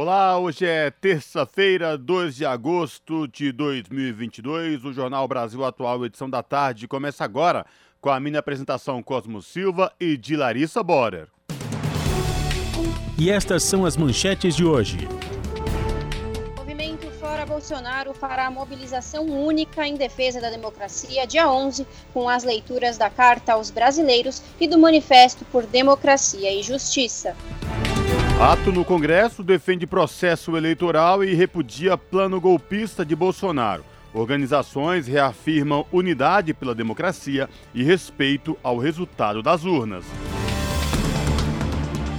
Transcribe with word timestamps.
Olá, 0.00 0.38
hoje 0.38 0.64
é 0.64 0.92
terça-feira, 0.92 1.98
2 1.98 2.36
de 2.36 2.46
agosto 2.46 3.26
de 3.26 3.50
2022. 3.50 4.84
O 4.84 4.92
Jornal 4.92 5.26
Brasil 5.26 5.64
Atual, 5.64 6.06
edição 6.06 6.30
da 6.30 6.40
tarde, 6.40 6.86
começa 6.86 7.24
agora 7.24 7.66
com 8.00 8.08
a 8.08 8.20
minha 8.20 8.38
apresentação 8.38 9.02
Cosmo 9.02 9.42
Silva 9.42 9.92
e 9.98 10.16
de 10.16 10.36
Larissa 10.36 10.84
Borer. 10.84 11.26
E 13.18 13.28
estas 13.28 13.64
são 13.64 13.84
as 13.84 13.96
manchetes 13.96 14.54
de 14.54 14.64
hoje. 14.64 14.98
Movimento 16.56 17.10
Fora 17.18 17.44
Bolsonaro 17.44 18.14
fará 18.14 18.48
mobilização 18.52 19.26
única 19.26 19.84
em 19.84 19.96
defesa 19.96 20.40
da 20.40 20.48
democracia 20.48 21.26
dia 21.26 21.50
11, 21.50 21.84
com 22.14 22.28
as 22.28 22.44
leituras 22.44 22.96
da 22.96 23.10
Carta 23.10 23.54
aos 23.54 23.68
Brasileiros 23.68 24.44
e 24.60 24.68
do 24.68 24.78
Manifesto 24.78 25.44
por 25.46 25.66
Democracia 25.66 26.52
e 26.54 26.62
Justiça. 26.62 27.34
Ato 28.40 28.70
no 28.70 28.84
Congresso 28.84 29.42
defende 29.42 29.84
processo 29.84 30.56
eleitoral 30.56 31.24
e 31.24 31.34
repudia 31.34 31.98
plano 31.98 32.40
golpista 32.40 33.04
de 33.04 33.16
Bolsonaro. 33.16 33.84
Organizações 34.14 35.08
reafirmam 35.08 35.84
unidade 35.90 36.54
pela 36.54 36.72
democracia 36.72 37.50
e 37.74 37.82
respeito 37.82 38.56
ao 38.62 38.78
resultado 38.78 39.42
das 39.42 39.64
urnas. 39.64 40.04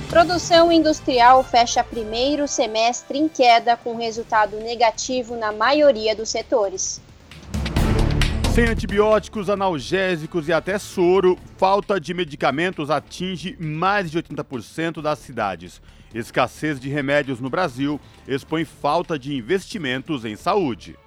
Produção 0.09 0.69
industrial 0.69 1.41
fecha 1.41 1.85
primeiro 1.85 2.49
semestre 2.49 3.17
em 3.17 3.29
queda, 3.29 3.77
com 3.77 3.95
resultado 3.95 4.57
negativo 4.57 5.37
na 5.37 5.53
maioria 5.53 6.13
dos 6.13 6.27
setores. 6.27 7.01
Sem 8.53 8.65
antibióticos, 8.65 9.49
analgésicos 9.49 10.49
e 10.49 10.51
até 10.51 10.77
soro, 10.77 11.37
falta 11.55 11.97
de 11.97 12.13
medicamentos 12.13 12.89
atinge 12.89 13.55
mais 13.57 14.11
de 14.11 14.21
80% 14.21 15.01
das 15.01 15.19
cidades. 15.19 15.81
Escassez 16.13 16.79
de 16.79 16.89
remédios 16.89 17.39
no 17.39 17.49
Brasil 17.49 17.99
expõe 18.27 18.65
falta 18.65 19.17
de 19.17 19.35
investimentos 19.35 20.25
em 20.25 20.35
saúde. 20.35 20.97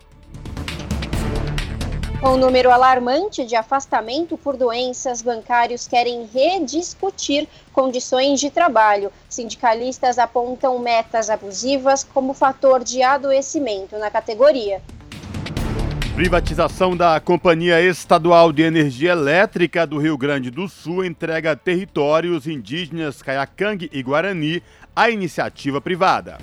Com 2.21 2.35
um 2.35 2.37
número 2.37 2.71
alarmante 2.71 3.45
de 3.45 3.57
afastamento 3.57 4.39
por 4.39 4.57
doenças, 4.57 5.21
bancários 5.21 5.89
querem 5.89 6.25
rediscutir 6.33 7.49
condições 7.73 8.39
de 8.39 8.49
trabalho. 8.49 9.11
Sindicalistas 9.29 10.21
apontam 10.21 10.79
metas 10.79 11.29
abusivas 11.29 12.05
como 12.05 12.33
fator 12.33 12.85
de 12.85 13.03
adoecimento 13.03 13.99
na 13.99 14.09
categoria. 14.09 14.81
Privatização 16.15 16.95
da 16.95 17.19
Companhia 17.19 17.81
Estadual 17.81 18.53
de 18.53 18.61
Energia 18.63 19.13
Elétrica 19.13 19.87
do 19.87 19.97
Rio 19.97 20.17
Grande 20.19 20.51
do 20.51 20.69
Sul 20.69 21.05
entrega 21.07 21.57
territórios 21.57 22.47
indígenas 22.47 23.23
Caiacangue 23.23 23.89
e 23.91 24.03
Guarani 24.03 24.63
à 24.95 25.11
iniciativa 25.11 25.81
privada. 25.81 26.39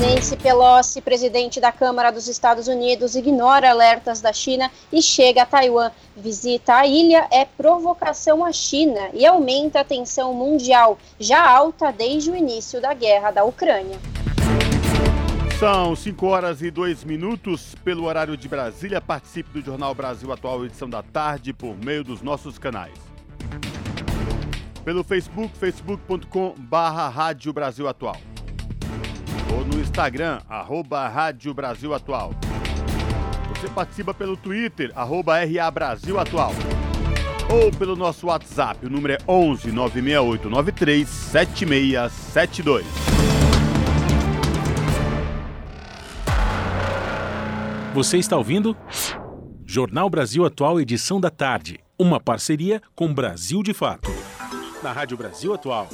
Nancy 0.00 0.36
Pelosi, 0.36 1.00
presidente 1.00 1.60
da 1.60 1.70
Câmara 1.70 2.10
dos 2.10 2.26
Estados 2.26 2.66
Unidos, 2.66 3.14
ignora 3.14 3.70
alertas 3.70 4.20
da 4.20 4.32
China 4.32 4.70
e 4.92 5.00
chega 5.00 5.42
a 5.42 5.46
Taiwan. 5.46 5.90
Visita 6.16 6.74
a 6.74 6.86
ilha 6.86 7.28
é 7.30 7.44
provocação 7.44 8.44
à 8.44 8.52
China 8.52 9.08
e 9.12 9.24
aumenta 9.24 9.80
a 9.80 9.84
tensão 9.84 10.34
mundial, 10.34 10.98
já 11.18 11.48
alta 11.48 11.92
desde 11.92 12.30
o 12.30 12.36
início 12.36 12.80
da 12.80 12.92
guerra 12.92 13.30
da 13.30 13.44
Ucrânia. 13.44 13.98
São 15.60 15.94
5 15.94 16.26
horas 16.26 16.60
e 16.60 16.70
2 16.70 17.04
minutos 17.04 17.76
pelo 17.84 18.04
horário 18.04 18.36
de 18.36 18.48
Brasília. 18.48 19.00
Participe 19.00 19.60
do 19.60 19.64
Jornal 19.64 19.94
Brasil 19.94 20.30
Atual, 20.32 20.64
edição 20.64 20.90
da 20.90 21.02
tarde, 21.02 21.52
por 21.52 21.76
meio 21.76 22.02
dos 22.02 22.20
nossos 22.20 22.58
canais. 22.58 23.14
Pelo 24.84 25.02
Facebook, 25.02 25.56
facebook.com 25.56 26.54
Rádio 27.08 27.52
Brasil 27.54 27.88
Atual. 27.88 28.16
Ou 29.50 29.64
no 29.64 29.80
Instagram, 29.80 30.40
arroba 30.48 31.08
Rádio 31.08 31.54
Brasil 31.54 31.94
Atual. 31.94 32.34
Você 33.48 33.68
participa 33.68 34.12
pelo 34.12 34.36
Twitter, 34.36 34.92
arroba 34.94 35.38
RA 35.38 35.70
Brasil 35.70 36.18
Atual. 36.20 36.52
Ou 37.50 37.70
pelo 37.70 37.96
nosso 37.96 38.26
WhatsApp, 38.26 38.84
o 38.84 38.90
número 38.90 39.14
é 39.14 39.18
11 39.26 39.72
96893 39.72 41.08
7672. 41.08 42.86
Você 47.94 48.18
está 48.18 48.36
ouvindo? 48.36 48.76
Jornal 49.64 50.10
Brasil 50.10 50.44
Atual, 50.44 50.78
edição 50.78 51.18
da 51.20 51.30
tarde. 51.30 51.78
Uma 51.98 52.20
parceria 52.20 52.82
com 52.94 53.14
Brasil 53.14 53.62
de 53.62 53.72
Fato. 53.72 54.10
Na 54.84 54.92
Rádio 54.92 55.16
Brasil 55.16 55.54
Atual. 55.54 55.88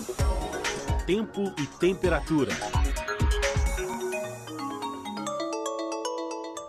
Tempo 1.06 1.54
e 1.56 1.64
temperatura. 1.78 2.50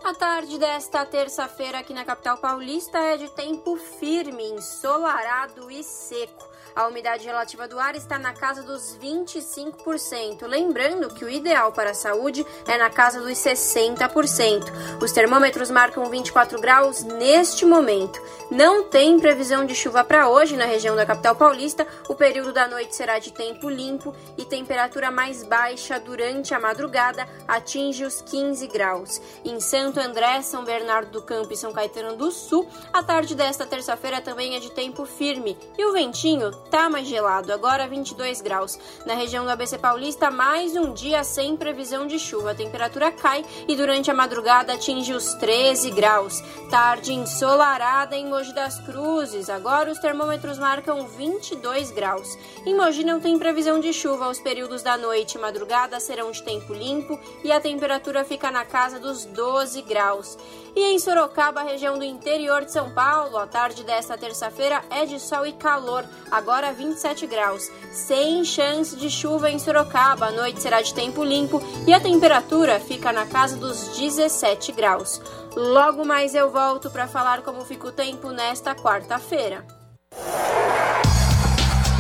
A 0.04 0.14
tarde 0.14 0.60
desta 0.60 1.04
terça-feira 1.04 1.80
aqui 1.80 1.96
na 1.96 2.06
capital 2.06 2.38
paulista 2.38 3.00
é 3.00 3.18
de 3.18 3.28
tempo 3.30 3.76
firme, 3.76 4.44
ensolarado 4.52 5.72
e 5.72 5.84
seco. 5.84 6.51
A 6.76 6.88
umidade 6.88 7.26
relativa 7.26 7.68
do 7.68 7.80
ar 7.80 7.96
está 7.96 8.18
na 8.18 8.34
casa 8.34 8.64
dos 8.64 8.98
25%. 8.98 10.46
Lembrando 10.48 11.14
que 11.14 11.26
o 11.26 11.30
ideal 11.30 11.72
para 11.72 11.92
a 11.92 11.94
saúde 11.94 12.46
é 12.66 12.78
na 12.78 12.90
casa 12.90 13.20
dos 13.20 13.38
60%. 13.38 15.02
Os 15.02 15.12
termômetros 15.12 15.70
marcam 15.70 16.10
24 16.10 16.62
graus 16.62 17.04
neste 17.04 17.66
momento. 17.66 18.22
Não 18.50 18.86
tem 18.86 19.20
previsão 19.20 19.66
de 19.66 19.76
chuva 19.76 20.04
para 20.04 20.30
hoje 20.30 20.56
na 20.56 20.66
região 20.66 20.96
da 20.96 21.06
capital 21.06 21.36
paulista. 21.36 21.86
O 22.08 22.16
período 22.16 22.54
da 22.54 22.68
noite 22.68 22.96
será 22.96 23.20
de 23.20 23.34
tempo 23.34 23.70
limpo 23.70 24.16
e 24.38 24.46
temperatura 24.46 25.12
mais 25.12 25.44
baixa 25.44 26.00
durante 26.00 26.54
a 26.54 26.60
madrugada 26.60 27.28
atinge 27.48 28.06
os 28.06 28.22
15 28.22 28.68
graus. 28.68 29.22
Em 29.44 29.60
Santo 29.60 30.00
André, 30.00 30.42
São 30.42 30.64
Bernardo 30.64 31.12
do 31.12 31.22
Campo 31.22 31.52
e 31.52 31.58
São 31.58 31.74
Caetano 31.74 32.16
do 32.16 32.32
Sul, 32.32 32.68
a 32.94 33.04
tarde 33.04 33.36
desta 33.36 33.66
terça-feira 33.66 34.22
também 34.22 34.56
é 34.56 34.60
de 34.60 34.72
tempo 34.72 35.06
firme 35.06 35.58
e 35.78 35.86
o 35.86 35.92
ventinho 35.92 36.61
tá 36.70 36.90
mais 36.90 37.08
gelado, 37.08 37.52
agora 37.52 37.88
22 37.88 38.42
graus. 38.42 38.78
Na 39.06 39.14
região 39.14 39.44
do 39.44 39.52
ABC 39.52 39.78
Paulista, 39.78 40.30
mais 40.30 40.76
um 40.76 40.94
dia 40.94 41.24
sem 41.24 41.58
previsão 41.58 42.08
de 42.08 42.20
chuva. 42.20 42.52
A 42.52 42.56
temperatura 42.56 43.12
cai 43.12 43.44
e 43.68 43.76
durante 43.76 44.12
a 44.12 44.14
madrugada 44.14 44.74
atinge 44.74 45.14
os 45.14 45.34
13 45.36 45.92
graus. 45.92 46.42
Tarde 46.70 47.14
ensolarada 47.14 48.16
em 48.16 48.28
Mogi 48.28 48.54
das 48.54 48.80
Cruzes. 48.80 49.50
Agora 49.50 49.92
os 49.92 50.00
termômetros 50.00 50.58
marcam 50.58 51.08
22 51.08 51.92
graus. 51.92 52.38
Em 52.66 52.76
Mogi 52.76 53.04
não 53.04 53.20
tem 53.20 53.38
previsão 53.38 53.80
de 53.80 53.92
chuva. 53.94 54.30
Os 54.30 54.40
períodos 54.40 54.82
da 54.82 54.98
noite 54.98 55.36
e 55.36 55.42
madrugada 55.42 56.00
serão 56.00 56.32
de 56.32 56.44
tempo 56.44 56.74
limpo 56.74 57.20
e 57.44 57.52
a 57.52 57.60
temperatura 57.60 58.24
fica 58.24 58.52
na 58.52 58.64
casa 58.64 59.00
dos 59.00 59.26
12 59.26 59.82
graus. 59.82 60.38
E 60.74 60.94
em 60.94 61.00
Sorocaba, 61.00 61.64
região 61.64 61.98
do 61.98 62.04
interior 62.06 62.64
de 62.64 62.72
São 62.72 62.90
Paulo, 62.92 63.38
a 63.38 63.46
tarde 63.46 63.84
desta 63.84 64.18
terça-feira 64.18 64.82
é 64.90 65.06
de 65.06 65.20
sol 65.20 65.46
e 65.46 65.52
calor, 65.52 66.06
agora 66.32 66.72
27 66.72 67.28
graus. 67.28 67.70
Sem 67.92 68.46
chance 68.46 68.96
de 68.96 69.10
chuva 69.10 69.52
em 69.52 69.60
Sorocaba, 69.60 70.28
a 70.28 70.32
noite 70.32 70.62
será 70.62 70.82
de 70.82 70.94
tempo 70.94 71.26
limpo 71.26 71.62
e 71.86 71.94
a 71.94 72.00
temperatura 72.00 72.80
fica 72.80 73.12
na 73.12 73.26
casa 73.26 73.58
dos 73.58 73.98
17 73.98 74.72
graus. 74.72 75.22
Logo 75.56 76.06
mais 76.06 76.34
eu 76.34 76.50
volto 76.50 76.90
para 76.90 77.06
falar 77.06 77.42
como 77.42 77.66
fica 77.66 77.88
o 77.88 77.92
tempo 77.92 78.30
nesta 78.30 78.74
quarta-feira. 78.74 79.66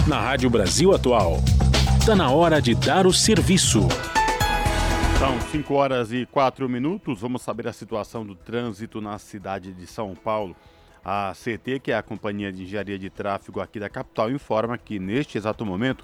Na 0.08 0.20
Rádio 0.20 0.50
Brasil 0.50 0.94
Atual, 0.94 1.40
está 2.00 2.16
na 2.16 2.32
hora 2.32 2.62
de 2.62 2.74
dar 2.74 3.06
o 3.06 3.14
serviço. 3.14 3.82
São 5.22 5.40
5 5.40 5.74
horas 5.76 6.12
e 6.12 6.26
4 6.26 6.68
minutos. 6.68 7.22
Vamos 7.22 7.44
saber 7.44 7.68
a 7.68 7.74
situação 7.74 8.26
do 8.26 8.34
trânsito 8.34 9.00
na 9.00 9.20
cidade 9.20 9.72
de 9.72 9.86
São 9.86 10.16
Paulo. 10.16 10.56
A 11.06 11.32
CT, 11.36 11.80
que 11.80 11.92
é 11.92 11.96
a 11.96 12.02
Companhia 12.02 12.52
de 12.52 12.64
Engenharia 12.64 12.98
de 12.98 13.08
Tráfego 13.08 13.62
aqui 13.62 13.80
da 13.80 13.88
capital, 13.88 14.32
informa 14.32 14.80
que 14.80 14.98
neste 14.98 15.38
exato 15.38 15.64
momento 15.64 16.04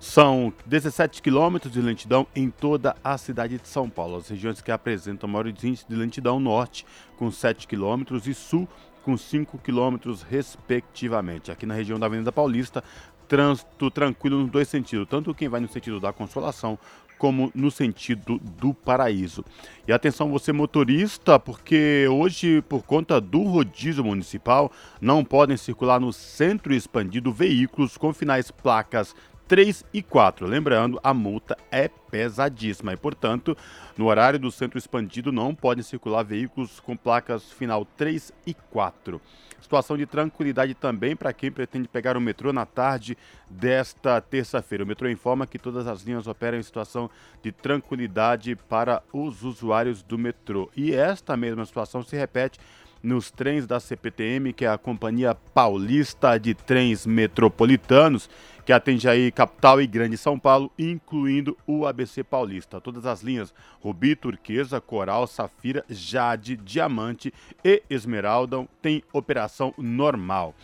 são 0.00 0.50
17 0.64 1.20
quilômetros 1.20 1.74
de 1.74 1.82
lentidão 1.82 2.26
em 2.34 2.48
toda 2.48 2.96
a 3.04 3.18
cidade 3.18 3.58
de 3.58 3.68
São 3.68 3.90
Paulo. 3.90 4.16
As 4.16 4.30
regiões 4.30 4.62
que 4.62 4.72
apresentam 4.72 5.28
maiores 5.28 5.62
índices 5.62 5.86
de 5.86 5.94
lentidão, 5.94 6.40
norte 6.40 6.86
com 7.18 7.30
7 7.30 7.68
quilômetros 7.68 8.26
e 8.26 8.32
sul 8.32 8.66
com 9.02 9.14
5 9.14 9.58
quilômetros, 9.58 10.22
respectivamente. 10.22 11.52
Aqui 11.52 11.66
na 11.66 11.74
região 11.74 11.98
da 11.98 12.06
Avenida 12.06 12.32
Paulista, 12.32 12.82
trânsito 13.28 13.90
tranquilo 13.90 14.38
nos 14.38 14.50
dois 14.50 14.68
sentidos, 14.68 15.08
tanto 15.08 15.34
quem 15.34 15.48
vai 15.48 15.60
no 15.60 15.68
sentido 15.68 15.98
da 16.00 16.12
Consolação 16.12 16.78
como 17.18 17.50
no 17.54 17.70
sentido 17.70 18.38
do 18.58 18.74
paraíso. 18.74 19.44
E 19.86 19.92
atenção 19.92 20.30
você 20.30 20.52
motorista, 20.52 21.38
porque 21.38 22.06
hoje, 22.10 22.62
por 22.62 22.82
conta 22.82 23.20
do 23.20 23.42
rodízio 23.42 24.04
municipal, 24.04 24.70
não 25.00 25.24
podem 25.24 25.56
circular 25.56 26.00
no 26.00 26.12
centro 26.12 26.74
expandido 26.74 27.32
veículos 27.32 27.96
com 27.96 28.12
finais 28.12 28.50
placas 28.50 29.14
3 29.46 29.84
e 29.92 30.02
4. 30.02 30.46
Lembrando, 30.46 30.98
a 31.02 31.12
multa 31.12 31.56
é 31.70 31.88
pesadíssima 31.88 32.92
e, 32.92 32.96
portanto, 32.96 33.56
no 33.96 34.06
horário 34.06 34.38
do 34.38 34.50
centro 34.50 34.78
expandido 34.78 35.30
não 35.30 35.54
podem 35.54 35.82
circular 35.82 36.22
veículos 36.22 36.80
com 36.80 36.96
placas 36.96 37.52
final 37.52 37.84
3 37.96 38.32
e 38.46 38.54
4. 38.54 39.20
Situação 39.64 39.96
de 39.96 40.04
tranquilidade 40.04 40.74
também 40.74 41.16
para 41.16 41.32
quem 41.32 41.50
pretende 41.50 41.88
pegar 41.88 42.18
o 42.18 42.20
metrô 42.20 42.52
na 42.52 42.66
tarde 42.66 43.16
desta 43.48 44.20
terça-feira. 44.20 44.84
O 44.84 44.86
metrô 44.86 45.08
informa 45.08 45.46
que 45.46 45.58
todas 45.58 45.86
as 45.86 46.02
linhas 46.02 46.26
operam 46.26 46.58
em 46.58 46.62
situação 46.62 47.10
de 47.42 47.50
tranquilidade 47.50 48.54
para 48.68 49.02
os 49.10 49.42
usuários 49.42 50.02
do 50.02 50.18
metrô. 50.18 50.70
E 50.76 50.94
esta 50.94 51.34
mesma 51.34 51.64
situação 51.64 52.02
se 52.02 52.14
repete 52.14 52.60
nos 53.02 53.30
trens 53.30 53.66
da 53.66 53.80
CPTM, 53.80 54.52
que 54.52 54.66
é 54.66 54.68
a 54.68 54.76
Companhia 54.76 55.34
Paulista 55.34 56.36
de 56.36 56.52
Trens 56.52 57.06
Metropolitanos, 57.06 58.28
que 58.64 58.72
atende 58.72 59.08
aí 59.08 59.30
capital 59.30 59.80
e 59.80 59.86
grande 59.86 60.16
São 60.16 60.38
Paulo, 60.38 60.72
incluindo 60.78 61.56
o 61.66 61.86
ABC 61.86 62.24
Paulista. 62.24 62.80
Todas 62.80 63.04
as 63.04 63.22
linhas 63.22 63.52
Rubi, 63.80 64.16
Turquesa, 64.16 64.80
Coral, 64.80 65.26
Safira, 65.26 65.84
Jade, 65.88 66.56
Diamante 66.56 67.32
e 67.62 67.82
Esmeralda 67.90 68.66
têm 68.80 69.02
operação 69.12 69.74
normal. 69.76 70.54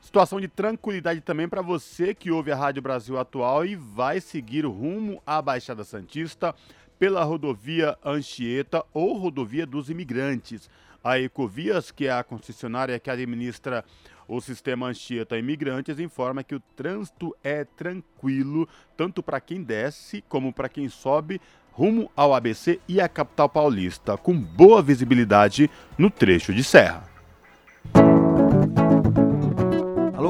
Situação 0.00 0.40
de 0.40 0.48
tranquilidade 0.48 1.20
também 1.20 1.46
para 1.46 1.60
você 1.60 2.14
que 2.14 2.30
ouve 2.30 2.50
a 2.50 2.56
Rádio 2.56 2.80
Brasil 2.80 3.18
Atual 3.18 3.66
e 3.66 3.76
vai 3.76 4.18
seguir 4.20 4.64
rumo 4.64 5.22
à 5.26 5.42
Baixada 5.42 5.84
Santista 5.84 6.54
pela 6.98 7.22
rodovia 7.22 7.96
Anchieta 8.04 8.84
ou 8.94 9.18
rodovia 9.18 9.66
dos 9.66 9.90
imigrantes. 9.90 10.70
A 11.02 11.18
Ecovias, 11.18 11.90
que 11.90 12.06
é 12.06 12.12
a 12.12 12.24
concessionária 12.24 12.98
que 12.98 13.10
administra 13.10 13.84
o 14.30 14.40
sistema 14.40 14.86
Anchieta 14.86 15.36
Imigrantes, 15.36 15.98
informa 15.98 16.44
que 16.44 16.54
o 16.54 16.62
trânsito 16.76 17.36
é 17.42 17.64
tranquilo, 17.64 18.68
tanto 18.96 19.24
para 19.24 19.40
quem 19.40 19.60
desce 19.60 20.22
como 20.28 20.52
para 20.52 20.68
quem 20.68 20.88
sobe 20.88 21.40
rumo 21.72 22.10
ao 22.14 22.32
ABC 22.32 22.78
e 22.86 23.00
à 23.00 23.08
capital 23.08 23.48
paulista, 23.48 24.16
com 24.16 24.38
boa 24.38 24.80
visibilidade 24.82 25.68
no 25.98 26.10
trecho 26.10 26.54
de 26.54 26.62
serra. 26.62 27.10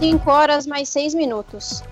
5 0.00 0.30
horas 0.30 0.66
mais 0.66 0.88
6 0.88 1.12
minutos. 1.12 1.82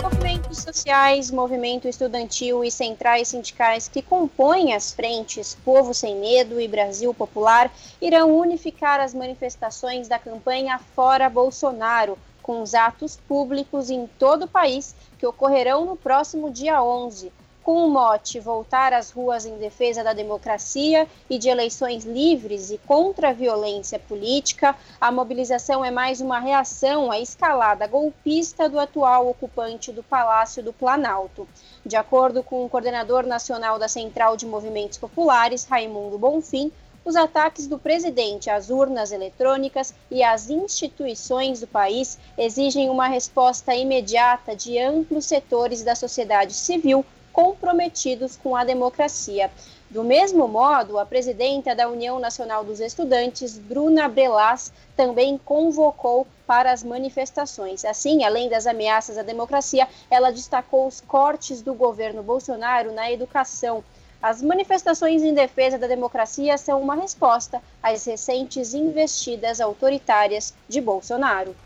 Movimentos 0.00 0.58
sociais, 0.58 1.32
movimento 1.32 1.88
estudantil 1.88 2.62
e 2.62 2.70
centrais 2.70 3.26
sindicais 3.26 3.88
que 3.88 4.00
compõem 4.00 4.72
as 4.72 4.92
frentes 4.92 5.58
Povo 5.64 5.92
Sem 5.92 6.14
Medo 6.14 6.60
e 6.60 6.68
Brasil 6.68 7.12
Popular 7.12 7.68
irão 8.00 8.38
unificar 8.38 9.00
as 9.00 9.12
manifestações 9.12 10.06
da 10.06 10.16
campanha 10.16 10.78
Fora 10.94 11.28
Bolsonaro, 11.28 12.16
com 12.40 12.62
os 12.62 12.72
atos 12.72 13.16
públicos 13.16 13.90
em 13.90 14.06
todo 14.16 14.44
o 14.44 14.48
país 14.48 14.94
que 15.18 15.26
ocorrerão 15.26 15.84
no 15.84 15.96
próximo 15.96 16.52
dia 16.52 16.80
11 16.80 17.32
com 17.70 17.86
o 17.86 17.88
mote 17.88 18.40
Voltar 18.40 18.92
às 18.92 19.12
ruas 19.12 19.46
em 19.46 19.56
defesa 19.56 20.02
da 20.02 20.12
democracia 20.12 21.06
e 21.30 21.38
de 21.38 21.48
eleições 21.48 22.04
livres 22.04 22.72
e 22.72 22.78
contra 22.78 23.28
a 23.28 23.32
violência 23.32 23.96
política, 23.96 24.74
a 25.00 25.12
mobilização 25.12 25.84
é 25.84 25.88
mais 25.88 26.20
uma 26.20 26.40
reação 26.40 27.12
à 27.12 27.20
escalada 27.20 27.86
golpista 27.86 28.68
do 28.68 28.76
atual 28.76 29.28
ocupante 29.28 29.92
do 29.92 30.02
Palácio 30.02 30.64
do 30.64 30.72
Planalto. 30.72 31.46
De 31.86 31.94
acordo 31.94 32.42
com 32.42 32.64
o 32.64 32.68
coordenador 32.68 33.24
nacional 33.24 33.78
da 33.78 33.86
Central 33.86 34.36
de 34.36 34.46
Movimentos 34.46 34.98
Populares, 34.98 35.64
Raimundo 35.64 36.18
Bonfim, 36.18 36.72
os 37.04 37.14
ataques 37.14 37.68
do 37.68 37.78
presidente 37.78 38.50
às 38.50 38.68
urnas 38.68 39.12
eletrônicas 39.12 39.94
e 40.10 40.24
às 40.24 40.50
instituições 40.50 41.60
do 41.60 41.68
país 41.68 42.18
exigem 42.36 42.90
uma 42.90 43.06
resposta 43.06 43.72
imediata 43.76 44.56
de 44.56 44.76
amplos 44.76 45.24
setores 45.24 45.84
da 45.84 45.94
sociedade 45.94 46.52
civil 46.52 47.06
comprometidos 47.40 48.36
com 48.36 48.54
a 48.54 48.64
democracia. 48.64 49.50
Do 49.88 50.04
mesmo 50.04 50.46
modo, 50.46 50.98
a 50.98 51.06
presidenta 51.06 51.74
da 51.74 51.88
União 51.88 52.18
Nacional 52.18 52.62
dos 52.62 52.80
Estudantes, 52.80 53.56
Bruna 53.56 54.06
Brelas, 54.08 54.70
também 54.94 55.40
convocou 55.42 56.26
para 56.46 56.70
as 56.70 56.84
manifestações. 56.84 57.82
Assim, 57.82 58.24
além 58.24 58.50
das 58.50 58.66
ameaças 58.66 59.16
à 59.16 59.22
democracia, 59.22 59.88
ela 60.10 60.30
destacou 60.30 60.86
os 60.86 61.00
cortes 61.00 61.62
do 61.62 61.72
governo 61.72 62.22
Bolsonaro 62.22 62.92
na 62.92 63.10
educação. 63.10 63.82
As 64.22 64.42
manifestações 64.42 65.22
em 65.22 65.32
defesa 65.32 65.78
da 65.78 65.86
democracia 65.86 66.58
são 66.58 66.78
uma 66.82 66.94
resposta 66.94 67.62
às 67.82 68.04
recentes 68.04 68.74
investidas 68.74 69.62
autoritárias 69.62 70.52
de 70.68 70.78
Bolsonaro. 70.78 71.56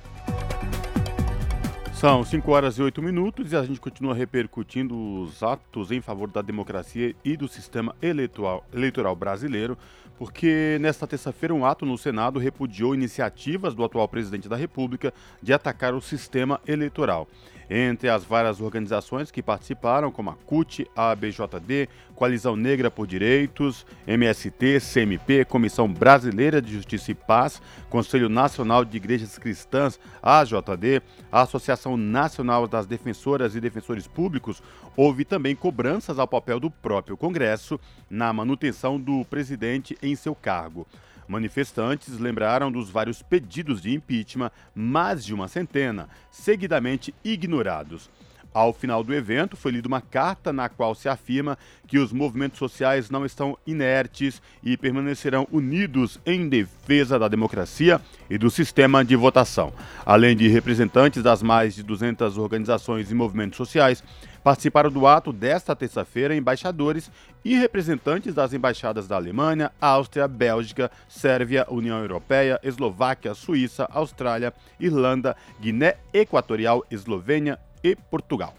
São 2.05 2.23
5 2.23 2.53
horas 2.53 2.77
e 2.77 2.83
8 2.83 3.01
minutos 3.01 3.51
e 3.51 3.57
a 3.57 3.63
gente 3.63 3.81
continua 3.81 4.15
repercutindo 4.15 4.95
os 4.95 5.43
atos 5.43 5.91
em 5.91 6.03
favor 6.03 6.29
da 6.29 6.43
democracia 6.43 7.17
e 7.25 7.35
do 7.35 7.49
sistema 7.49 7.97
eleitoral, 8.03 8.63
eleitoral 8.75 9.17
brasileiro, 9.17 9.79
porque 10.19 10.79
nesta 10.81 11.07
terça-feira 11.07 11.55
um 11.55 11.65
ato 11.65 11.85
no 11.85 11.99
Senado 11.99 12.39
repudiou 12.39 12.95
iniciativas 12.95 13.75
do 13.75 13.85
atual 13.85 14.09
presidente 14.09 14.49
da 14.49 14.57
República 14.57 15.13
de 15.43 15.53
atacar 15.53 15.95
o 15.95 16.01
sistema 16.01 16.61
eleitoral. 16.67 17.29
Entre 17.69 18.11
as 18.11 18.25
várias 18.25 18.61
organizações 18.61 19.31
que 19.31 19.43
participaram, 19.43 20.13
como 20.13 20.31
a 20.31 20.35
CUT, 20.35 20.87
a 20.95 21.13
ABJD, 21.13 21.89
Coalizão 22.15 22.57
Negra 22.57 22.91
por 22.91 23.07
Direitos, 23.07 23.87
MST, 24.07 24.81
CMP, 24.81 25.45
Comissão 25.47 25.91
Brasileira 25.91 26.61
de 26.61 26.73
Justiça 26.73 27.11
e 27.11 27.15
Paz, 27.15 27.61
Conselho 27.89 28.29
Nacional 28.29 28.85
de 28.85 28.97
Igrejas 28.97 29.39
Cristãs, 29.39 29.99
AJD, 30.23 31.03
a 31.33 31.41
Associação 31.41 31.97
Nacional 31.97 32.69
das 32.69 32.87
Defensoras 32.87 33.55
e 33.55 33.61
Defensores 33.61 34.07
Públicos, 34.07 34.63
houve 34.97 35.25
também 35.25 35.55
cobranças 35.55 36.19
ao 36.19 36.29
papel 36.29 36.61
do 36.61 36.71
próprio 36.71 37.17
Congresso 37.17 37.79
na 38.09 38.33
manutenção 38.33 38.99
do 38.99 39.25
presidente 39.25 39.97
em 40.03 40.15
seu 40.15 40.35
cargo. 40.35 40.87
Manifestantes 41.27 42.19
lembraram 42.19 42.71
dos 42.71 42.91
vários 42.91 43.23
pedidos 43.23 43.81
de 43.81 43.93
impeachment, 43.95 44.51
mais 44.75 45.25
de 45.25 45.33
uma 45.33 45.49
centena, 45.49 46.09
seguidamente 46.31 47.15
ignorados. 47.25 48.11
Ao 48.55 48.73
final 48.73 49.03
do 49.03 49.13
evento, 49.13 49.57
foi 49.57 49.73
lida 49.73 49.89
uma 49.89 50.01
carta 50.01 50.53
na 50.53 50.69
qual 50.69 50.95
se 50.95 51.09
afirma 51.09 51.59
que 51.89 51.99
os 51.99 52.13
movimentos 52.13 52.57
sociais 52.57 53.11
não 53.11 53.27
estão 53.27 53.59
inertes 53.67 54.41
e 54.63 54.77
permanecerão 54.77 55.49
unidos 55.51 56.21
em 56.25 56.49
defesa 56.49 57.19
da 57.19 57.27
democracia 57.27 58.01
e 58.31 58.39
do 58.39 58.49
sistema 58.49 59.05
de 59.05 59.17
votação. 59.17 59.73
Além 60.07 60.37
de 60.37 60.47
representantes 60.47 61.21
das 61.21 61.43
mais 61.43 61.75
de 61.75 61.83
200 61.83 62.39
organizações 62.39 63.11
e 63.11 63.15
movimentos 63.15 63.57
sociais, 63.57 64.05
participaram 64.45 64.91
do 64.91 65.07
ato 65.07 65.33
desta 65.33 65.75
terça-feira 65.75 66.37
embaixadores 66.37 67.11
e 67.43 67.57
representantes 67.59 68.35
das 68.35 68.53
embaixadas 68.53 69.09
da 69.09 69.17
Alemanha, 69.17 69.73
Áustria, 69.81 70.29
Bélgica, 70.29 70.91
Sérvia, 71.09 71.67
União 71.71 71.99
Europeia, 71.99 72.61
Eslováquia, 72.63 73.35
Suíça, 73.35 73.89
Austrália, 73.91 74.53
Irlanda, 74.79 75.35
Guiné 75.59 75.97
Equatorial, 76.13 76.85
Eslovênia 76.91 77.59
e 77.83 77.97
Portugal. 77.97 78.53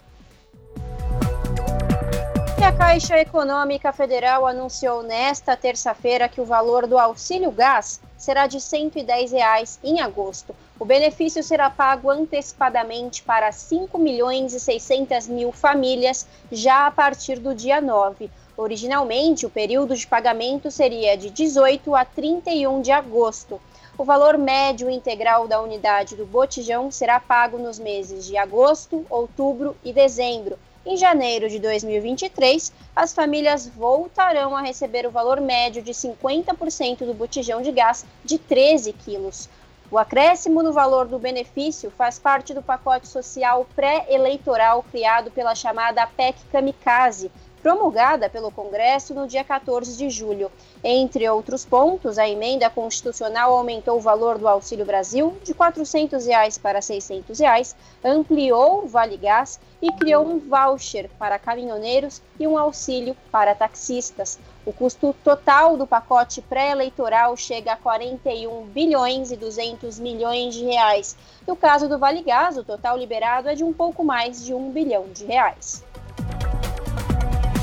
A 2.66 2.72
Caixa 2.72 3.16
Econômica 3.20 3.92
Federal 3.92 4.44
anunciou 4.44 5.04
nesta 5.04 5.56
terça-feira 5.56 6.28
que 6.28 6.40
o 6.40 6.44
valor 6.44 6.88
do 6.88 6.98
auxílio 6.98 7.52
gás 7.52 8.00
será 8.18 8.48
de 8.48 8.60
110 8.60 9.30
reais 9.30 9.78
em 9.84 10.00
agosto. 10.00 10.52
O 10.78 10.84
benefício 10.84 11.42
será 11.42 11.70
pago 11.70 12.10
antecipadamente 12.10 13.22
para 13.22 13.50
5 13.50 13.98
milhões 13.98 14.52
e 14.52 14.60
600 14.60 15.26
mil 15.26 15.50
famílias 15.50 16.26
já 16.52 16.86
a 16.86 16.90
partir 16.90 17.38
do 17.38 17.54
dia 17.54 17.80
9. 17.80 18.30
Originalmente, 18.54 19.46
o 19.46 19.50
período 19.50 19.96
de 19.96 20.06
pagamento 20.06 20.70
seria 20.70 21.16
de 21.16 21.30
18 21.30 21.94
a 21.94 22.04
31 22.04 22.82
de 22.82 22.92
agosto. 22.92 23.58
O 23.96 24.04
valor 24.04 24.36
médio 24.36 24.90
integral 24.90 25.48
da 25.48 25.62
unidade 25.62 26.14
do 26.14 26.26
botijão 26.26 26.90
será 26.90 27.18
pago 27.18 27.56
nos 27.56 27.78
meses 27.78 28.26
de 28.26 28.36
agosto, 28.36 29.06
outubro 29.08 29.74
e 29.82 29.94
dezembro, 29.94 30.58
Em 30.84 30.96
janeiro 30.96 31.48
de 31.48 31.58
2023, 31.58 32.72
as 32.94 33.12
famílias 33.12 33.66
voltarão 33.66 34.54
a 34.54 34.60
receber 34.60 35.04
o 35.04 35.10
valor 35.10 35.40
médio 35.40 35.82
de 35.82 35.92
50% 35.92 36.98
do 36.98 37.12
botijão 37.12 37.60
de 37.60 37.72
gás 37.72 38.06
de 38.24 38.38
13 38.38 38.92
quilos. 38.92 39.48
O 39.88 39.98
acréscimo 39.98 40.64
no 40.64 40.72
valor 40.72 41.06
do 41.06 41.16
benefício 41.16 41.92
faz 41.92 42.18
parte 42.18 42.52
do 42.52 42.60
pacote 42.60 43.06
social 43.06 43.64
pré-eleitoral 43.76 44.84
criado 44.90 45.30
pela 45.30 45.54
chamada 45.54 46.04
PEC 46.08 46.44
Kamikaze, 46.50 47.30
promulgada 47.62 48.28
pelo 48.28 48.50
Congresso 48.50 49.14
no 49.14 49.28
dia 49.28 49.44
14 49.44 49.96
de 49.96 50.10
julho. 50.10 50.50
Entre 50.82 51.28
outros 51.28 51.64
pontos, 51.64 52.18
a 52.18 52.28
emenda 52.28 52.68
constitucional 52.68 53.56
aumentou 53.56 53.98
o 53.98 54.00
valor 54.00 54.38
do 54.38 54.48
Auxílio 54.48 54.84
Brasil 54.84 55.36
de 55.44 55.54
400 55.54 56.26
reais 56.26 56.58
para 56.58 56.82
600 56.82 57.38
reais, 57.38 57.76
ampliou 58.04 58.82
o 58.82 58.88
Vale 58.88 59.16
Gás 59.16 59.60
e 59.80 59.92
criou 59.92 60.26
um 60.26 60.40
voucher 60.40 61.08
para 61.16 61.38
caminhoneiros 61.38 62.20
e 62.40 62.46
um 62.46 62.58
auxílio 62.58 63.16
para 63.30 63.54
taxistas. 63.54 64.36
O 64.66 64.72
custo 64.72 65.14
total 65.22 65.76
do 65.76 65.86
pacote 65.86 66.42
pré-eleitoral 66.42 67.36
chega 67.36 67.74
a 67.74 67.76
41 67.76 68.66
bilhões 68.66 69.30
e 69.30 69.36
200 69.36 70.00
milhões 70.00 70.56
de 70.56 70.64
reais. 70.64 71.16
No 71.46 71.54
caso 71.54 71.88
do 71.88 71.96
Vale 71.96 72.20
Gás, 72.20 72.58
o 72.58 72.64
total 72.64 72.98
liberado 72.98 73.48
é 73.48 73.54
de 73.54 73.62
um 73.62 73.72
pouco 73.72 74.02
mais 74.02 74.44
de 74.44 74.52
um 74.52 74.72
bilhão 74.72 75.04
de 75.14 75.24
reais. 75.24 75.84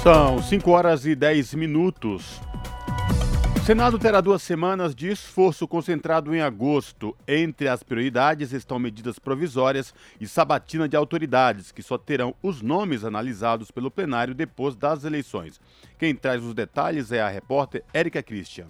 São 0.01 0.41
5 0.41 0.71
horas 0.71 1.05
e 1.05 1.13
10 1.13 1.55
minutos. 1.55 2.39
Senado 3.65 3.97
terá 3.97 4.19
duas 4.19 4.43
semanas 4.43 4.93
de 4.93 5.07
esforço 5.09 5.65
concentrado 5.65 6.35
em 6.35 6.41
agosto. 6.41 7.15
Entre 7.25 7.69
as 7.69 7.81
prioridades 7.81 8.51
estão 8.51 8.77
medidas 8.77 9.17
provisórias 9.17 9.93
e 10.19 10.27
sabatina 10.27 10.85
de 10.85 10.97
autoridades, 10.97 11.71
que 11.71 11.81
só 11.81 11.97
terão 11.97 12.35
os 12.43 12.61
nomes 12.61 13.05
analisados 13.05 13.71
pelo 13.71 13.89
plenário 13.89 14.35
depois 14.35 14.75
das 14.75 15.05
eleições. 15.05 15.61
Quem 15.97 16.13
traz 16.13 16.43
os 16.43 16.53
detalhes 16.53 17.13
é 17.13 17.21
a 17.21 17.29
repórter 17.29 17.85
Érica 17.93 18.21
Christian. 18.21 18.67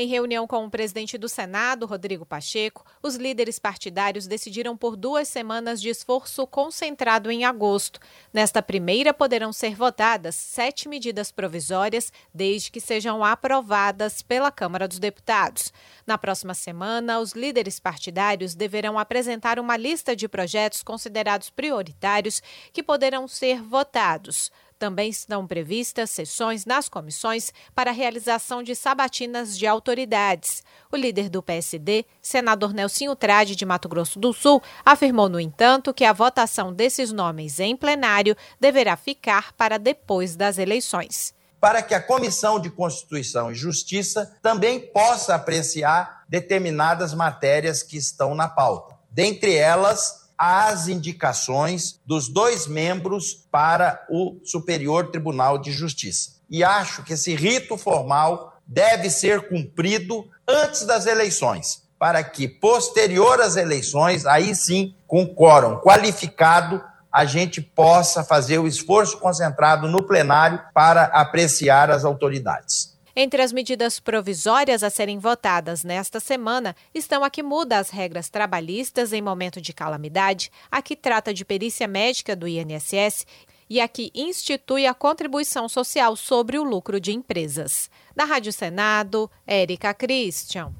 Em 0.00 0.06
reunião 0.06 0.46
com 0.46 0.64
o 0.64 0.70
presidente 0.70 1.18
do 1.18 1.28
Senado, 1.28 1.84
Rodrigo 1.84 2.24
Pacheco, 2.24 2.84
os 3.02 3.16
líderes 3.16 3.58
partidários 3.58 4.28
decidiram 4.28 4.76
por 4.76 4.94
duas 4.94 5.26
semanas 5.26 5.82
de 5.82 5.88
esforço 5.88 6.46
concentrado 6.46 7.32
em 7.32 7.44
agosto. 7.44 7.98
Nesta 8.32 8.62
primeira, 8.62 9.12
poderão 9.12 9.52
ser 9.52 9.74
votadas 9.74 10.36
sete 10.36 10.88
medidas 10.88 11.32
provisórias, 11.32 12.12
desde 12.32 12.70
que 12.70 12.80
sejam 12.80 13.24
aprovadas 13.24 14.22
pela 14.22 14.52
Câmara 14.52 14.86
dos 14.86 15.00
Deputados. 15.00 15.72
Na 16.06 16.16
próxima 16.16 16.54
semana, 16.54 17.18
os 17.18 17.32
líderes 17.32 17.80
partidários 17.80 18.54
deverão 18.54 19.00
apresentar 19.00 19.58
uma 19.58 19.76
lista 19.76 20.14
de 20.14 20.28
projetos 20.28 20.80
considerados 20.80 21.50
prioritários 21.50 22.40
que 22.72 22.84
poderão 22.84 23.26
ser 23.26 23.60
votados. 23.60 24.52
Também 24.78 25.10
estão 25.10 25.44
previstas 25.44 26.08
sessões 26.10 26.64
nas 26.64 26.88
comissões 26.88 27.52
para 27.74 27.90
a 27.90 27.92
realização 27.92 28.62
de 28.62 28.76
sabatinas 28.76 29.58
de 29.58 29.66
autoridades. 29.66 30.62
O 30.92 30.96
líder 30.96 31.28
do 31.28 31.42
PSD, 31.42 32.04
senador 32.22 32.72
Nelsinho 32.72 33.16
Trade 33.16 33.56
de 33.56 33.66
Mato 33.66 33.88
Grosso 33.88 34.20
do 34.20 34.32
Sul, 34.32 34.62
afirmou, 34.84 35.28
no 35.28 35.40
entanto, 35.40 35.92
que 35.92 36.04
a 36.04 36.12
votação 36.12 36.72
desses 36.72 37.10
nomes 37.10 37.58
em 37.58 37.76
plenário 37.76 38.36
deverá 38.60 38.96
ficar 38.96 39.52
para 39.54 39.80
depois 39.80 40.36
das 40.36 40.58
eleições. 40.58 41.34
Para 41.60 41.82
que 41.82 41.92
a 41.92 42.00
Comissão 42.00 42.60
de 42.60 42.70
Constituição 42.70 43.50
e 43.50 43.56
Justiça 43.56 44.32
também 44.40 44.78
possa 44.78 45.34
apreciar 45.34 46.22
determinadas 46.28 47.12
matérias 47.12 47.82
que 47.82 47.96
estão 47.96 48.32
na 48.32 48.46
pauta. 48.46 48.96
Dentre 49.10 49.56
elas, 49.56 50.27
as 50.38 50.86
indicações 50.86 52.00
dos 52.06 52.28
dois 52.28 52.68
membros 52.68 53.34
para 53.50 54.06
o 54.08 54.38
Superior 54.44 55.10
Tribunal 55.10 55.58
de 55.58 55.72
Justiça. 55.72 56.38
E 56.48 56.62
acho 56.62 57.02
que 57.02 57.14
esse 57.14 57.34
rito 57.34 57.76
formal 57.76 58.54
deve 58.66 59.10
ser 59.10 59.48
cumprido 59.48 60.28
antes 60.46 60.84
das 60.84 61.06
eleições, 61.06 61.82
para 61.98 62.22
que, 62.22 62.46
posterior 62.46 63.40
às 63.40 63.56
eleições, 63.56 64.24
aí 64.24 64.54
sim, 64.54 64.94
com 65.06 65.26
quórum 65.26 65.80
qualificado, 65.80 66.82
a 67.10 67.24
gente 67.24 67.60
possa 67.60 68.22
fazer 68.22 68.58
o 68.58 68.66
esforço 68.66 69.18
concentrado 69.18 69.88
no 69.88 70.02
plenário 70.02 70.60
para 70.72 71.04
apreciar 71.04 71.90
as 71.90 72.04
autoridades. 72.04 72.96
Entre 73.20 73.42
as 73.42 73.52
medidas 73.52 73.98
provisórias 73.98 74.84
a 74.84 74.90
serem 74.90 75.18
votadas 75.18 75.82
nesta 75.82 76.20
semana 76.20 76.76
estão 76.94 77.24
a 77.24 77.28
que 77.28 77.42
muda 77.42 77.76
as 77.76 77.90
regras 77.90 78.28
trabalhistas 78.28 79.12
em 79.12 79.20
momento 79.20 79.60
de 79.60 79.72
calamidade, 79.72 80.52
a 80.70 80.80
que 80.80 80.94
trata 80.94 81.34
de 81.34 81.44
perícia 81.44 81.88
médica 81.88 82.36
do 82.36 82.46
INSS 82.46 83.26
e 83.68 83.80
a 83.80 83.88
que 83.88 84.12
institui 84.14 84.86
a 84.86 84.94
contribuição 84.94 85.68
social 85.68 86.14
sobre 86.14 86.60
o 86.60 86.62
lucro 86.62 87.00
de 87.00 87.10
empresas. 87.10 87.90
Da 88.14 88.24
Rádio 88.24 88.52
Senado, 88.52 89.28
Érica 89.44 89.92
Christian. 89.92 90.72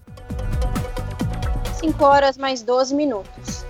5 1.80 2.04
horas 2.04 2.38
mais 2.38 2.62
12 2.62 2.94
minutos. 2.94 3.64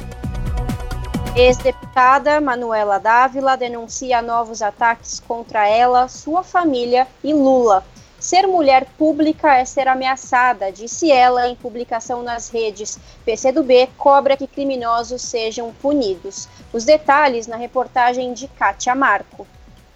Ex-deputada 1.35 2.39
Manuela 2.39 2.99
Dávila 2.99 3.57
denuncia 3.57 4.21
novos 4.21 4.61
ataques 4.61 5.21
contra 5.21 5.67
ela, 5.67 6.07
sua 6.07 6.43
família 6.45 7.09
e 7.25 7.33
Lula. 7.33 7.83
Ser 8.21 8.49
mulher 8.49 8.85
pública 8.99 9.57
é 9.57 9.65
ser 9.65 9.87
ameaçada, 9.87 10.73
disse 10.73 11.11
ela 11.11 11.49
em 11.49 11.55
publicação 11.55 12.21
nas 12.21 12.49
redes. 12.49 12.99
PCdoB 13.25 13.89
cobra 13.97 14.37
que 14.37 14.49
criminosos 14.49 15.23
sejam 15.23 15.73
punidos. 15.75 16.49
Os 16.73 16.85
detalhes 16.85 17.47
na 17.47 17.57
reportagem 17.57 18.33
de 18.33 18.49
Kátia 18.49 18.93
Marco. 18.93 19.47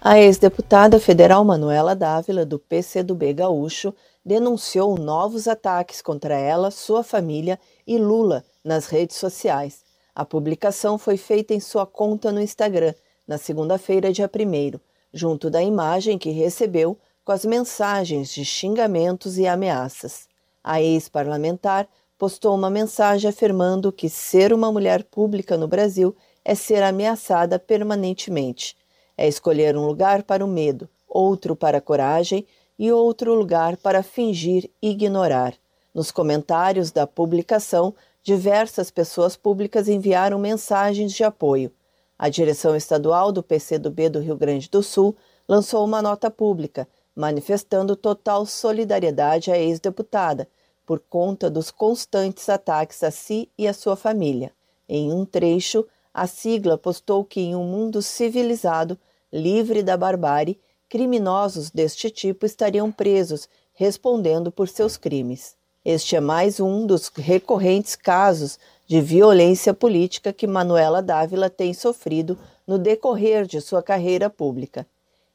A 0.01 0.17
ex-deputada 0.17 1.01
federal 1.01 1.43
Manuela 1.43 1.93
Dávila, 1.93 2.45
do 2.45 2.57
PCdoB 2.57 3.33
Gaúcho, 3.33 3.93
denunciou 4.25 4.97
novos 4.97 5.45
ataques 5.45 6.01
contra 6.01 6.37
ela, 6.37 6.71
sua 6.71 7.03
família 7.03 7.59
e 7.85 7.97
Lula 7.97 8.45
nas 8.63 8.87
redes 8.87 9.17
sociais. 9.17 9.83
A 10.15 10.23
publicação 10.23 10.97
foi 10.97 11.17
feita 11.17 11.53
em 11.53 11.59
sua 11.59 11.85
conta 11.85 12.31
no 12.31 12.39
Instagram, 12.39 12.93
na 13.27 13.37
segunda-feira, 13.37 14.13
dia 14.13 14.29
1, 14.29 14.79
junto 15.13 15.49
da 15.49 15.61
imagem 15.61 16.17
que 16.17 16.31
recebeu 16.31 16.97
com 17.23 17.31
as 17.31 17.45
mensagens 17.45 18.33
de 18.33 18.43
xingamentos 18.43 19.37
e 19.37 19.47
ameaças. 19.47 20.27
A 20.63 20.81
ex-parlamentar 20.81 21.87
postou 22.17 22.53
uma 22.53 22.69
mensagem 22.69 23.29
afirmando 23.29 23.91
que 23.91 24.09
ser 24.09 24.53
uma 24.53 24.71
mulher 24.71 25.03
pública 25.03 25.57
no 25.57 25.67
Brasil 25.67 26.15
é 26.43 26.53
ser 26.53 26.83
ameaçada 26.83 27.57
permanentemente. 27.57 28.75
É 29.17 29.27
escolher 29.27 29.77
um 29.77 29.85
lugar 29.85 30.23
para 30.23 30.43
o 30.43 30.47
medo, 30.47 30.89
outro 31.07 31.55
para 31.55 31.77
a 31.77 31.81
coragem 31.81 32.45
e 32.77 32.91
outro 32.91 33.33
lugar 33.33 33.77
para 33.77 34.03
fingir 34.03 34.69
ignorar. 34.81 35.53
Nos 35.93 36.11
comentários 36.11 36.91
da 36.91 37.05
publicação, 37.05 37.93
diversas 38.21 38.89
pessoas 38.89 39.35
públicas 39.35 39.87
enviaram 39.87 40.39
mensagens 40.39 41.13
de 41.13 41.23
apoio. 41.23 41.71
A 42.17 42.29
direção 42.29 42.75
estadual 42.75 43.31
do 43.31 43.43
PCdoB 43.43 44.09
do 44.09 44.19
Rio 44.19 44.35
Grande 44.35 44.69
do 44.69 44.81
Sul 44.81 45.15
lançou 45.47 45.85
uma 45.85 46.01
nota 46.01 46.31
pública 46.31 46.87
manifestando 47.15 47.95
total 47.95 48.45
solidariedade 48.45 49.51
à 49.51 49.57
ex-deputada 49.57 50.47
por 50.85 50.99
conta 50.99 51.49
dos 51.49 51.71
constantes 51.71 52.49
ataques 52.49 53.03
a 53.03 53.11
si 53.11 53.49
e 53.57 53.67
a 53.67 53.73
sua 53.73 53.95
família. 53.95 54.51
Em 54.87 55.11
um 55.11 55.25
trecho, 55.25 55.85
a 56.13 56.27
sigla 56.27 56.77
postou 56.77 57.23
que 57.23 57.39
em 57.39 57.55
um 57.55 57.63
mundo 57.63 58.01
civilizado, 58.01 58.97
livre 59.31 59.81
da 59.81 59.95
barbárie, 59.95 60.59
criminosos 60.89 61.71
deste 61.71 62.09
tipo 62.09 62.45
estariam 62.45 62.91
presos, 62.91 63.47
respondendo 63.73 64.51
por 64.51 64.67
seus 64.67 64.97
crimes. 64.97 65.55
Este 65.83 66.15
é 66.15 66.19
mais 66.19 66.59
um 66.59 66.85
dos 66.85 67.09
recorrentes 67.15 67.95
casos 67.95 68.59
de 68.85 69.01
violência 69.01 69.73
política 69.73 70.31
que 70.31 70.45
Manuela 70.45 71.01
Dávila 71.01 71.49
tem 71.49 71.73
sofrido 71.73 72.37
no 72.67 72.77
decorrer 72.77 73.45
de 73.45 73.59
sua 73.59 73.81
carreira 73.81 74.29
pública. 74.29 74.85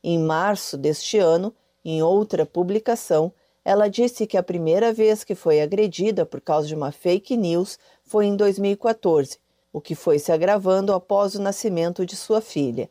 Em 0.03 0.19
março 0.19 0.77
deste 0.77 1.19
ano, 1.19 1.53
em 1.85 2.03
outra 2.03 2.45
publicação, 2.45 3.33
ela 3.65 3.89
disse 3.89 4.27
que 4.27 4.37
a 4.37 4.43
primeira 4.43 4.93
vez 4.93 5.25
que 5.25 5.35
foi 5.35 5.61
agredida 5.61 6.25
por 6.25 6.41
causa 6.41 6.67
de 6.67 6.75
uma 6.75 6.91
fake 6.91 7.37
news 7.37 7.79
foi 8.05 8.27
em 8.27 8.35
2014, 8.35 9.39
o 9.73 9.81
que 9.81 9.95
foi 9.95 10.19
se 10.19 10.33
agravando 10.33 10.93
após 10.93 11.35
o 11.35 11.43
nascimento 11.43 12.07
de 12.07 12.17
sua 12.17 12.41
filha. 12.41 12.89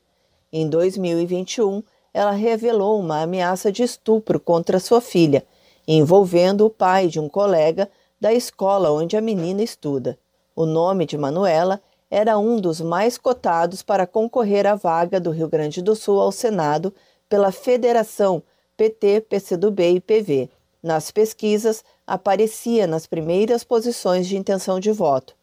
Em 0.52 0.70
2021, 0.70 1.82
ela 2.14 2.32
revelou 2.32 3.00
uma 3.00 3.22
ameaça 3.22 3.72
de 3.72 3.84
estupro 3.84 4.40
contra 4.40 4.80
sua 4.80 5.02
filha, 5.02 5.46
envolvendo 5.88 6.66
o 6.66 6.70
pai 6.70 7.08
de 7.08 7.20
um 7.20 7.28
colega 7.28 7.90
da 8.20 8.34
escola 8.34 8.92
onde 8.92 9.18
a 9.18 9.22
menina 9.22 9.64
estuda. 9.64 10.18
O 10.56 10.66
nome 10.66 11.06
de 11.06 11.18
Manuela 11.18 11.82
era 12.10 12.38
um 12.38 12.60
dos 12.60 12.82
mais 12.82 13.18
cotados 13.18 13.82
para 13.82 14.08
concorrer 14.08 14.66
à 14.66 14.76
vaga 14.76 15.20
do 15.20 15.30
Rio 15.30 15.48
Grande 15.48 15.82
do 15.82 15.96
Sul 15.96 16.20
ao 16.20 16.32
Senado 16.32 16.94
pela 17.28 17.52
Federação 17.52 18.42
PT, 18.78 19.22
PCdoB 19.22 19.96
e 19.96 20.00
PV. 20.00 20.50
Nas 20.82 21.10
pesquisas, 21.12 21.84
aparecia 22.06 22.86
nas 22.86 23.08
primeiras 23.08 23.64
posições 23.64 24.28
de 24.28 24.38
intenção 24.38 24.80
de 24.80 24.92
voto. 24.92 25.36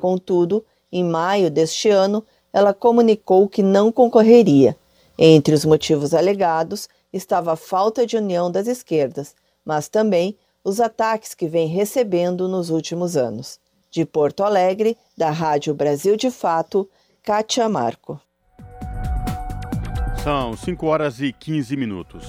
Contudo, 0.00 0.64
em 0.90 1.04
maio 1.04 1.50
deste 1.50 1.90
ano, 1.90 2.24
ela 2.52 2.72
comunicou 2.72 3.48
que 3.48 3.62
não 3.62 3.90
concorreria. 3.90 4.76
Entre 5.18 5.54
os 5.54 5.64
motivos 5.64 6.14
alegados 6.14 6.88
estava 7.12 7.52
a 7.52 7.56
falta 7.56 8.06
de 8.06 8.16
união 8.16 8.50
das 8.50 8.66
esquerdas, 8.66 9.34
mas 9.64 9.88
também 9.88 10.36
os 10.62 10.80
ataques 10.80 11.34
que 11.34 11.46
vem 11.46 11.66
recebendo 11.66 12.48
nos 12.48 12.70
últimos 12.70 13.16
anos. 13.16 13.58
De 13.90 14.04
Porto 14.04 14.42
Alegre, 14.42 14.96
da 15.16 15.30
Rádio 15.30 15.74
Brasil 15.74 16.16
de 16.16 16.30
Fato, 16.30 16.88
Kátia 17.22 17.68
Marco. 17.68 18.20
São 20.22 20.56
5 20.56 20.86
horas 20.86 21.20
e 21.20 21.32
15 21.32 21.76
minutos. 21.76 22.26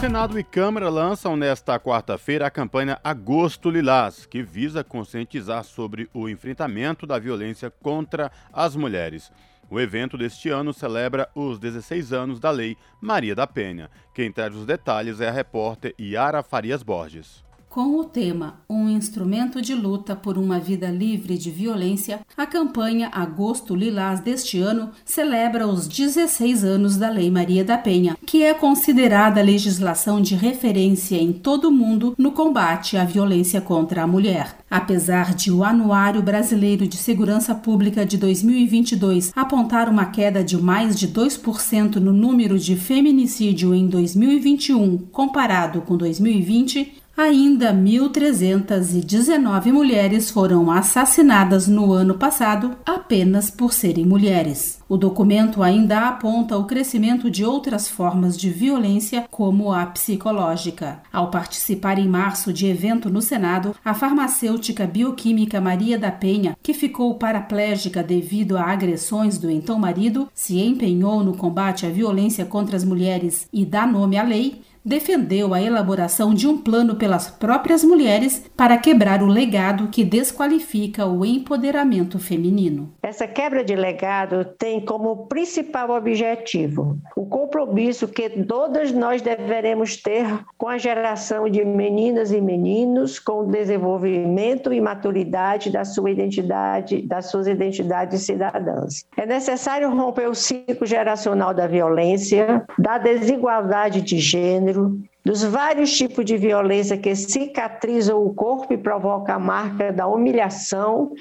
Senado 0.00 0.38
e 0.38 0.44
Câmara 0.44 0.90
lançam 0.90 1.36
nesta 1.38 1.80
quarta-feira 1.80 2.46
a 2.46 2.50
campanha 2.50 3.00
Agosto 3.02 3.70
Lilás, 3.70 4.26
que 4.26 4.42
visa 4.42 4.84
conscientizar 4.84 5.64
sobre 5.64 6.08
o 6.12 6.28
enfrentamento 6.28 7.06
da 7.06 7.18
violência 7.18 7.70
contra 7.70 8.30
as 8.52 8.76
mulheres. 8.76 9.32
O 9.70 9.80
evento 9.80 10.18
deste 10.18 10.50
ano 10.50 10.72
celebra 10.74 11.30
os 11.34 11.58
16 11.58 12.12
anos 12.12 12.38
da 12.38 12.50
Lei 12.50 12.76
Maria 13.00 13.34
da 13.34 13.46
Penha. 13.46 13.90
Quem 14.14 14.30
traz 14.30 14.54
os 14.54 14.66
detalhes 14.66 15.20
é 15.20 15.28
a 15.28 15.32
repórter 15.32 15.94
Yara 15.98 16.42
Farias 16.42 16.82
Borges. 16.82 17.45
Com 17.76 17.98
o 17.98 18.04
tema 18.04 18.60
Um 18.70 18.88
instrumento 18.88 19.60
de 19.60 19.74
luta 19.74 20.16
por 20.16 20.38
uma 20.38 20.58
vida 20.58 20.88
livre 20.88 21.36
de 21.36 21.50
violência, 21.50 22.20
a 22.34 22.46
campanha 22.46 23.10
Agosto 23.12 23.74
Lilás 23.74 24.20
deste 24.20 24.58
ano 24.58 24.92
celebra 25.04 25.68
os 25.68 25.86
16 25.86 26.64
anos 26.64 26.96
da 26.96 27.10
Lei 27.10 27.30
Maria 27.30 27.62
da 27.62 27.76
Penha, 27.76 28.16
que 28.24 28.42
é 28.42 28.54
considerada 28.54 29.42
legislação 29.42 30.22
de 30.22 30.34
referência 30.34 31.16
em 31.16 31.34
todo 31.34 31.68
o 31.68 31.70
mundo 31.70 32.14
no 32.16 32.32
combate 32.32 32.96
à 32.96 33.04
violência 33.04 33.60
contra 33.60 34.04
a 34.04 34.06
mulher. 34.06 34.56
Apesar 34.70 35.34
de 35.34 35.52
o 35.52 35.62
Anuário 35.62 36.22
Brasileiro 36.22 36.88
de 36.88 36.96
Segurança 36.96 37.54
Pública 37.54 38.06
de 38.06 38.16
2022 38.16 39.32
apontar 39.36 39.90
uma 39.90 40.06
queda 40.06 40.42
de 40.42 40.56
mais 40.56 40.98
de 40.98 41.08
2% 41.08 41.96
no 41.96 42.14
número 42.14 42.58
de 42.58 42.74
feminicídio 42.74 43.74
em 43.74 43.86
2021 43.86 44.96
comparado 45.12 45.82
com 45.82 45.94
2020, 45.94 47.04
Ainda 47.16 47.72
1.319 47.72 49.72
mulheres 49.72 50.30
foram 50.30 50.70
assassinadas 50.70 51.66
no 51.66 51.90
ano 51.90 52.16
passado 52.16 52.76
apenas 52.84 53.50
por 53.50 53.72
serem 53.72 54.04
mulheres. 54.04 54.80
O 54.86 54.98
documento 54.98 55.62
ainda 55.62 56.08
aponta 56.08 56.58
o 56.58 56.66
crescimento 56.66 57.30
de 57.30 57.42
outras 57.42 57.88
formas 57.88 58.36
de 58.36 58.50
violência, 58.50 59.26
como 59.30 59.72
a 59.72 59.86
psicológica. 59.86 61.00
Ao 61.10 61.30
participar 61.30 61.98
em 61.98 62.06
março 62.06 62.52
de 62.52 62.66
evento 62.66 63.08
no 63.08 63.22
Senado, 63.22 63.74
a 63.82 63.94
farmacêutica 63.94 64.86
bioquímica 64.86 65.58
Maria 65.58 65.98
da 65.98 66.12
Penha, 66.12 66.54
que 66.62 66.74
ficou 66.74 67.14
paraplégica 67.14 68.02
devido 68.02 68.58
a 68.58 68.64
agressões 68.64 69.38
do 69.38 69.50
então 69.50 69.78
marido, 69.78 70.28
se 70.34 70.60
empenhou 70.60 71.24
no 71.24 71.34
combate 71.34 71.86
à 71.86 71.88
violência 71.88 72.44
contra 72.44 72.76
as 72.76 72.84
mulheres 72.84 73.48
e 73.50 73.64
dá 73.64 73.86
nome 73.86 74.18
à 74.18 74.22
lei, 74.22 74.65
defendeu 74.86 75.52
a 75.52 75.60
elaboração 75.60 76.32
de 76.32 76.46
um 76.46 76.56
plano 76.56 76.94
pelas 76.94 77.28
próprias 77.28 77.82
mulheres 77.82 78.48
para 78.56 78.78
quebrar 78.78 79.20
o 79.20 79.26
legado 79.26 79.88
que 79.88 80.04
desqualifica 80.04 81.04
o 81.04 81.24
empoderamento 81.24 82.20
feminino. 82.20 82.92
Essa 83.02 83.26
quebra 83.26 83.64
de 83.64 83.74
legado 83.74 84.44
tem 84.56 84.80
como 84.80 85.26
principal 85.26 85.90
objetivo 85.90 86.98
o 87.16 87.26
compromisso 87.26 88.06
que 88.06 88.30
todas 88.44 88.92
nós 88.92 89.20
deveremos 89.20 89.96
ter 89.96 90.26
com 90.56 90.68
a 90.68 90.78
geração 90.78 91.50
de 91.50 91.64
meninas 91.64 92.30
e 92.30 92.40
meninos 92.40 93.18
com 93.18 93.40
o 93.40 93.46
desenvolvimento 93.46 94.72
e 94.72 94.80
maturidade 94.80 95.70
da 95.70 95.84
sua 95.84 96.12
identidade, 96.12 97.02
das 97.02 97.26
suas 97.26 97.48
identidades 97.48 98.22
cidadãs. 98.22 99.04
É 99.16 99.26
necessário 99.26 99.90
romper 99.90 100.28
o 100.28 100.34
ciclo 100.34 100.86
geracional 100.86 101.52
da 101.52 101.66
violência, 101.66 102.64
da 102.78 102.98
desigualdade 102.98 104.00
de 104.00 104.18
gênero 104.18 104.75
dos 105.24 105.42
vários 105.42 105.90
tipos 105.90 106.24
de 106.24 106.36
violência 106.36 106.96
que 106.96 107.12
cicatrizam 107.16 108.24
o 108.24 108.32
corpo 108.32 108.72
e 108.72 108.78
provocam 108.78 109.34
a 109.34 109.38
marca 109.38 109.92
da 109.92 110.06
humilhação 110.06 111.12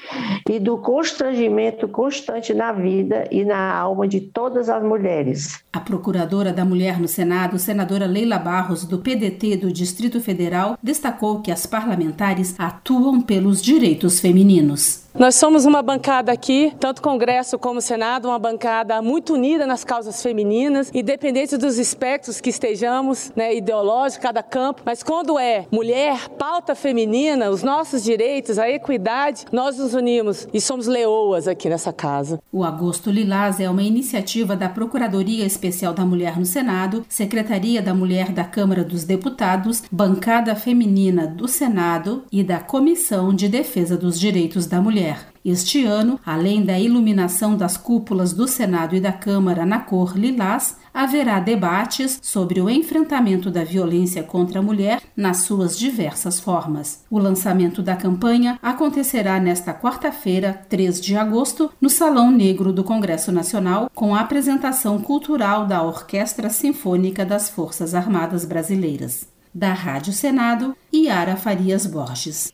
e 0.48 0.60
do 0.60 0.78
constrangimento 0.78 1.88
constante 1.88 2.54
na 2.54 2.72
vida 2.72 3.28
e 3.32 3.44
na 3.44 3.76
alma 3.76 4.08
de 4.08 4.22
todas 4.22 4.70
as 4.70 4.84
mulheres. 4.84 5.64
A 5.74 5.80
procuradora 5.80 6.54
da 6.54 6.64
mulher 6.64 7.00
no 7.00 7.08
Senado, 7.08 7.58
senadora 7.58 8.06
Leila 8.06 8.38
Barros, 8.38 8.86
do 8.86 9.00
PDT 9.00 9.58
do 9.58 9.72
Distrito 9.72 10.22
Federal, 10.22 10.78
destacou 10.84 11.42
que 11.42 11.52
as 11.52 11.66
parlamentares 11.66 12.54
atuam 12.60 13.20
pelos 13.20 13.60
direitos 13.60 14.20
femininos. 14.20 15.05
Nós 15.18 15.36
somos 15.36 15.64
uma 15.64 15.82
bancada 15.82 16.30
aqui, 16.30 16.74
tanto 16.78 17.02
Congresso 17.02 17.58
como 17.58 17.80
Senado, 17.80 18.28
uma 18.28 18.38
bancada 18.38 19.02
muito 19.02 19.36
unida 19.36 19.66
nas 19.66 19.82
causas 19.82 20.22
femininas, 20.22 20.92
independente 20.94 21.56
dos 21.56 21.78
espectros 21.78 22.42
que 22.42 22.50
estejamos, 22.50 23.32
né, 23.34 23.56
ideológicos, 23.56 24.22
cada 24.22 24.44
campo, 24.44 24.82
mas 24.84 25.02
quando 25.02 25.40
é 25.40 25.68
mulher, 25.72 26.28
pauta 26.38 26.76
feminina, 26.76 27.50
os 27.50 27.64
nossos 27.64 28.04
direitos, 28.04 28.60
a 28.60 28.70
equidade, 28.70 29.46
nós 29.54 29.78
nos 29.78 29.94
unimos 29.94 30.50
e 30.54 30.60
somos 30.60 30.86
leoas 30.86 31.48
aqui 31.48 31.70
nessa 31.70 31.94
casa. 31.94 32.38
O 32.52 32.66
Agosto 32.66 33.10
Lilás 33.10 33.62
é 33.62 33.70
uma 33.70 33.84
iniciativa 33.84 34.54
da 34.54 34.68
Procuradoria 34.68 35.46
Especial 35.46 35.94
da 35.94 36.04
Mulher 36.04 36.38
no 36.38 36.46
Senado, 36.46 37.06
Secretaria 37.08 37.82
da 37.82 37.94
Mulher 37.94 38.34
da 38.34 38.44
Câmara 38.44 38.84
dos 38.84 39.06
Deputados, 39.06 39.84
Bancada 39.90 40.58
Feminina 40.58 41.26
do 41.26 41.48
Senado 41.48 42.26
e 42.30 42.44
da 42.44 42.60
Comissão 42.60 43.34
de 43.34 43.48
Defesa 43.48 43.96
dos 43.96 44.20
Direitos 44.20 44.68
da 44.68 44.82
Mulher 44.82 45.05
mulher. 45.06 45.28
Este 45.44 45.86
ano, 45.86 46.20
além 46.26 46.66
da 46.66 46.80
iluminação 46.80 47.56
das 47.56 47.78
cúpulas 47.78 48.34
do 48.34 48.48
Senado 48.48 48.96
e 48.96 49.00
da 49.00 49.12
Câmara 49.12 49.64
na 49.64 49.80
cor 49.80 50.18
lilás, 50.18 50.78
haverá 50.92 51.40
debates 51.40 52.18
sobre 52.20 52.60
o 52.60 52.68
enfrentamento 52.68 53.52
da 53.52 53.64
violência 53.64 54.24
contra 54.24 54.60
a 54.60 54.64
mulher 54.64 55.04
nas 55.16 55.38
suas 55.38 55.78
diversas 55.78 56.40
formas. 56.40 57.04
O 57.12 57.20
lançamento 57.20 57.84
da 57.84 57.96
campanha 57.96 58.58
acontecerá 58.60 59.40
nesta 59.40 59.72
quarta-feira, 59.72 60.66
3 60.68 61.00
de 61.00 61.16
agosto, 61.16 61.72
no 61.80 61.92
Salão 61.92 62.32
Negro 62.32 62.74
do 62.74 62.84
Congresso 62.84 63.32
Nacional, 63.32 63.92
com 63.94 64.16
a 64.16 64.22
apresentação 64.22 65.00
cultural 65.00 65.68
da 65.68 65.84
Orquestra 65.84 66.50
Sinfônica 66.50 67.24
das 67.24 67.52
Forças 67.52 67.94
Armadas 67.94 68.46
Brasileiras. 68.46 69.28
Da 69.54 69.74
Rádio 69.74 70.12
Senado, 70.12 70.76
Yara 70.94 71.38
Farias 71.38 71.86
Borges. 71.86 72.52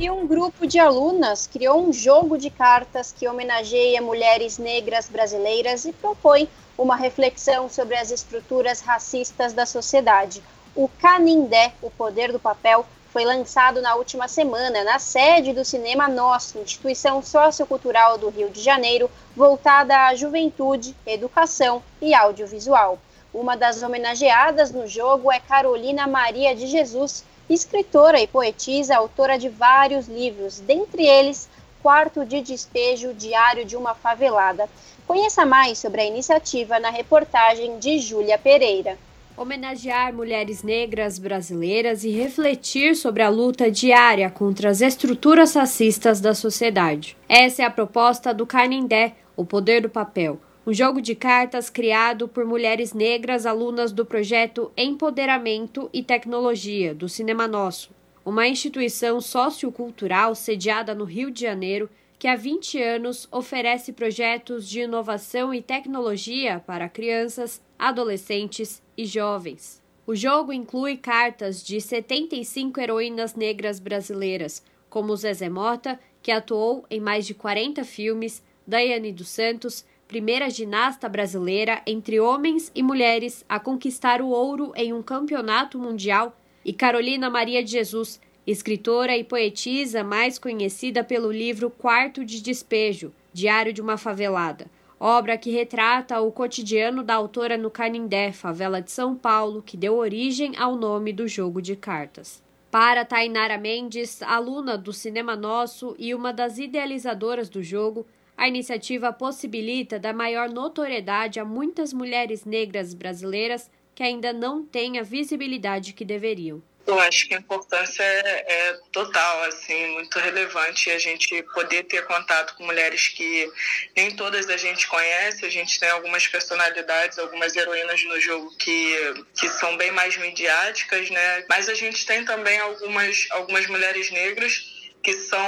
E 0.00 0.10
um 0.10 0.26
grupo 0.26 0.66
de 0.66 0.78
alunas 0.78 1.46
criou 1.46 1.86
um 1.86 1.92
jogo 1.92 2.38
de 2.38 2.48
cartas 2.48 3.12
que 3.12 3.28
homenageia 3.28 4.00
mulheres 4.00 4.56
negras 4.56 5.06
brasileiras 5.10 5.84
e 5.84 5.92
propõe 5.92 6.48
uma 6.78 6.96
reflexão 6.96 7.68
sobre 7.68 7.94
as 7.96 8.10
estruturas 8.10 8.80
racistas 8.80 9.52
da 9.52 9.66
sociedade. 9.66 10.42
O 10.74 10.88
Canindé, 10.88 11.74
o 11.82 11.90
poder 11.90 12.32
do 12.32 12.40
papel, 12.40 12.86
foi 13.10 13.26
lançado 13.26 13.82
na 13.82 13.94
última 13.94 14.26
semana 14.26 14.82
na 14.84 14.98
sede 14.98 15.52
do 15.52 15.66
Cinema 15.66 16.08
Nosso, 16.08 16.58
instituição 16.58 17.22
sociocultural 17.22 18.16
do 18.16 18.30
Rio 18.30 18.48
de 18.48 18.62
Janeiro, 18.62 19.10
voltada 19.36 20.06
à 20.06 20.14
juventude, 20.14 20.96
educação 21.04 21.82
e 22.00 22.14
audiovisual. 22.14 22.98
Uma 23.34 23.54
das 23.54 23.82
homenageadas 23.82 24.70
no 24.70 24.86
jogo 24.86 25.30
é 25.30 25.38
Carolina 25.38 26.06
Maria 26.06 26.56
de 26.56 26.66
Jesus, 26.66 27.22
escritora 27.50 28.20
e 28.20 28.28
poetisa, 28.28 28.96
autora 28.96 29.36
de 29.36 29.48
vários 29.48 30.06
livros, 30.06 30.60
dentre 30.60 31.04
eles 31.04 31.48
Quarto 31.82 32.24
de 32.24 32.40
Despejo, 32.40 33.12
Diário 33.12 33.64
de 33.64 33.76
uma 33.76 33.94
Favelada. 33.94 34.68
Conheça 35.06 35.44
mais 35.44 35.78
sobre 35.78 36.00
a 36.00 36.06
iniciativa 36.06 36.78
na 36.78 36.90
reportagem 36.90 37.78
de 37.78 37.98
Júlia 37.98 38.38
Pereira. 38.38 38.96
Homenagear 39.36 40.12
mulheres 40.12 40.62
negras 40.62 41.18
brasileiras 41.18 42.04
e 42.04 42.10
refletir 42.10 42.94
sobre 42.94 43.22
a 43.22 43.28
luta 43.28 43.70
diária 43.70 44.30
contra 44.30 44.68
as 44.68 44.80
estruturas 44.80 45.54
racistas 45.54 46.20
da 46.20 46.34
sociedade. 46.34 47.16
Essa 47.28 47.62
é 47.62 47.64
a 47.64 47.70
proposta 47.70 48.34
do 48.34 48.46
Canindé, 48.46 49.14
o 49.34 49.44
poder 49.44 49.80
do 49.80 49.88
papel 49.88 50.38
um 50.66 50.72
jogo 50.74 51.00
de 51.00 51.14
cartas 51.14 51.70
criado 51.70 52.28
por 52.28 52.44
mulheres 52.44 52.92
negras 52.92 53.46
alunas 53.46 53.92
do 53.92 54.04
projeto 54.04 54.70
Empoderamento 54.76 55.88
e 55.92 56.02
Tecnologia 56.02 56.94
do 56.94 57.08
Cinema 57.08 57.48
Nosso, 57.48 57.90
uma 58.24 58.46
instituição 58.46 59.20
sociocultural 59.20 60.34
sediada 60.34 60.94
no 60.94 61.04
Rio 61.04 61.30
de 61.30 61.40
Janeiro 61.40 61.88
que 62.18 62.28
há 62.28 62.36
20 62.36 62.80
anos 62.82 63.26
oferece 63.32 63.94
projetos 63.94 64.68
de 64.68 64.80
inovação 64.80 65.54
e 65.54 65.62
tecnologia 65.62 66.62
para 66.66 66.86
crianças, 66.86 67.62
adolescentes 67.78 68.82
e 68.94 69.06
jovens. 69.06 69.82
O 70.06 70.14
jogo 70.14 70.52
inclui 70.52 70.98
cartas 70.98 71.64
de 71.64 71.80
75 71.80 72.78
heroínas 72.78 73.34
negras 73.34 73.80
brasileiras, 73.80 74.62
como 74.90 75.16
Zezé 75.16 75.48
Mota, 75.48 75.98
que 76.20 76.30
atuou 76.30 76.84
em 76.90 77.00
mais 77.00 77.26
de 77.26 77.32
40 77.32 77.82
filmes, 77.84 78.42
Daiane 78.66 79.12
dos 79.12 79.30
Santos, 79.30 79.86
primeira 80.10 80.50
ginasta 80.50 81.08
brasileira 81.08 81.80
entre 81.86 82.18
homens 82.18 82.72
e 82.74 82.82
mulheres 82.82 83.44
a 83.48 83.60
conquistar 83.60 84.20
o 84.20 84.30
ouro 84.30 84.72
em 84.74 84.92
um 84.92 85.04
campeonato 85.04 85.78
mundial, 85.78 86.36
e 86.64 86.72
Carolina 86.72 87.30
Maria 87.30 87.62
de 87.62 87.70
Jesus, 87.70 88.20
escritora 88.44 89.16
e 89.16 89.22
poetisa 89.22 90.02
mais 90.02 90.36
conhecida 90.36 91.04
pelo 91.04 91.30
livro 91.30 91.70
Quarto 91.70 92.24
de 92.24 92.42
Despejo, 92.42 93.12
Diário 93.32 93.72
de 93.72 93.80
uma 93.80 93.96
Favelada, 93.96 94.66
obra 94.98 95.38
que 95.38 95.52
retrata 95.52 96.20
o 96.20 96.32
cotidiano 96.32 97.04
da 97.04 97.14
autora 97.14 97.56
no 97.56 97.70
Canindé, 97.70 98.32
favela 98.32 98.82
de 98.82 98.90
São 98.90 99.14
Paulo, 99.14 99.62
que 99.62 99.76
deu 99.76 99.94
origem 99.94 100.54
ao 100.58 100.74
nome 100.74 101.12
do 101.12 101.28
jogo 101.28 101.62
de 101.62 101.76
cartas. 101.76 102.42
Para 102.68 103.04
Tainara 103.04 103.56
Mendes, 103.56 104.20
aluna 104.24 104.76
do 104.76 104.92
Cinema 104.92 105.36
Nosso 105.36 105.94
e 105.96 106.12
uma 106.12 106.32
das 106.32 106.58
idealizadoras 106.58 107.48
do 107.48 107.62
jogo, 107.62 108.04
a 108.40 108.48
iniciativa 108.48 109.12
possibilita 109.12 109.98
dar 109.98 110.14
maior 110.14 110.48
notoriedade 110.48 111.38
a 111.38 111.44
muitas 111.44 111.92
mulheres 111.92 112.46
negras 112.46 112.94
brasileiras 112.94 113.70
que 113.94 114.02
ainda 114.02 114.32
não 114.32 114.64
têm 114.64 114.98
a 114.98 115.02
visibilidade 115.02 115.92
que 115.92 116.06
deveriam. 116.06 116.62
Eu 116.86 116.98
acho 117.00 117.28
que 117.28 117.34
a 117.34 117.38
importância 117.38 118.02
é, 118.02 118.44
é, 118.48 118.80
total, 118.90 119.44
assim, 119.44 119.88
muito 119.88 120.18
relevante 120.18 120.90
a 120.90 120.98
gente 120.98 121.42
poder 121.52 121.82
ter 121.82 122.06
contato 122.06 122.54
com 122.56 122.64
mulheres 122.64 123.08
que 123.08 123.46
nem 123.94 124.10
todas 124.16 124.48
a 124.48 124.56
gente 124.56 124.88
conhece. 124.88 125.44
A 125.44 125.50
gente 125.50 125.78
tem 125.78 125.90
algumas 125.90 126.26
personalidades, 126.26 127.18
algumas 127.18 127.54
heroínas 127.54 128.02
no 128.04 128.18
jogo 128.18 128.56
que, 128.56 129.22
que 129.38 129.50
são 129.50 129.76
bem 129.76 129.92
mais 129.92 130.16
midiáticas, 130.16 131.10
né? 131.10 131.44
Mas 131.46 131.68
a 131.68 131.74
gente 131.74 132.06
tem 132.06 132.24
também 132.24 132.58
algumas, 132.58 133.26
algumas 133.32 133.66
mulheres 133.66 134.10
negras 134.10 134.80
que 135.02 135.12
são 135.12 135.46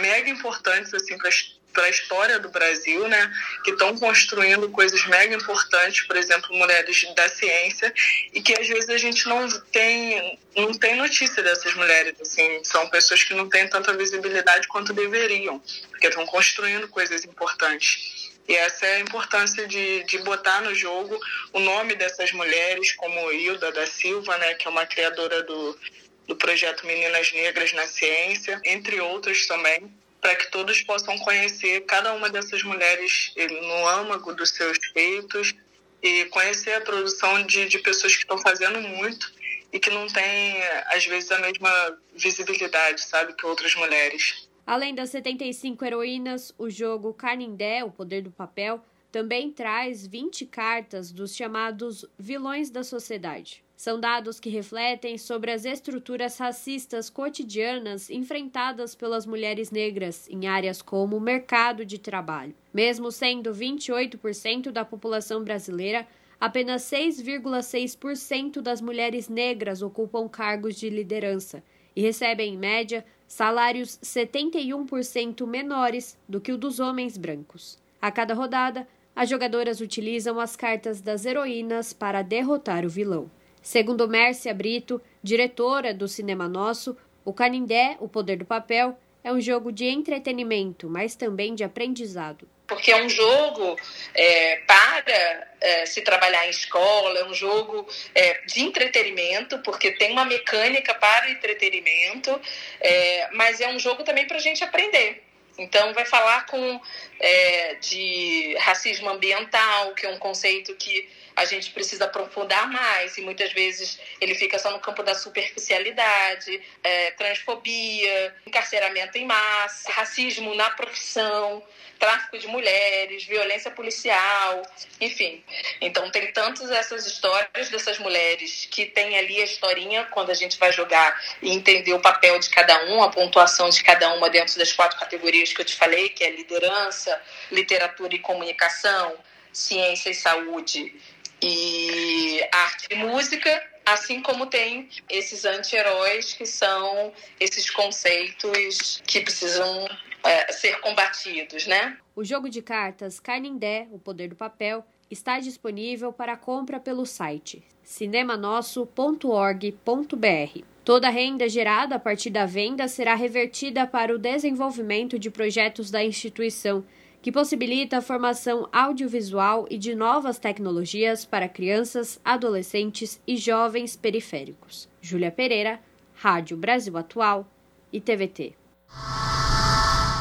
mega 0.00 0.28
importantes, 0.28 0.92
assim, 0.92 1.16
para 1.16 1.30
para 1.30 1.57
a 1.76 1.88
história 1.88 2.38
do 2.38 2.48
Brasil, 2.48 3.06
né, 3.08 3.32
que 3.64 3.70
estão 3.70 3.96
construindo 3.96 4.68
coisas 4.70 5.04
mega 5.06 5.34
importantes, 5.34 6.06
por 6.06 6.16
exemplo, 6.16 6.54
mulheres 6.56 7.06
da 7.14 7.28
ciência, 7.28 7.92
e 8.32 8.40
que 8.40 8.58
às 8.58 8.66
vezes 8.66 8.88
a 8.90 8.98
gente 8.98 9.28
não 9.28 9.48
tem 9.72 10.38
não 10.56 10.74
tem 10.74 10.96
notícia 10.96 11.40
dessas 11.40 11.72
mulheres, 11.74 12.14
assim, 12.20 12.64
são 12.64 12.88
pessoas 12.88 13.22
que 13.22 13.32
não 13.32 13.48
têm 13.48 13.68
tanta 13.68 13.96
visibilidade 13.96 14.66
quanto 14.66 14.92
deveriam, 14.92 15.62
porque 15.90 16.08
estão 16.08 16.26
construindo 16.26 16.88
coisas 16.88 17.24
importantes. 17.24 18.32
E 18.48 18.54
essa 18.54 18.86
é 18.86 18.96
a 18.96 19.00
importância 19.00 19.68
de, 19.68 20.02
de 20.04 20.18
botar 20.18 20.62
no 20.62 20.74
jogo 20.74 21.16
o 21.52 21.60
nome 21.60 21.94
dessas 21.94 22.32
mulheres, 22.32 22.92
como 22.94 23.30
Hilda 23.30 23.70
da 23.70 23.86
Silva, 23.86 24.36
né, 24.38 24.54
que 24.54 24.66
é 24.66 24.70
uma 24.70 24.86
criadora 24.86 25.42
do, 25.44 25.78
do 26.26 26.34
projeto 26.34 26.86
Meninas 26.86 27.30
Negras 27.32 27.72
na 27.72 27.86
Ciência, 27.86 28.60
entre 28.64 29.00
outros 29.00 29.46
também 29.46 29.92
para 30.20 30.34
que 30.36 30.50
todos 30.50 30.82
possam 30.82 31.16
conhecer 31.18 31.80
cada 31.82 32.12
uma 32.14 32.28
dessas 32.28 32.62
mulheres 32.62 33.32
no 33.36 33.88
âmago 33.88 34.34
dos 34.34 34.50
seus 34.50 34.78
feitos 34.92 35.54
e 36.02 36.24
conhecer 36.26 36.74
a 36.74 36.80
produção 36.80 37.42
de, 37.44 37.66
de 37.66 37.78
pessoas 37.78 38.14
que 38.14 38.22
estão 38.22 38.38
fazendo 38.38 38.80
muito 38.80 39.32
e 39.72 39.78
que 39.78 39.90
não 39.90 40.06
têm, 40.06 40.62
às 40.86 41.04
vezes, 41.06 41.30
a 41.30 41.38
mesma 41.38 41.98
visibilidade, 42.14 43.02
sabe, 43.02 43.34
que 43.34 43.44
outras 43.44 43.74
mulheres. 43.74 44.48
Além 44.66 44.94
das 44.94 45.10
75 45.10 45.84
heroínas, 45.84 46.54
o 46.58 46.70
jogo 46.70 47.14
Canindé, 47.14 47.84
O 47.84 47.90
Poder 47.90 48.22
do 48.22 48.30
Papel, 48.30 48.82
também 49.10 49.50
traz 49.50 50.06
20 50.06 50.46
cartas 50.46 51.10
dos 51.10 51.34
chamados 51.34 52.04
vilões 52.18 52.70
da 52.70 52.84
sociedade. 52.84 53.64
São 53.78 54.00
dados 54.00 54.40
que 54.40 54.50
refletem 54.50 55.16
sobre 55.16 55.52
as 55.52 55.64
estruturas 55.64 56.36
racistas 56.36 57.08
cotidianas 57.08 58.10
enfrentadas 58.10 58.92
pelas 58.92 59.24
mulheres 59.24 59.70
negras 59.70 60.28
em 60.28 60.48
áreas 60.48 60.82
como 60.82 61.16
o 61.16 61.20
mercado 61.20 61.84
de 61.84 61.96
trabalho. 61.96 62.56
Mesmo 62.74 63.12
sendo 63.12 63.54
28% 63.54 64.72
da 64.72 64.84
população 64.84 65.44
brasileira, 65.44 66.08
apenas 66.40 66.82
6,6% 66.90 68.60
das 68.60 68.80
mulheres 68.80 69.28
negras 69.28 69.80
ocupam 69.80 70.28
cargos 70.28 70.74
de 70.74 70.90
liderança 70.90 71.62
e 71.94 72.02
recebem, 72.02 72.54
em 72.54 72.58
média, 72.58 73.06
salários 73.28 73.96
71% 74.02 75.46
menores 75.46 76.18
do 76.28 76.40
que 76.40 76.50
o 76.50 76.58
dos 76.58 76.80
homens 76.80 77.16
brancos. 77.16 77.78
A 78.02 78.10
cada 78.10 78.34
rodada, 78.34 78.88
as 79.14 79.28
jogadoras 79.28 79.80
utilizam 79.80 80.40
as 80.40 80.56
cartas 80.56 81.00
das 81.00 81.24
heroínas 81.24 81.92
para 81.92 82.22
derrotar 82.22 82.84
o 82.84 82.88
vilão. 82.88 83.30
Segundo 83.68 84.08
Mércia 84.08 84.54
Brito, 84.54 84.98
diretora 85.22 85.92
do 85.92 86.08
Cinema 86.08 86.48
Nosso, 86.48 86.96
o 87.22 87.34
Canindé, 87.34 87.98
O 88.00 88.08
Poder 88.08 88.38
do 88.38 88.46
Papel, 88.46 88.98
é 89.22 89.30
um 89.30 89.38
jogo 89.38 89.70
de 89.70 89.84
entretenimento, 89.84 90.88
mas 90.88 91.14
também 91.14 91.54
de 91.54 91.62
aprendizado. 91.62 92.48
Porque 92.66 92.90
é 92.90 92.96
um 92.96 93.10
jogo 93.10 93.76
é, 94.14 94.56
para 94.66 95.52
é, 95.60 95.84
se 95.84 96.00
trabalhar 96.00 96.46
em 96.46 96.50
escola, 96.50 97.18
é 97.18 97.24
um 97.26 97.34
jogo 97.34 97.86
é, 98.14 98.40
de 98.46 98.62
entretenimento, 98.62 99.58
porque 99.58 99.92
tem 99.92 100.12
uma 100.12 100.24
mecânica 100.24 100.94
para 100.94 101.30
entretenimento, 101.30 102.40
é, 102.80 103.28
mas 103.34 103.60
é 103.60 103.68
um 103.68 103.78
jogo 103.78 104.02
também 104.02 104.26
para 104.26 104.38
a 104.38 104.40
gente 104.40 104.64
aprender. 104.64 105.28
Então, 105.58 105.92
vai 105.92 106.06
falar 106.06 106.46
com 106.46 106.80
é, 107.20 107.74
de 107.74 108.56
racismo 108.60 109.10
ambiental, 109.10 109.92
que 109.92 110.06
é 110.06 110.08
um 110.08 110.18
conceito 110.18 110.74
que 110.76 111.06
a 111.38 111.44
gente 111.44 111.70
precisa 111.70 112.04
aprofundar 112.06 112.68
mais 112.68 113.16
e 113.16 113.22
muitas 113.22 113.52
vezes 113.52 113.98
ele 114.20 114.34
fica 114.34 114.58
só 114.58 114.72
no 114.72 114.80
campo 114.80 115.04
da 115.04 115.14
superficialidade, 115.14 116.60
é, 116.82 117.12
transfobia, 117.12 118.34
encarceramento 118.44 119.16
em 119.16 119.24
massa, 119.24 119.90
racismo 119.92 120.52
na 120.56 120.68
profissão, 120.70 121.62
tráfico 121.96 122.38
de 122.38 122.48
mulheres, 122.48 123.24
violência 123.24 123.70
policial, 123.70 124.62
enfim. 125.00 125.44
Então 125.80 126.10
tem 126.10 126.32
tantas 126.32 126.72
essas 126.72 127.06
histórias 127.06 127.68
dessas 127.70 128.00
mulheres 128.00 128.66
que 128.68 128.86
tem 128.86 129.16
ali 129.16 129.40
a 129.40 129.44
historinha 129.44 130.04
quando 130.06 130.30
a 130.30 130.34
gente 130.34 130.58
vai 130.58 130.72
jogar 130.72 131.20
e 131.40 131.50
entender 131.52 131.92
o 131.92 132.00
papel 132.00 132.40
de 132.40 132.50
cada 132.50 132.84
um, 132.86 133.00
a 133.00 133.10
pontuação 133.10 133.70
de 133.70 133.82
cada 133.84 134.12
uma 134.14 134.28
dentro 134.28 134.58
das 134.58 134.72
quatro 134.72 134.98
categorias 134.98 135.52
que 135.52 135.60
eu 135.60 135.64
te 135.64 135.76
falei, 135.76 136.08
que 136.08 136.24
é 136.24 136.30
liderança, 136.30 137.20
literatura 137.50 138.12
e 138.16 138.18
comunicação, 138.18 139.16
ciência 139.52 140.10
e 140.10 140.14
saúde 140.14 140.94
e 141.42 142.40
arte 142.52 142.88
e 142.90 142.96
música, 142.96 143.62
assim 143.84 144.20
como 144.20 144.46
tem 144.46 144.88
esses 145.08 145.44
anti-heróis 145.44 146.34
que 146.34 146.46
são 146.46 147.12
esses 147.40 147.70
conceitos 147.70 149.02
que 149.06 149.20
precisam 149.20 149.88
é, 150.24 150.52
ser 150.52 150.80
combatidos, 150.80 151.66
né? 151.66 151.96
O 152.14 152.24
jogo 152.24 152.48
de 152.48 152.60
cartas 152.60 153.20
Canindé, 153.20 153.86
O 153.90 153.98
Poder 153.98 154.28
do 154.28 154.36
Papel, 154.36 154.84
está 155.10 155.38
disponível 155.38 156.12
para 156.12 156.36
compra 156.36 156.78
pelo 156.78 157.06
site 157.06 157.64
cinemanosso.org.br. 157.82 160.62
Toda 160.84 161.08
a 161.08 161.10
renda 161.10 161.48
gerada 161.48 161.94
a 161.94 161.98
partir 161.98 162.28
da 162.28 162.44
venda 162.44 162.86
será 162.86 163.14
revertida 163.14 163.86
para 163.86 164.14
o 164.14 164.18
desenvolvimento 164.18 165.18
de 165.18 165.30
projetos 165.30 165.90
da 165.90 166.04
instituição 166.04 166.84
que 167.20 167.32
possibilita 167.32 167.98
a 167.98 168.02
formação 168.02 168.68
audiovisual 168.72 169.66
e 169.70 169.78
de 169.78 169.94
novas 169.94 170.38
tecnologias 170.38 171.24
para 171.24 171.48
crianças, 171.48 172.20
adolescentes 172.24 173.20
e 173.26 173.36
jovens 173.36 173.96
periféricos. 173.96 174.88
Júlia 175.00 175.30
Pereira, 175.30 175.80
Rádio 176.14 176.56
Brasil 176.56 176.96
Atual 176.96 177.46
e 177.92 178.00
TVT. 178.00 178.54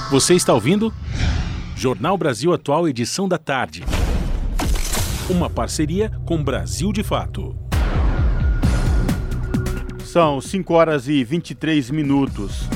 Você 0.09 0.35
está 0.35 0.53
ouvindo? 0.53 0.93
Jornal 1.75 2.17
Brasil 2.17 2.53
Atual, 2.53 2.87
edição 2.87 3.27
da 3.27 3.37
tarde. 3.37 3.83
Uma 5.29 5.49
parceria 5.49 6.11
com 6.25 6.41
Brasil 6.41 6.91
de 6.93 7.03
Fato. 7.03 7.55
São 10.05 10.39
5 10.39 10.73
horas 10.73 11.07
e 11.07 11.23
23 11.23 11.91
minutos. 11.91 12.67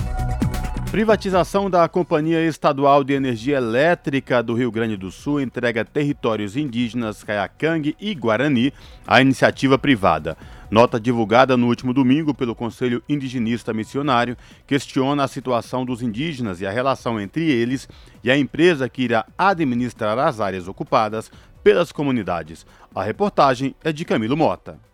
Privatização 0.92 1.70
da 1.70 1.88
Companhia 1.88 2.46
Estadual 2.46 3.02
de 3.02 3.14
Energia 3.14 3.56
Elétrica 3.56 4.44
do 4.44 4.54
Rio 4.54 4.70
Grande 4.70 4.98
do 4.98 5.10
Sul 5.10 5.40
entrega 5.40 5.86
territórios 5.86 6.58
indígenas 6.58 7.24
Caiacang 7.24 7.96
e 7.98 8.14
Guarani 8.14 8.74
à 9.08 9.22
iniciativa 9.22 9.78
privada. 9.78 10.36
Nota 10.70 11.00
divulgada 11.00 11.56
no 11.56 11.68
último 11.68 11.94
domingo 11.94 12.34
pelo 12.34 12.54
Conselho 12.54 13.02
Indigenista 13.08 13.72
Missionário 13.72 14.36
questiona 14.68 15.24
a 15.24 15.30
situação 15.30 15.86
dos 15.86 16.02
indígenas 16.02 16.60
e 16.60 16.68
a 16.68 16.72
relação 16.72 17.22
entre 17.22 17.50
eles 17.50 17.88
e 18.22 18.30
a 18.30 18.38
empresa 18.38 18.90
que 18.90 19.04
irá 19.04 19.26
administrar 19.38 20.20
as 20.20 20.42
áreas 20.42 20.68
ocupadas 20.68 21.32
pelas 21.64 21.94
comunidades. 21.94 22.66
A 22.94 23.02
reportagem 23.02 23.74
é 23.82 23.94
de 23.94 24.04
Camilo 24.04 24.36
Mota. 24.36 24.91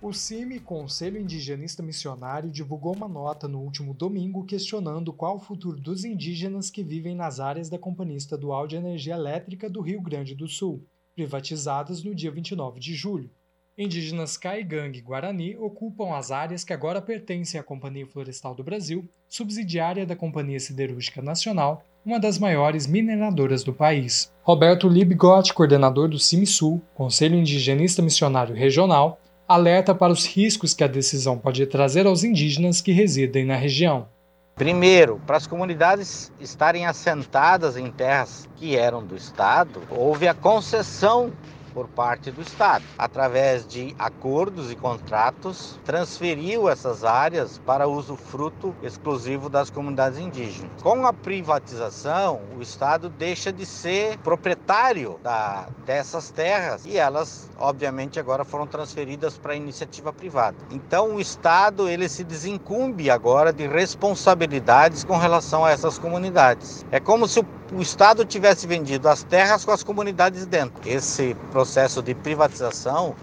O 0.00 0.12
CIMI, 0.12 0.60
Conselho 0.60 1.18
Indigenista 1.18 1.82
Missionário, 1.82 2.50
divulgou 2.50 2.94
uma 2.94 3.08
nota 3.08 3.48
no 3.48 3.60
último 3.60 3.94
domingo 3.94 4.44
questionando 4.44 5.10
qual 5.10 5.36
o 5.36 5.40
futuro 5.40 5.80
dos 5.80 6.04
indígenas 6.04 6.68
que 6.68 6.82
vivem 6.82 7.14
nas 7.14 7.40
áreas 7.40 7.70
da 7.70 7.78
Companhia 7.78 8.18
Estadual 8.18 8.66
de 8.66 8.76
Energia 8.76 9.14
Elétrica 9.14 9.70
do 9.70 9.80
Rio 9.80 10.02
Grande 10.02 10.34
do 10.34 10.46
Sul, 10.46 10.84
privatizadas 11.14 12.04
no 12.04 12.14
dia 12.14 12.30
29 12.30 12.78
de 12.78 12.94
julho. 12.94 13.30
Indígenas 13.76 14.36
Caigang 14.36 14.96
e 14.96 15.00
Guarani 15.00 15.56
ocupam 15.56 16.14
as 16.14 16.30
áreas 16.30 16.62
que 16.62 16.74
agora 16.74 17.00
pertencem 17.00 17.58
à 17.58 17.62
Companhia 17.62 18.06
Florestal 18.06 18.54
do 18.54 18.62
Brasil, 18.62 19.08
subsidiária 19.28 20.04
da 20.04 20.14
Companhia 20.14 20.60
Siderúrgica 20.60 21.22
Nacional, 21.22 21.82
uma 22.04 22.20
das 22.20 22.38
maiores 22.38 22.86
mineradoras 22.86 23.64
do 23.64 23.72
país. 23.72 24.32
Roberto 24.42 24.88
Libgot, 24.88 25.52
coordenador 25.52 26.08
do 26.08 26.18
CIMI-Sul, 26.18 26.80
Conselho 26.94 27.36
Indigenista 27.36 28.00
Missionário 28.00 28.54
Regional, 28.54 29.20
alerta 29.48 29.94
para 29.94 30.12
os 30.12 30.26
riscos 30.26 30.74
que 30.74 30.84
a 30.84 30.88
decisão 30.88 31.38
pode 31.38 31.64
trazer 31.66 32.06
aos 32.06 32.24
indígenas 32.24 32.80
que 32.80 32.92
residem 32.92 33.44
na 33.44 33.56
região. 33.56 34.08
Primeiro, 34.56 35.20
para 35.26 35.36
as 35.36 35.46
comunidades 35.46 36.32
estarem 36.40 36.86
assentadas 36.86 37.76
em 37.76 37.90
terras 37.90 38.48
que 38.56 38.74
eram 38.74 39.04
do 39.04 39.14
Estado, 39.14 39.82
houve 39.90 40.26
a 40.26 40.32
concessão 40.32 41.30
por 41.76 41.86
parte 41.88 42.30
do 42.30 42.40
Estado. 42.40 42.82
Através 42.96 43.66
de 43.66 43.94
acordos 43.98 44.72
e 44.72 44.74
contratos, 44.74 45.78
transferiu 45.84 46.70
essas 46.70 47.04
áreas 47.04 47.60
para 47.66 47.86
uso 47.86 48.16
fruto 48.16 48.74
exclusivo 48.82 49.50
das 49.50 49.68
comunidades 49.68 50.18
indígenas. 50.18 50.70
Com 50.82 51.06
a 51.06 51.12
privatização, 51.12 52.40
o 52.56 52.62
Estado 52.62 53.10
deixa 53.10 53.52
de 53.52 53.66
ser 53.66 54.16
proprietário 54.20 55.20
da, 55.22 55.68
dessas 55.84 56.30
terras 56.30 56.86
e 56.86 56.96
elas, 56.96 57.50
obviamente, 57.58 58.18
agora 58.18 58.42
foram 58.42 58.66
transferidas 58.66 59.36
para 59.36 59.52
a 59.52 59.56
iniciativa 59.56 60.10
privada. 60.14 60.56
Então, 60.70 61.16
o 61.16 61.20
Estado 61.20 61.90
ele 61.90 62.08
se 62.08 62.24
desincumbe 62.24 63.10
agora 63.10 63.52
de 63.52 63.66
responsabilidades 63.66 65.04
com 65.04 65.18
relação 65.18 65.62
a 65.62 65.70
essas 65.70 65.98
comunidades. 65.98 66.86
É 66.90 66.98
como 66.98 67.28
se 67.28 67.40
o 67.40 67.46
o 67.72 67.82
Estado 67.82 68.24
tivesse 68.24 68.66
vendido 68.66 69.08
as 69.08 69.22
terras 69.24 69.64
com 69.64 69.72
as 69.72 69.82
comunidades 69.82 70.46
dentro. 70.46 70.88
Esse 70.88 71.34
processo 71.50 71.65
de 72.04 72.14
privatização 72.14 73.14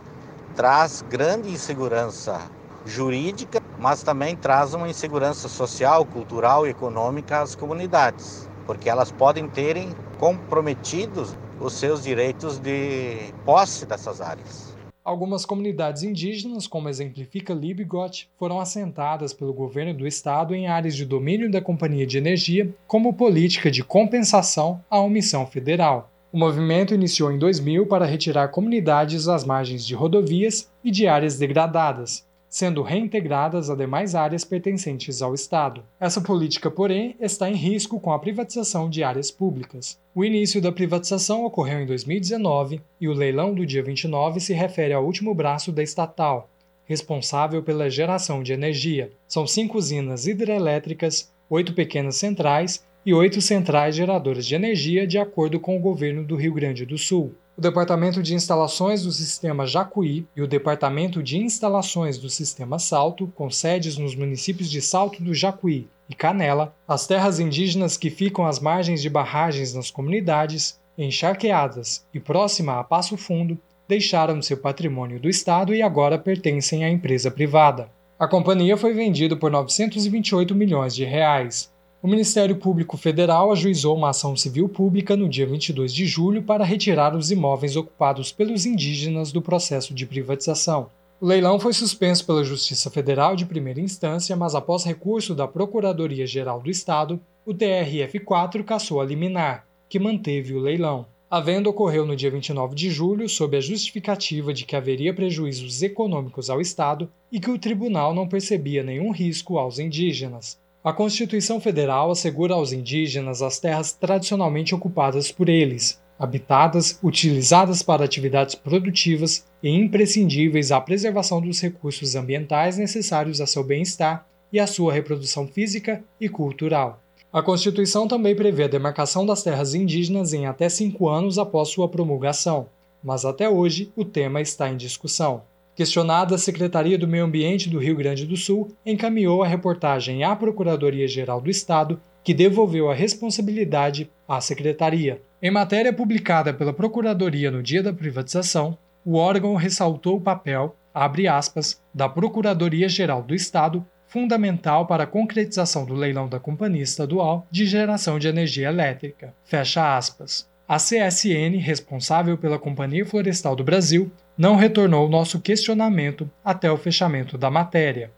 traz 0.56 1.02
grande 1.10 1.50
insegurança 1.50 2.40
jurídica, 2.86 3.62
mas 3.80 4.04
também 4.04 4.36
traz 4.36 4.74
uma 4.74 4.90
insegurança 4.90 5.48
social, 5.48 6.06
cultural 6.06 6.68
e 6.68 6.70
econômica 6.70 7.42
às 7.42 7.56
comunidades, 7.56 8.50
porque 8.68 8.90
elas 8.90 9.12
podem 9.12 9.48
terem 9.48 9.96
comprometidos 10.20 11.36
os 11.60 11.74
seus 11.74 12.04
direitos 12.04 12.60
de 12.60 13.34
posse 13.46 13.86
dessas 13.86 14.22
áreas. 14.22 14.76
Algumas 15.04 15.46
comunidades 15.46 16.04
indígenas, 16.04 16.68
como 16.68 16.88
exemplifica 16.88 17.54
Libigot, 17.54 18.30
foram 18.38 18.60
assentadas 18.60 19.34
pelo 19.34 19.54
governo 19.54 19.94
do 19.94 20.08
estado 20.08 20.56
em 20.56 20.68
áreas 20.68 20.96
de 20.96 21.06
domínio 21.06 21.52
da 21.52 21.60
Companhia 21.60 22.06
de 22.06 22.18
Energia 22.18 22.74
como 22.88 23.14
política 23.14 23.70
de 23.72 23.84
compensação 23.84 24.82
à 24.90 25.00
omissão 25.00 25.46
federal. 25.46 26.13
O 26.34 26.38
movimento 26.40 26.96
iniciou 26.96 27.32
em 27.32 27.38
2000 27.38 27.86
para 27.86 28.08
retirar 28.08 28.48
comunidades 28.48 29.28
às 29.28 29.46
margens 29.46 29.86
de 29.86 29.94
rodovias 29.94 30.68
e 30.84 30.90
de 30.90 31.06
áreas 31.06 31.38
degradadas, 31.38 32.28
sendo 32.50 32.82
reintegradas 32.82 33.70
a 33.70 33.76
demais 33.76 34.16
áreas 34.16 34.44
pertencentes 34.44 35.22
ao 35.22 35.36
Estado. 35.36 35.84
Essa 36.00 36.20
política, 36.20 36.72
porém, 36.72 37.16
está 37.20 37.48
em 37.48 37.54
risco 37.54 38.00
com 38.00 38.12
a 38.12 38.18
privatização 38.18 38.90
de 38.90 39.04
áreas 39.04 39.30
públicas. 39.30 40.00
O 40.16 40.26
início 40.26 40.60
da 40.60 40.72
privatização 40.72 41.46
ocorreu 41.46 41.82
em 41.82 41.86
2019 41.86 42.82
e 43.00 43.08
o 43.08 43.14
leilão 43.14 43.54
do 43.54 43.64
dia 43.64 43.84
29 43.84 44.40
se 44.40 44.54
refere 44.56 44.92
ao 44.92 45.06
último 45.06 45.36
braço 45.36 45.72
da 45.72 45.84
estatal, 45.84 46.50
responsável 46.86 47.62
pela 47.62 47.92
geração 47.92 48.42
de 48.42 48.54
energia. 48.54 49.12
São 49.28 49.46
cinco 49.46 49.78
usinas 49.78 50.26
hidrelétricas, 50.26 51.32
oito 51.48 51.76
pequenas 51.76 52.16
centrais 52.16 52.84
e 53.06 53.14
oito 53.14 53.42
centrais 53.42 53.96
geradoras 53.96 54.46
de 54.46 54.56
energia, 54.56 55.06
de 55.06 55.18
acordo 55.18 55.60
com 55.60 55.78
o 55.78 55.82
governo 55.82 56.24
do 56.24 56.36
Rio 56.36 56.54
Grande 56.54 56.86
do 56.86 56.98
Sul 56.98 57.36
o 57.56 57.62
Departamento 57.62 58.24
de 58.24 58.34
Instalações 58.34 59.04
do 59.04 59.12
Sistema 59.12 59.68
Jacuí 59.68 60.26
e 60.36 60.42
o 60.42 60.48
Departamento 60.48 61.22
de 61.22 61.38
Instalações 61.38 62.18
do 62.18 62.28
Sistema 62.28 62.80
Salto, 62.80 63.32
com 63.36 63.50
sedes 63.50 63.96
nos 63.96 64.16
municípios 64.16 64.70
de 64.72 64.82
Salto 64.82 65.24
do 65.24 65.36
Jacuí 65.36 65.88
e 66.10 66.16
Canela, 66.16 66.76
as 66.88 67.06
terras 67.06 67.40
indígenas 67.40 67.96
que 67.96 68.10
ficam 68.10 68.48
às 68.48 68.60
margens 68.60 69.04
de 69.04 69.10
barragens 69.10 69.74
nas 69.74 69.92
comunidades, 69.92 70.80
encharqueadas 70.98 72.04
e 72.12 72.20
próxima 72.20 72.80
a 72.80 72.84
Passo 72.84 73.16
Fundo, 73.18 73.58
deixaram 73.88 74.42
seu 74.42 74.58
patrimônio 74.58 75.20
do 75.20 75.30
Estado 75.30 75.76
e 75.76 75.82
agora 75.82 76.18
pertencem 76.18 76.84
à 76.84 76.90
empresa 76.90 77.30
privada. 77.30 77.88
A 78.18 78.28
companhia 78.28 78.78
foi 78.78 78.94
vendida 78.94 79.36
por 79.36 79.52
928 79.52 80.56
milhões 80.56 80.96
de 80.96 81.04
reais, 81.04 81.72
o 82.04 82.08
Ministério 82.08 82.58
Público 82.58 82.98
Federal 82.98 83.50
ajuizou 83.50 83.96
uma 83.96 84.10
ação 84.10 84.36
civil 84.36 84.68
pública 84.68 85.16
no 85.16 85.30
dia 85.30 85.48
22 85.48 85.94
de 85.94 86.06
julho 86.06 86.44
para 86.44 86.66
retirar 86.66 87.16
os 87.16 87.32
imóveis 87.32 87.78
ocupados 87.78 88.30
pelos 88.30 88.66
indígenas 88.66 89.32
do 89.32 89.42
processo 89.42 89.94
de 89.94 90.06
privatização. 90.06 90.90
O 91.22 91.26
leilão 91.26 91.58
foi 91.58 91.72
suspenso 91.72 92.26
pela 92.26 92.44
Justiça 92.44 92.92
Federal 92.92 93.38
de 93.38 93.46
primeira 93.46 93.80
instância, 93.80 94.36
mas 94.36 94.54
após 94.54 94.84
recurso 94.84 95.34
da 95.34 95.48
Procuradoria-Geral 95.48 96.60
do 96.62 96.70
Estado, 96.70 97.22
o 97.46 97.54
TRF4 97.54 98.66
cassou 98.66 99.00
a 99.00 99.06
liminar, 99.06 99.66
que 99.88 99.98
manteve 99.98 100.54
o 100.54 100.60
leilão. 100.60 101.06
A 101.32 101.40
venda 101.40 101.70
ocorreu 101.70 102.06
no 102.06 102.18
dia 102.18 102.30
29 102.30 102.76
de 102.76 102.90
julho 102.90 103.30
sob 103.30 103.56
a 103.56 103.62
justificativa 103.62 104.54
de 104.54 104.66
que 104.66 104.76
haveria 104.76 105.14
prejuízos 105.14 105.82
econômicos 105.82 106.50
ao 106.50 106.60
Estado 106.60 107.10
e 107.32 107.40
que 107.40 107.50
o 107.50 107.58
tribunal 107.58 108.14
não 108.14 108.28
percebia 108.28 108.84
nenhum 108.84 109.10
risco 109.10 109.58
aos 109.58 109.80
indígenas. 109.80 110.62
A 110.84 110.92
Constituição 110.92 111.62
Federal 111.62 112.12
assegura 112.12 112.56
aos 112.56 112.74
indígenas 112.74 113.42
as 113.42 113.58
terras 113.58 113.94
tradicionalmente 113.94 114.76
ocupadas 114.76 115.32
por 115.32 115.48
eles, 115.48 116.02
habitadas, 116.20 117.00
utilizadas 117.02 117.82
para 117.82 118.04
atividades 118.04 118.54
produtivas 118.54 119.46
e 119.64 119.70
imprescindíveis 119.70 120.74
à 120.74 120.82
preservação 120.82 121.40
dos 121.40 121.62
recursos 121.62 122.16
ambientais 122.16 122.78
necessários 122.78 123.40
a 123.40 123.48
seu 123.48 123.64
bem-estar 123.64 124.28
e 124.52 124.60
à 124.60 124.68
sua 124.68 124.92
reprodução 124.92 125.48
física 125.48 126.04
e 126.20 126.28
cultural. 126.28 127.02
A 127.32 127.42
Constituição 127.42 128.06
também 128.06 128.36
prevê 128.36 128.66
a 128.66 128.68
demarcação 128.68 129.26
das 129.26 129.42
terras 129.42 129.74
indígenas 129.74 130.34
em 130.34 130.48
até 130.48 130.68
cinco 130.68 131.08
anos 131.08 131.40
após 131.40 131.70
sua 131.70 131.88
promulgação, 131.88 132.68
mas 133.02 133.24
até 133.24 133.48
hoje 133.48 133.90
o 133.96 134.04
tema 134.04 134.42
está 134.42 134.70
em 134.70 134.76
discussão. 134.76 135.44
Questionada, 135.76 136.36
a 136.36 136.38
Secretaria 136.38 137.00
do 137.00 137.08
Meio 137.08 137.26
Ambiente 137.26 137.68
do 137.68 137.80
Rio 137.80 137.96
Grande 137.96 138.28
do 138.28 138.38
Sul 138.38 138.76
encaminhou 138.86 139.42
a 139.42 139.48
reportagem 139.48 140.24
à 140.24 140.36
Procuradoria-Geral 140.36 141.42
do 141.42 141.50
Estado, 141.50 142.00
que 142.24 142.34
devolveu 142.34 142.92
a 142.92 142.94
responsabilidade 142.94 144.10
à 144.28 144.40
Secretaria. 144.40 145.20
Em 145.42 145.50
matéria 145.50 145.92
publicada 145.92 146.54
pela 146.54 146.72
Procuradoria 146.72 147.50
no 147.50 147.64
dia 147.64 147.82
da 147.82 147.92
privatização, 147.92 148.78
o 149.04 149.16
órgão 149.16 149.56
ressaltou 149.56 150.18
o 150.18 150.22
papel, 150.22 150.76
abre 150.94 151.28
aspas, 151.28 151.82
da 151.94 152.08
Procuradoria-Geral 152.08 153.24
do 153.24 153.34
Estado, 153.34 153.84
fundamental 154.08 154.86
para 154.86 155.06
a 155.06 155.08
concretização 155.08 155.86
do 155.86 155.96
leilão 155.96 156.30
da 156.30 156.40
Companhia 156.40 156.84
Estadual 156.84 157.48
de 157.50 157.66
Geração 157.66 158.20
de 158.20 158.28
Energia 158.28 158.70
Elétrica. 158.70 159.34
Fecha 159.44 159.98
aspas. 159.98 160.48
A 160.68 160.78
CSN, 160.78 161.58
responsável 161.60 162.38
pela 162.38 162.60
Companhia 162.60 163.06
Florestal 163.06 163.56
do 163.56 163.64
Brasil, 163.64 164.12
não 164.38 164.56
retornou 164.56 165.08
nosso 165.08 165.40
questionamento 165.40 166.30
até 166.44 166.72
o 166.72 166.78
fechamento 166.78 167.38
da 167.38 167.52
matéria. 167.52 168.12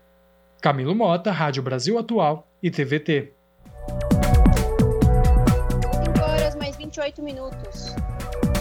Camilo 0.61 0.95
Mota, 0.95 1.31
Rádio 1.31 1.61
Brasil 1.61 1.99
Atual 1.99 2.47
e 2.63 2.71
TVT. 2.71 3.33
5 6.05 6.21
horas 6.21 6.55
mais 6.55 6.75
28 6.77 7.21
minutos. 7.21 7.93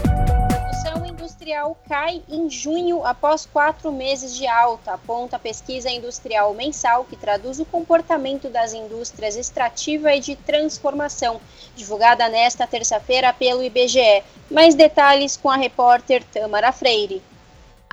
A 0.04 0.46
produção 0.48 1.06
industrial 1.06 1.80
cai 1.88 2.22
em 2.28 2.50
junho 2.50 3.04
após 3.06 3.46
quatro 3.46 3.92
meses 3.92 4.36
de 4.36 4.46
alta, 4.48 4.94
aponta 4.94 5.36
a 5.36 5.38
pesquisa 5.38 5.88
industrial 5.88 6.52
mensal 6.54 7.04
que 7.04 7.16
traduz 7.16 7.60
o 7.60 7.64
comportamento 7.64 8.48
das 8.48 8.74
indústrias 8.74 9.36
extrativa 9.36 10.12
e 10.12 10.20
de 10.20 10.34
transformação, 10.34 11.40
divulgada 11.76 12.28
nesta 12.28 12.66
terça-feira 12.66 13.32
pelo 13.32 13.62
IBGE. 13.62 14.24
Mais 14.50 14.74
detalhes 14.74 15.36
com 15.36 15.48
a 15.48 15.56
repórter 15.56 16.24
Tamara 16.24 16.72
Freire. 16.72 17.22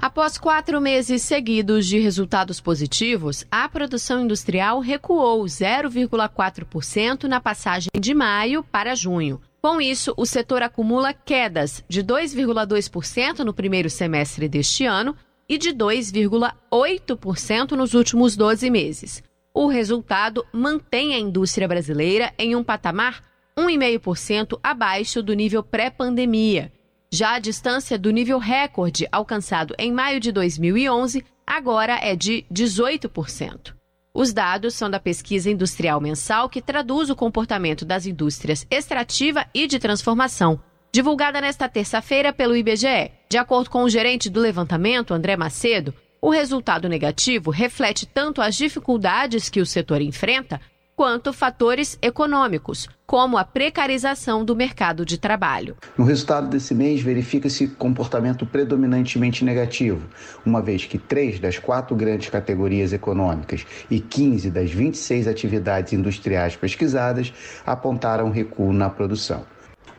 Após 0.01 0.35
quatro 0.35 0.81
meses 0.81 1.21
seguidos 1.21 1.85
de 1.85 1.99
resultados 1.99 2.59
positivos, 2.59 3.45
a 3.51 3.69
produção 3.69 4.23
industrial 4.23 4.79
recuou 4.79 5.43
0,4% 5.43 7.25
na 7.25 7.39
passagem 7.39 7.91
de 7.95 8.11
maio 8.11 8.63
para 8.63 8.95
junho. 8.95 9.39
Com 9.61 9.79
isso, 9.79 10.11
o 10.17 10.25
setor 10.25 10.63
acumula 10.63 11.13
quedas 11.13 11.83
de 11.87 12.03
2,2% 12.03 13.41
no 13.41 13.53
primeiro 13.53 13.91
semestre 13.91 14.49
deste 14.49 14.85
ano 14.85 15.15
e 15.47 15.55
de 15.55 15.69
2,8% 15.69 17.73
nos 17.73 17.93
últimos 17.93 18.35
12 18.35 18.71
meses. 18.71 19.21
O 19.53 19.67
resultado 19.67 20.43
mantém 20.51 21.13
a 21.13 21.19
indústria 21.19 21.67
brasileira 21.67 22.33
em 22.39 22.55
um 22.55 22.63
patamar 22.63 23.23
1,5% 23.55 24.59
abaixo 24.63 25.21
do 25.21 25.35
nível 25.35 25.61
pré-pandemia 25.61 26.71
já 27.13 27.33
a 27.33 27.39
distância 27.39 27.99
do 27.99 28.09
nível 28.09 28.39
recorde 28.39 29.05
alcançado 29.11 29.75
em 29.77 29.91
maio 29.91 30.19
de 30.19 30.31
2011 30.31 31.25
agora 31.45 31.99
é 32.01 32.15
de 32.15 32.45
18%. 32.51 33.73
Os 34.13 34.31
dados 34.31 34.73
são 34.73 34.89
da 34.89 34.99
pesquisa 34.99 35.49
industrial 35.51 35.99
mensal 35.99 36.49
que 36.49 36.61
traduz 36.61 37.09
o 37.09 37.15
comportamento 37.15 37.83
das 37.83 38.05
indústrias 38.05 38.65
extrativa 38.71 39.45
e 39.53 39.67
de 39.67 39.77
transformação, 39.77 40.59
divulgada 40.91 41.41
nesta 41.41 41.67
terça-feira 41.67 42.31
pelo 42.31 42.55
IBGE. 42.55 43.11
De 43.29 43.37
acordo 43.37 43.69
com 43.69 43.83
o 43.83 43.89
gerente 43.89 44.29
do 44.29 44.39
levantamento, 44.39 45.13
André 45.13 45.35
Macedo, 45.35 45.93
o 46.21 46.29
resultado 46.29 46.87
negativo 46.87 47.51
reflete 47.51 48.05
tanto 48.05 48.41
as 48.41 48.55
dificuldades 48.55 49.49
que 49.49 49.59
o 49.59 49.65
setor 49.65 50.01
enfrenta, 50.01 50.61
quanto 50.95 51.33
fatores 51.33 51.97
econômicos, 52.01 52.87
como 53.05 53.37
a 53.37 53.43
precarização 53.43 54.45
do 54.45 54.55
mercado 54.55 55.05
de 55.05 55.17
trabalho. 55.17 55.75
No 55.97 56.05
resultado 56.05 56.47
desse 56.47 56.73
mês, 56.73 57.01
verifica-se 57.01 57.67
comportamento 57.67 58.45
predominantemente 58.45 59.43
negativo, 59.43 60.07
uma 60.45 60.61
vez 60.61 60.85
que 60.85 60.97
três 60.97 61.39
das 61.39 61.57
quatro 61.57 61.95
grandes 61.95 62.29
categorias 62.29 62.93
econômicas 62.93 63.65
e 63.89 63.99
15 63.99 64.49
das 64.51 64.71
26 64.71 65.27
atividades 65.27 65.93
industriais 65.93 66.55
pesquisadas 66.55 67.33
apontaram 67.65 68.29
recuo 68.29 68.71
na 68.71 68.89
produção. 68.89 69.45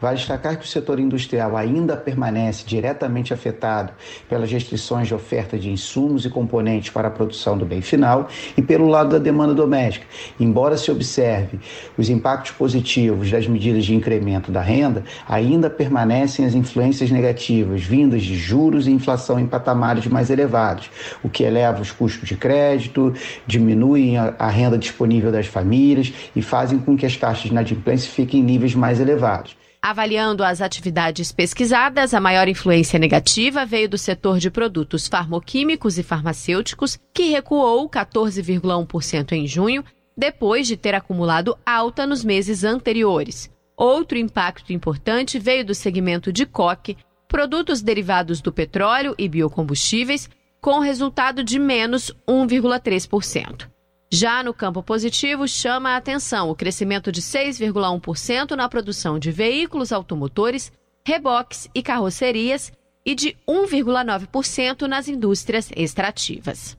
Vale 0.02 0.16
destacar 0.16 0.56
que 0.56 0.64
o 0.64 0.68
setor 0.68 0.98
industrial 0.98 1.56
ainda 1.56 1.96
permanece 1.96 2.64
diretamente 2.66 3.32
afetado 3.32 3.92
pelas 4.28 4.50
restrições 4.50 5.06
de 5.06 5.14
oferta 5.14 5.56
de 5.56 5.70
insumos 5.70 6.26
e 6.26 6.28
componentes 6.28 6.90
para 6.90 7.06
a 7.06 7.10
produção 7.12 7.56
do 7.56 7.64
bem 7.64 7.80
final 7.80 8.26
e 8.56 8.60
pelo 8.60 8.88
lado 8.88 9.10
da 9.10 9.18
demanda 9.18 9.54
doméstica. 9.54 10.04
Embora 10.40 10.76
se 10.76 10.90
observe 10.90 11.60
os 11.96 12.10
impactos 12.10 12.50
positivos 12.50 13.30
das 13.30 13.46
medidas 13.46 13.84
de 13.84 13.94
incremento 13.94 14.50
da 14.50 14.60
renda, 14.60 15.04
ainda 15.28 15.70
permanecem 15.70 16.44
as 16.44 16.54
influências 16.54 17.08
negativas 17.12 17.84
vindas 17.84 18.24
de 18.24 18.34
juros 18.34 18.88
e 18.88 18.90
inflação 18.90 19.38
em 19.38 19.46
patamares 19.46 20.08
mais 20.08 20.30
elevados, 20.30 20.90
o 21.22 21.28
que 21.28 21.44
eleva 21.44 21.80
os 21.80 21.92
custos 21.92 22.28
de 22.28 22.34
crédito, 22.34 23.14
diminuem 23.46 24.18
a 24.18 24.48
renda 24.48 24.76
disponível 24.76 25.30
das 25.30 25.46
famílias 25.46 26.12
e 26.34 26.42
fazem 26.42 26.80
com 26.80 26.96
que 26.96 27.06
as 27.06 27.16
taxas 27.16 27.44
de 27.44 27.50
inadimplência 27.50 28.10
fiquem 28.10 28.40
em 28.40 28.42
níveis 28.42 28.74
mais 28.74 28.98
elevados. 28.98 29.61
Avaliando 29.84 30.44
as 30.44 30.60
atividades 30.60 31.32
pesquisadas, 31.32 32.14
a 32.14 32.20
maior 32.20 32.46
influência 32.46 33.00
negativa 33.00 33.66
veio 33.66 33.88
do 33.88 33.98
setor 33.98 34.38
de 34.38 34.48
produtos 34.48 35.08
farmoquímicos 35.08 35.98
e 35.98 36.04
farmacêuticos, 36.04 37.00
que 37.12 37.30
recuou 37.30 37.90
14,1% 37.90 39.32
em 39.32 39.44
junho, 39.44 39.84
depois 40.16 40.68
de 40.68 40.76
ter 40.76 40.94
acumulado 40.94 41.58
alta 41.66 42.06
nos 42.06 42.24
meses 42.24 42.62
anteriores. 42.62 43.50
Outro 43.76 44.16
impacto 44.16 44.72
importante 44.72 45.36
veio 45.36 45.64
do 45.64 45.74
segmento 45.74 46.32
de 46.32 46.46
coque, 46.46 46.96
produtos 47.26 47.82
derivados 47.82 48.40
do 48.40 48.52
petróleo 48.52 49.16
e 49.18 49.28
biocombustíveis, 49.28 50.30
com 50.60 50.78
resultado 50.78 51.42
de 51.42 51.58
menos 51.58 52.14
1,3%. 52.28 53.71
Já 54.14 54.42
no 54.42 54.52
campo 54.52 54.82
positivo, 54.82 55.48
chama 55.48 55.92
a 55.92 55.96
atenção 55.96 56.50
o 56.50 56.54
crescimento 56.54 57.10
de 57.10 57.22
6,1% 57.22 58.50
na 58.50 58.68
produção 58.68 59.18
de 59.18 59.32
veículos 59.32 59.90
automotores, 59.90 60.70
reboques 61.02 61.66
e 61.74 61.82
carrocerias 61.82 62.70
e 63.06 63.14
de 63.14 63.34
1,9% 63.48 64.82
nas 64.82 65.08
indústrias 65.08 65.70
extrativas. 65.74 66.76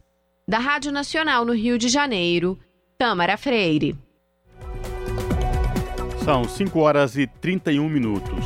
Da 0.48 0.60
Rádio 0.60 0.92
Nacional 0.92 1.44
no 1.44 1.56
Rio 1.56 1.80
de 1.80 1.90
Janeiro, 1.90 2.60
Tâmara 3.00 3.36
Freire. 3.36 3.98
São 6.24 6.44
5 6.44 6.80
horas 6.80 7.18
e 7.18 7.26
31 7.26 7.90
minutos. 7.90 8.46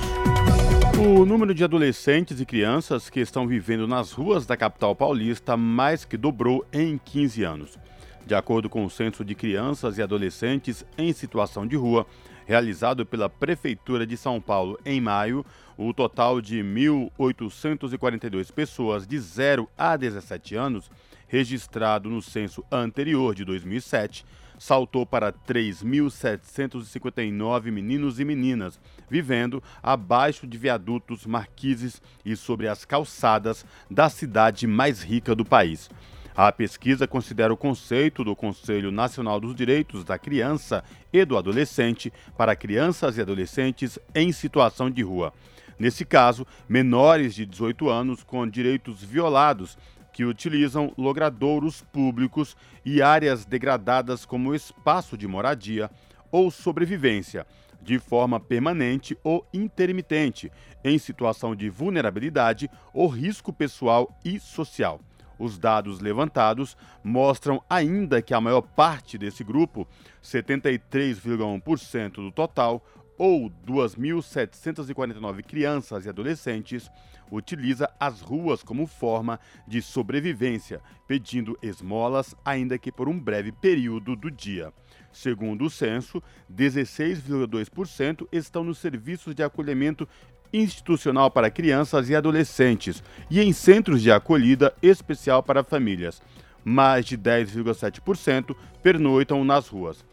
O 0.98 1.26
número 1.26 1.54
de 1.54 1.62
adolescentes 1.62 2.40
e 2.40 2.46
crianças 2.46 3.10
que 3.10 3.20
estão 3.20 3.46
vivendo 3.46 3.86
nas 3.86 4.14
ruas 4.14 4.46
da 4.46 4.56
capital 4.56 4.96
paulista 4.96 5.58
mais 5.58 6.06
que 6.06 6.16
dobrou 6.16 6.66
em 6.72 6.98
15 6.98 7.44
anos. 7.44 7.78
De 8.28 8.36
acordo 8.36 8.70
com 8.70 8.84
o 8.84 8.90
Censo 8.90 9.24
de 9.24 9.34
Crianças 9.34 9.98
e 9.98 10.02
Adolescentes 10.02 10.86
em 10.98 11.14
Situação 11.14 11.66
de 11.66 11.78
Rua, 11.78 12.06
realizado 12.46 13.06
pela 13.06 13.30
Prefeitura 13.30 14.06
de 14.06 14.18
São 14.18 14.42
Paulo 14.42 14.78
em 14.86 15.00
maio, 15.00 15.46
o 15.78 15.94
total 15.94 16.42
de 16.42 16.58
1.842 16.58 18.52
pessoas 18.52 19.08
de 19.08 19.18
0 19.18 19.70
a 19.78 19.96
17 19.96 20.56
anos, 20.56 20.92
registrado 21.26 22.10
no 22.10 22.22
censo 22.22 22.66
anterior 22.70 23.34
de 23.34 23.46
2007, 23.46 24.26
saltou 24.60 25.06
para 25.06 25.32
3.759 25.32 27.72
meninos 27.72 28.20
e 28.20 28.26
meninas, 28.26 28.78
vivendo 29.10 29.64
abaixo 29.82 30.46
de 30.46 30.58
viadutos, 30.58 31.26
marquises 31.26 32.02
e 32.26 32.36
sobre 32.36 32.68
as 32.68 32.84
calçadas 32.84 33.66
da 33.90 34.10
cidade 34.10 34.68
mais 34.68 35.02
rica 35.02 35.34
do 35.34 35.46
país. 35.46 35.90
A 36.38 36.52
pesquisa 36.52 37.08
considera 37.08 37.52
o 37.52 37.58
conceito 37.58 38.24
do 38.24 38.36
Conselho 38.36 38.92
Nacional 38.92 39.40
dos 39.40 39.56
Direitos 39.56 40.04
da 40.04 40.20
Criança 40.20 40.84
e 41.12 41.26
do 41.26 41.36
Adolescente 41.36 42.14
para 42.38 42.56
crianças 42.56 43.18
e 43.18 43.22
adolescentes 43.22 43.98
em 44.14 44.32
situação 44.32 44.88
de 44.88 45.02
rua. 45.02 45.34
Nesse 45.80 46.06
caso, 46.06 46.46
menores 46.70 47.34
de 47.34 47.44
18 47.44 47.90
anos 47.90 48.22
com 48.22 48.48
direitos 48.48 49.04
violados 49.04 49.80
que 50.14 50.26
utilizam 50.26 50.94
logradouros 50.96 51.82
públicos 51.82 52.56
e 52.86 53.02
áreas 53.02 53.44
degradadas 53.44 54.24
como 54.24 54.54
espaço 54.54 55.18
de 55.18 55.28
moradia 55.28 55.90
ou 56.32 56.52
sobrevivência, 56.52 57.48
de 57.82 57.98
forma 57.98 58.40
permanente 58.40 59.18
ou 59.24 59.44
intermitente, 59.52 60.52
em 60.84 61.00
situação 61.00 61.56
de 61.56 61.68
vulnerabilidade 61.68 62.70
ou 62.94 63.08
risco 63.08 63.52
pessoal 63.52 64.16
e 64.24 64.40
social. 64.40 65.02
Os 65.40 65.58
dados 65.58 66.00
levantados 66.00 66.78
mostram 67.04 67.62
ainda 67.70 68.22
que 68.22 68.34
a 68.34 68.42
maior 68.42 68.62
parte 68.62 69.18
desse 69.18 69.44
grupo, 69.44 69.88
73,1% 70.24 72.14
do 72.14 72.32
total, 72.32 72.84
ou 73.18 73.50
2.749 73.66 75.44
crianças 75.44 76.06
e 76.06 76.10
adolescentes, 76.10 76.90
utiliza 77.32 77.90
as 78.00 78.22
ruas 78.22 78.62
como 78.64 78.86
forma 78.86 79.40
de 79.68 79.82
sobrevivência, 79.82 80.82
pedindo 81.08 81.58
esmolas, 81.62 82.36
ainda 82.46 82.78
que 82.78 82.92
por 82.92 83.10
um 83.10 83.20
breve 83.20 83.52
período 83.52 84.16
do 84.16 84.30
dia. 84.30 84.72
Segundo 85.12 85.66
o 85.66 85.70
censo, 85.70 86.22
16,2% 86.54 88.28
estão 88.32 88.64
nos 88.64 88.78
serviços 88.78 89.34
de 89.34 89.42
acolhimento 89.44 90.08
institucional 90.54 91.30
para 91.30 91.50
crianças 91.50 92.10
e 92.10 92.16
adolescentes 92.16 93.04
e 93.30 93.42
em 93.42 93.54
centros 93.54 94.02
de 94.02 94.12
acolhida 94.12 94.74
especial 94.82 95.44
para 95.44 95.64
famílias. 95.64 96.22
Mais 96.64 97.06
de 97.06 97.18
10,7% 97.18 98.56
pernoitam 98.82 99.44
nas 99.44 99.68
ruas. 99.68 100.06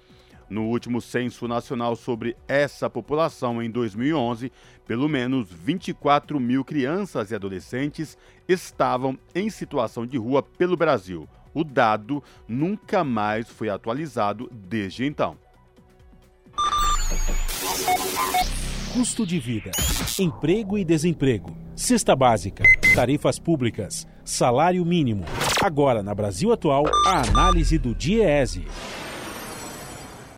No 0.49 0.65
último 0.67 1.01
censo 1.01 1.49
nacional 1.49 1.97
sobre 1.97 2.37
essa 2.47 2.89
população 2.91 3.63
em 3.63 3.71
2011, 3.71 4.53
pelo 4.87 5.09
menos 5.09 5.51
24 5.51 6.39
mil 6.39 6.65
crianças 6.65 7.31
e 7.31 7.35
adolescentes 7.35 8.17
estavam 8.47 9.19
em 9.35 9.49
situação 9.49 10.07
de 10.07 10.19
rua 10.19 10.43
pelo 10.43 10.77
Brasil. 10.77 11.29
O 11.55 11.65
dado 11.65 12.23
nunca 12.47 13.03
mais 13.03 13.49
foi 13.49 13.69
atualizado 13.69 14.51
desde 14.53 15.05
então. 15.05 15.37
Custo 18.95 19.27
de 19.27 19.41
vida, 19.41 19.73
emprego 20.21 20.79
e 20.79 20.85
desemprego, 20.85 21.51
cesta 21.75 22.15
básica, 22.15 22.63
tarifas 22.95 23.41
públicas, 23.41 24.07
salário 24.25 24.85
mínimo. 24.85 25.25
Agora, 25.61 26.01
na 26.01 26.15
Brasil 26.15 26.53
Atual, 26.53 26.85
a 27.05 27.29
análise 27.29 27.77
do 27.77 27.93
DIEESE. 27.93 28.65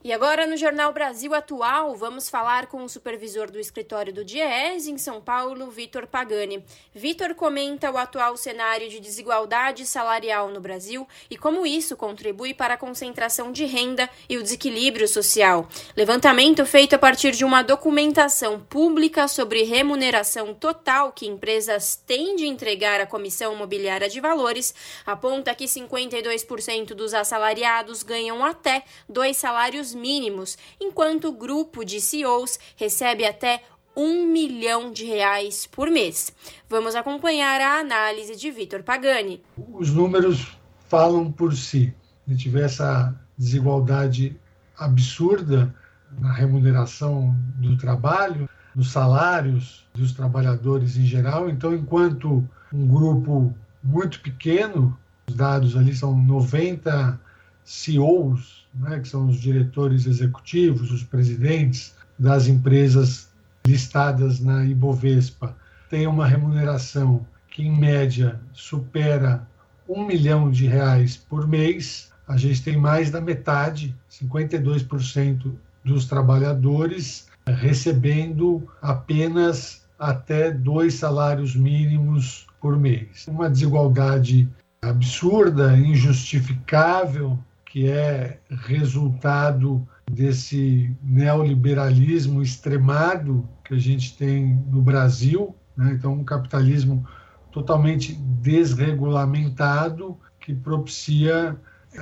E 0.07 0.13
agora, 0.13 0.47
no 0.47 0.57
Jornal 0.57 0.93
Brasil 0.93 1.35
Atual, 1.35 1.97
vamos 1.97 2.31
falar 2.31 2.69
com 2.69 2.85
o 2.85 2.89
supervisor 2.89 3.51
do 3.51 3.59
escritório 3.59 4.13
do 4.13 4.25
DIES 4.25 4.87
em 4.87 4.97
São 4.97 5.21
Paulo, 5.21 5.69
Vitor 5.69 6.07
Pagani. 6.07 6.65
Vitor 6.95 7.35
comenta 7.35 7.91
o 7.91 7.99
atual 7.99 8.37
cenário 8.37 8.89
de 8.89 9.01
desigualdade 9.01 9.85
salarial 9.85 10.49
no 10.49 10.61
Brasil 10.61 11.09
e 11.29 11.37
como 11.37 11.67
isso 11.67 11.97
contribui 11.97 12.55
para 12.55 12.75
a 12.75 12.79
concentração 12.79 13.51
de 13.51 13.65
renda 13.65 14.09
e 14.29 14.37
o 14.39 14.45
desequilíbrio 14.45 15.09
social. 15.09 15.69
Levantamento 15.97 16.65
feito 16.65 16.95
a 16.95 17.01
partir 17.01 17.33
de 17.33 17.45
uma 17.45 17.63
documentação 17.63 18.61
pública 18.61 19.27
sobre 19.27 19.65
remuneração 19.65 20.55
total 20.55 21.11
que 21.11 21.27
empresas 21.27 22.01
têm 22.07 22.37
de 22.37 22.47
entregar 22.47 23.01
à 23.01 23.07
Comissão 23.07 23.57
Mobiliária 23.57 24.09
de 24.09 24.21
Valores 24.21 24.73
aponta 25.05 25.53
que 25.53 25.65
52% 25.65 26.95
dos 26.95 27.13
assalariados 27.13 28.05
ganham 28.05 28.45
até 28.45 28.85
dois 29.09 29.37
salários 29.37 29.96
mínimos, 29.97 30.57
enquanto 30.81 31.29
o 31.29 31.33
grupo 31.33 31.85
de 31.85 32.01
CEOs 32.01 32.59
recebe 32.77 33.25
até 33.25 33.63
um 33.97 34.27
milhão 34.27 34.93
de 34.93 35.07
reais 35.07 35.67
por 35.67 35.91
mês. 35.91 36.31
Vamos 36.69 36.95
acompanhar 36.95 37.61
a 37.61 37.81
análise 37.81 38.37
de 38.37 38.51
Vitor 38.51 38.83
Pagani. 38.83 39.43
Os 39.73 39.91
números 39.91 40.57
falam 40.89 41.33
por 41.33 41.57
si. 41.57 41.95
A 42.27 42.31
gente 42.31 42.49
vê 42.51 42.63
essa 42.63 43.15
desigualdade 43.39 44.39
absurda 44.77 45.75
na 46.19 46.33
remuneração 46.33 47.35
do 47.57 47.77
trabalho, 47.77 48.49
nos 48.75 48.93
salários 48.93 49.87
dos 49.95 50.13
trabalhadores 50.13 50.97
em 50.97 51.07
geral. 51.07 51.49
Então, 51.49 51.75
enquanto 51.75 52.47
um 52.73 52.87
grupo 52.87 53.55
muito 53.83 54.21
pequeno, 54.21 54.97
os 55.27 55.35
dados 55.35 55.77
ali 55.77 55.95
são 55.95 56.17
90 56.17 57.19
CEOs 57.65 58.66
né, 58.79 59.01
que 59.01 59.09
são 59.09 59.29
os 59.29 59.39
diretores 59.39 60.07
executivos, 60.07 60.91
os 60.91 61.03
presidentes 61.03 61.95
das 62.19 62.47
empresas 62.47 63.29
listadas 63.67 64.41
na 64.41 64.65
Ibovespa, 64.65 65.57
têm 65.91 66.07
uma 66.07 66.27
remuneração 66.27 67.27
que, 67.51 67.63
em 67.63 67.79
média, 67.79 68.41
supera 68.53 69.47
um 69.89 70.05
milhão 70.05 70.51
de 70.51 70.67
reais 70.67 71.17
por 71.17 71.47
mês, 71.47 72.11
a 72.27 72.37
gente 72.37 72.63
tem 72.63 72.77
mais 72.77 73.11
da 73.11 73.21
metade, 73.21 73.95
52% 74.11 75.53
dos 75.85 76.07
trabalhadores 76.07 77.29
recebendo 77.47 78.69
apenas 78.83 79.87
até 79.99 80.51
dois 80.51 80.95
salários 80.95 81.55
mínimos 81.55 82.47
por 82.61 82.77
mês. 82.77 83.27
Uma 83.29 83.49
desigualdade 83.49 84.49
absurda, 84.83 85.77
injustificável, 85.77 87.39
que 87.77 87.91
é 87.91 88.39
resultado 88.49 89.87
desse 90.11 90.97
neoliberalismo 91.03 92.41
extremado 92.41 93.47
que 93.63 93.75
a 93.75 93.79
gente 93.79 94.17
tem 94.17 94.65
no 94.71 94.81
Brasil, 94.81 95.55
né? 95.77 95.93
então 95.93 96.15
um 96.15 96.25
capitalismo 96.25 97.07
totalmente 97.53 98.15
desregulamentado 98.15 100.17
que 100.41 100.55
propicia 100.55 101.55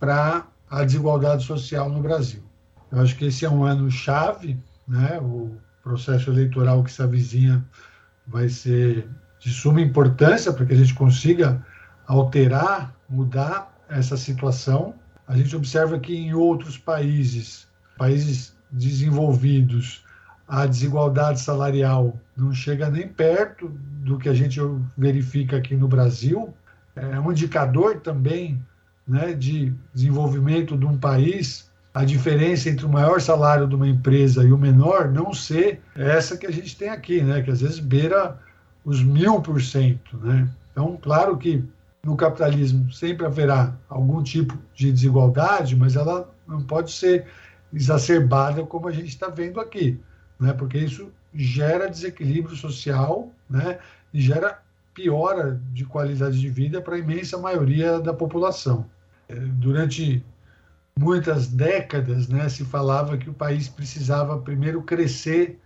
para 0.00 0.46
a 0.70 0.84
desigualdade 0.84 1.44
social 1.44 1.90
no 1.90 2.00
Brasil. 2.00 2.42
Eu 2.90 2.98
acho 2.98 3.14
que 3.14 3.26
esse 3.26 3.44
é 3.44 3.50
um 3.50 3.62
ano 3.62 3.90
chave, 3.90 4.58
né? 4.88 5.20
O 5.20 5.54
processo 5.82 6.30
eleitoral 6.30 6.82
que 6.82 6.90
se 6.90 7.02
avizinha 7.02 7.62
vai 8.26 8.48
ser 8.48 9.06
de 9.38 9.50
suma 9.50 9.82
importância 9.82 10.50
para 10.50 10.64
que 10.64 10.72
a 10.72 10.78
gente 10.78 10.94
consiga 10.94 11.62
alterar, 12.06 12.96
mudar 13.06 13.71
essa 13.92 14.16
situação. 14.16 14.94
A 15.26 15.36
gente 15.36 15.54
observa 15.54 15.98
que 15.98 16.14
em 16.14 16.34
outros 16.34 16.76
países, 16.76 17.66
países 17.96 18.54
desenvolvidos, 18.70 20.04
a 20.48 20.66
desigualdade 20.66 21.40
salarial 21.40 22.18
não 22.36 22.52
chega 22.52 22.90
nem 22.90 23.06
perto 23.06 23.68
do 23.68 24.18
que 24.18 24.28
a 24.28 24.34
gente 24.34 24.60
verifica 24.96 25.56
aqui 25.56 25.76
no 25.76 25.88
Brasil. 25.88 26.52
É 26.96 27.18
um 27.20 27.30
indicador 27.30 28.00
também 28.00 28.62
né, 29.06 29.32
de 29.32 29.72
desenvolvimento 29.94 30.76
de 30.76 30.84
um 30.84 30.96
país. 30.96 31.70
A 31.94 32.04
diferença 32.04 32.70
entre 32.70 32.86
o 32.86 32.88
maior 32.88 33.20
salário 33.20 33.68
de 33.68 33.74
uma 33.74 33.88
empresa 33.88 34.42
e 34.44 34.52
o 34.52 34.58
menor 34.58 35.10
não 35.10 35.32
ser 35.32 35.80
essa 35.94 36.36
que 36.36 36.46
a 36.46 36.50
gente 36.50 36.76
tem 36.76 36.88
aqui, 36.88 37.22
né, 37.22 37.42
que 37.42 37.50
às 37.50 37.60
vezes 37.60 37.78
beira 37.78 38.38
os 38.84 39.02
mil 39.02 39.40
por 39.40 39.60
cento. 39.60 40.16
Né? 40.18 40.48
Então, 40.72 40.98
claro 41.00 41.36
que 41.36 41.64
no 42.04 42.16
capitalismo 42.16 42.92
sempre 42.92 43.26
haverá 43.26 43.76
algum 43.88 44.22
tipo 44.22 44.58
de 44.74 44.92
desigualdade, 44.92 45.76
mas 45.76 45.96
ela 45.96 46.32
não 46.46 46.62
pode 46.62 46.90
ser 46.92 47.26
exacerbada 47.72 48.64
como 48.64 48.88
a 48.88 48.92
gente 48.92 49.08
está 49.08 49.28
vendo 49.28 49.60
aqui 49.60 50.00
né? 50.42 50.52
porque 50.52 50.78
isso 50.78 51.12
gera 51.32 51.88
desequilíbrio 51.88 52.56
social 52.56 53.30
né? 53.48 53.78
e 54.12 54.20
gera 54.20 54.60
piora 54.92 55.60
de 55.72 55.84
qualidade 55.84 56.38
de 56.38 56.48
vida 56.48 56.82
para 56.82 56.96
a 56.96 56.98
imensa 56.98 57.38
maioria 57.38 58.00
da 58.00 58.12
população. 58.12 58.84
É, 59.28 59.34
durante 59.36 60.22
muitas 60.98 61.46
décadas 61.46 62.28
né, 62.28 62.48
se 62.48 62.64
falava 62.64 63.16
que 63.16 63.30
o 63.30 63.34
país 63.34 63.68
precisava 63.68 64.38
primeiro 64.38 64.82
crescer 64.82 65.58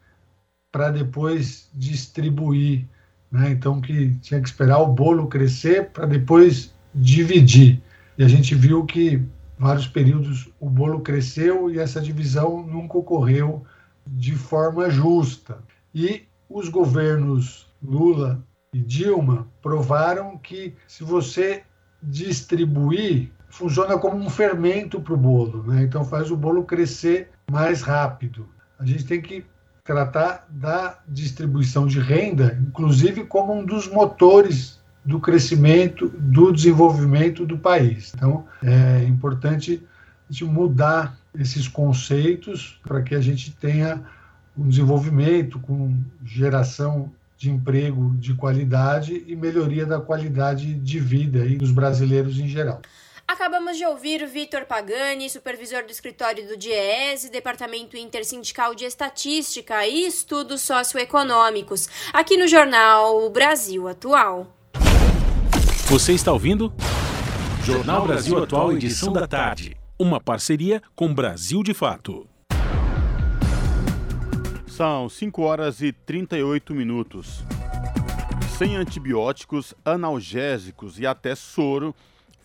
para 0.70 0.90
depois 0.90 1.70
distribuir. 1.74 2.86
Né? 3.30 3.50
Então, 3.50 3.80
que 3.80 4.14
tinha 4.16 4.40
que 4.40 4.48
esperar 4.48 4.78
o 4.78 4.92
bolo 4.92 5.26
crescer 5.26 5.90
para 5.90 6.06
depois 6.06 6.74
dividir. 6.94 7.82
E 8.16 8.24
a 8.24 8.28
gente 8.28 8.54
viu 8.54 8.84
que 8.84 9.22
vários 9.58 9.86
períodos 9.86 10.48
o 10.60 10.68
bolo 10.68 11.00
cresceu 11.00 11.70
e 11.70 11.78
essa 11.78 12.00
divisão 12.00 12.66
nunca 12.66 12.98
ocorreu 12.98 13.64
de 14.06 14.34
forma 14.34 14.88
justa. 14.90 15.58
E 15.94 16.22
os 16.48 16.68
governos 16.68 17.66
Lula 17.82 18.42
e 18.72 18.78
Dilma 18.78 19.46
provaram 19.62 20.38
que 20.38 20.74
se 20.86 21.02
você 21.02 21.62
distribuir, 22.02 23.30
funciona 23.48 23.98
como 23.98 24.16
um 24.16 24.30
fermento 24.30 25.00
para 25.00 25.14
o 25.14 25.16
bolo, 25.16 25.62
né? 25.64 25.82
então 25.82 26.04
faz 26.04 26.30
o 26.30 26.36
bolo 26.36 26.64
crescer 26.64 27.30
mais 27.50 27.82
rápido. 27.82 28.46
A 28.78 28.84
gente 28.84 29.04
tem 29.04 29.20
que 29.20 29.44
tratar 29.86 30.46
da 30.50 30.98
distribuição 31.06 31.86
de 31.86 32.00
renda, 32.00 32.58
inclusive 32.60 33.24
como 33.24 33.54
um 33.54 33.64
dos 33.64 33.88
motores 33.88 34.80
do 35.04 35.20
crescimento, 35.20 36.08
do 36.08 36.52
desenvolvimento 36.52 37.46
do 37.46 37.56
país. 37.56 38.12
Então, 38.14 38.44
é 38.62 39.04
importante 39.04 39.80
a 40.28 40.32
gente 40.32 40.44
mudar 40.44 41.16
esses 41.38 41.68
conceitos 41.68 42.80
para 42.82 43.00
que 43.00 43.14
a 43.14 43.20
gente 43.20 43.52
tenha 43.52 44.02
um 44.58 44.68
desenvolvimento 44.68 45.60
com 45.60 45.96
geração 46.24 47.12
de 47.38 47.50
emprego 47.50 48.14
de 48.18 48.34
qualidade 48.34 49.22
e 49.26 49.36
melhoria 49.36 49.86
da 49.86 50.00
qualidade 50.00 50.74
de 50.74 50.98
vida 50.98 51.42
aí 51.42 51.56
dos 51.56 51.70
brasileiros 51.70 52.40
em 52.40 52.48
geral. 52.48 52.80
Acabamos 53.26 53.76
de 53.76 53.84
ouvir 53.84 54.22
o 54.22 54.28
Vitor 54.28 54.64
Pagani, 54.66 55.28
supervisor 55.28 55.84
do 55.84 55.90
escritório 55.90 56.46
do 56.46 56.56
DIEESE, 56.56 57.30
Departamento 57.30 57.96
Intersindical 57.96 58.74
de 58.74 58.84
Estatística 58.84 59.86
e 59.86 60.06
Estudos 60.06 60.62
Socioeconômicos, 60.62 61.88
aqui 62.12 62.36
no 62.36 62.46
jornal 62.46 63.28
Brasil 63.30 63.88
Atual. 63.88 64.56
Você 65.88 66.12
está 66.12 66.32
ouvindo? 66.32 66.72
Jornal 67.64 68.06
Brasil 68.06 68.42
Atual, 68.42 68.72
edição 68.72 69.12
da 69.12 69.26
tarde 69.26 69.76
uma 69.98 70.20
parceria 70.20 70.82
com 70.94 71.12
Brasil 71.12 71.62
de 71.62 71.72
Fato. 71.72 72.28
São 74.66 75.08
5 75.08 75.42
horas 75.42 75.80
e 75.80 75.90
38 75.90 76.74
minutos. 76.74 77.42
Sem 78.58 78.76
antibióticos, 78.76 79.74
analgésicos 79.84 80.98
e 80.98 81.06
até 81.06 81.34
soro, 81.34 81.94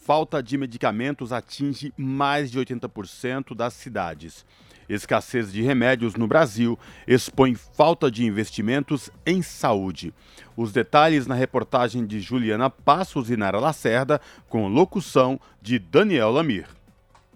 falta 0.01 0.41
de 0.41 0.57
medicamentos 0.57 1.31
atinge 1.31 1.93
mais 1.95 2.49
de 2.49 2.59
80% 2.59 3.55
das 3.55 3.73
cidades. 3.73 4.43
Escassez 4.89 5.53
de 5.53 5.61
remédios 5.61 6.15
no 6.15 6.27
Brasil 6.27 6.77
expõe 7.07 7.55
falta 7.55 8.09
de 8.09 8.25
investimentos 8.25 9.09
em 9.25 9.41
saúde. 9.41 10.13
Os 10.57 10.73
detalhes 10.73 11.27
na 11.27 11.35
reportagem 11.35 12.05
de 12.05 12.19
Juliana 12.19 12.69
Passos 12.69 13.29
e 13.29 13.37
Nara 13.37 13.59
Lacerda, 13.59 14.19
com 14.49 14.67
locução 14.67 15.39
de 15.61 15.77
Daniel 15.77 16.31
Lamir. 16.31 16.67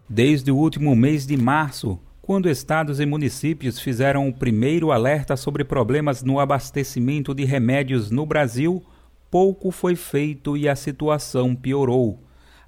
Desde 0.10 0.52
o 0.52 0.58
último 0.58 0.96
mês 0.96 1.26
de 1.26 1.38
março, 1.38 2.00
quando 2.22 2.50
estados 2.50 3.00
e 3.00 3.06
municípios 3.06 3.80
fizeram 3.80 4.28
o 4.28 4.34
primeiro 4.34 4.92
alerta 4.92 5.38
sobre 5.38 5.64
problemas 5.64 6.24
no 6.24 6.40
abastecimento 6.40 7.34
de 7.34 7.46
remédios 7.46 8.10
no 8.10 8.26
Brasil, 8.26 8.84
pouco 9.30 9.70
foi 9.70 9.96
feito 9.96 10.58
e 10.58 10.68
a 10.68 10.76
situação 10.76 11.56
piorou. 11.56 12.25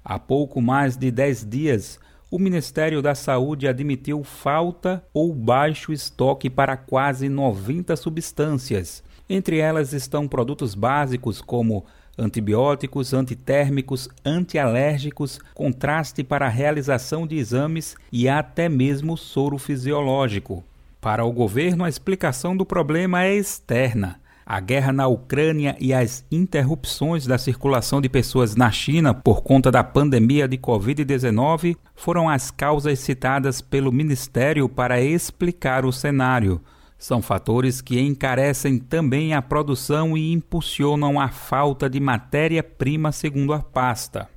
Há 0.08 0.18
pouco 0.18 0.62
mais 0.62 0.96
de 0.96 1.10
dez 1.10 1.44
dias, 1.46 2.00
o 2.30 2.38
Ministério 2.38 3.02
da 3.02 3.14
Saúde 3.14 3.68
admitiu 3.68 4.24
falta 4.24 5.04
ou 5.12 5.34
baixo 5.34 5.92
estoque 5.92 6.48
para 6.48 6.78
quase 6.78 7.28
90 7.28 7.94
substâncias. 7.94 9.04
Entre 9.28 9.58
elas 9.58 9.92
estão 9.92 10.26
produtos 10.26 10.74
básicos 10.74 11.42
como 11.42 11.84
antibióticos, 12.16 13.12
antitérmicos, 13.12 14.08
antialérgicos, 14.24 15.38
contraste 15.52 16.24
para 16.24 16.46
a 16.46 16.48
realização 16.48 17.26
de 17.26 17.36
exames 17.36 17.94
e 18.10 18.30
até 18.30 18.66
mesmo 18.66 19.14
soro 19.14 19.58
fisiológico. 19.58 20.64
Para 21.02 21.26
o 21.26 21.30
governo, 21.30 21.84
a 21.84 21.88
explicação 21.90 22.56
do 22.56 22.64
problema 22.64 23.24
é 23.24 23.34
externa. 23.34 24.18
A 24.50 24.60
guerra 24.60 24.94
na 24.94 25.06
Ucrânia 25.06 25.76
e 25.78 25.92
as 25.92 26.24
interrupções 26.32 27.26
da 27.26 27.36
circulação 27.36 28.00
de 28.00 28.08
pessoas 28.08 28.56
na 28.56 28.70
China 28.70 29.12
por 29.12 29.42
conta 29.42 29.70
da 29.70 29.84
pandemia 29.84 30.48
de 30.48 30.56
Covid-19 30.56 31.76
foram 31.94 32.30
as 32.30 32.50
causas 32.50 32.98
citadas 32.98 33.60
pelo 33.60 33.92
Ministério 33.92 34.66
para 34.66 35.02
explicar 35.02 35.84
o 35.84 35.92
cenário. 35.92 36.62
São 36.96 37.20
fatores 37.20 37.82
que 37.82 38.00
encarecem 38.00 38.78
também 38.78 39.34
a 39.34 39.42
produção 39.42 40.16
e 40.16 40.32
impulsionam 40.32 41.20
a 41.20 41.28
falta 41.28 41.86
de 41.90 42.00
matéria-prima, 42.00 43.12
segundo 43.12 43.52
a 43.52 43.58
pasta. 43.58 44.30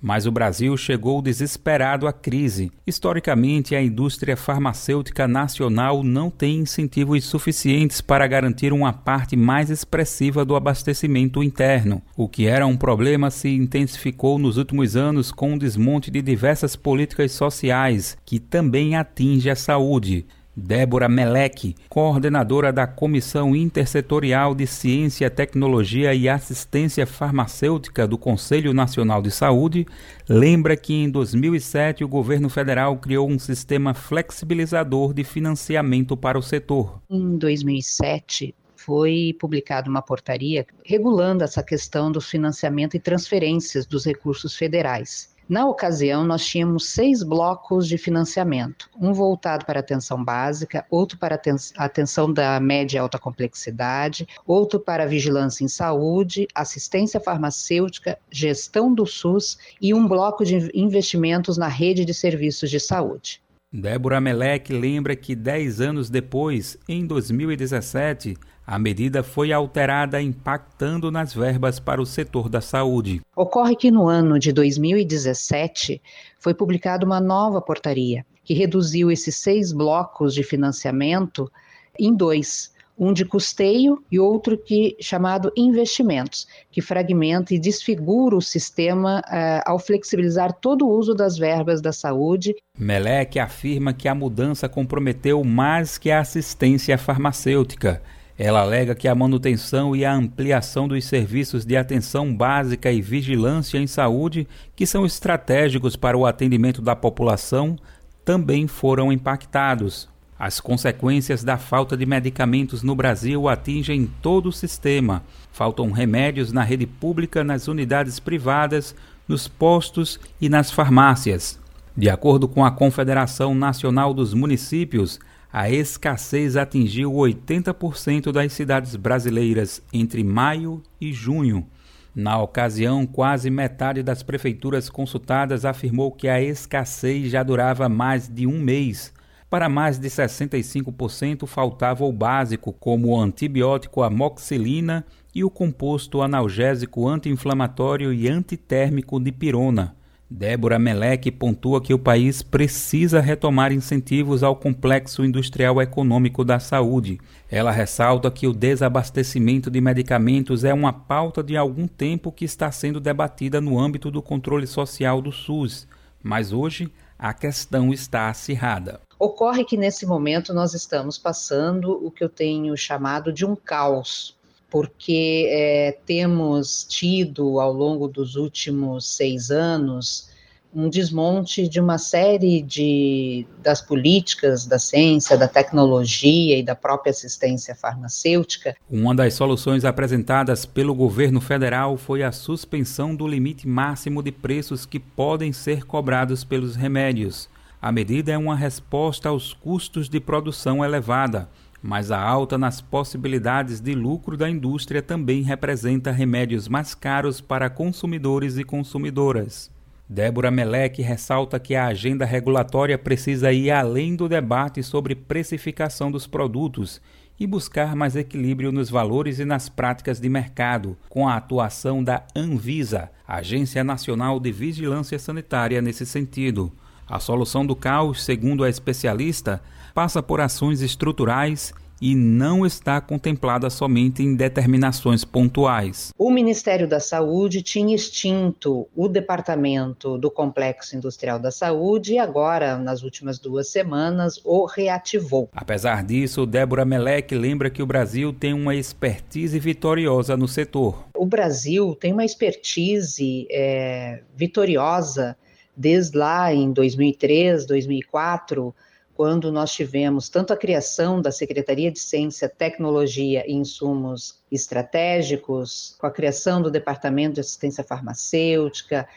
Mas 0.00 0.26
o 0.26 0.32
Brasil 0.32 0.76
chegou 0.76 1.20
desesperado 1.20 2.06
à 2.06 2.12
crise. 2.12 2.70
Historicamente, 2.86 3.74
a 3.74 3.82
indústria 3.82 4.36
farmacêutica 4.36 5.26
nacional 5.26 6.04
não 6.04 6.30
tem 6.30 6.58
incentivos 6.60 7.24
suficientes 7.24 8.00
para 8.00 8.26
garantir 8.26 8.72
uma 8.72 8.92
parte 8.92 9.36
mais 9.36 9.70
expressiva 9.70 10.44
do 10.44 10.54
abastecimento 10.54 11.42
interno. 11.42 12.00
O 12.16 12.28
que 12.28 12.46
era 12.46 12.66
um 12.66 12.76
problema 12.76 13.30
se 13.30 13.48
intensificou 13.48 14.38
nos 14.38 14.56
últimos 14.56 14.96
anos 14.96 15.32
com 15.32 15.54
o 15.54 15.58
desmonte 15.58 16.10
de 16.10 16.22
diversas 16.22 16.76
políticas 16.76 17.32
sociais, 17.32 18.16
que 18.24 18.38
também 18.38 18.96
atinge 18.96 19.50
a 19.50 19.56
saúde. 19.56 20.26
Débora 20.58 21.08
Meleque, 21.08 21.76
coordenadora 21.88 22.72
da 22.72 22.84
Comissão 22.84 23.54
Intersetorial 23.54 24.56
de 24.56 24.66
Ciência, 24.66 25.30
Tecnologia 25.30 26.12
e 26.12 26.28
Assistência 26.28 27.06
Farmacêutica 27.06 28.08
do 28.08 28.18
Conselho 28.18 28.74
Nacional 28.74 29.22
de 29.22 29.30
Saúde, 29.30 29.86
lembra 30.28 30.76
que 30.76 30.92
em 30.92 31.08
2007 31.08 32.02
o 32.02 32.08
governo 32.08 32.48
federal 32.48 32.96
criou 32.96 33.30
um 33.30 33.38
sistema 33.38 33.94
flexibilizador 33.94 35.14
de 35.14 35.22
financiamento 35.22 36.16
para 36.16 36.36
o 36.36 36.42
setor. 36.42 37.00
Em 37.08 37.38
2007, 37.38 38.52
foi 38.74 39.36
publicada 39.38 39.88
uma 39.88 40.02
portaria 40.02 40.66
regulando 40.84 41.44
essa 41.44 41.62
questão 41.62 42.10
do 42.10 42.20
financiamento 42.20 42.96
e 42.96 43.00
transferências 43.00 43.86
dos 43.86 44.04
recursos 44.04 44.56
federais. 44.56 45.37
Na 45.48 45.66
ocasião, 45.66 46.26
nós 46.26 46.44
tínhamos 46.44 46.90
seis 46.90 47.22
blocos 47.22 47.88
de 47.88 47.96
financiamento: 47.96 48.90
um 49.00 49.14
voltado 49.14 49.64
para 49.64 49.80
atenção 49.80 50.22
básica, 50.22 50.84
outro 50.90 51.16
para 51.16 51.40
atenção 51.78 52.30
da 52.30 52.60
média 52.60 52.98
e 52.98 53.00
alta 53.00 53.18
complexidade, 53.18 54.28
outro 54.46 54.78
para 54.78 55.06
vigilância 55.06 55.64
em 55.64 55.68
saúde, 55.68 56.46
assistência 56.54 57.18
farmacêutica, 57.18 58.18
gestão 58.30 58.92
do 58.92 59.06
SUS 59.06 59.58
e 59.80 59.94
um 59.94 60.06
bloco 60.06 60.44
de 60.44 60.70
investimentos 60.74 61.56
na 61.56 61.68
rede 61.68 62.04
de 62.04 62.12
serviços 62.12 62.68
de 62.68 62.78
saúde. 62.78 63.40
Débora 63.72 64.20
Melec 64.20 64.72
lembra 64.72 65.14
que 65.16 65.34
dez 65.34 65.80
anos 65.80 66.10
depois, 66.10 66.78
em 66.88 67.06
2017, 67.06 68.36
a 68.70 68.78
medida 68.78 69.22
foi 69.22 69.50
alterada, 69.50 70.20
impactando 70.20 71.10
nas 71.10 71.32
verbas 71.32 71.80
para 71.80 72.02
o 72.02 72.04
setor 72.04 72.50
da 72.50 72.60
saúde. 72.60 73.22
Ocorre 73.34 73.74
que 73.74 73.90
no 73.90 74.06
ano 74.06 74.38
de 74.38 74.52
2017 74.52 76.02
foi 76.38 76.52
publicada 76.52 77.06
uma 77.06 77.18
nova 77.18 77.62
portaria 77.62 78.26
que 78.44 78.52
reduziu 78.52 79.10
esses 79.10 79.36
seis 79.36 79.72
blocos 79.72 80.34
de 80.34 80.42
financiamento 80.42 81.50
em 81.98 82.14
dois 82.14 82.70
um 82.98 83.12
de 83.12 83.24
custeio 83.24 84.02
e 84.10 84.18
outro 84.18 84.58
que 84.58 84.96
chamado 85.00 85.50
investimentos, 85.56 86.46
que 86.70 86.82
fragmenta 86.82 87.54
e 87.54 87.58
desfigura 87.58 88.36
o 88.36 88.42
sistema 88.42 89.20
uh, 89.20 89.62
ao 89.64 89.78
flexibilizar 89.78 90.52
todo 90.52 90.86
o 90.86 90.90
uso 90.90 91.14
das 91.14 91.38
verbas 91.38 91.80
da 91.80 91.92
saúde. 91.92 92.56
Melec 92.76 93.38
afirma 93.38 93.94
que 93.94 94.08
a 94.08 94.14
mudança 94.14 94.68
comprometeu 94.68 95.42
mais 95.44 95.96
que 95.96 96.10
a 96.10 96.20
assistência 96.20 96.98
farmacêutica 96.98 98.02
ela 98.38 98.60
alega 98.60 98.94
que 98.94 99.08
a 99.08 99.14
manutenção 99.16 99.96
e 99.96 100.04
a 100.04 100.14
ampliação 100.14 100.86
dos 100.86 101.04
serviços 101.04 101.64
de 101.64 101.76
atenção 101.76 102.32
básica 102.32 102.92
e 102.92 103.02
vigilância 103.02 103.78
em 103.78 103.86
saúde, 103.88 104.46
que 104.76 104.86
são 104.86 105.04
estratégicos 105.04 105.96
para 105.96 106.16
o 106.16 106.24
atendimento 106.24 106.80
da 106.80 106.94
população, 106.94 107.76
também 108.24 108.68
foram 108.68 109.12
impactados. 109.12 110.08
As 110.38 110.60
consequências 110.60 111.42
da 111.42 111.58
falta 111.58 111.96
de 111.96 112.06
medicamentos 112.06 112.84
no 112.84 112.94
Brasil 112.94 113.48
atingem 113.48 114.08
todo 114.22 114.50
o 114.50 114.52
sistema. 114.52 115.24
Faltam 115.50 115.90
remédios 115.90 116.52
na 116.52 116.62
rede 116.62 116.86
pública, 116.86 117.42
nas 117.42 117.66
unidades 117.66 118.20
privadas, 118.20 118.94
nos 119.26 119.48
postos 119.48 120.20
e 120.40 120.48
nas 120.48 120.70
farmácias. 120.70 121.58
De 121.96 122.08
acordo 122.08 122.46
com 122.46 122.64
a 122.64 122.70
Confederação 122.70 123.52
Nacional 123.52 124.14
dos 124.14 124.32
Municípios, 124.32 125.18
a 125.52 125.70
escassez 125.70 126.56
atingiu 126.56 127.12
80% 127.12 128.30
das 128.30 128.52
cidades 128.52 128.96
brasileiras 128.96 129.82
entre 129.92 130.22
maio 130.22 130.82
e 131.00 131.12
junho. 131.12 131.66
Na 132.14 132.40
ocasião, 132.40 133.06
quase 133.06 133.48
metade 133.48 134.02
das 134.02 134.22
prefeituras 134.22 134.90
consultadas 134.90 135.64
afirmou 135.64 136.12
que 136.12 136.28
a 136.28 136.42
escassez 136.42 137.30
já 137.30 137.42
durava 137.42 137.88
mais 137.88 138.28
de 138.28 138.46
um 138.46 138.60
mês. 138.60 139.14
Para 139.48 139.68
mais 139.68 139.98
de 139.98 140.08
65% 140.08 141.46
faltava 141.46 142.04
o 142.04 142.12
básico, 142.12 142.72
como 142.72 143.08
o 143.08 143.20
antibiótico 143.20 144.02
amoxicilina 144.02 145.06
e 145.34 145.42
o 145.42 145.48
composto 145.48 146.20
analgésico 146.20 147.08
anti-inflamatório 147.08 148.12
e 148.12 148.28
antitérmico 148.28 149.18
dipirona. 149.18 149.96
Débora 150.30 150.78
Meleque 150.78 151.30
pontua 151.30 151.80
que 151.80 151.94
o 151.94 151.98
país 151.98 152.42
precisa 152.42 153.18
retomar 153.18 153.72
incentivos 153.72 154.42
ao 154.42 154.54
complexo 154.54 155.24
industrial 155.24 155.80
econômico 155.80 156.44
da 156.44 156.58
saúde. 156.58 157.18
Ela 157.50 157.70
ressalta 157.70 158.30
que 158.30 158.46
o 158.46 158.52
desabastecimento 158.52 159.70
de 159.70 159.80
medicamentos 159.80 160.64
é 160.64 160.74
uma 160.74 160.92
pauta 160.92 161.42
de 161.42 161.56
algum 161.56 161.88
tempo 161.88 162.30
que 162.30 162.44
está 162.44 162.70
sendo 162.70 163.00
debatida 163.00 163.58
no 163.58 163.80
âmbito 163.80 164.10
do 164.10 164.20
controle 164.20 164.66
social 164.66 165.22
do 165.22 165.32
SUS, 165.32 165.88
mas 166.22 166.52
hoje 166.52 166.92
a 167.18 167.32
questão 167.32 167.90
está 167.90 168.28
acirrada. 168.28 169.00
Ocorre 169.18 169.64
que 169.64 169.78
nesse 169.78 170.04
momento 170.04 170.52
nós 170.52 170.74
estamos 170.74 171.16
passando 171.16 171.90
o 172.06 172.10
que 172.10 172.22
eu 172.22 172.28
tenho 172.28 172.76
chamado 172.76 173.32
de 173.32 173.46
um 173.46 173.56
caos 173.56 174.37
porque 174.70 175.48
é, 175.50 175.98
temos 176.04 176.84
tido 176.84 177.60
ao 177.60 177.72
longo 177.72 178.08
dos 178.08 178.36
últimos 178.36 179.16
seis 179.16 179.50
anos 179.50 180.28
um 180.74 180.90
desmonte 180.90 181.66
de 181.66 181.80
uma 181.80 181.96
série 181.96 182.60
de 182.60 183.46
das 183.62 183.80
políticas 183.80 184.66
da 184.66 184.78
ciência, 184.78 185.36
da 185.36 185.48
tecnologia 185.48 186.58
e 186.58 186.62
da 186.62 186.74
própria 186.74 187.10
assistência 187.10 187.74
farmacêutica. 187.74 188.76
Uma 188.90 189.14
das 189.14 189.34
soluções 189.34 189.84
apresentadas 189.84 190.66
pelo 190.66 190.94
governo 190.94 191.40
federal 191.40 191.96
foi 191.96 192.22
a 192.22 192.30
suspensão 192.30 193.14
do 193.14 193.26
limite 193.26 193.66
máximo 193.66 194.22
de 194.22 194.30
preços 194.30 194.84
que 194.84 195.00
podem 195.00 195.52
ser 195.52 195.84
cobrados 195.84 196.44
pelos 196.44 196.76
remédios. 196.76 197.48
A 197.80 197.90
medida 197.90 198.32
é 198.32 198.38
uma 198.38 198.56
resposta 198.56 199.28
aos 199.28 199.54
custos 199.54 200.08
de 200.08 200.20
produção 200.20 200.84
elevada 200.84 201.48
mas 201.82 202.10
a 202.10 202.20
alta 202.20 202.58
nas 202.58 202.80
possibilidades 202.80 203.80
de 203.80 203.94
lucro 203.94 204.36
da 204.36 204.50
indústria 204.50 205.00
também 205.00 205.42
representa 205.42 206.10
remédios 206.10 206.68
mais 206.68 206.94
caros 206.94 207.40
para 207.40 207.70
consumidores 207.70 208.58
e 208.58 208.64
consumidoras. 208.64 209.70
Débora 210.08 210.50
Melec 210.50 211.02
ressalta 211.02 211.60
que 211.60 211.74
a 211.74 211.86
agenda 211.86 212.24
regulatória 212.24 212.96
precisa 212.96 213.52
ir 213.52 213.70
além 213.70 214.16
do 214.16 214.26
debate 214.28 214.82
sobre 214.82 215.14
precificação 215.14 216.10
dos 216.10 216.26
produtos 216.26 217.00
e 217.38 217.46
buscar 217.46 217.94
mais 217.94 218.16
equilíbrio 218.16 218.72
nos 218.72 218.90
valores 218.90 219.38
e 219.38 219.44
nas 219.44 219.68
práticas 219.68 220.18
de 220.18 220.28
mercado, 220.28 220.96
com 221.08 221.28
a 221.28 221.36
atuação 221.36 222.02
da 222.02 222.24
Anvisa, 222.34 223.10
Agência 223.26 223.84
Nacional 223.84 224.40
de 224.40 224.50
Vigilância 224.50 225.18
Sanitária, 225.18 225.80
nesse 225.80 226.04
sentido. 226.04 226.72
A 227.06 227.20
solução 227.20 227.64
do 227.64 227.76
caos, 227.76 228.24
segundo 228.24 228.64
a 228.64 228.68
especialista, 228.68 229.62
passa 229.98 230.22
por 230.22 230.40
ações 230.40 230.80
estruturais 230.80 231.74
e 232.00 232.14
não 232.14 232.64
está 232.64 233.00
contemplada 233.00 233.68
somente 233.68 234.22
em 234.22 234.36
determinações 234.36 235.24
pontuais. 235.24 236.12
O 236.16 236.30
Ministério 236.30 236.86
da 236.86 237.00
Saúde 237.00 237.62
tinha 237.62 237.96
extinto 237.96 238.86
o 238.94 239.08
departamento 239.08 240.16
do 240.16 240.30
Complexo 240.30 240.96
Industrial 240.96 241.40
da 241.40 241.50
Saúde 241.50 242.12
e 242.12 242.18
agora, 242.20 242.78
nas 242.78 243.02
últimas 243.02 243.40
duas 243.40 243.72
semanas, 243.72 244.40
o 244.44 244.66
reativou. 244.66 245.48
Apesar 245.52 246.04
disso, 246.04 246.46
Débora 246.46 246.84
Melec 246.84 247.34
lembra 247.34 247.68
que 247.68 247.82
o 247.82 247.86
Brasil 247.86 248.32
tem 248.32 248.52
uma 248.52 248.76
expertise 248.76 249.58
vitoriosa 249.58 250.36
no 250.36 250.46
setor. 250.46 251.06
O 251.12 251.26
Brasil 251.26 251.96
tem 251.96 252.12
uma 252.12 252.24
expertise 252.24 253.48
é, 253.50 254.20
vitoriosa 254.36 255.36
Desde 255.78 256.18
lá 256.18 256.52
em 256.52 256.72
2003, 256.72 257.64
2004, 257.64 258.74
quando 259.18 259.50
nós 259.50 259.72
tivemos 259.72 260.28
tanto 260.28 260.52
a 260.52 260.56
criação 260.56 261.20
da 261.20 261.32
Secretaria 261.32 261.90
de 261.90 261.98
Ciência, 261.98 262.48
Tecnologia 262.48 263.42
e 263.48 263.52
Insumos 263.52 264.36
Estratégicos, 264.48 265.96
com 265.98 266.06
a 266.06 266.10
criação 266.12 266.62
do 266.62 266.70
Departamento 266.70 267.34
de 267.34 267.40
Assistência 267.40 267.82
Farmacêutica, 267.82 269.08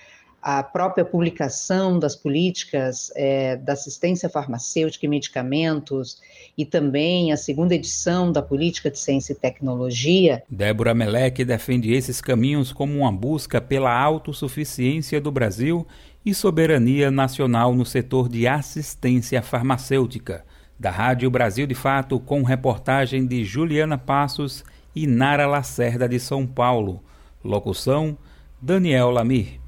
a 0.42 0.64
própria 0.64 1.06
publicação 1.06 2.00
das 2.00 2.16
políticas 2.16 3.12
é, 3.16 3.58
da 3.58 3.74
assistência 3.74 4.28
farmacêutica 4.28 5.06
e 5.06 5.10
medicamentos 5.10 6.20
e 6.58 6.66
também 6.66 7.32
a 7.32 7.38
segunda 7.38 7.76
edição 7.76 8.32
da 8.32 8.42
política 8.42 8.90
de 8.90 8.98
ciência 8.98 9.34
e 9.34 9.36
tecnologia. 9.36 10.42
Débora 10.50 10.96
Meleque 10.96 11.46
defende 11.46 11.94
esses 11.94 12.20
caminhos 12.20 12.74
como 12.74 12.98
uma 12.98 13.12
busca 13.12 13.62
pela 13.62 13.96
autossuficiência 13.96 15.22
do 15.22 15.32
Brasil 15.32 15.86
e 16.26 16.34
soberania 16.34 17.10
nacional 17.10 17.74
no 17.74 17.86
setor 17.86 18.30
de 18.30 18.48
assistência 18.48 19.42
farmacêutica. 19.42 20.46
Da 20.80 20.90
Rádio 20.90 21.30
Brasil 21.30 21.68
de 21.68 21.76
Fato, 21.76 22.20
com 22.20 22.44
reportagem 22.44 23.26
de 23.26 23.44
Juliana 23.44 23.98
Passos 23.98 24.64
e 24.96 25.06
Nara 25.06 25.48
Lacerda 25.48 26.08
de 26.08 26.20
São 26.20 26.46
Paulo. 26.46 27.04
Locução: 27.44 28.18
Daniel 28.62 29.10
Lamir. 29.12 29.60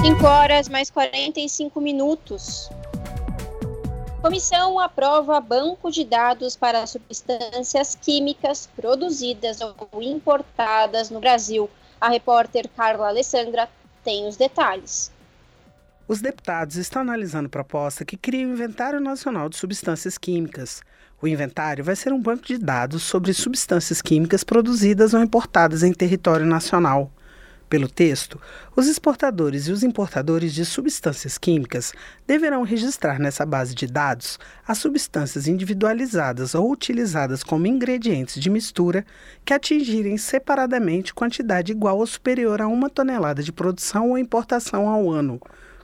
5 0.00 0.26
horas 0.26 0.68
mais 0.68 0.90
45 0.90 1.80
minutos. 1.80 2.70
Comissão 4.22 4.80
aprova 4.80 5.40
banco 5.40 5.90
de 5.90 6.04
dados 6.04 6.56
para 6.56 6.86
substâncias 6.86 7.94
químicas 7.94 8.68
produzidas 8.74 9.60
ou 9.60 10.02
importadas 10.02 11.10
no 11.10 11.20
Brasil. 11.20 11.68
A 12.00 12.08
repórter 12.08 12.68
Carla 12.76 13.08
Alessandra 13.08 13.68
tem 14.08 14.26
os 14.26 14.38
detalhes. 14.38 15.12
Os 16.08 16.22
deputados 16.22 16.76
estão 16.76 17.02
analisando 17.02 17.46
proposta 17.46 18.06
que 18.06 18.16
cria 18.16 18.46
o 18.46 18.52
Inventário 18.52 19.00
Nacional 19.00 19.50
de 19.50 19.58
Substâncias 19.58 20.16
Químicas. 20.16 20.80
O 21.20 21.28
inventário 21.28 21.84
vai 21.84 21.94
ser 21.94 22.14
um 22.14 22.18
banco 22.18 22.46
de 22.46 22.56
dados 22.56 23.02
sobre 23.02 23.34
substâncias 23.34 24.00
químicas 24.00 24.42
produzidas 24.42 25.12
ou 25.12 25.20
importadas 25.20 25.82
em 25.82 25.92
território 25.92 26.46
nacional. 26.46 27.12
Pelo 27.68 27.86
texto, 27.86 28.40
os 28.74 28.86
exportadores 28.86 29.68
e 29.68 29.72
os 29.72 29.82
importadores 29.82 30.54
de 30.54 30.64
substâncias 30.64 31.36
químicas 31.36 31.92
deverão 32.26 32.62
registrar 32.62 33.18
nessa 33.18 33.44
base 33.44 33.74
de 33.74 33.86
dados 33.86 34.38
as 34.66 34.78
substâncias 34.78 35.46
individualizadas 35.46 36.54
ou 36.54 36.70
utilizadas 36.70 37.42
como 37.42 37.66
ingredientes 37.66 38.40
de 38.40 38.48
mistura 38.48 39.04
que 39.44 39.52
atingirem 39.52 40.16
separadamente 40.16 41.12
quantidade 41.12 41.70
igual 41.70 41.98
ou 41.98 42.06
superior 42.06 42.62
a 42.62 42.66
uma 42.66 42.88
tonelada 42.88 43.42
de 43.42 43.52
produção 43.52 44.10
ou 44.10 44.18
importação 44.18 44.88
ao 44.88 45.10
ano, 45.10 45.38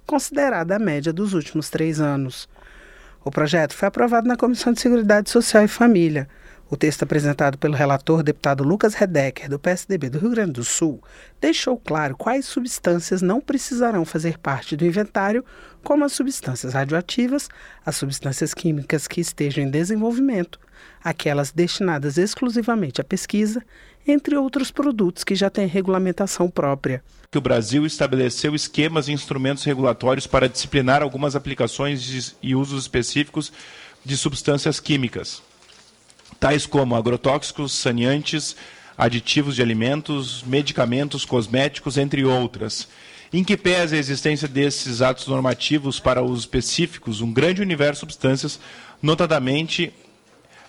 considerada 0.07 0.76
a 0.76 0.78
média 0.78 1.12
dos 1.12 1.35
últimos 1.35 1.68
três 1.68 2.01
anos. 2.01 2.49
O 3.22 3.30
projeto 3.30 3.74
foi 3.74 3.89
aprovado 3.89 4.26
na 4.26 4.37
Comissão 4.37 4.72
de 4.72 4.80
Seguridade 4.80 5.28
Social 5.28 5.64
e 5.64 5.68
Família. 5.68 6.28
O 6.71 6.79
texto 6.79 7.03
apresentado 7.03 7.59
pelo 7.59 7.75
relator 7.75 8.23
deputado 8.23 8.65
Lucas 8.65 8.95
Redecker, 8.95 9.51
do 9.51 9.59
PSDB 9.59 10.09
do 10.09 10.19
Rio 10.19 10.31
Grande 10.31 10.53
do 10.53 10.65
Sul, 10.65 11.03
deixou 11.39 11.77
claro 11.77 12.17
quais 12.17 12.47
substâncias 12.47 13.21
não 13.21 13.39
precisarão 13.39 14.03
fazer 14.05 14.39
parte 14.39 14.75
do 14.75 14.87
inventário, 14.87 15.45
como 15.83 16.07
as 16.07 16.12
substâncias 16.12 16.73
radioativas, 16.73 17.51
as 17.85 17.97
substâncias 17.97 18.55
químicas 18.55 19.07
que 19.07 19.21
estejam 19.21 19.62
em 19.62 19.71
desenvolvimento, 19.71 20.59
aquelas 21.03 21.53
destinadas 21.53 22.17
exclusivamente 22.17 22.99
à 22.99 23.05
pesquisa, 23.05 23.62
entre 24.07 24.35
outros 24.35 24.71
produtos 24.71 25.23
que 25.23 25.35
já 25.35 25.51
têm 25.51 25.67
regulamentação 25.67 26.49
própria. 26.49 27.05
Que 27.31 27.39
o 27.39 27.43
Brasil 27.43 27.85
estabeleceu 27.85 28.55
esquemas 28.55 29.07
e 29.09 29.12
instrumentos 29.12 29.65
regulatórios 29.65 30.27
para 30.27 30.49
disciplinar 30.49 31.03
algumas 31.03 31.37
aplicações 31.37 32.35
e 32.43 32.55
usos 32.55 32.85
específicos 32.85 33.53
de 34.03 34.17
substâncias 34.17 34.81
químicas 34.81 35.43
tais 36.39 36.66
como 36.66 36.97
agrotóxicos, 36.97 37.72
saneantes, 37.72 38.57
aditivos 38.97 39.57
de 39.57 39.62
alimentos, 39.62 40.43
medicamentos, 40.43 41.24
cosméticos, 41.24 41.97
entre 41.99 42.24
outras. 42.24 42.89
Em 43.32 43.43
que 43.43 43.57
pese 43.57 43.97
a 43.97 43.99
existência 43.99 44.47
desses 44.47 45.03
atos 45.03 45.26
normativos 45.26 45.99
para 45.99 46.22
usos 46.22 46.41
específicos, 46.41 47.20
um 47.20 47.32
grande 47.32 47.61
universo 47.61 48.07
de 48.07 48.12
substâncias, 48.12 48.61
notadamente 49.03 49.93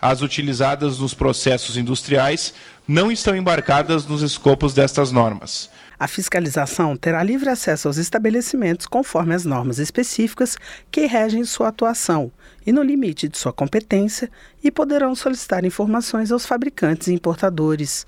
as 0.01 0.22
utilizadas 0.22 0.99
nos 0.99 1.13
processos 1.13 1.78
industriais, 1.78 2.53
não 2.88 3.11
estão 3.11 3.36
embarcadas 3.36 4.05
nos 4.05 4.22
escopos 4.22 4.74
destas 4.74 5.11
normas. 5.11 5.70
A 5.98 6.08
fiscalização 6.08 6.98
terá 6.98 7.24
livre 7.24 7.50
acesso 7.50 7.88
aos 7.88 7.98
estabelecimentos 7.98 8.86
conforme 8.86 9.34
as 9.34 9.46
normas 9.46 9.80
específicas 9.80 10.58
que 10.91 11.06
regem 11.06 11.46
sua 11.46 11.70
atuação 11.70 12.32
e 12.66 12.72
no 12.72 12.84
limite 12.84 13.30
de 13.30 13.38
sua 13.38 13.54
competência 13.54 14.30
e 14.64 14.70
poderão 14.70 15.16
solicitar 15.16 15.64
informações 15.64 16.32
aos 16.32 16.46
fabricantes 16.46 17.08
e 17.08 17.14
importadores. 17.14 18.06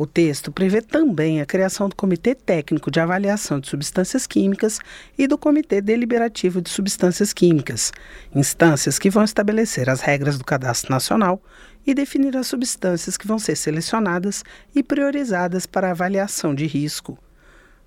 O 0.00 0.06
texto 0.06 0.50
prevê 0.50 0.80
também 0.80 1.42
a 1.42 1.46
criação 1.46 1.86
do 1.86 1.94
Comitê 1.94 2.34
Técnico 2.34 2.90
de 2.90 2.98
Avaliação 2.98 3.60
de 3.60 3.68
Substâncias 3.68 4.26
Químicas 4.26 4.78
e 5.18 5.26
do 5.26 5.36
Comitê 5.36 5.82
Deliberativo 5.82 6.62
de 6.62 6.70
Substâncias 6.70 7.34
Químicas, 7.34 7.92
instâncias 8.34 8.98
que 8.98 9.10
vão 9.10 9.22
estabelecer 9.22 9.90
as 9.90 10.00
regras 10.00 10.38
do 10.38 10.44
Cadastro 10.44 10.90
Nacional 10.90 11.42
e 11.86 11.94
definir 11.94 12.36
as 12.36 12.46
substâncias 12.46 13.16
que 13.16 13.26
vão 13.26 13.38
ser 13.38 13.56
selecionadas 13.56 14.44
e 14.74 14.82
priorizadas 14.82 15.66
para 15.66 15.90
avaliação 15.90 16.54
de 16.54 16.66
risco. 16.66 17.18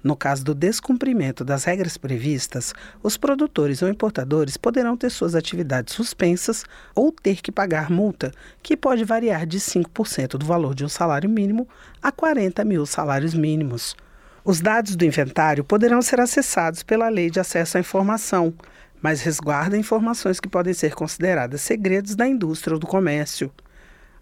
No 0.03 0.17
caso 0.17 0.43
do 0.43 0.53
descumprimento 0.53 1.45
das 1.45 1.63
regras 1.63 1.95
previstas, 1.95 2.73
os 3.01 3.15
produtores 3.15 3.81
ou 3.81 3.87
importadores 3.87 4.57
poderão 4.57 4.97
ter 4.97 5.09
suas 5.09 5.33
atividades 5.33 5.93
suspensas 5.93 6.65
ou 6.93 7.09
ter 7.09 7.41
que 7.41 7.53
pagar 7.53 7.89
multa, 7.89 8.33
que 8.61 8.75
pode 8.75 9.05
variar 9.05 9.45
de 9.45 9.61
5% 9.61 10.31
do 10.37 10.45
valor 10.45 10.75
de 10.75 10.83
um 10.83 10.89
salário 10.89 11.29
mínimo 11.29 11.65
a 12.01 12.11
40 12.11 12.65
mil 12.65 12.85
salários 12.85 13.33
mínimos. 13.33 13.95
Os 14.43 14.59
dados 14.59 14.97
do 14.97 15.05
inventário 15.05 15.63
poderão 15.63 16.01
ser 16.01 16.19
acessados 16.19 16.83
pela 16.83 17.07
Lei 17.07 17.29
de 17.29 17.39
Acesso 17.39 17.77
à 17.77 17.79
Informação, 17.79 18.53
mas 19.01 19.21
resguarda 19.21 19.77
informações 19.77 20.37
que 20.37 20.49
podem 20.49 20.73
ser 20.73 20.95
consideradas 20.95 21.61
segredos 21.61 22.13
da 22.13 22.27
indústria 22.27 22.73
ou 22.73 22.79
do 22.79 22.85
comércio. 22.85 23.49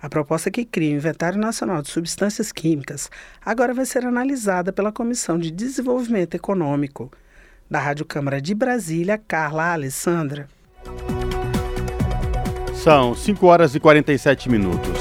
A 0.01 0.09
proposta 0.09 0.49
que 0.49 0.65
cria 0.65 0.95
o 0.95 0.97
Inventário 0.97 1.39
Nacional 1.39 1.79
de 1.83 1.91
Substâncias 1.91 2.51
Químicas 2.51 3.07
agora 3.45 3.71
vai 3.71 3.85
ser 3.85 4.03
analisada 4.03 4.73
pela 4.73 4.91
Comissão 4.91 5.37
de 5.37 5.51
Desenvolvimento 5.51 6.33
Econômico. 6.33 7.11
Da 7.69 7.79
Rádio 7.79 8.03
Câmara 8.03 8.41
de 8.41 8.55
Brasília, 8.55 9.19
Carla 9.19 9.71
Alessandra. 9.71 10.47
São 12.73 13.13
5 13.13 13.45
horas 13.45 13.75
e 13.75 13.79
47 13.79 14.49
minutos. 14.49 14.97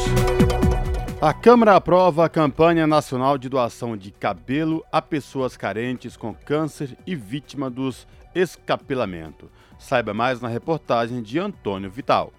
A 1.19 1.33
Câmara 1.33 1.77
aprova 1.77 2.27
a 2.27 2.29
campanha 2.29 2.87
nacional 2.87 3.39
de 3.39 3.49
doação 3.49 3.97
de 3.97 4.11
cabelo 4.11 4.85
a 4.93 5.01
pessoas 5.01 5.57
carentes 5.57 6.15
com 6.15 6.35
câncer 6.35 6.95
e 7.07 7.17
vítima 7.17 7.71
dos 7.71 8.07
escapelamento. 8.35 9.51
Saiba 9.79 10.13
mais 10.13 10.43
na 10.43 10.49
reportagem 10.49 11.23
de 11.23 11.39
Antônio 11.39 11.91
Vital 11.91 12.35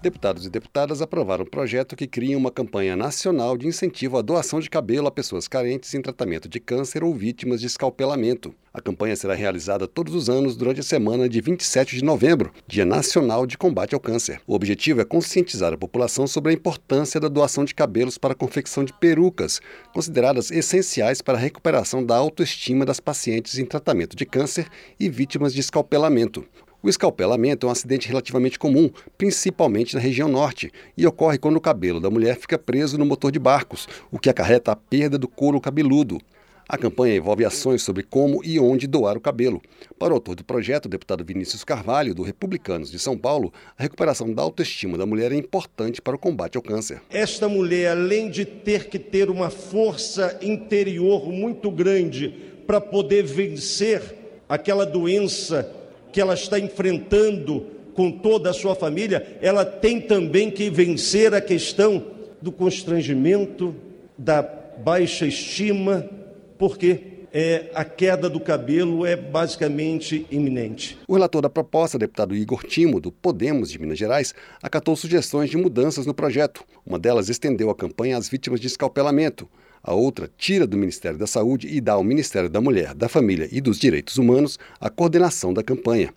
deputados 0.00 0.46
e 0.46 0.50
deputadas 0.50 1.02
aprovaram 1.02 1.44
um 1.44 1.48
projeto 1.48 1.96
que 1.96 2.06
cria 2.06 2.38
uma 2.38 2.52
campanha 2.52 2.94
nacional 2.94 3.56
de 3.56 3.66
incentivo 3.66 4.16
à 4.16 4.22
doação 4.22 4.60
de 4.60 4.70
cabelo 4.70 5.08
a 5.08 5.10
pessoas 5.10 5.48
carentes 5.48 5.92
em 5.92 6.00
tratamento 6.00 6.48
de 6.48 6.60
câncer 6.60 7.02
ou 7.02 7.14
vítimas 7.14 7.60
de 7.60 7.66
escalpelamento. 7.66 8.54
A 8.72 8.80
campanha 8.80 9.16
será 9.16 9.34
realizada 9.34 9.88
todos 9.88 10.14
os 10.14 10.30
anos 10.30 10.56
durante 10.56 10.78
a 10.78 10.84
semana 10.84 11.28
de 11.28 11.40
27 11.40 11.96
de 11.96 12.04
novembro, 12.04 12.52
Dia 12.66 12.84
Nacional 12.84 13.44
de 13.44 13.58
Combate 13.58 13.94
ao 13.94 14.00
Câncer. 14.00 14.40
O 14.46 14.54
objetivo 14.54 15.00
é 15.00 15.04
conscientizar 15.04 15.72
a 15.72 15.78
população 15.78 16.28
sobre 16.28 16.52
a 16.52 16.54
importância 16.54 17.18
da 17.18 17.26
doação 17.26 17.64
de 17.64 17.74
cabelos 17.74 18.16
para 18.16 18.34
a 18.34 18.36
confecção 18.36 18.84
de 18.84 18.92
perucas, 18.92 19.60
consideradas 19.92 20.52
essenciais 20.52 21.20
para 21.20 21.36
a 21.36 21.40
recuperação 21.40 22.04
da 22.04 22.16
autoestima 22.16 22.86
das 22.86 23.00
pacientes 23.00 23.58
em 23.58 23.64
tratamento 23.64 24.14
de 24.14 24.24
câncer 24.24 24.68
e 25.00 25.08
vítimas 25.08 25.52
de 25.52 25.60
escalpelamento. 25.60 26.44
O 26.80 26.88
escalpelamento 26.88 27.66
é 27.66 27.68
um 27.68 27.72
acidente 27.72 28.06
relativamente 28.06 28.56
comum, 28.56 28.88
principalmente 29.16 29.96
na 29.96 30.00
região 30.00 30.28
norte, 30.28 30.70
e 30.96 31.04
ocorre 31.04 31.36
quando 31.36 31.56
o 31.56 31.60
cabelo 31.60 32.00
da 32.00 32.08
mulher 32.08 32.36
fica 32.38 32.56
preso 32.56 32.96
no 32.96 33.04
motor 33.04 33.32
de 33.32 33.38
barcos, 33.38 33.88
o 34.12 34.18
que 34.18 34.30
acarreta 34.30 34.70
a 34.70 34.76
perda 34.76 35.18
do 35.18 35.26
couro 35.26 35.60
cabeludo. 35.60 36.20
A 36.68 36.78
campanha 36.78 37.16
envolve 37.16 37.44
ações 37.44 37.82
sobre 37.82 38.04
como 38.04 38.44
e 38.44 38.60
onde 38.60 38.86
doar 38.86 39.16
o 39.16 39.20
cabelo. 39.20 39.60
Para 39.98 40.12
o 40.12 40.16
autor 40.16 40.36
do 40.36 40.44
projeto, 40.44 40.86
o 40.86 40.88
deputado 40.88 41.24
Vinícius 41.24 41.64
Carvalho, 41.64 42.14
do 42.14 42.22
Republicanos 42.22 42.92
de 42.92 42.98
São 42.98 43.18
Paulo, 43.18 43.52
a 43.76 43.82
recuperação 43.82 44.32
da 44.32 44.42
autoestima 44.42 44.96
da 44.96 45.06
mulher 45.06 45.32
é 45.32 45.36
importante 45.36 46.00
para 46.00 46.14
o 46.14 46.18
combate 46.18 46.56
ao 46.56 46.62
câncer. 46.62 47.02
Esta 47.10 47.48
mulher, 47.48 47.92
além 47.92 48.30
de 48.30 48.44
ter 48.44 48.88
que 48.88 49.00
ter 49.00 49.30
uma 49.30 49.50
força 49.50 50.38
interior 50.40 51.26
muito 51.32 51.72
grande 51.72 52.28
para 52.66 52.80
poder 52.80 53.24
vencer 53.24 54.14
aquela 54.48 54.86
doença 54.86 55.74
que 56.18 56.22
ela 56.22 56.34
está 56.34 56.58
enfrentando 56.58 57.64
com 57.94 58.10
toda 58.10 58.50
a 58.50 58.52
sua 58.52 58.74
família, 58.74 59.38
ela 59.40 59.64
tem 59.64 60.00
também 60.00 60.50
que 60.50 60.68
vencer 60.68 61.32
a 61.32 61.40
questão 61.40 62.04
do 62.42 62.50
constrangimento, 62.50 63.72
da 64.18 64.42
baixa 64.42 65.26
estima, 65.26 66.10
por 66.58 66.76
quê? 66.76 67.18
é, 67.32 67.70
a 67.74 67.84
queda 67.84 68.28
do 68.28 68.40
cabelo 68.40 69.04
é 69.04 69.14
basicamente 69.14 70.26
iminente. 70.30 70.98
O 71.06 71.14
relator 71.14 71.42
da 71.42 71.50
proposta, 71.50 71.98
deputado 71.98 72.34
Igor 72.34 72.64
Timo, 72.64 73.00
do 73.00 73.12
Podemos 73.12 73.70
de 73.70 73.78
Minas 73.78 73.98
Gerais, 73.98 74.34
acatou 74.62 74.96
sugestões 74.96 75.50
de 75.50 75.56
mudanças 75.56 76.06
no 76.06 76.14
projeto. 76.14 76.64
Uma 76.84 76.98
delas 76.98 77.28
estendeu 77.28 77.70
a 77.70 77.74
campanha 77.74 78.16
às 78.16 78.28
vítimas 78.28 78.60
de 78.60 78.66
escalpelamento. 78.66 79.48
A 79.82 79.94
outra 79.94 80.30
tira 80.36 80.66
do 80.66 80.76
Ministério 80.76 81.18
da 81.18 81.26
Saúde 81.26 81.68
e 81.68 81.80
dá 81.80 81.92
ao 81.94 82.04
Ministério 82.04 82.48
da 82.48 82.60
Mulher, 82.60 82.94
da 82.94 83.08
Família 83.08 83.48
e 83.50 83.60
dos 83.60 83.78
Direitos 83.78 84.18
Humanos 84.18 84.58
a 84.80 84.90
coordenação 84.90 85.52
da 85.52 85.62
campanha 85.62 86.12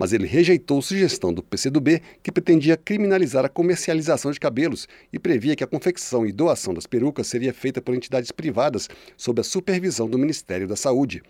mas 0.00 0.14
ele 0.14 0.26
rejeitou 0.26 0.80
sugestão 0.80 1.30
do 1.30 1.42
PCdoB 1.42 2.00
que 2.22 2.32
pretendia 2.32 2.74
criminalizar 2.74 3.44
a 3.44 3.50
comercialização 3.50 4.32
de 4.32 4.40
cabelos 4.40 4.88
e 5.12 5.18
previa 5.18 5.54
que 5.54 5.62
a 5.62 5.66
confecção 5.66 6.24
e 6.24 6.32
doação 6.32 6.72
das 6.72 6.86
perucas 6.86 7.26
seria 7.26 7.52
feita 7.52 7.82
por 7.82 7.94
entidades 7.94 8.32
privadas 8.32 8.88
sob 9.14 9.42
a 9.42 9.44
supervisão 9.44 10.08
do 10.08 10.18
Ministério 10.18 10.66
da 10.66 10.74
Saúde. 10.74 11.22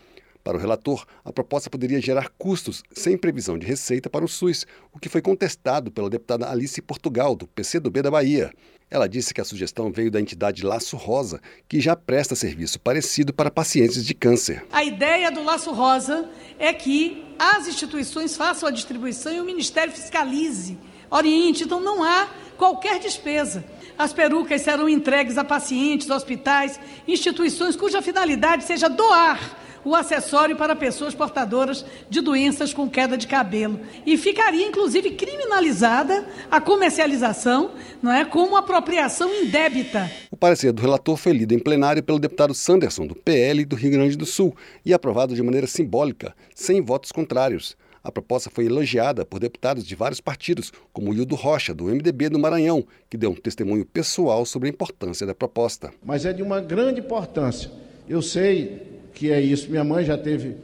Para 0.44 0.56
o 0.56 0.60
relator, 0.60 1.04
a 1.24 1.32
proposta 1.32 1.68
poderia 1.68 2.00
gerar 2.00 2.30
custos 2.38 2.84
sem 2.92 3.16
previsão 3.16 3.58
de 3.58 3.66
receita 3.66 4.08
para 4.08 4.24
o 4.24 4.28
SUS, 4.28 4.64
o 4.92 5.00
que 5.00 5.08
foi 5.08 5.20
contestado 5.20 5.90
pela 5.90 6.08
deputada 6.08 6.48
Alice 6.48 6.80
Portugal, 6.80 7.34
do 7.34 7.48
PCdoB 7.48 8.02
da 8.02 8.10
Bahia. 8.12 8.52
Ela 8.90 9.08
disse 9.08 9.32
que 9.32 9.40
a 9.40 9.44
sugestão 9.44 9.92
veio 9.92 10.10
da 10.10 10.20
entidade 10.20 10.66
Laço 10.66 10.96
Rosa, 10.96 11.40
que 11.68 11.80
já 11.80 11.94
presta 11.94 12.34
serviço 12.34 12.80
parecido 12.80 13.32
para 13.32 13.48
pacientes 13.48 14.04
de 14.04 14.12
câncer. 14.12 14.64
A 14.72 14.82
ideia 14.82 15.30
do 15.30 15.44
Laço 15.44 15.70
Rosa 15.70 16.28
é 16.58 16.72
que 16.72 17.24
as 17.38 17.68
instituições 17.68 18.36
façam 18.36 18.68
a 18.68 18.72
distribuição 18.72 19.32
e 19.32 19.40
o 19.40 19.44
Ministério 19.44 19.92
fiscalize, 19.92 20.76
oriente. 21.08 21.62
Então 21.62 21.78
não 21.78 22.02
há 22.02 22.28
qualquer 22.58 22.98
despesa. 22.98 23.64
As 23.96 24.12
perucas 24.12 24.62
serão 24.62 24.88
entregues 24.88 25.38
a 25.38 25.44
pacientes, 25.44 26.10
hospitais, 26.10 26.80
instituições 27.06 27.76
cuja 27.76 28.02
finalidade 28.02 28.64
seja 28.64 28.88
doar 28.88 29.38
o 29.84 29.94
acessório 29.94 30.56
para 30.56 30.76
pessoas 30.76 31.14
portadoras 31.14 31.84
de 32.08 32.20
doenças 32.20 32.72
com 32.72 32.88
queda 32.88 33.16
de 33.16 33.26
cabelo. 33.26 33.80
E 34.04 34.16
ficaria, 34.16 34.66
inclusive, 34.66 35.12
criminalizada 35.12 36.26
a 36.50 36.60
comercialização 36.60 37.72
não 38.02 38.12
é, 38.12 38.24
como 38.24 38.56
apropriação 38.56 39.32
indébita. 39.32 40.10
O 40.30 40.36
parecer 40.36 40.72
do 40.72 40.82
relator 40.82 41.16
foi 41.16 41.32
lido 41.32 41.54
em 41.54 41.58
plenário 41.58 42.02
pelo 42.02 42.18
deputado 42.18 42.54
Sanderson, 42.54 43.06
do 43.06 43.14
PL 43.14 43.64
do 43.64 43.76
Rio 43.76 43.90
Grande 43.90 44.16
do 44.16 44.26
Sul, 44.26 44.56
e 44.84 44.92
aprovado 44.92 45.34
de 45.34 45.42
maneira 45.42 45.66
simbólica, 45.66 46.34
sem 46.54 46.80
votos 46.80 47.12
contrários. 47.12 47.76
A 48.02 48.10
proposta 48.10 48.48
foi 48.48 48.64
elogiada 48.64 49.26
por 49.26 49.38
deputados 49.38 49.84
de 49.84 49.94
vários 49.94 50.22
partidos, 50.22 50.72
como 50.90 51.12
Hildo 51.12 51.34
Rocha, 51.34 51.74
do 51.74 51.84
MDB 51.84 52.30
do 52.30 52.38
Maranhão, 52.38 52.82
que 53.10 53.18
deu 53.18 53.30
um 53.30 53.34
testemunho 53.34 53.84
pessoal 53.84 54.46
sobre 54.46 54.68
a 54.68 54.72
importância 54.72 55.26
da 55.26 55.34
proposta. 55.34 55.90
Mas 56.02 56.24
é 56.24 56.32
de 56.32 56.42
uma 56.42 56.60
grande 56.60 57.00
importância. 57.00 57.70
Eu 58.08 58.22
sei 58.22 58.99
que 59.12 59.30
é 59.30 59.40
isso. 59.40 59.70
Minha 59.70 59.84
mãe 59.84 60.04
já 60.04 60.16
teve 60.16 60.56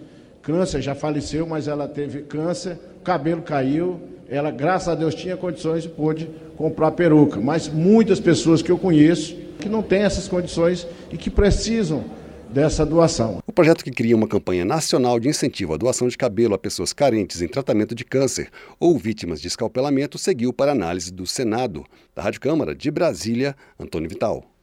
câncer, 0.43 0.81
já 0.81 0.95
faleceu, 0.95 1.47
mas 1.47 1.67
ela 1.69 1.89
teve 1.89 2.23
câncer, 2.23 2.79
o 3.01 3.05
cabelo 3.05 3.43
caiu, 3.43 4.01
ela, 4.29 4.51
graças 4.51 4.89
a 4.89 4.95
Deus, 4.95 5.15
tinha 5.15 5.37
condições 5.37 5.85
e 5.85 5.89
pôde 5.89 6.29
comprar 6.57 6.93
peruca. 6.93 7.41
Mas 7.41 7.69
muitas 7.69 8.21
pessoas 8.21 8.63
que 8.63 8.71
eu 8.71 8.79
conheço 8.79 9.37
que 9.59 9.69
não 9.69 9.83
têm 9.83 10.03
essas 10.03 10.29
condições 10.29 10.87
e 11.11 11.17
que 11.17 11.31
precisam 11.31 12.05
dessa 12.49 12.87
doação. 12.87 13.41
O 13.47 13.53
projeto 13.53 13.85
que 13.85 13.91
cria 13.91 14.17
uma 14.17 14.29
campanha 14.29 14.65
nacional 14.65 15.19
de 15.19 15.29
incentivo 15.29 15.75
à 15.75 15.77
doação 15.77 16.09
de 16.09 16.17
cabelo 16.17 16.55
a 16.55 16.59
pessoas 16.59 16.93
carentes 16.93 17.43
em 17.43 17.49
tratamento 17.49 17.95
de 17.95 18.05
câncer 18.05 18.49
ou 18.79 18.97
vítimas 18.99 19.41
de 19.41 19.49
escalpelamento 19.49 20.19
seguiu 20.19 20.53
para 20.53 20.73
análise 20.73 21.13
do 21.13 21.27
Senado. 21.27 21.85
Da 22.15 22.23
Rádio 22.23 22.41
Câmara 22.41 22.75
de 22.75 22.91
Brasília, 22.91 23.57
Antônio 23.79 24.09
Vital. 24.09 24.56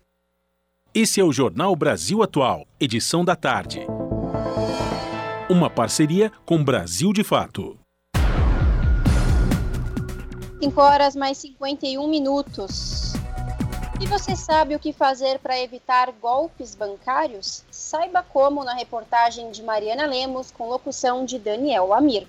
Esse 0.95 1.19
é 1.19 1.23
o 1.23 1.33
Jornal 1.33 1.75
Brasil 1.75 2.21
Atual, 2.21 2.67
edição 2.79 3.25
da 3.25 3.35
tarde. 3.35 3.79
Uma 5.49 5.67
parceria 5.67 6.31
com 6.45 6.63
Brasil 6.63 7.11
de 7.11 7.23
Fato. 7.23 7.79
5 10.61 10.79
horas 10.79 11.15
mais 11.15 11.39
51 11.39 12.07
minutos. 12.07 13.13
E 13.99 14.05
você 14.05 14.35
sabe 14.35 14.75
o 14.75 14.79
que 14.79 14.93
fazer 14.93 15.39
para 15.39 15.59
evitar 15.59 16.11
golpes 16.11 16.75
bancários? 16.75 17.63
Saiba 17.71 18.21
como 18.21 18.63
na 18.63 18.75
reportagem 18.75 19.49
de 19.49 19.63
Mariana 19.63 20.05
Lemos 20.05 20.51
com 20.51 20.69
locução 20.69 21.25
de 21.25 21.39
Daniel 21.39 21.91
Amir. 21.91 22.27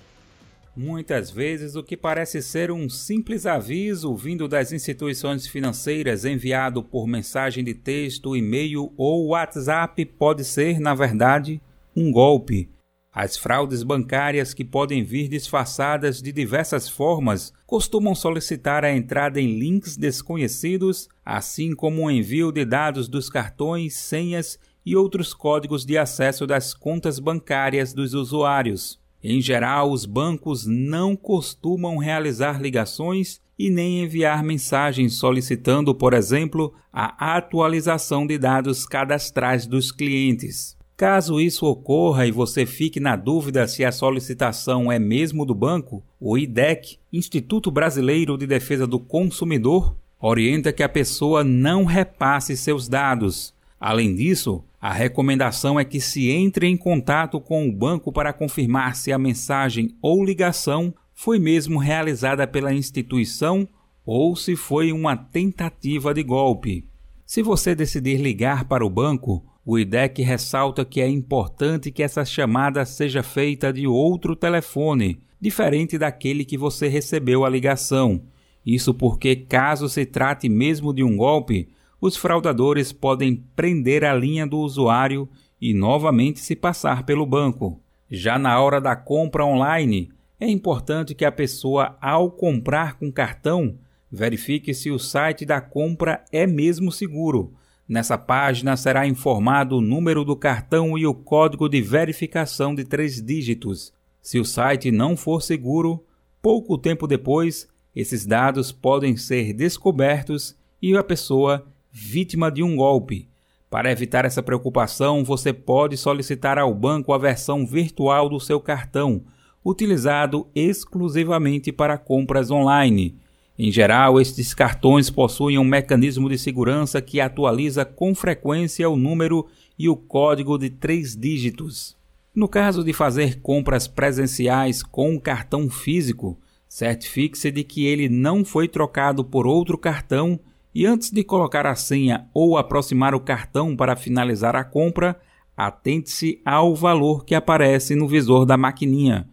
Muitas 0.77 1.31
vezes, 1.31 1.77
o 1.77 1.83
que 1.83 1.95
parece 1.95 2.41
ser 2.41 2.69
um 2.69 2.89
simples 2.89 3.45
aviso 3.45 4.13
vindo 4.13 4.45
das 4.45 4.73
instituições 4.73 5.47
financeiras 5.47 6.25
enviado 6.25 6.83
por 6.83 7.07
mensagem 7.07 7.63
de 7.63 7.73
texto, 7.73 8.35
e-mail 8.35 8.91
ou 8.97 9.27
WhatsApp 9.27 10.03
pode 10.05 10.43
ser, 10.43 10.81
na 10.81 10.93
verdade, 10.93 11.61
um 11.95 12.11
golpe. 12.11 12.69
As 13.09 13.37
fraudes 13.37 13.83
bancárias, 13.83 14.53
que 14.53 14.65
podem 14.65 15.01
vir 15.01 15.29
disfarçadas 15.29 16.21
de 16.21 16.33
diversas 16.33 16.89
formas, 16.89 17.53
costumam 17.65 18.13
solicitar 18.13 18.83
a 18.83 18.93
entrada 18.93 19.39
em 19.39 19.57
links 19.57 19.95
desconhecidos, 19.95 21.07
assim 21.23 21.73
como 21.73 22.05
o 22.05 22.11
envio 22.11 22.51
de 22.51 22.65
dados 22.65 23.07
dos 23.07 23.29
cartões, 23.29 23.95
senhas 23.95 24.59
e 24.85 24.93
outros 24.93 25.33
códigos 25.33 25.85
de 25.85 25.97
acesso 25.97 26.45
das 26.45 26.73
contas 26.73 27.17
bancárias 27.17 27.93
dos 27.93 28.13
usuários. 28.13 29.04
Em 29.27 29.41
geral, 29.41 29.91
os 29.91 30.05
bancos 30.05 30.67
não 30.67 31.15
costumam 31.15 31.97
realizar 31.97 32.61
ligações 32.61 33.41
e 33.57 33.71
nem 33.71 34.03
enviar 34.03 34.43
mensagens 34.43 35.17
solicitando, 35.17 35.95
por 35.95 36.13
exemplo, 36.13 36.75
a 36.93 37.35
atualização 37.35 38.27
de 38.27 38.37
dados 38.37 38.85
cadastrais 38.85 39.65
dos 39.65 39.91
clientes. 39.91 40.77
Caso 40.95 41.41
isso 41.41 41.65
ocorra 41.65 42.27
e 42.27 42.31
você 42.31 42.67
fique 42.67 42.99
na 42.99 43.15
dúvida 43.15 43.67
se 43.67 43.83
a 43.83 43.91
solicitação 43.91 44.91
é 44.91 44.99
mesmo 44.99 45.43
do 45.43 45.55
banco, 45.55 46.03
o 46.19 46.37
IDEC, 46.37 46.99
Instituto 47.11 47.71
Brasileiro 47.71 48.37
de 48.37 48.45
Defesa 48.45 48.85
do 48.85 48.99
Consumidor, 48.99 49.95
orienta 50.21 50.71
que 50.71 50.83
a 50.83 50.89
pessoa 50.89 51.43
não 51.43 51.83
repasse 51.83 52.55
seus 52.55 52.87
dados. 52.87 53.54
Além 53.85 54.15
disso, 54.15 54.63
a 54.81 54.91
recomendação 54.91 55.79
é 55.79 55.85
que 55.85 56.01
se 56.01 56.31
entre 56.31 56.65
em 56.65 56.75
contato 56.75 57.39
com 57.39 57.69
o 57.69 57.71
banco 57.71 58.11
para 58.11 58.33
confirmar 58.33 58.95
se 58.95 59.11
a 59.11 59.19
mensagem 59.19 59.95
ou 60.01 60.25
ligação 60.25 60.91
foi 61.13 61.37
mesmo 61.37 61.77
realizada 61.77 62.47
pela 62.47 62.73
instituição 62.73 63.69
ou 64.03 64.35
se 64.35 64.55
foi 64.55 64.91
uma 64.91 65.15
tentativa 65.15 66.15
de 66.15 66.23
golpe. 66.23 66.89
Se 67.27 67.43
você 67.43 67.75
decidir 67.75 68.19
ligar 68.19 68.65
para 68.65 68.83
o 68.83 68.89
banco, 68.89 69.45
o 69.63 69.77
IDEC 69.77 70.23
ressalta 70.23 70.83
que 70.83 70.99
é 70.99 71.07
importante 71.07 71.91
que 71.91 72.01
essa 72.01 72.25
chamada 72.25 72.83
seja 72.87 73.21
feita 73.21 73.71
de 73.71 73.85
outro 73.85 74.35
telefone, 74.35 75.19
diferente 75.39 75.95
daquele 75.95 76.43
que 76.43 76.57
você 76.57 76.87
recebeu 76.87 77.45
a 77.45 77.49
ligação. 77.49 78.23
Isso 78.65 78.95
porque, 78.95 79.35
caso 79.35 79.87
se 79.87 80.07
trate 80.07 80.49
mesmo 80.49 80.91
de 80.91 81.03
um 81.03 81.15
golpe, 81.15 81.69
os 81.99 82.15
fraudadores 82.15 82.91
podem 82.91 83.43
prender 83.55 84.03
a 84.03 84.13
linha 84.13 84.45
do 84.45 84.59
usuário 84.59 85.27
e 85.59 85.73
novamente 85.73 86.39
se 86.39 86.55
passar 86.55 87.03
pelo 87.03 87.25
banco. 87.25 87.81
Já 88.09 88.37
na 88.37 88.59
hora 88.59 88.79
da 88.79 88.95
compra 88.95 89.45
online, 89.45 90.11
é 90.39 90.47
importante 90.47 91.15
que 91.15 91.25
a 91.25 91.31
pessoa, 91.31 91.97
ao 92.01 92.29
comprar 92.29 92.99
com 92.99 93.11
cartão, 93.11 93.77
verifique 94.11 94.73
se 94.73 94.91
o 94.91 94.99
site 94.99 95.45
da 95.45 95.59
compra 95.59 96.23
é 96.31 96.45
mesmo 96.45 96.91
seguro. 96.91 97.53
Nessa 97.87 98.17
página 98.17 98.75
será 98.75 99.07
informado 99.07 99.77
o 99.77 99.81
número 99.81 100.25
do 100.25 100.35
cartão 100.35 100.97
e 100.97 101.05
o 101.05 101.13
código 101.13 101.69
de 101.69 101.81
verificação 101.81 102.73
de 102.73 102.83
três 102.83 103.21
dígitos. 103.21 103.93
Se 104.21 104.39
o 104.39 104.45
site 104.45 104.91
não 104.91 105.15
for 105.15 105.41
seguro, 105.41 106.03
pouco 106.41 106.77
tempo 106.77 107.07
depois, 107.07 107.67
esses 107.95 108.25
dados 108.25 108.71
podem 108.71 109.15
ser 109.15 109.53
descobertos 109.53 110.55
e 110.81 110.95
a 110.97 111.03
pessoa 111.03 111.65
vítima 111.97 112.51
de 112.51 112.61
um 112.61 112.75
golpe. 112.75 113.29
Para 113.69 113.89
evitar 113.89 114.25
essa 114.25 114.43
preocupação, 114.43 115.23
você 115.23 115.53
pode 115.53 115.95
solicitar 115.95 116.57
ao 116.57 116.73
banco 116.73 117.13
a 117.13 117.17
versão 117.17 117.65
virtual 117.65 118.27
do 118.27 118.37
seu 118.37 118.59
cartão, 118.59 119.23
utilizado 119.63 120.45
exclusivamente 120.53 121.71
para 121.71 121.97
compras 121.97 122.51
online. 122.51 123.15
Em 123.57 123.71
geral, 123.71 124.19
estes 124.19 124.53
cartões 124.53 125.09
possuem 125.09 125.57
um 125.57 125.63
mecanismo 125.63 126.27
de 126.27 126.37
segurança 126.37 127.01
que 127.01 127.21
atualiza 127.21 127.85
com 127.85 128.13
frequência 128.13 128.89
o 128.89 128.97
número 128.97 129.47
e 129.79 129.87
o 129.87 129.95
código 129.95 130.57
de 130.57 130.69
três 130.69 131.15
dígitos. 131.15 131.95
No 132.35 132.49
caso 132.49 132.83
de 132.83 132.91
fazer 132.91 133.39
compras 133.39 133.87
presenciais 133.87 134.83
com 134.83 135.11
um 135.11 135.19
cartão 135.19 135.69
físico, 135.69 136.37
certifique-se 136.67 137.49
de 137.51 137.63
que 137.63 137.85
ele 137.85 138.09
não 138.09 138.43
foi 138.43 138.67
trocado 138.67 139.23
por 139.23 139.47
outro 139.47 139.77
cartão 139.77 140.37
e 140.75 140.85
antes 140.85 141.09
de 141.09 141.23
colocar 141.23 141.65
a 141.65 141.73
senha 141.73 142.27
ou 142.33 142.57
aproximar 142.57 143.15
o 143.15 143.19
cartão 143.21 143.77
para 143.77 143.95
finalizar 143.95 144.57
a 144.57 144.63
compra, 144.65 145.17
atente-se 145.55 146.41
ao 146.43 146.75
valor 146.75 147.23
que 147.23 147.33
aparece 147.33 147.95
no 147.95 148.09
visor 148.09 148.45
da 148.45 148.57
maquininha. 148.57 149.25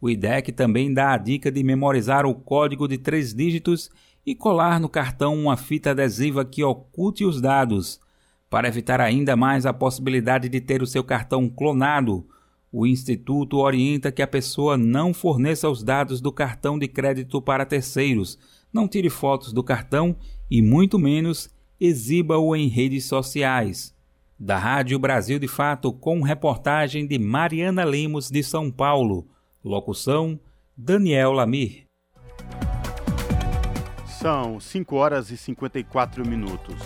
O 0.00 0.08
IDEC 0.08 0.52
também 0.52 0.94
dá 0.94 1.12
a 1.12 1.18
dica 1.18 1.50
de 1.50 1.64
memorizar 1.64 2.24
o 2.24 2.34
código 2.34 2.86
de 2.86 2.96
três 2.96 3.34
dígitos 3.34 3.90
e 4.24 4.36
colar 4.36 4.78
no 4.78 4.88
cartão 4.88 5.34
uma 5.36 5.56
fita 5.56 5.90
adesiva 5.90 6.44
que 6.44 6.62
oculte 6.62 7.24
os 7.24 7.40
dados. 7.40 7.98
Para 8.48 8.68
evitar 8.68 9.00
ainda 9.00 9.34
mais 9.34 9.66
a 9.66 9.72
possibilidade 9.72 10.48
de 10.48 10.60
ter 10.60 10.80
o 10.80 10.86
seu 10.86 11.02
cartão 11.02 11.48
clonado, 11.48 12.24
o 12.70 12.86
Instituto 12.86 13.58
orienta 13.58 14.12
que 14.12 14.22
a 14.22 14.28
pessoa 14.28 14.76
não 14.76 15.12
forneça 15.12 15.68
os 15.68 15.82
dados 15.82 16.20
do 16.20 16.30
cartão 16.30 16.78
de 16.78 16.86
crédito 16.86 17.42
para 17.42 17.66
terceiros, 17.66 18.38
não 18.72 18.86
tire 18.88 19.08
fotos 19.08 19.52
do 19.52 19.62
cartão 19.62 20.16
e, 20.50 20.62
muito 20.62 20.98
menos, 20.98 21.48
exiba-o 21.80 22.54
em 22.54 22.68
redes 22.68 23.06
sociais. 23.06 23.94
Da 24.38 24.58
Rádio 24.58 24.98
Brasil 24.98 25.38
de 25.38 25.48
Fato, 25.48 25.92
com 25.92 26.20
reportagem 26.20 27.06
de 27.06 27.18
Mariana 27.18 27.84
Lemos 27.84 28.30
de 28.30 28.42
São 28.42 28.70
Paulo. 28.70 29.26
Locução: 29.64 30.38
Daniel 30.76 31.32
Lamir. 31.32 31.84
São 34.06 34.58
5 34.58 34.96
horas 34.96 35.30
e 35.30 35.36
54 35.36 36.26
minutos. 36.26 36.76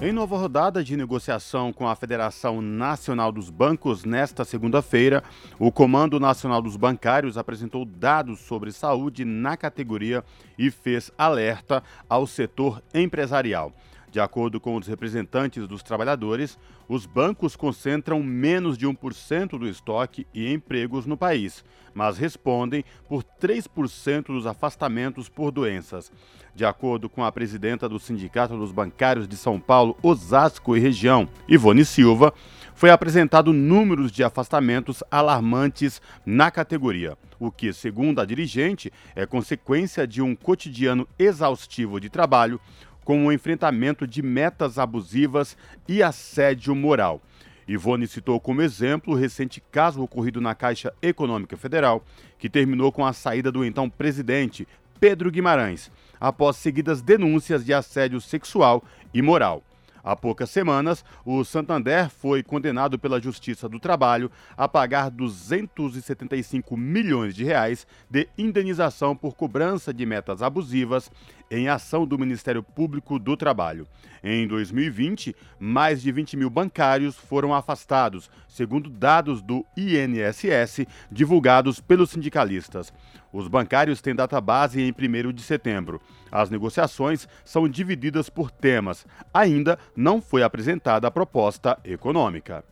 Em 0.00 0.12
nova 0.12 0.36
rodada 0.36 0.84
de 0.84 0.96
negociação 0.96 1.72
com 1.72 1.88
a 1.88 1.96
Federação 1.96 2.62
Nacional 2.62 3.32
dos 3.32 3.50
Bancos, 3.50 4.04
nesta 4.04 4.44
segunda-feira, 4.44 5.24
o 5.58 5.72
Comando 5.72 6.20
Nacional 6.20 6.62
dos 6.62 6.76
Bancários 6.76 7.36
apresentou 7.36 7.84
dados 7.84 8.38
sobre 8.38 8.70
saúde 8.70 9.24
na 9.24 9.56
categoria 9.56 10.24
e 10.56 10.70
fez 10.70 11.10
alerta 11.18 11.82
ao 12.08 12.28
setor 12.28 12.80
empresarial. 12.94 13.72
De 14.10 14.20
acordo 14.20 14.58
com 14.58 14.74
os 14.76 14.86
representantes 14.86 15.66
dos 15.68 15.82
trabalhadores, 15.82 16.58
os 16.88 17.04
bancos 17.04 17.54
concentram 17.54 18.22
menos 18.22 18.78
de 18.78 18.86
1% 18.86 19.58
do 19.58 19.68
estoque 19.68 20.26
e 20.32 20.50
empregos 20.50 21.04
no 21.04 21.16
país, 21.16 21.62
mas 21.92 22.16
respondem 22.16 22.84
por 23.06 23.22
3% 23.22 24.26
dos 24.26 24.46
afastamentos 24.46 25.28
por 25.28 25.50
doenças. 25.50 26.10
De 26.58 26.64
acordo 26.64 27.08
com 27.08 27.22
a 27.22 27.30
presidenta 27.30 27.88
do 27.88 28.00
Sindicato 28.00 28.58
dos 28.58 28.72
Bancários 28.72 29.28
de 29.28 29.36
São 29.36 29.60
Paulo, 29.60 29.96
Osasco 30.02 30.76
e 30.76 30.80
região, 30.80 31.28
Ivone 31.48 31.84
Silva, 31.84 32.34
foi 32.74 32.90
apresentado 32.90 33.52
números 33.52 34.10
de 34.10 34.24
afastamentos 34.24 35.04
alarmantes 35.08 36.02
na 36.26 36.50
categoria, 36.50 37.16
o 37.38 37.52
que, 37.52 37.72
segundo 37.72 38.20
a 38.20 38.24
dirigente, 38.24 38.92
é 39.14 39.24
consequência 39.24 40.04
de 40.04 40.20
um 40.20 40.34
cotidiano 40.34 41.06
exaustivo 41.16 42.00
de 42.00 42.10
trabalho, 42.10 42.60
com 43.04 43.24
o 43.24 43.30
enfrentamento 43.30 44.04
de 44.04 44.20
metas 44.20 44.80
abusivas 44.80 45.56
e 45.86 46.02
assédio 46.02 46.74
moral. 46.74 47.22
Ivone 47.68 48.08
citou 48.08 48.40
como 48.40 48.62
exemplo 48.62 49.14
o 49.14 49.16
recente 49.16 49.62
caso 49.70 50.02
ocorrido 50.02 50.40
na 50.40 50.56
Caixa 50.56 50.92
Econômica 51.00 51.56
Federal, 51.56 52.04
que 52.36 52.50
terminou 52.50 52.90
com 52.90 53.06
a 53.06 53.12
saída 53.12 53.52
do 53.52 53.64
então 53.64 53.88
presidente 53.88 54.66
Pedro 54.98 55.30
Guimarães, 55.30 55.92
após 56.20 56.56
seguidas 56.56 57.02
denúncias 57.02 57.64
de 57.64 57.72
assédio 57.72 58.20
sexual 58.20 58.82
e 59.12 59.22
moral. 59.22 59.62
Há 60.02 60.16
poucas 60.16 60.48
semanas, 60.48 61.04
o 61.24 61.44
Santander 61.44 62.08
foi 62.08 62.42
condenado 62.42 62.98
pela 62.98 63.20
Justiça 63.20 63.68
do 63.68 63.78
Trabalho 63.78 64.30
a 64.56 64.66
pagar 64.66 65.10
275 65.10 66.76
milhões 66.76 67.34
de 67.34 67.44
reais 67.44 67.86
de 68.08 68.26
indenização 68.38 69.14
por 69.14 69.34
cobrança 69.34 69.92
de 69.92 70.06
metas 70.06 70.40
abusivas 70.40 71.10
em 71.50 71.68
ação 71.68 72.06
do 72.06 72.18
Ministério 72.18 72.62
Público 72.62 73.18
do 73.18 73.36
Trabalho. 73.36 73.86
Em 74.22 74.46
2020, 74.46 75.34
mais 75.58 76.00
de 76.00 76.10
20 76.10 76.36
mil 76.36 76.50
bancários 76.50 77.16
foram 77.16 77.54
afastados, 77.54 78.30
segundo 78.48 78.90
dados 78.90 79.42
do 79.42 79.64
INSS 79.76 80.86
divulgados 81.10 81.80
pelos 81.80 82.10
sindicalistas. 82.10 82.92
Os 83.32 83.46
bancários 83.46 84.00
têm 84.00 84.14
data 84.14 84.40
base 84.40 84.80
em 84.80 84.90
1 84.90 85.32
de 85.32 85.42
setembro. 85.42 86.00
As 86.32 86.48
negociações 86.50 87.28
são 87.44 87.68
divididas 87.68 88.30
por 88.30 88.50
temas. 88.50 89.06
Ainda 89.32 89.78
não 89.94 90.20
foi 90.20 90.42
apresentada 90.42 91.06
a 91.06 91.10
proposta 91.10 91.78
econômica. 91.84 92.64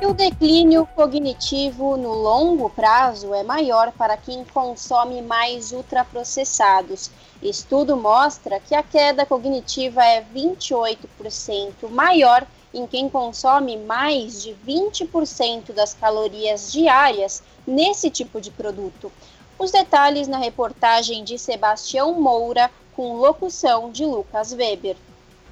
o 0.00 0.14
declínio 0.14 0.86
cognitivo 0.94 1.96
no 1.96 2.12
longo 2.14 2.70
prazo 2.70 3.34
é 3.34 3.42
maior 3.42 3.92
para 3.92 4.16
quem 4.16 4.42
consome 4.44 5.20
mais 5.20 5.70
ultraprocessados. 5.70 7.10
Estudo 7.42 7.96
mostra 7.96 8.58
que 8.58 8.74
a 8.74 8.82
queda 8.82 9.26
cognitiva 9.26 10.02
é 10.02 10.24
28% 10.34 11.90
maior 11.90 12.46
em 12.78 12.86
quem 12.86 13.08
consome 13.08 13.76
mais 13.76 14.42
de 14.42 14.54
20% 14.66 15.72
das 15.72 15.92
calorias 15.92 16.72
diárias 16.72 17.42
nesse 17.66 18.08
tipo 18.08 18.40
de 18.40 18.50
produto. 18.50 19.10
Os 19.58 19.72
detalhes 19.72 20.28
na 20.28 20.38
reportagem 20.38 21.24
de 21.24 21.36
Sebastião 21.38 22.20
Moura, 22.20 22.70
com 22.94 23.16
locução 23.16 23.90
de 23.90 24.04
Lucas 24.04 24.52
Weber. 24.52 24.96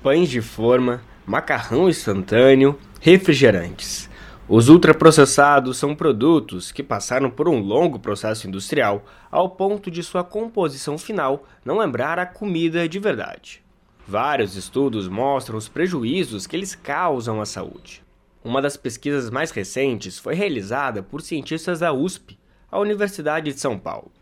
Pães 0.02 0.28
de 0.28 0.40
forma, 0.40 1.02
macarrão 1.26 1.88
instantâneo, 1.88 2.78
refrigerantes. 3.00 4.08
Os 4.48 4.68
ultraprocessados 4.68 5.76
são 5.76 5.96
produtos 5.96 6.70
que 6.70 6.84
passaram 6.84 7.28
por 7.28 7.48
um 7.48 7.58
longo 7.58 7.98
processo 7.98 8.46
industrial 8.46 9.04
ao 9.28 9.50
ponto 9.50 9.90
de 9.90 10.04
sua 10.04 10.22
composição 10.22 10.96
final 10.96 11.44
não 11.64 11.78
lembrar 11.78 12.20
a 12.20 12.26
comida 12.26 12.88
de 12.88 13.00
verdade. 13.00 13.65
Vários 14.08 14.54
estudos 14.54 15.08
mostram 15.08 15.58
os 15.58 15.68
prejuízos 15.68 16.46
que 16.46 16.54
eles 16.54 16.76
causam 16.76 17.40
à 17.40 17.44
saúde. 17.44 18.04
Uma 18.44 18.62
das 18.62 18.76
pesquisas 18.76 19.30
mais 19.30 19.50
recentes 19.50 20.16
foi 20.16 20.36
realizada 20.36 21.02
por 21.02 21.20
cientistas 21.20 21.80
da 21.80 21.92
USP, 21.92 22.38
a 22.70 22.78
Universidade 22.78 23.52
de 23.52 23.58
São 23.58 23.76
Paulo, 23.76 24.12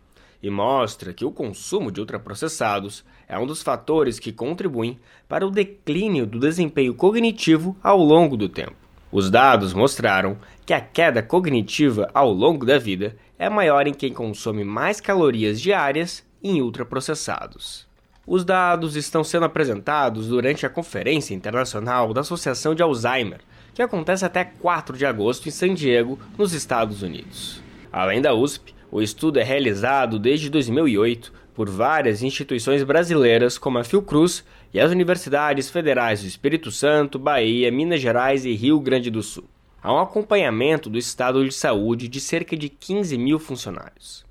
e 0.43 0.49
mostra 0.49 1.13
que 1.13 1.27
o 1.27 1.31
consumo 1.31 1.93
de 1.93 2.01
ultraprocessados 2.01 3.05
é 3.29 3.39
um 3.39 3.47
dos 3.47 3.63
fatores 3.63 4.19
que 4.19 4.33
contribuem 4.33 4.99
para 5.29 5.47
o 5.47 5.51
declínio 5.51 6.27
do 6.27 6.41
desempenho 6.41 6.95
cognitivo 6.95 7.77
ao 7.83 7.99
longo 7.99 8.39
do 8.39 8.49
tempo. 8.49 8.77
Os 9.13 9.31
dados 9.31 9.75
mostraram 9.75 10.39
que 10.65 10.73
a 10.73 10.81
queda 10.81 11.23
cognitiva 11.23 12.11
ao 12.15 12.33
longo 12.33 12.65
da 12.65 12.79
vida 12.79 13.17
é 13.39 13.51
maior 13.51 13.87
em 13.87 13.93
quem 13.93 14.15
consome 14.15 14.65
mais 14.65 14.99
calorias 14.99 15.61
diárias 15.61 16.25
em 16.43 16.63
ultraprocessados. 16.63 17.87
Os 18.27 18.43
dados 18.43 18.97
estão 18.97 19.23
sendo 19.23 19.45
apresentados 19.45 20.29
durante 20.29 20.65
a 20.65 20.71
Conferência 20.71 21.35
Internacional 21.35 22.15
da 22.15 22.23
Associação 22.23 22.75
de 22.75 22.83
Alzheimer, 22.83 23.41
que 23.75 23.83
acontece 23.83 24.25
até 24.25 24.45
4 24.45 24.97
de 24.97 25.05
agosto 25.05 25.47
em 25.47 25.51
San 25.51 25.75
Diego, 25.75 26.19
nos 26.39 26.55
Estados 26.55 27.03
Unidos. 27.03 27.63
Além 27.93 28.23
da 28.23 28.33
USP, 28.33 28.75
o 28.91 29.03
estudo 29.03 29.39
é 29.39 29.43
realizado 29.43 30.19
desde 30.19 30.49
2008 30.49 31.33
por 31.55 31.69
várias 31.69 32.23
instituições 32.23 32.83
brasileiras, 32.83 33.59
como 33.59 33.77
a 33.77 33.85
Fiocruz 33.85 34.43
e 34.73 34.81
as 34.81 34.91
universidades 34.91 35.69
federais 35.69 36.23
do 36.23 36.27
Espírito 36.27 36.71
Santo, 36.71 37.19
Bahia, 37.19 37.71
Minas 37.71 38.01
Gerais 38.01 38.47
e 38.47 38.55
Rio 38.55 38.81
Grande 38.81 39.11
do 39.11 39.23
Sul. 39.23 39.45
Há 39.83 39.93
um 39.93 39.99
acompanhamento 39.99 40.89
do 40.89 40.97
estado 40.97 41.45
de 41.45 41.53
saúde 41.53 42.09
de 42.09 42.21
cerca 42.21 42.57
de 42.57 42.71
15 42.71 43.19
mil 43.19 43.39
funcionários. 43.39 44.25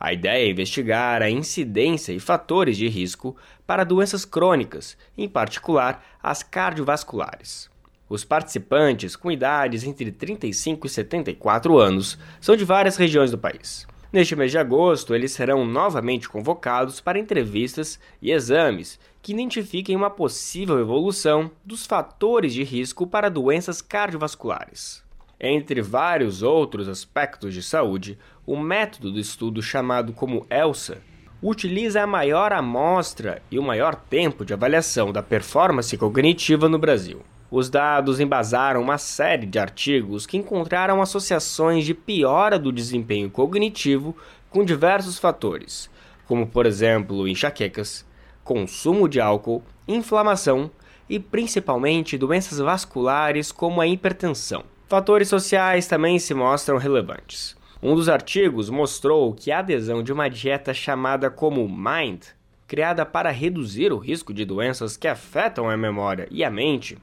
A 0.00 0.12
ideia 0.12 0.46
é 0.46 0.50
investigar 0.50 1.22
a 1.22 1.28
incidência 1.28 2.12
e 2.12 2.20
fatores 2.20 2.76
de 2.76 2.88
risco 2.88 3.36
para 3.66 3.82
doenças 3.82 4.24
crônicas, 4.24 4.96
em 5.16 5.28
particular 5.28 6.04
as 6.22 6.42
cardiovasculares. 6.42 7.68
Os 8.08 8.24
participantes, 8.24 9.16
com 9.16 9.30
idades 9.30 9.82
entre 9.82 10.12
35 10.12 10.86
e 10.86 10.90
74 10.90 11.78
anos, 11.78 12.16
são 12.40 12.54
de 12.54 12.64
várias 12.64 12.96
regiões 12.96 13.32
do 13.32 13.38
país. 13.38 13.86
Neste 14.10 14.34
mês 14.34 14.50
de 14.50 14.56
agosto, 14.56 15.14
eles 15.14 15.32
serão 15.32 15.66
novamente 15.66 16.28
convocados 16.28 17.00
para 17.00 17.18
entrevistas 17.18 18.00
e 18.22 18.30
exames 18.30 18.98
que 19.20 19.32
identifiquem 19.32 19.94
uma 19.96 20.08
possível 20.08 20.78
evolução 20.78 21.50
dos 21.62 21.84
fatores 21.84 22.54
de 22.54 22.62
risco 22.62 23.06
para 23.06 23.28
doenças 23.28 23.82
cardiovasculares. 23.82 25.07
Entre 25.40 25.80
vários 25.80 26.42
outros 26.42 26.88
aspectos 26.88 27.54
de 27.54 27.62
saúde, 27.62 28.18
o 28.44 28.56
método 28.56 29.12
do 29.12 29.20
estudo 29.20 29.62
chamado 29.62 30.12
como 30.12 30.44
ELSA 30.50 30.98
utiliza 31.40 32.02
a 32.02 32.06
maior 32.06 32.52
amostra 32.52 33.40
e 33.48 33.56
o 33.56 33.62
maior 33.62 33.94
tempo 33.94 34.44
de 34.44 34.52
avaliação 34.52 35.12
da 35.12 35.22
performance 35.22 35.96
cognitiva 35.96 36.68
no 36.68 36.76
Brasil. 36.76 37.22
Os 37.50 37.70
dados 37.70 38.18
embasaram 38.18 38.82
uma 38.82 38.98
série 38.98 39.46
de 39.46 39.60
artigos 39.60 40.26
que 40.26 40.36
encontraram 40.36 41.00
associações 41.00 41.86
de 41.86 41.94
piora 41.94 42.58
do 42.58 42.72
desempenho 42.72 43.30
cognitivo 43.30 44.16
com 44.50 44.64
diversos 44.64 45.18
fatores, 45.18 45.88
como 46.26 46.48
por 46.48 46.66
exemplo 46.66 47.28
enxaquecas, 47.28 48.04
consumo 48.42 49.08
de 49.08 49.20
álcool, 49.20 49.62
inflamação 49.86 50.68
e 51.08 51.20
principalmente 51.20 52.18
doenças 52.18 52.58
vasculares 52.58 53.52
como 53.52 53.80
a 53.80 53.86
hipertensão. 53.86 54.64
Fatores 54.88 55.28
sociais 55.28 55.86
também 55.86 56.18
se 56.18 56.32
mostram 56.32 56.78
relevantes. 56.78 57.54
Um 57.82 57.94
dos 57.94 58.08
artigos 58.08 58.70
mostrou 58.70 59.34
que 59.34 59.52
a 59.52 59.58
adesão 59.58 60.02
de 60.02 60.10
uma 60.10 60.30
dieta 60.30 60.72
chamada 60.72 61.28
como 61.28 61.68
MIND, 61.68 62.22
criada 62.66 63.04
para 63.04 63.30
reduzir 63.30 63.92
o 63.92 63.98
risco 63.98 64.32
de 64.32 64.46
doenças 64.46 64.96
que 64.96 65.06
afetam 65.06 65.68
a 65.68 65.76
memória 65.76 66.26
e 66.30 66.42
a 66.42 66.50
mente, 66.50 66.96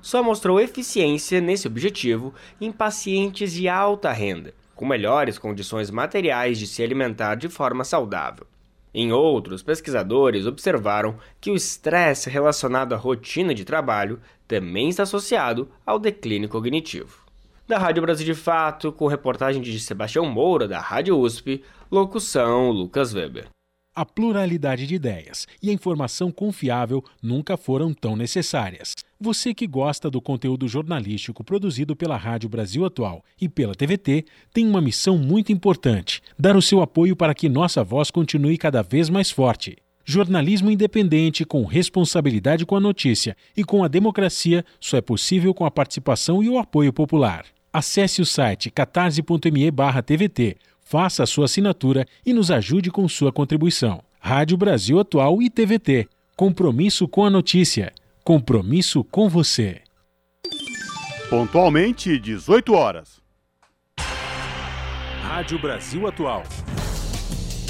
só 0.00 0.22
mostrou 0.22 0.60
eficiência 0.60 1.40
nesse 1.40 1.66
objetivo 1.66 2.32
em 2.60 2.70
pacientes 2.70 3.52
de 3.52 3.68
alta 3.68 4.12
renda, 4.12 4.54
com 4.76 4.86
melhores 4.86 5.36
condições 5.36 5.90
materiais 5.90 6.60
de 6.60 6.66
se 6.68 6.80
alimentar 6.80 7.34
de 7.34 7.48
forma 7.48 7.82
saudável. 7.82 8.46
Em 8.94 9.10
outros, 9.10 9.64
pesquisadores 9.64 10.46
observaram 10.46 11.16
que 11.40 11.50
o 11.50 11.56
estresse 11.56 12.30
relacionado 12.30 12.92
à 12.92 12.96
rotina 12.96 13.52
de 13.52 13.64
trabalho 13.64 14.20
também 14.46 14.88
está 14.88 15.02
associado 15.02 15.68
ao 15.84 15.98
declínio 15.98 16.48
cognitivo. 16.48 17.21
Da 17.66 17.78
Rádio 17.78 18.02
Brasil 18.02 18.26
de 18.26 18.34
Fato, 18.34 18.92
com 18.92 19.06
reportagem 19.06 19.62
de 19.62 19.78
Sebastião 19.78 20.26
Moura, 20.26 20.66
da 20.66 20.80
Rádio 20.80 21.18
USP, 21.18 21.62
locução 21.90 22.70
Lucas 22.70 23.14
Weber. 23.14 23.48
A 23.94 24.06
pluralidade 24.06 24.86
de 24.86 24.94
ideias 24.94 25.46
e 25.62 25.68
a 25.68 25.72
informação 25.72 26.32
confiável 26.32 27.04
nunca 27.22 27.58
foram 27.58 27.92
tão 27.92 28.16
necessárias. 28.16 28.94
Você 29.20 29.52
que 29.52 29.66
gosta 29.66 30.10
do 30.10 30.20
conteúdo 30.20 30.66
jornalístico 30.66 31.44
produzido 31.44 31.94
pela 31.94 32.16
Rádio 32.16 32.48
Brasil 32.48 32.84
Atual 32.86 33.22
e 33.40 33.48
pela 33.48 33.74
TVT 33.74 34.24
tem 34.52 34.66
uma 34.66 34.80
missão 34.80 35.18
muito 35.18 35.52
importante: 35.52 36.22
dar 36.38 36.56
o 36.56 36.62
seu 36.62 36.80
apoio 36.80 37.14
para 37.14 37.34
que 37.34 37.50
nossa 37.50 37.84
voz 37.84 38.10
continue 38.10 38.56
cada 38.56 38.82
vez 38.82 39.10
mais 39.10 39.30
forte. 39.30 39.76
Jornalismo 40.04 40.70
independente, 40.70 41.44
com 41.44 41.64
responsabilidade 41.64 42.66
com 42.66 42.76
a 42.76 42.80
notícia 42.80 43.36
e 43.56 43.64
com 43.64 43.84
a 43.84 43.88
democracia, 43.88 44.64
só 44.80 44.96
é 44.96 45.00
possível 45.00 45.54
com 45.54 45.64
a 45.64 45.70
participação 45.70 46.42
e 46.42 46.48
o 46.48 46.58
apoio 46.58 46.92
popular. 46.92 47.44
Acesse 47.72 48.20
o 48.20 48.26
site 48.26 48.70
catarse.me/tvt 48.70 50.56
faça 50.92 51.22
a 51.22 51.26
sua 51.26 51.46
assinatura 51.46 52.04
e 52.24 52.34
nos 52.34 52.50
ajude 52.50 52.90
com 52.90 53.08
sua 53.08 53.32
contribuição. 53.32 54.02
Rádio 54.20 54.58
Brasil 54.58 55.00
Atual 55.00 55.40
e 55.40 55.48
TVT. 55.48 56.06
Compromisso 56.36 57.08
com 57.08 57.24
a 57.24 57.30
notícia. 57.30 57.94
Compromisso 58.22 59.02
com 59.02 59.26
você. 59.26 59.80
Pontualmente, 61.30 62.18
18 62.18 62.74
horas. 62.74 63.22
Rádio 65.22 65.58
Brasil 65.58 66.06
Atual. 66.06 66.42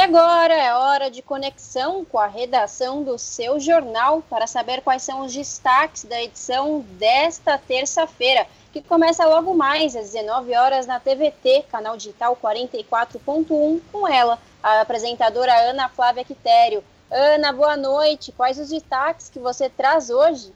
E 0.00 0.02
agora 0.02 0.54
é 0.54 0.72
hora 0.72 1.10
de 1.10 1.20
conexão 1.20 2.06
com 2.06 2.18
a 2.18 2.26
redação 2.26 3.02
do 3.02 3.18
seu 3.18 3.60
jornal 3.60 4.22
para 4.30 4.46
saber 4.46 4.80
quais 4.80 5.02
são 5.02 5.26
os 5.26 5.34
destaques 5.34 6.04
da 6.04 6.22
edição 6.22 6.82
desta 6.92 7.58
terça-feira 7.58 8.46
que 8.72 8.80
começa 8.80 9.26
logo 9.26 9.54
mais 9.54 9.94
às 9.94 10.12
19 10.12 10.56
horas 10.56 10.86
na 10.86 10.98
TVT, 10.98 11.66
canal 11.70 11.98
digital 11.98 12.34
44.1, 12.42 13.78
com 13.92 14.08
ela, 14.08 14.38
a 14.62 14.80
apresentadora 14.80 15.52
Ana 15.68 15.90
Flávia 15.90 16.24
Quitério. 16.24 16.82
Ana, 17.10 17.52
boa 17.52 17.76
noite. 17.76 18.32
Quais 18.32 18.58
os 18.58 18.70
destaques 18.70 19.28
que 19.28 19.38
você 19.38 19.68
traz 19.68 20.08
hoje? 20.08 20.50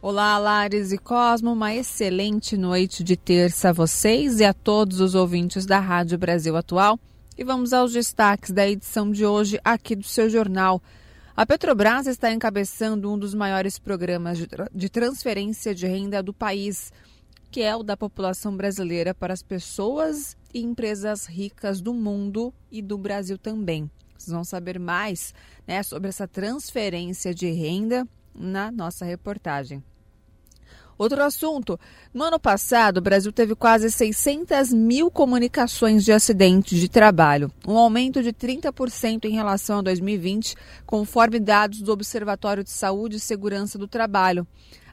Olá, 0.00 0.38
Lares 0.38 0.92
e 0.92 0.98
Cosmo. 0.98 1.50
Uma 1.50 1.74
excelente 1.74 2.56
noite 2.56 3.02
de 3.02 3.16
terça 3.16 3.70
a 3.70 3.72
vocês 3.72 4.38
e 4.38 4.44
a 4.44 4.54
todos 4.54 5.00
os 5.00 5.16
ouvintes 5.16 5.66
da 5.66 5.80
Rádio 5.80 6.16
Brasil 6.16 6.56
Atual. 6.56 7.00
E 7.38 7.44
vamos 7.44 7.72
aos 7.72 7.92
destaques 7.92 8.50
da 8.50 8.68
edição 8.68 9.12
de 9.12 9.24
hoje 9.24 9.60
aqui 9.62 9.94
do 9.94 10.02
seu 10.02 10.28
jornal. 10.28 10.82
A 11.36 11.46
Petrobras 11.46 12.08
está 12.08 12.32
encabeçando 12.32 13.12
um 13.12 13.16
dos 13.16 13.32
maiores 13.32 13.78
programas 13.78 14.38
de, 14.38 14.48
tra 14.48 14.68
de 14.74 14.88
transferência 14.88 15.72
de 15.72 15.86
renda 15.86 16.20
do 16.20 16.34
país, 16.34 16.92
que 17.48 17.62
é 17.62 17.76
o 17.76 17.84
da 17.84 17.96
população 17.96 18.56
brasileira 18.56 19.14
para 19.14 19.32
as 19.32 19.40
pessoas 19.40 20.36
e 20.52 20.60
empresas 20.60 21.26
ricas 21.26 21.80
do 21.80 21.94
mundo 21.94 22.52
e 22.72 22.82
do 22.82 22.98
Brasil 22.98 23.38
também. 23.38 23.88
Vocês 24.18 24.34
vão 24.34 24.42
saber 24.42 24.80
mais 24.80 25.32
né, 25.64 25.80
sobre 25.84 26.08
essa 26.08 26.26
transferência 26.26 27.32
de 27.32 27.48
renda 27.52 28.04
na 28.34 28.72
nossa 28.72 29.04
reportagem. 29.04 29.80
Outro 30.98 31.22
assunto: 31.22 31.78
no 32.12 32.24
ano 32.24 32.40
passado, 32.40 32.98
o 32.98 33.00
Brasil 33.00 33.32
teve 33.32 33.54
quase 33.54 33.90
600 33.90 34.72
mil 34.72 35.10
comunicações 35.10 36.04
de 36.04 36.10
acidentes 36.10 36.78
de 36.78 36.88
trabalho, 36.88 37.52
um 37.66 37.78
aumento 37.78 38.20
de 38.20 38.32
30% 38.32 39.26
em 39.26 39.32
relação 39.32 39.78
a 39.78 39.82
2020, 39.82 40.56
conforme 40.84 41.38
dados 41.38 41.80
do 41.80 41.92
Observatório 41.92 42.64
de 42.64 42.70
Saúde 42.70 43.16
e 43.16 43.20
Segurança 43.20 43.78
do 43.78 43.86
Trabalho. 43.86 44.46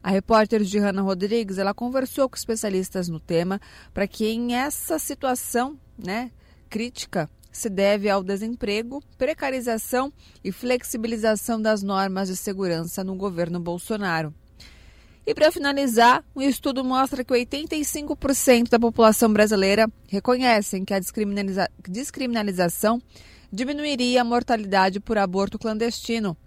A 0.03 0.11
repórter 0.11 0.63
Gihanna 0.63 1.01
Rodrigues 1.01 1.57
ela 1.57 1.73
conversou 1.73 2.29
com 2.29 2.35
especialistas 2.35 3.09
no 3.09 3.19
tema 3.19 3.59
para 3.91 4.07
que 4.07 4.27
em 4.27 4.53
essa 4.53 4.99
situação 4.99 5.79
né, 5.97 6.29
crítica 6.69 7.27
se 7.51 7.69
deve 7.69 8.07
ao 8.07 8.21
desemprego, 8.21 9.01
precarização 9.17 10.13
e 10.43 10.51
flexibilização 10.51 11.59
das 11.59 11.81
normas 11.81 12.27
de 12.27 12.35
segurança 12.35 13.03
no 13.03 13.15
governo 13.15 13.59
Bolsonaro. 13.59 14.31
E 15.27 15.33
para 15.33 15.51
finalizar, 15.51 16.23
um 16.35 16.41
estudo 16.41 16.83
mostra 16.83 17.23
que 17.23 17.33
85% 17.33 18.69
da 18.69 18.79
população 18.79 19.33
brasileira 19.33 19.91
reconhecem 20.07 20.85
que 20.85 20.93
a 20.93 20.99
descriminaliza 20.99 21.67
descriminalização 21.89 23.01
diminuiria 23.51 24.21
a 24.21 24.23
mortalidade 24.23 24.99
por 24.99 25.17
aborto 25.17 25.57
clandestino. 25.57 26.37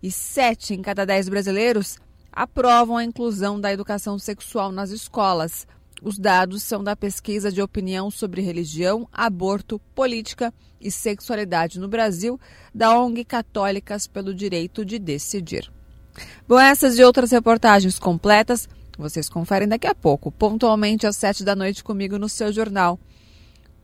E 0.00 0.12
7 0.12 0.74
em 0.74 0.82
cada 0.82 1.04
10 1.04 1.28
brasileiros 1.28 1.98
aprovam 2.30 2.96
a 2.96 3.04
inclusão 3.04 3.60
da 3.60 3.72
educação 3.72 4.16
sexual 4.20 4.70
nas 4.70 4.90
escolas. 4.90 5.66
Os 6.00 6.16
dados 6.16 6.62
são 6.62 6.82
da 6.82 6.94
pesquisa 6.94 7.50
de 7.50 7.60
opinião 7.60 8.08
sobre 8.08 8.40
religião, 8.40 9.08
aborto, 9.12 9.80
política 9.96 10.54
e 10.80 10.92
sexualidade 10.92 11.80
no 11.80 11.88
Brasil, 11.88 12.38
da 12.72 12.96
ONG 12.96 13.24
Católicas 13.24 14.06
pelo 14.06 14.32
Direito 14.32 14.84
de 14.84 15.00
Decidir. 15.00 15.72
Bom, 16.46 16.58
essas 16.58 16.98
e 16.98 17.04
outras 17.04 17.30
reportagens 17.30 17.98
completas 17.98 18.68
vocês 18.98 19.28
conferem 19.28 19.66
daqui 19.66 19.86
a 19.86 19.94
pouco, 19.94 20.30
pontualmente 20.30 21.06
às 21.06 21.16
sete 21.16 21.44
da 21.44 21.56
noite 21.56 21.82
comigo 21.82 22.18
no 22.18 22.28
seu 22.28 22.52
jornal. 22.52 22.98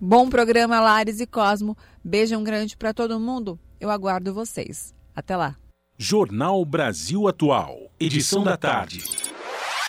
Bom 0.01 0.29
programa, 0.29 0.81
Lares 0.81 1.19
e 1.21 1.27
Cosmo. 1.27 1.77
Beijão 2.05 2.45
grande 2.45 2.77
para 2.77 2.95
todo 2.95 3.19
mundo. 3.19 3.59
Eu 3.81 3.91
aguardo 3.91 4.33
vocês. 4.33 4.95
Até 5.15 5.37
lá. 5.37 5.57
Jornal 5.97 6.65
Brasil 6.65 7.27
Atual, 7.27 7.91
edição 7.99 8.45
da 8.45 8.57
tarde. 8.57 9.05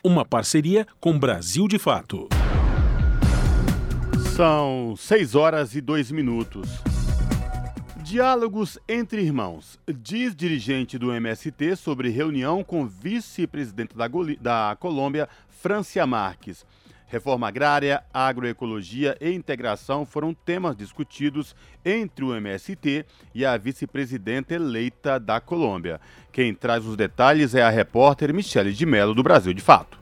Uma 0.03 0.25
parceria 0.25 0.87
com 0.99 1.19
Brasil 1.19 1.67
de 1.67 1.77
Fato. 1.77 2.27
São 4.35 4.95
seis 4.97 5.35
horas 5.35 5.75
e 5.75 5.81
dois 5.81 6.09
minutos. 6.09 6.67
Diálogos 8.09 8.79
entre 8.87 9.21
irmãos. 9.21 9.79
Diz 9.87 10.35
dirigente 10.35 10.97
do 10.97 11.13
MST 11.13 11.75
sobre 11.75 12.09
reunião 12.09 12.63
com 12.63 12.87
vice-presidente 12.87 13.95
da, 13.95 14.07
da 14.41 14.75
Colômbia, 14.79 15.29
Francia 15.47 16.07
Marques. 16.07 16.65
Reforma 17.05 17.47
agrária, 17.47 18.03
agroecologia 18.11 19.15
e 19.21 19.31
integração 19.31 20.07
foram 20.07 20.33
temas 20.33 20.75
discutidos 20.75 21.55
entre 21.85 22.25
o 22.25 22.33
MST 22.33 23.05
e 23.35 23.45
a 23.45 23.55
vice-presidenta 23.57 24.55
eleita 24.55 25.19
da 25.19 25.39
Colômbia. 25.39 26.01
Quem 26.31 26.51
traz 26.51 26.87
os 26.87 26.97
detalhes 26.97 27.53
é 27.53 27.61
a 27.61 27.69
repórter 27.69 28.33
Michele 28.33 28.73
de 28.73 28.87
Mello, 28.87 29.13
do 29.13 29.21
Brasil 29.21 29.53
de 29.53 29.61
Fato. 29.61 29.99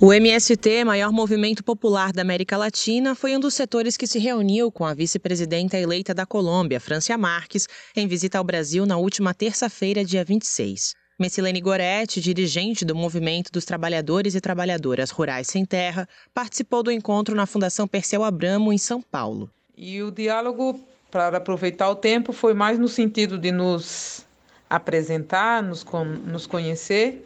O 0.00 0.12
MST, 0.12 0.84
maior 0.84 1.12
movimento 1.12 1.62
popular 1.62 2.12
da 2.12 2.22
América 2.22 2.56
Latina, 2.56 3.14
foi 3.14 3.36
um 3.36 3.40
dos 3.40 3.54
setores 3.54 3.96
que 3.96 4.06
se 4.06 4.18
reuniu 4.18 4.72
com 4.72 4.84
a 4.84 4.94
vice-presidenta 4.94 5.78
eleita 5.78 6.12
da 6.12 6.26
Colômbia, 6.26 6.80
Francia 6.80 7.16
Marques, 7.16 7.68
em 7.94 8.08
visita 8.08 8.38
ao 8.38 8.44
Brasil 8.44 8.84
na 8.84 8.96
última 8.96 9.32
terça-feira, 9.32 10.04
dia 10.04 10.24
26. 10.24 10.94
Messilene 11.20 11.60
Goretti, 11.60 12.20
dirigente 12.20 12.84
do 12.84 12.96
Movimento 12.96 13.52
dos 13.52 13.64
Trabalhadores 13.64 14.34
e 14.34 14.40
Trabalhadoras 14.40 15.10
Rurais 15.10 15.46
Sem 15.46 15.64
Terra, 15.64 16.08
participou 16.34 16.82
do 16.82 16.90
encontro 16.90 17.36
na 17.36 17.46
Fundação 17.46 17.86
Perseu 17.86 18.24
Abramo, 18.24 18.72
em 18.72 18.78
São 18.78 19.00
Paulo. 19.00 19.48
E 19.76 20.02
o 20.02 20.10
diálogo, 20.10 20.80
para 21.10 21.36
aproveitar 21.36 21.88
o 21.90 21.94
tempo, 21.94 22.32
foi 22.32 22.54
mais 22.54 22.76
no 22.78 22.88
sentido 22.88 23.38
de 23.38 23.52
nos 23.52 24.24
apresentar, 24.68 25.62
nos, 25.62 25.84
nos 26.26 26.46
conhecer 26.46 27.24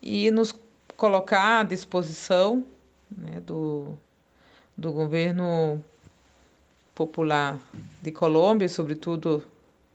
e 0.00 0.30
nos 0.30 0.54
colocar 0.98 1.60
à 1.60 1.62
disposição 1.62 2.64
né, 3.16 3.40
do, 3.46 3.96
do 4.76 4.92
governo 4.92 5.82
popular 6.92 7.56
de 8.02 8.10
Colômbia, 8.10 8.68
sobretudo 8.68 9.44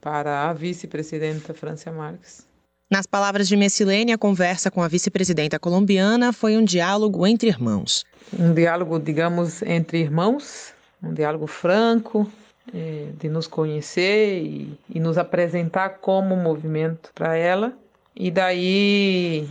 para 0.00 0.48
a 0.48 0.52
vice-presidenta 0.54 1.52
Francia 1.52 1.92
Marques. 1.92 2.46
Nas 2.90 3.06
palavras 3.06 3.46
de 3.46 3.56
Messilene, 3.56 4.12
a 4.12 4.18
conversa 4.18 4.70
com 4.70 4.82
a 4.82 4.88
vice-presidenta 4.88 5.58
colombiana 5.58 6.32
foi 6.32 6.56
um 6.56 6.64
diálogo 6.64 7.26
entre 7.26 7.48
irmãos. 7.48 8.04
Um 8.38 8.54
diálogo, 8.54 8.98
digamos, 8.98 9.62
entre 9.62 9.98
irmãos, 10.00 10.72
um 11.02 11.12
diálogo 11.12 11.46
franco, 11.46 12.30
é, 12.72 13.08
de 13.20 13.28
nos 13.28 13.46
conhecer 13.46 14.42
e, 14.42 14.78
e 14.88 15.00
nos 15.00 15.18
apresentar 15.18 15.98
como 16.00 16.34
movimento 16.34 17.10
para 17.14 17.36
ela. 17.36 17.74
E 18.16 18.30
daí 18.30 19.46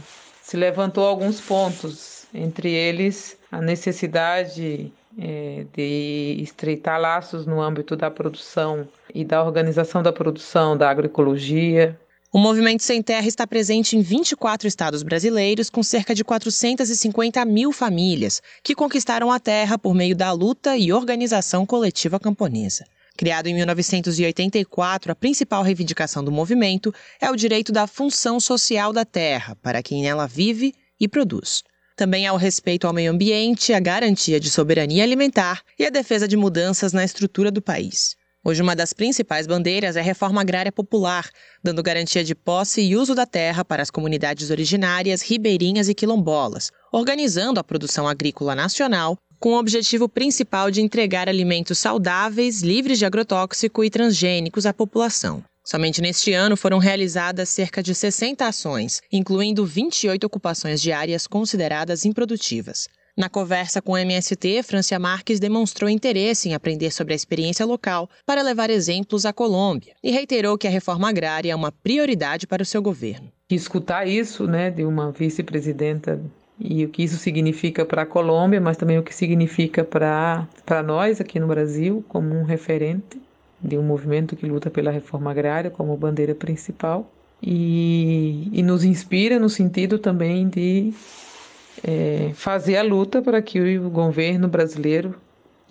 se 0.53 0.57
levantou 0.57 1.07
alguns 1.07 1.41
pontos, 1.41 2.27
entre 2.31 2.71
eles 2.71 3.35
a 3.51 3.59
necessidade 3.59 4.93
é, 5.17 5.65
de 5.75 6.37
estreitar 6.43 7.01
laços 7.01 7.47
no 7.47 7.59
âmbito 7.59 7.95
da 7.95 8.11
produção 8.11 8.87
e 9.15 9.25
da 9.25 9.43
organização 9.43 10.03
da 10.03 10.13
produção, 10.13 10.77
da 10.77 10.87
agroecologia. 10.91 11.99
O 12.31 12.37
Movimento 12.37 12.83
Sem 12.83 13.01
Terra 13.01 13.25
está 13.25 13.47
presente 13.47 13.97
em 13.97 14.01
24 14.03 14.67
estados 14.67 15.01
brasileiros, 15.01 15.71
com 15.71 15.81
cerca 15.81 16.13
de 16.13 16.23
450 16.23 17.43
mil 17.45 17.71
famílias, 17.71 18.39
que 18.61 18.75
conquistaram 18.75 19.31
a 19.31 19.39
terra 19.39 19.79
por 19.79 19.95
meio 19.95 20.15
da 20.15 20.31
luta 20.31 20.77
e 20.77 20.93
organização 20.93 21.65
coletiva 21.65 22.19
camponesa. 22.19 22.85
Criado 23.15 23.47
em 23.47 23.53
1984, 23.53 25.11
a 25.11 25.15
principal 25.15 25.61
reivindicação 25.61 26.23
do 26.23 26.31
movimento 26.31 26.93
é 27.21 27.29
o 27.29 27.35
direito 27.35 27.71
da 27.71 27.85
função 27.85 28.39
social 28.39 28.91
da 28.91 29.05
terra 29.05 29.55
para 29.61 29.83
quem 29.83 30.01
nela 30.01 30.27
vive 30.27 30.73
e 30.99 31.07
produz. 31.07 31.63
Também 31.95 32.25
há 32.25 32.33
o 32.33 32.37
respeito 32.37 32.87
ao 32.87 32.93
meio 32.93 33.11
ambiente, 33.11 33.71
a 33.71 33.79
garantia 33.79 34.39
de 34.39 34.49
soberania 34.49 35.03
alimentar 35.03 35.61
e 35.77 35.85
a 35.85 35.91
defesa 35.91 36.27
de 36.27 36.35
mudanças 36.35 36.91
na 36.91 37.03
estrutura 37.03 37.51
do 37.51 37.61
país. 37.61 38.15
Hoje, 38.45 38.61
uma 38.61 38.75
das 38.75 38.91
principais 38.91 39.47
bandeiras 39.47 39.95
é 39.95 40.01
a 40.01 40.03
reforma 40.03 40.41
agrária 40.41 40.71
popular, 40.71 41.29
dando 41.63 41.81
garantia 41.81 42.25
de 42.25 42.35
posse 42.35 42.81
e 42.81 42.93
uso 42.93 43.15
da 43.15 43.25
terra 43.25 43.63
para 43.63 43.81
as 43.81 43.89
comunidades 43.89 44.49
originárias, 44.49 45.21
ribeirinhas 45.21 45.87
e 45.87 45.93
quilombolas, 45.93 46.69
organizando 46.91 47.57
a 47.57 47.63
produção 47.63 48.05
agrícola 48.05 48.53
nacional 48.53 49.17
com 49.39 49.53
o 49.53 49.59
objetivo 49.59 50.09
principal 50.09 50.69
de 50.69 50.81
entregar 50.81 51.29
alimentos 51.29 51.77
saudáveis, 51.77 52.61
livres 52.61 52.99
de 52.99 53.05
agrotóxico 53.05 53.81
e 53.81 53.89
transgênicos 53.89 54.65
à 54.65 54.73
população. 54.73 55.41
Somente 55.65 56.01
neste 56.01 56.33
ano 56.33 56.57
foram 56.57 56.79
realizadas 56.79 57.47
cerca 57.47 57.81
de 57.81 57.95
60 57.95 58.45
ações, 58.45 59.01
incluindo 59.09 59.65
28 59.65 60.25
ocupações 60.25 60.81
diárias 60.81 61.27
consideradas 61.27 62.03
improdutivas. 62.03 62.89
Na 63.15 63.29
conversa 63.29 63.79
com 63.79 63.91
o 63.91 63.97
MST, 63.97 64.63
Francia 64.63 64.97
Marques 64.97 65.39
demonstrou 65.39 65.87
interesse 65.87 66.49
em 66.49 66.55
aprender 66.55 66.89
sobre 66.89 67.13
a 67.13 67.15
experiência 67.15 67.63
local 67.63 68.09
para 68.25 68.41
levar 68.41 68.71
exemplos 68.71 69.23
à 69.23 69.31
Colômbia 69.31 69.93
e 70.03 70.09
reiterou 70.09 70.57
que 70.57 70.65
a 70.65 70.71
reforma 70.71 71.07
agrária 71.09 71.51
é 71.51 71.55
uma 71.55 71.71
prioridade 71.71 72.47
para 72.47 72.63
o 72.63 72.65
seu 72.65 72.81
governo. 72.81 73.31
Escutar 73.47 74.07
isso 74.07 74.47
né, 74.47 74.71
de 74.71 74.83
uma 74.83 75.11
vice-presidenta 75.11 76.19
e 76.59 76.83
o 76.85 76.89
que 76.89 77.03
isso 77.03 77.17
significa 77.17 77.85
para 77.85 78.01
a 78.01 78.05
Colômbia, 78.05 78.59
mas 78.59 78.77
também 78.77 78.97
o 78.97 79.03
que 79.03 79.13
significa 79.13 79.83
para 79.83 80.47
nós 80.83 81.21
aqui 81.21 81.39
no 81.39 81.45
Brasil 81.45 82.03
como 82.09 82.33
um 82.33 82.43
referente 82.43 83.21
de 83.61 83.77
um 83.77 83.83
movimento 83.83 84.35
que 84.35 84.47
luta 84.47 84.71
pela 84.71 84.89
reforma 84.89 85.29
agrária 85.29 85.69
como 85.69 85.95
bandeira 85.95 86.33
principal 86.33 87.07
e, 87.43 88.49
e 88.51 88.63
nos 88.63 88.83
inspira 88.83 89.37
no 89.37 89.49
sentido 89.49 89.99
também 89.99 90.49
de 90.49 90.91
é, 91.83 92.31
fazer 92.33 92.77
a 92.77 92.83
luta 92.83 93.21
para 93.21 93.41
que 93.41 93.77
o 93.77 93.89
governo 93.89 94.47
brasileiro 94.47 95.15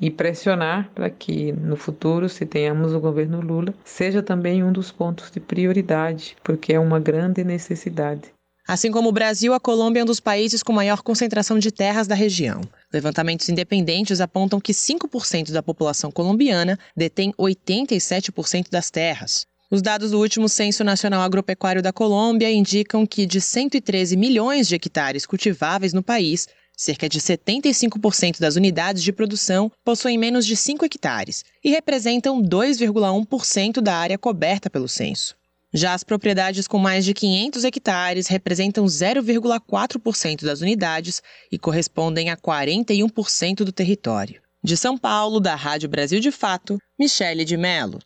e 0.01 0.11
pressionar 0.11 0.91
para 0.95 1.09
que 1.09 1.53
no 1.53 1.77
futuro, 1.77 2.29
se 2.29 2.45
tenhamos 2.45 2.93
o 2.93 3.01
governo 3.01 3.41
Lula, 3.41 3.73
seja 3.85 4.23
também 4.23 4.63
um 4.63 4.73
dos 4.73 4.91
pontos 4.91 5.31
de 5.31 5.39
prioridade, 5.39 6.37
porque 6.43 6.73
é 6.73 6.79
uma 6.81 6.99
grande 6.99 7.45
necessidade. 7.45 8.33
Assim 8.67 8.93
como 8.93 9.09
o 9.09 9.13
Brasil, 9.13 9.53
a 9.53 9.61
Colômbia 9.61 10.01
é 10.01 10.03
um 10.03 10.07
dos 10.07 10.21
países 10.21 10.63
com 10.63 10.73
maior 10.73 11.03
concentração 11.03 11.59
de 11.59 11.73
terras 11.73 12.07
da 12.07 12.15
região. 12.15 12.61
Levantamentos 12.93 13.49
independentes 13.49 14.21
apontam 14.21 14.61
que 14.61 14.73
5% 14.73 15.51
da 15.51 15.63
população 15.63 16.13
colombiana 16.13 16.79
detém 16.97 17.33
87% 17.35 18.71
das 18.71 18.89
terras. 18.89 19.47
Os 19.73 19.81
dados 19.81 20.11
do 20.11 20.19
último 20.21 20.51
Censo 20.51 20.85
Nacional 20.85 21.23
Agropecuário 21.23 21.81
da 21.81 21.95
Colômbia 21.95 22.53
indicam 22.53 23.07
que 23.07 23.25
de 23.25 23.41
113 23.41 24.19
milhões 24.19 24.69
de 24.69 24.75
hectares 24.75 25.25
cultiváveis 25.25 25.95
no 25.95 26.03
país, 26.03 26.47
cerca 26.77 27.09
de 27.09 27.19
75% 27.19 28.39
das 28.39 28.57
unidades 28.57 29.03
de 29.03 29.11
produção 29.15 29.73
possuem 29.83 30.19
menos 30.19 30.45
de 30.45 30.57
5 30.57 30.85
hectares 30.85 31.43
e 31.65 31.71
representam 31.71 32.43
2,1% 32.43 33.81
da 33.81 33.97
área 33.97 34.19
coberta 34.19 34.69
pelo 34.69 34.87
censo. 34.87 35.35
Já 35.73 35.95
as 35.95 36.05
propriedades 36.05 36.69
com 36.69 36.77
mais 36.77 37.03
de 37.03 37.15
500 37.15 37.65
hectares 37.65 38.27
representam 38.27 38.85
0,4% 38.85 40.45
das 40.45 40.61
unidades 40.61 41.23
e 41.51 41.59
correspondem 41.59 42.29
a 42.29 42.37
41% 42.37 43.65
do 43.65 43.73
território. 43.73 44.43
De 44.63 44.77
São 44.77 44.99
Paulo, 44.99 45.41
da 45.41 45.55
Rádio 45.55 45.89
Brasil 45.89 46.21
de 46.21 46.31
Fato, 46.31 46.77
Michele 46.99 47.43
de 47.43 47.57
Mello. 47.57 48.01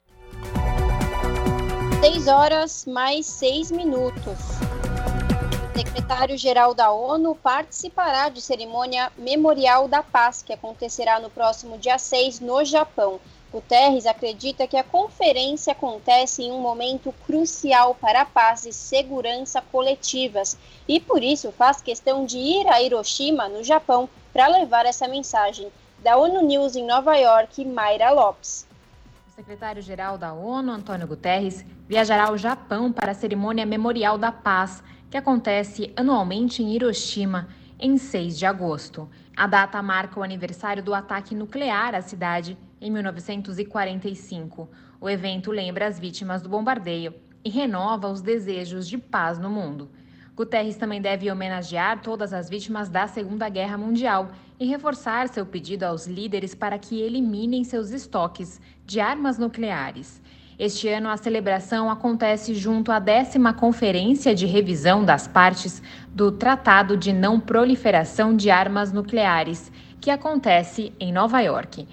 6 2.00 2.28
horas 2.28 2.84
mais 2.84 3.24
6 3.24 3.70
minutos. 3.70 4.38
O 5.74 5.78
secretário-geral 5.78 6.74
da 6.74 6.90
ONU 6.90 7.34
participará 7.34 8.28
de 8.28 8.42
cerimônia 8.42 9.10
Memorial 9.16 9.88
da 9.88 10.02
Paz, 10.02 10.42
que 10.42 10.52
acontecerá 10.52 11.18
no 11.18 11.30
próximo 11.30 11.78
dia 11.78 11.96
6 11.96 12.40
no 12.40 12.62
Japão. 12.64 13.18
Guterres 13.50 14.04
acredita 14.04 14.66
que 14.66 14.76
a 14.76 14.84
conferência 14.84 15.72
acontece 15.72 16.42
em 16.42 16.52
um 16.52 16.60
momento 16.60 17.14
crucial 17.24 17.94
para 17.94 18.20
a 18.20 18.26
paz 18.26 18.66
e 18.66 18.72
segurança 18.72 19.62
coletivas 19.72 20.58
e, 20.86 21.00
por 21.00 21.22
isso, 21.22 21.50
faz 21.50 21.80
questão 21.80 22.26
de 22.26 22.36
ir 22.36 22.68
a 22.68 22.82
Hiroshima, 22.82 23.48
no 23.48 23.64
Japão, 23.64 24.08
para 24.34 24.48
levar 24.48 24.84
essa 24.84 25.08
mensagem. 25.08 25.72
Da 26.00 26.18
ONU 26.18 26.42
News 26.42 26.76
em 26.76 26.84
Nova 26.84 27.16
York, 27.16 27.64
Mayra 27.64 28.10
Lopes. 28.10 28.66
Secretário-geral 29.36 30.16
da 30.16 30.32
ONU, 30.32 30.72
Antônio 30.72 31.06
Guterres, 31.06 31.62
viajará 31.86 32.28
ao 32.28 32.38
Japão 32.38 32.90
para 32.90 33.10
a 33.10 33.14
cerimônia 33.14 33.66
Memorial 33.66 34.16
da 34.16 34.32
Paz, 34.32 34.82
que 35.10 35.16
acontece 35.18 35.92
anualmente 35.94 36.62
em 36.62 36.74
Hiroshima, 36.74 37.46
em 37.78 37.98
6 37.98 38.38
de 38.38 38.46
agosto. 38.46 39.06
A 39.36 39.46
data 39.46 39.82
marca 39.82 40.18
o 40.18 40.22
aniversário 40.22 40.82
do 40.82 40.94
ataque 40.94 41.34
nuclear 41.34 41.94
à 41.94 42.00
cidade 42.00 42.56
em 42.80 42.90
1945. 42.90 44.70
O 44.98 45.10
evento 45.10 45.52
lembra 45.52 45.86
as 45.86 46.00
vítimas 46.00 46.40
do 46.40 46.48
bombardeio 46.48 47.12
e 47.44 47.50
renova 47.50 48.08
os 48.08 48.22
desejos 48.22 48.88
de 48.88 48.96
paz 48.96 49.38
no 49.38 49.50
mundo. 49.50 49.90
Guterres 50.36 50.76
também 50.76 51.00
deve 51.00 51.30
homenagear 51.30 52.02
todas 52.02 52.34
as 52.34 52.50
vítimas 52.50 52.90
da 52.90 53.06
Segunda 53.06 53.48
Guerra 53.48 53.78
Mundial 53.78 54.28
e 54.60 54.66
reforçar 54.66 55.28
seu 55.28 55.46
pedido 55.46 55.84
aos 55.84 56.06
líderes 56.06 56.54
para 56.54 56.78
que 56.78 57.00
eliminem 57.00 57.64
seus 57.64 57.90
estoques 57.90 58.60
de 58.84 59.00
armas 59.00 59.38
nucleares. 59.38 60.20
Este 60.58 60.88
ano, 60.88 61.08
a 61.08 61.16
celebração 61.16 61.90
acontece 61.90 62.54
junto 62.54 62.92
à 62.92 62.98
décima 62.98 63.54
Conferência 63.54 64.34
de 64.34 64.44
Revisão 64.44 65.02
das 65.02 65.26
Partes 65.26 65.82
do 66.08 66.30
Tratado 66.30 66.98
de 66.98 67.14
Não 67.14 67.40
Proliferação 67.40 68.36
de 68.36 68.50
Armas 68.50 68.92
Nucleares, 68.92 69.72
que 70.02 70.10
acontece 70.10 70.92
em 71.00 71.14
Nova 71.14 71.40
York. 71.40 71.88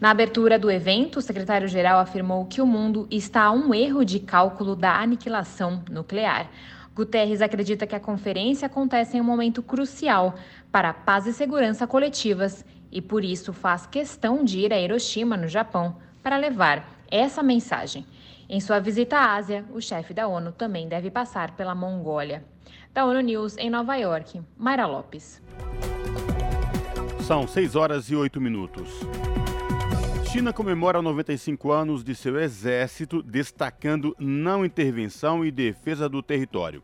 Na 0.00 0.10
abertura 0.10 0.58
do 0.58 0.68
evento, 0.68 1.20
o 1.20 1.22
secretário-geral 1.22 2.00
afirmou 2.00 2.44
que 2.46 2.60
o 2.60 2.66
mundo 2.66 3.06
está 3.08 3.44
a 3.44 3.52
um 3.52 3.72
erro 3.72 4.04
de 4.04 4.18
cálculo 4.18 4.74
da 4.74 5.00
aniquilação 5.00 5.80
nuclear. 5.88 6.50
Guterres 6.94 7.42
acredita 7.42 7.86
que 7.86 7.94
a 7.96 8.00
conferência 8.00 8.66
acontece 8.66 9.16
em 9.16 9.20
um 9.20 9.24
momento 9.24 9.62
crucial 9.62 10.36
para 10.70 10.90
a 10.90 10.94
paz 10.94 11.26
e 11.26 11.32
segurança 11.32 11.86
coletivas 11.86 12.64
e, 12.90 13.02
por 13.02 13.24
isso, 13.24 13.52
faz 13.52 13.84
questão 13.84 14.44
de 14.44 14.60
ir 14.60 14.72
a 14.72 14.78
Hiroshima, 14.78 15.36
no 15.36 15.48
Japão, 15.48 15.96
para 16.22 16.36
levar 16.36 16.88
essa 17.10 17.42
mensagem. 17.42 18.06
Em 18.48 18.60
sua 18.60 18.78
visita 18.78 19.16
à 19.16 19.34
Ásia, 19.34 19.64
o 19.72 19.80
chefe 19.80 20.14
da 20.14 20.28
ONU 20.28 20.52
também 20.52 20.86
deve 20.86 21.10
passar 21.10 21.56
pela 21.56 21.74
Mongólia. 21.74 22.44
Da 22.92 23.04
ONU 23.04 23.20
News 23.20 23.56
em 23.56 23.68
Nova 23.68 23.96
York, 23.96 24.40
Mayra 24.56 24.86
Lopes. 24.86 25.42
São 27.22 27.48
6 27.48 27.74
horas 27.74 28.08
e 28.08 28.14
8 28.14 28.40
minutos. 28.40 28.88
China 30.34 30.52
comemora 30.52 31.00
95 31.00 31.70
anos 31.70 32.02
de 32.02 32.12
seu 32.12 32.40
exército, 32.40 33.22
destacando 33.22 34.16
não 34.18 34.64
intervenção 34.64 35.44
e 35.44 35.50
defesa 35.52 36.08
do 36.08 36.20
território. 36.24 36.82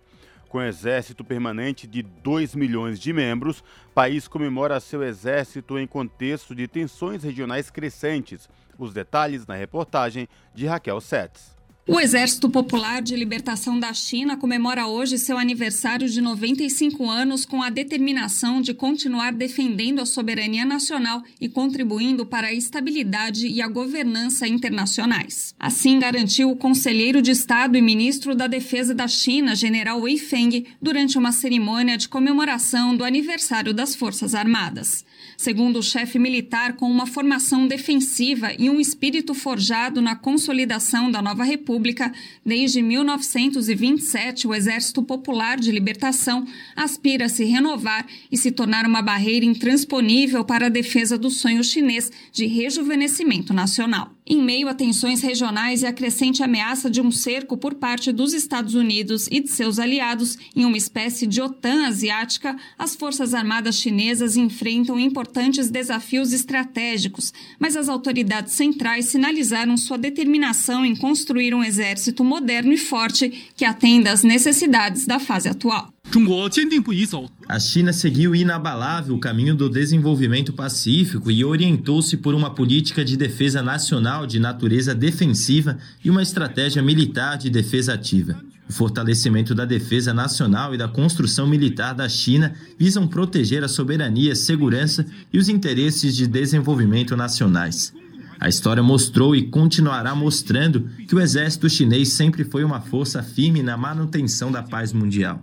Com 0.48 0.62
exército 0.62 1.24
permanente 1.24 1.85
de 1.85 2.01
2 2.01 2.55
milhões 2.55 3.01
de 3.01 3.12
membros, 3.12 3.64
país 3.93 4.28
comemora 4.28 4.78
seu 4.78 5.02
exército 5.02 5.81
em 5.81 5.86
contexto 5.89 6.55
de 6.55 6.68
tensões 6.68 7.24
regionais 7.24 7.70
crescentes. 7.70 8.48
Os 8.78 8.94
detalhes 8.94 9.44
na 9.48 9.56
reportagem 9.56 10.28
de 10.55 10.66
Raquel 10.66 11.01
Setes. 11.01 11.49
O 11.89 11.98
Exército 11.98 12.48
Popular 12.51 13.01
de 13.01 13.16
Libertação 13.16 13.81
da 13.81 13.93
China 13.94 14.36
comemora 14.36 14.86
hoje 14.86 15.19
seu 15.19 15.39
aniversário 15.39 16.09
de 16.09 16.20
95 16.20 17.09
anos 17.09 17.47
com 17.47 17.62
a 17.62 17.70
determinação 17.70 18.61
de 18.61 18.74
continuar 18.74 19.32
defendendo 19.32 20.01
a 20.01 20.07
soberania 20.07 20.65
nacional 20.65 21.23
e 21.40 21.48
contribuindo 21.48 22.27
para 22.27 22.48
a 22.48 22.52
estabilidade 22.52 23.48
e 23.48 23.62
a 23.62 23.66
governança 23.66 24.47
internacionais. 24.47 25.55
Assim 25.59 25.98
garantiu 25.98 26.51
o 26.51 26.57
conselheiro 26.57 27.23
de 27.23 27.31
Estado 27.31 27.77
e 27.77 27.82
ministro 27.82 28.35
da 28.35 28.47
Defesa 28.47 28.94
da 28.94 29.09
China, 29.09 29.57
general 29.57 30.02
Wei 30.02 30.19
Feng, 30.19 30.66
durante 30.81 31.16
uma 31.16 31.32
cerimônia 31.32 31.97
de 31.97 32.09
comemoração 32.09 32.94
do 32.94 33.05
aniversário 33.05 33.73
das 33.73 33.94
Forças 33.94 34.35
Armadas. 34.35 35.05
Segundo 35.41 35.79
o 35.79 35.83
chefe 35.83 36.19
militar, 36.19 36.77
com 36.77 36.85
uma 36.85 37.07
formação 37.07 37.67
defensiva 37.67 38.53
e 38.59 38.69
um 38.69 38.79
espírito 38.79 39.33
forjado 39.33 40.03
na 40.03 40.15
consolidação 40.15 41.11
da 41.11 41.23
nova 41.23 41.45
república, 41.45 42.12
desde 42.45 42.83
1927 42.83 44.47
o 44.47 44.55
Exército 44.55 45.03
Popular 45.03 45.59
de 45.59 45.73
Libertação 45.73 46.47
aspira 46.77 47.25
a 47.25 47.29
se 47.31 47.45
renovar 47.45 48.07
e 48.31 48.37
se 48.37 48.51
tornar 48.51 48.85
uma 48.85 49.01
barreira 49.01 49.47
intransponível 49.47 50.45
para 50.45 50.67
a 50.67 50.69
defesa 50.69 51.17
do 51.17 51.31
sonho 51.31 51.65
chinês 51.65 52.12
de 52.31 52.45
rejuvenescimento 52.45 53.55
nacional. 53.55 54.15
Em 54.27 54.41
meio 54.41 54.69
a 54.69 54.75
tensões 54.75 55.23
regionais 55.23 55.83
e 55.83 55.87
a 55.87 55.93
crescente 55.93 56.43
ameaça 56.43 56.89
de 56.89 57.01
um 57.01 57.11
cerco 57.11 57.57
por 57.57 57.75
parte 57.75 58.12
dos 58.12 58.33
Estados 58.33 58.75
Unidos 58.75 59.27
e 59.29 59.41
de 59.41 59.51
seus 59.51 59.79
aliados 59.79 60.39
em 60.55 60.65
uma 60.65 60.77
espécie 60.77 61.27
de 61.27 61.41
OTAN 61.41 61.87
asiática, 61.87 62.57
as 62.79 62.95
Forças 62.95 63.35
Armadas 63.35 63.77
chinesas 63.77 64.37
enfrentam 64.37 65.01
importantes 65.01 65.30
desafios 65.70 66.32
estratégicos, 66.32 67.32
mas 67.59 67.77
as 67.77 67.89
autoridades 67.89 68.55
centrais 68.55 69.07
sinalizaram 69.07 69.77
sua 69.77 69.97
determinação 69.97 70.85
em 70.85 70.94
construir 70.94 71.55
um 71.55 71.65
exército 71.65 72.24
moderno 72.24 72.73
e 72.73 72.77
forte 72.77 73.51
que 73.57 73.65
atenda 73.65 74.12
às 74.12 74.23
necessidades 74.23 75.07
da 75.07 75.19
fase 75.19 75.48
atual. 75.48 75.93
A 77.48 77.61
China 77.61 77.93
seguiu 77.93 78.35
inabalável 78.35 79.15
o 79.15 79.20
caminho 79.20 79.55
do 79.55 79.70
desenvolvimento 79.70 80.52
pacífico 80.52 81.31
e 81.31 81.44
orientou-se 81.44 82.16
por 82.16 82.35
uma 82.35 82.52
política 82.52 83.05
de 83.05 83.16
defesa 83.16 83.62
nacional 83.62 84.27
de 84.27 84.40
natureza 84.40 84.94
defensiva 84.94 85.78
e 86.05 86.11
uma 86.11 86.23
estratégia 86.23 86.82
militar 86.82 87.39
de 87.39 87.48
defesa 87.48 87.94
ativa. 87.94 88.49
O 88.70 88.72
fortalecimento 88.72 89.52
da 89.52 89.64
defesa 89.64 90.14
nacional 90.14 90.72
e 90.72 90.78
da 90.78 90.86
construção 90.86 91.44
militar 91.44 91.92
da 91.92 92.09
China 92.09 92.55
visam 92.78 93.05
proteger 93.05 93.64
a 93.64 93.68
soberania, 93.68 94.32
segurança 94.36 95.05
e 95.32 95.38
os 95.38 95.48
interesses 95.48 96.14
de 96.14 96.24
desenvolvimento 96.24 97.16
nacionais. 97.16 97.92
A 98.38 98.48
história 98.48 98.80
mostrou 98.80 99.34
e 99.34 99.48
continuará 99.48 100.14
mostrando 100.14 100.88
que 101.09 101.16
o 101.16 101.20
exército 101.20 101.68
chinês 101.68 102.12
sempre 102.12 102.44
foi 102.44 102.62
uma 102.62 102.80
força 102.80 103.24
firme 103.24 103.60
na 103.60 103.76
manutenção 103.76 104.52
da 104.52 104.62
paz 104.62 104.92
mundial. 104.92 105.42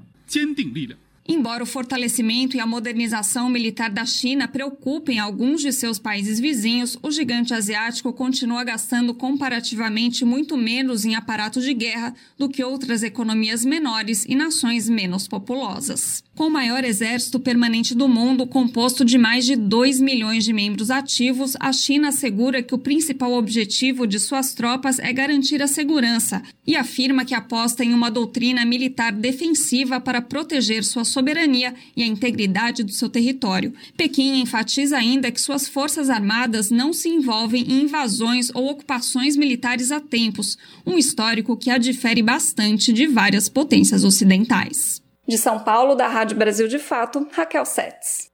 Embora 1.30 1.62
o 1.62 1.66
fortalecimento 1.68 2.56
e 2.56 2.60
a 2.62 2.66
modernização 2.66 3.50
militar 3.50 3.90
da 3.90 4.06
China 4.06 4.48
preocupem 4.48 5.20
alguns 5.20 5.60
de 5.60 5.74
seus 5.74 6.00
países 6.00 6.40
vizinhos, 6.40 6.98
o 7.04 7.12
gigante 7.12 7.54
asiático 7.54 8.14
continua 8.14 8.64
gastando 8.64 9.14
comparativamente 9.14 10.24
muito 10.24 10.56
menos 10.56 11.04
em 11.04 11.16
aparato 11.16 11.60
de 11.60 11.74
guerra 11.74 12.16
do 12.38 12.48
que 12.48 12.64
outras 12.64 13.04
economias 13.04 13.66
menores 13.66 14.24
e 14.26 14.36
nações 14.36 14.88
menos 14.88 15.28
populosas. 15.28 16.24
Com 16.38 16.50
o 16.50 16.52
maior 16.52 16.84
exército 16.84 17.40
permanente 17.40 17.96
do 17.96 18.08
mundo, 18.08 18.46
composto 18.46 19.04
de 19.04 19.18
mais 19.18 19.44
de 19.44 19.56
2 19.56 20.00
milhões 20.00 20.44
de 20.44 20.54
membros 20.54 20.92
ativos, 20.92 21.58
a 21.60 21.74
China 21.74 22.10
assegura 22.10 22.62
que 22.62 22.76
o 22.76 22.78
principal 22.78 23.34
objetivo 23.34 24.06
de 24.06 24.20
suas 24.20 24.54
tropas 24.54 25.00
é 25.00 25.12
garantir 25.12 25.64
a 25.64 25.68
segurança 25.68 26.44
e 26.66 26.76
afirma 26.76 27.26
que 27.26 27.34
aposta 27.34 27.84
em 27.84 27.92
uma 27.92 28.12
doutrina 28.12 28.64
militar 28.66 29.14
defensiva 29.14 30.00
para 30.00 30.22
proteger 30.22 30.84
sua 30.84 31.04
soberania 31.04 31.74
e 31.96 32.04
a 32.04 32.06
integridade 32.06 32.84
do 32.84 32.92
seu 32.92 33.10
território. 33.10 33.74
Pequim 33.98 34.40
enfatiza 34.40 34.96
ainda 34.96 35.32
que 35.32 35.42
suas 35.42 35.68
forças 35.68 36.08
armadas 36.08 36.70
não 36.70 36.94
se 36.94 37.10
envolvem 37.10 37.64
em 37.64 37.82
invasões 37.82 38.52
ou 38.54 38.70
ocupações 38.70 39.36
militares 39.36 39.92
há 39.92 40.00
tempos, 40.00 40.56
um 40.86 41.00
histórico 41.00 41.58
que 41.58 41.72
a 41.72 41.80
difere 41.80 42.22
bastante 42.22 42.94
de 42.94 43.08
várias 43.08 43.50
potências 43.50 44.04
ocidentais. 44.04 45.07
De 45.28 45.38
São 45.38 45.60
Paulo, 45.60 45.94
da 45.94 46.08
Rádio 46.08 46.38
Brasil 46.38 46.70
de 46.70 46.80
Fato, 46.80 47.28
Raquel 47.34 47.66
Setz. 47.66 48.32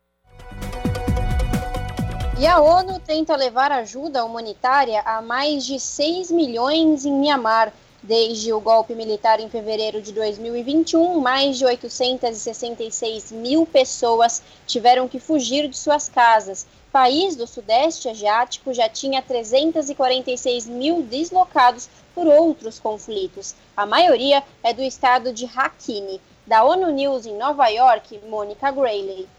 E 2.40 2.46
a 2.46 2.62
ONU 2.62 3.00
tenta 3.00 3.36
levar 3.36 3.72
ajuda 3.72 4.24
humanitária 4.24 5.02
a 5.02 5.20
mais 5.20 5.66
de 5.66 5.80
6 5.80 6.30
milhões 6.30 7.04
em 7.04 7.12
Mianmar. 7.12 7.74
Desde 8.04 8.54
o 8.54 8.60
golpe 8.60 8.94
militar 8.94 9.40
em 9.40 9.50
fevereiro 9.50 10.04
de 10.04 10.12
2021, 10.12 11.20
mais 11.20 11.58
de 11.58 11.66
866 11.66 13.32
mil 13.32 13.66
pessoas 13.66 14.44
tiveram 14.68 15.08
que 15.08 15.20
fugir 15.20 15.68
de 15.68 15.78
suas 15.78 16.08
casas. 16.10 16.68
País 16.92 17.36
do 17.36 17.48
Sudeste 17.48 18.08
Asiático 18.08 18.72
já 18.72 18.88
tinha 18.88 19.20
346 19.20 20.68
mil 20.68 21.02
deslocados 21.02 21.90
por 22.14 22.28
outros 22.28 22.80
conflitos. 22.80 23.56
A 23.76 23.84
maioria 23.84 24.44
é 24.62 24.74
do 24.74 24.84
estado 24.84 25.34
de 25.34 25.46
Rakhine. 25.46 26.22
Da 26.46 26.66
ONU 26.66 26.92
News 26.92 27.26
em 27.26 27.38
Nova 27.38 27.70
York, 27.70 28.20
Mônica 28.28 28.70
Grayley. 28.70 29.30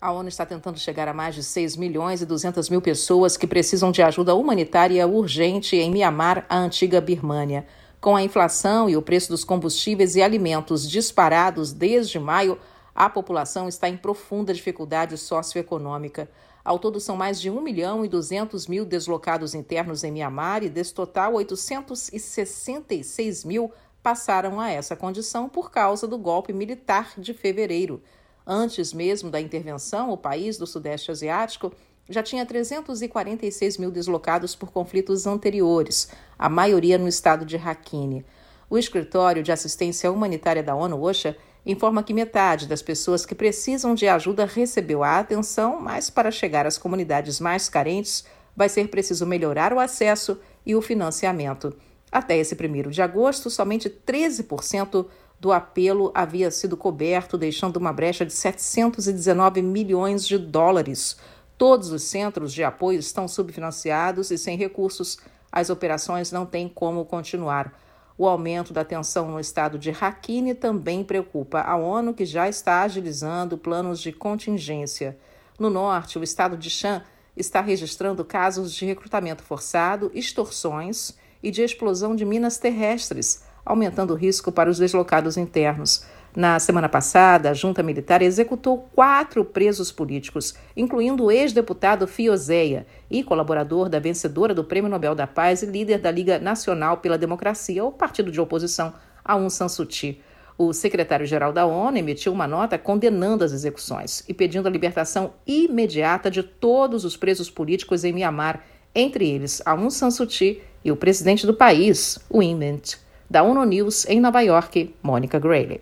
A 0.00 0.10
ONU 0.10 0.30
está 0.30 0.46
tentando 0.46 0.78
chegar 0.78 1.06
a 1.06 1.12
mais 1.12 1.34
de 1.34 1.42
6 1.42 1.76
milhões 1.76 2.22
e 2.22 2.26
200 2.26 2.70
mil 2.70 2.80
pessoas 2.80 3.36
que 3.36 3.46
precisam 3.46 3.92
de 3.92 4.02
ajuda 4.02 4.34
humanitária 4.34 5.06
urgente 5.06 5.76
em 5.76 5.90
Mianmar, 5.90 6.46
a 6.48 6.56
antiga 6.56 7.02
Birmânia. 7.02 7.66
Com 8.00 8.16
a 8.16 8.22
inflação 8.22 8.88
e 8.88 8.96
o 8.96 9.02
preço 9.02 9.28
dos 9.28 9.44
combustíveis 9.44 10.16
e 10.16 10.22
alimentos 10.22 10.88
disparados 10.88 11.70
desde 11.70 12.18
maio, 12.18 12.58
a 12.94 13.10
população 13.10 13.68
está 13.68 13.86
em 13.86 13.98
profunda 13.98 14.54
dificuldade 14.54 15.18
socioeconômica. 15.18 16.30
Ao 16.64 16.78
todo, 16.78 16.98
são 16.98 17.14
mais 17.14 17.38
de 17.38 17.50
1 17.50 17.60
milhão 17.60 18.06
e 18.06 18.08
200 18.08 18.66
mil 18.66 18.86
deslocados 18.86 19.54
internos 19.54 20.02
em 20.02 20.10
Mianmar 20.10 20.62
e, 20.62 20.70
desse 20.70 20.94
total, 20.94 21.34
866 21.34 23.44
mil 23.44 23.70
passaram 24.02 24.60
a 24.60 24.70
essa 24.70 24.96
condição 24.96 25.48
por 25.48 25.70
causa 25.70 26.06
do 26.06 26.18
golpe 26.18 26.52
militar 26.52 27.12
de 27.16 27.32
fevereiro. 27.32 28.02
Antes 28.46 28.92
mesmo 28.92 29.30
da 29.30 29.40
intervenção, 29.40 30.10
o 30.10 30.16
país 30.16 30.58
do 30.58 30.66
Sudeste 30.66 31.10
Asiático 31.10 31.72
já 32.08 32.22
tinha 32.22 32.44
346 32.44 33.78
mil 33.78 33.90
deslocados 33.90 34.54
por 34.56 34.72
conflitos 34.72 35.26
anteriores, 35.26 36.10
a 36.36 36.48
maioria 36.48 36.98
no 36.98 37.06
estado 37.06 37.46
de 37.46 37.56
Rakhine. 37.56 38.24
O 38.68 38.76
Escritório 38.76 39.42
de 39.42 39.52
Assistência 39.52 40.10
Humanitária 40.10 40.62
da 40.62 40.74
ONU, 40.74 41.00
OSHA, 41.00 41.36
informa 41.64 42.02
que 42.02 42.12
metade 42.12 42.66
das 42.66 42.82
pessoas 42.82 43.24
que 43.24 43.34
precisam 43.34 43.94
de 43.94 44.08
ajuda 44.08 44.44
recebeu 44.44 45.04
a 45.04 45.18
atenção, 45.18 45.80
mas 45.80 46.10
para 46.10 46.30
chegar 46.30 46.66
às 46.66 46.76
comunidades 46.76 47.38
mais 47.38 47.68
carentes 47.68 48.24
vai 48.56 48.68
ser 48.68 48.88
preciso 48.88 49.24
melhorar 49.24 49.72
o 49.72 49.78
acesso 49.78 50.40
e 50.66 50.74
o 50.74 50.82
financiamento. 50.82 51.76
Até 52.12 52.36
esse 52.36 52.54
1 52.54 52.90
de 52.90 53.00
agosto, 53.00 53.48
somente 53.48 53.88
13% 53.88 55.06
do 55.40 55.50
apelo 55.50 56.12
havia 56.14 56.50
sido 56.50 56.76
coberto, 56.76 57.38
deixando 57.38 57.78
uma 57.78 57.92
brecha 57.92 58.26
de 58.26 58.34
719 58.34 59.62
milhões 59.62 60.28
de 60.28 60.36
dólares. 60.36 61.16
Todos 61.56 61.90
os 61.90 62.02
centros 62.02 62.52
de 62.52 62.62
apoio 62.62 62.98
estão 62.98 63.26
subfinanciados 63.26 64.30
e 64.30 64.36
sem 64.36 64.58
recursos, 64.58 65.18
as 65.50 65.70
operações 65.70 66.30
não 66.30 66.44
têm 66.44 66.68
como 66.68 67.04
continuar. 67.06 67.72
O 68.18 68.28
aumento 68.28 68.74
da 68.74 68.84
tensão 68.84 69.30
no 69.30 69.40
estado 69.40 69.78
de 69.78 69.90
Rakhine 69.90 70.54
também 70.54 71.02
preocupa 71.02 71.60
a 71.62 71.76
ONU, 71.76 72.12
que 72.12 72.26
já 72.26 72.46
está 72.46 72.82
agilizando 72.82 73.56
planos 73.56 74.00
de 74.00 74.12
contingência. 74.12 75.18
No 75.58 75.70
norte, 75.70 76.18
o 76.18 76.22
estado 76.22 76.58
de 76.58 76.68
Shan 76.68 77.02
está 77.34 77.62
registrando 77.62 78.24
casos 78.24 78.72
de 78.74 78.84
recrutamento 78.84 79.42
forçado, 79.42 80.10
extorsões 80.14 81.16
e 81.42 81.50
de 81.50 81.62
explosão 81.62 82.14
de 82.14 82.24
minas 82.24 82.58
terrestres, 82.58 83.42
aumentando 83.64 84.12
o 84.12 84.16
risco 84.16 84.52
para 84.52 84.70
os 84.70 84.78
deslocados 84.78 85.36
internos. 85.36 86.04
Na 86.34 86.58
semana 86.58 86.88
passada, 86.88 87.50
a 87.50 87.54
junta 87.54 87.82
militar 87.82 88.22
executou 88.22 88.88
quatro 88.94 89.44
presos 89.44 89.92
políticos, 89.92 90.54
incluindo 90.74 91.24
o 91.24 91.30
ex-deputado 91.30 92.06
Fiozeia 92.06 92.86
e 93.10 93.22
colaborador 93.22 93.90
da 93.90 93.98
vencedora 93.98 94.54
do 94.54 94.64
Prêmio 94.64 94.90
Nobel 94.90 95.14
da 95.14 95.26
Paz 95.26 95.62
e 95.62 95.66
líder 95.66 95.98
da 95.98 96.10
Liga 96.10 96.38
Nacional 96.38 96.96
pela 96.98 97.18
Democracia, 97.18 97.84
o 97.84 97.92
partido 97.92 98.32
de 98.32 98.40
oposição 98.40 98.94
Aung 99.22 99.50
San 99.50 99.68
Suu 99.68 99.86
Kyi. 99.86 100.22
O 100.56 100.72
secretário-geral 100.72 101.52
da 101.52 101.66
ONU 101.66 101.98
emitiu 101.98 102.32
uma 102.32 102.46
nota 102.46 102.78
condenando 102.78 103.44
as 103.44 103.52
execuções 103.52 104.24
e 104.26 104.32
pedindo 104.32 104.68
a 104.68 104.70
libertação 104.70 105.34
imediata 105.46 106.30
de 106.30 106.42
todos 106.42 107.04
os 107.04 107.16
presos 107.16 107.50
políticos 107.50 108.04
em 108.04 108.12
Mianmar, 108.12 108.64
entre 108.94 109.28
eles 109.28 109.62
Aung 109.66 109.90
San 109.90 110.10
Suu 110.10 110.26
Kyi 110.26 110.62
e 110.84 110.90
o 110.90 110.96
presidente 110.96 111.46
do 111.46 111.54
país, 111.54 112.18
Win 112.32 112.56
Mint. 112.56 112.96
Da 113.30 113.42
ONU 113.42 113.64
News 113.64 114.04
em 114.06 114.20
Nova 114.20 114.42
York, 114.42 114.94
Mônica 115.02 115.38
Grayley. 115.38 115.80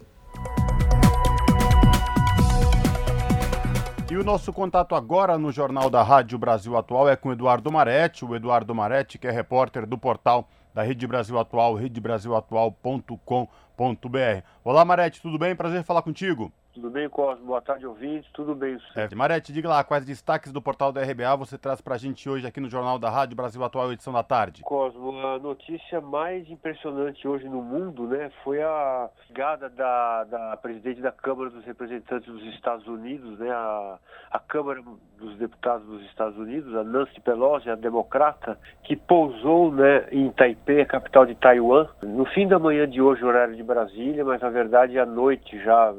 E 4.11 4.16
o 4.16 4.24
nosso 4.24 4.53
contato 4.53 4.95
agora 4.95 5.39
no 5.39 5.53
Jornal 5.53 5.89
da 5.89 6.03
Rádio 6.03 6.39
Brasil 6.39 6.77
Atual 6.77 7.09
é 7.09 7.16
com 7.16 7.28
o 7.28 7.32
Eduardo 7.32 7.73
Maretti. 7.73 8.24
O 8.24 8.35
Eduardo 8.35 8.74
Maretti, 8.74 9.19
que 9.19 9.27
é 9.27 9.31
repórter 9.31 9.87
do 9.87 9.97
portal 9.97 10.49
da 10.74 10.82
Rede 10.82 11.07
Brasil 11.07 11.39
Atual, 11.39 11.74
redebrasilatual.com.br. 11.74 14.45
Olá, 14.65 14.85
Marete, 14.85 15.20
tudo 15.20 15.39
bem? 15.39 15.57
Prazer 15.57 15.82
falar 15.82 16.03
contigo. 16.03 16.53
Tudo 16.73 16.89
bem, 16.89 17.09
Cosmo? 17.09 17.47
Boa 17.47 17.61
tarde, 17.61 17.85
ouvintes. 17.85 18.31
Tudo 18.33 18.55
bem? 18.55 18.79
É, 18.95 19.13
Marete, 19.13 19.53
diga 19.53 19.69
lá 19.69 19.83
quais 19.83 20.05
destaques 20.05 20.53
do 20.53 20.63
portal 20.63 20.93
da 20.93 21.03
RBA 21.03 21.37
você 21.37 21.59
traz 21.59 21.81
para 21.81 21.97
a 21.97 21.99
gente 21.99 22.31
hoje 22.31 22.47
aqui 22.47 22.61
no 22.61 22.71
Jornal 22.71 22.97
da 22.97 23.11
Rádio 23.11 23.37
Brasil 23.37 23.63
Atual, 23.65 23.93
edição 23.93 24.13
da 24.13 24.23
tarde. 24.23 24.63
Cosmo, 24.63 25.19
a 25.27 25.41
notícia 25.41 26.01
mais 26.01 26.49
impressionante 26.49 27.27
hoje 27.27 27.49
no 27.49 27.61
mundo 27.61 28.07
né, 28.07 28.31
foi 28.45 28.63
a 28.63 29.11
chegada 29.27 29.69
da, 29.69 30.25
da 30.25 30.57
presidente 30.59 31.01
da 31.01 31.11
Câmara 31.11 31.51
dos 31.51 31.65
Representantes 31.65 32.33
dos 32.33 32.45
Estados 32.55 32.87
Unidos, 32.87 33.37
né, 33.41 33.51
a, 33.51 33.99
a 34.31 34.39
Câmara 34.39 34.81
dos 35.19 35.37
Deputados 35.39 35.85
dos 35.87 36.03
Estados 36.07 36.39
Unidos, 36.39 36.73
a 36.77 36.85
Nancy 36.85 37.21
Pelosi, 37.21 37.69
a 37.69 37.75
democrata, 37.75 38.57
que 38.85 38.95
pousou 38.95 39.73
né, 39.73 40.07
em 40.13 40.31
Taipei, 40.31 40.83
a 40.83 40.87
capital 40.87 41.27
de 41.27 41.35
Taiwan, 41.35 41.89
no 42.01 42.25
fim 42.27 42.47
da 42.47 42.61
manhã 42.61 42.89
de 42.89 43.03
hoje, 43.03 43.25
horário 43.25 43.57
de 43.57 43.63
Brasília, 43.63 44.25
mas 44.25 44.41
na 44.41 44.51
verdade 44.51 44.99
à 45.01 45.05
noite 45.05 45.59
já 45.65 45.93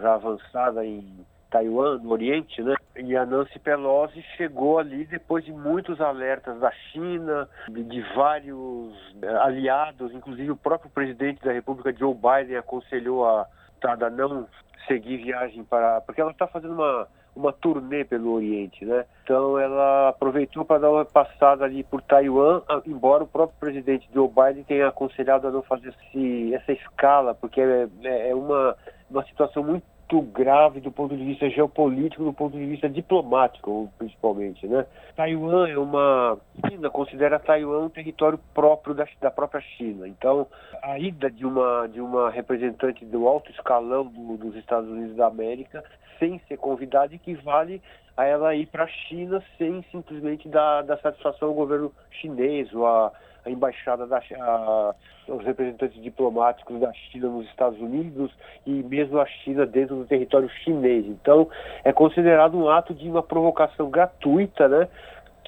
já 0.00 0.14
avançada 0.14 0.84
em 0.84 1.24
Taiwan, 1.54 1.98
no 1.98 2.10
Oriente, 2.10 2.60
né? 2.62 2.74
E 2.96 3.16
a 3.16 3.24
Nancy 3.24 3.58
Pelosi 3.60 4.20
chegou 4.36 4.78
ali 4.78 5.04
depois 5.04 5.44
de 5.44 5.52
muitos 5.52 6.00
alertas 6.00 6.58
da 6.58 6.70
China, 6.90 7.48
de, 7.68 7.84
de, 7.84 8.00
vários 8.14 8.92
eh, 9.22 9.36
aliados, 9.36 10.12
inclusive 10.12 10.50
o 10.50 10.56
próprio 10.56 10.90
presidente 10.90 11.44
da 11.44 11.52
República, 11.52 11.92
Joe 11.92 12.14
Biden, 12.14 12.56
aconselhou 12.56 13.24
a, 13.24 13.46
a 13.82 14.10
não 14.10 14.48
seguir 14.88 15.18
viagem 15.18 15.62
para. 15.64 16.00
Porque 16.00 16.20
ela 16.20 16.32
está 16.32 16.46
fazendo 16.48 16.74
uma, 16.74 17.06
uma 17.36 17.52
turnê 17.52 18.04
pelo 18.04 18.32
Oriente, 18.32 18.84
né? 18.84 19.04
Então 19.22 19.58
ela 19.58 20.08
aproveitou 20.08 20.64
para 20.64 20.80
dar 20.80 20.90
uma 20.90 21.04
passada 21.04 21.64
ali 21.64 21.82
por 21.82 22.02
Taiwan, 22.02 22.62
embora 22.86 23.24
o 23.24 23.28
próprio 23.28 23.58
presidente 23.58 24.08
Joe 24.12 24.28
Biden 24.28 24.64
tenha 24.64 24.88
aconselhado 24.88 25.48
a 25.48 25.50
não 25.50 25.62
fazer 25.62 25.94
esse, 26.06 26.54
essa 26.54 26.72
escala, 26.72 27.34
porque 27.34 27.60
é, 27.60 27.88
é, 28.02 28.30
é 28.30 28.34
uma, 28.34 28.76
uma 29.14 29.24
situação 29.24 29.62
muito 29.62 30.20
grave 30.32 30.80
do 30.80 30.92
ponto 30.92 31.16
de 31.16 31.24
vista 31.24 31.48
geopolítico, 31.48 32.24
do 32.24 32.32
ponto 32.32 32.56
de 32.58 32.66
vista 32.66 32.88
diplomático, 32.88 33.90
principalmente, 33.96 34.66
né? 34.66 34.84
Taiwan 35.16 35.68
é 35.68 35.78
uma 35.78 36.38
China 36.68 36.90
considera 36.90 37.38
Taiwan 37.38 37.86
um 37.86 37.88
território 37.88 38.38
próprio 38.52 38.94
da, 38.94 39.06
da 39.20 39.30
própria 39.30 39.60
China. 39.60 40.06
Então, 40.06 40.46
a 40.82 40.98
ida 40.98 41.30
de 41.30 41.46
uma 41.46 41.86
de 41.86 42.00
uma 42.00 42.30
representante 42.30 43.04
do 43.04 43.26
alto 43.26 43.50
escalão 43.50 44.06
do, 44.06 44.36
dos 44.36 44.56
Estados 44.56 44.90
Unidos 44.90 45.16
da 45.16 45.26
América, 45.26 45.82
sem 46.18 46.40
ser 46.48 46.58
convidada, 46.58 47.14
equivale 47.14 47.80
a 48.16 48.24
ela 48.24 48.54
ir 48.54 48.66
para 48.66 48.84
a 48.84 48.88
China 48.88 49.42
sem 49.58 49.84
simplesmente 49.90 50.48
dar, 50.48 50.82
dar 50.82 50.98
satisfação 50.98 51.48
ao 51.48 51.54
governo 51.54 51.92
chinês 52.10 52.72
ou 52.72 52.86
a 52.86 53.12
a 53.44 53.50
embaixada 53.50 54.06
da 54.06 54.20
a, 54.40 54.94
os 55.28 55.44
representantes 55.44 56.02
diplomáticos 56.02 56.80
da 56.80 56.92
China 56.92 57.28
nos 57.28 57.46
Estados 57.46 57.78
Unidos 57.80 58.32
e 58.66 58.82
mesmo 58.82 59.20
a 59.20 59.26
China 59.26 59.66
dentro 59.66 59.96
do 59.96 60.04
território 60.04 60.48
chinês. 60.62 61.06
Então, 61.06 61.48
é 61.82 61.92
considerado 61.92 62.56
um 62.56 62.68
ato 62.68 62.94
de 62.94 63.08
uma 63.08 63.22
provocação 63.22 63.90
gratuita, 63.90 64.68
né? 64.68 64.88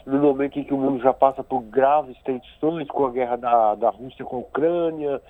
No 0.06 0.18
momento 0.18 0.58
em 0.58 0.64
que 0.64 0.72
o 0.72 0.78
mundo 0.78 1.02
já 1.02 1.12
passa 1.12 1.42
por 1.42 1.62
graves 1.62 2.16
tensões 2.22 2.86
com 2.88 3.06
a 3.06 3.10
guerra 3.10 3.36
da, 3.36 3.74
da 3.74 3.90
Rússia 3.90 4.24
com 4.24 4.36
a 4.36 4.40
Ucrânia, 4.40 5.20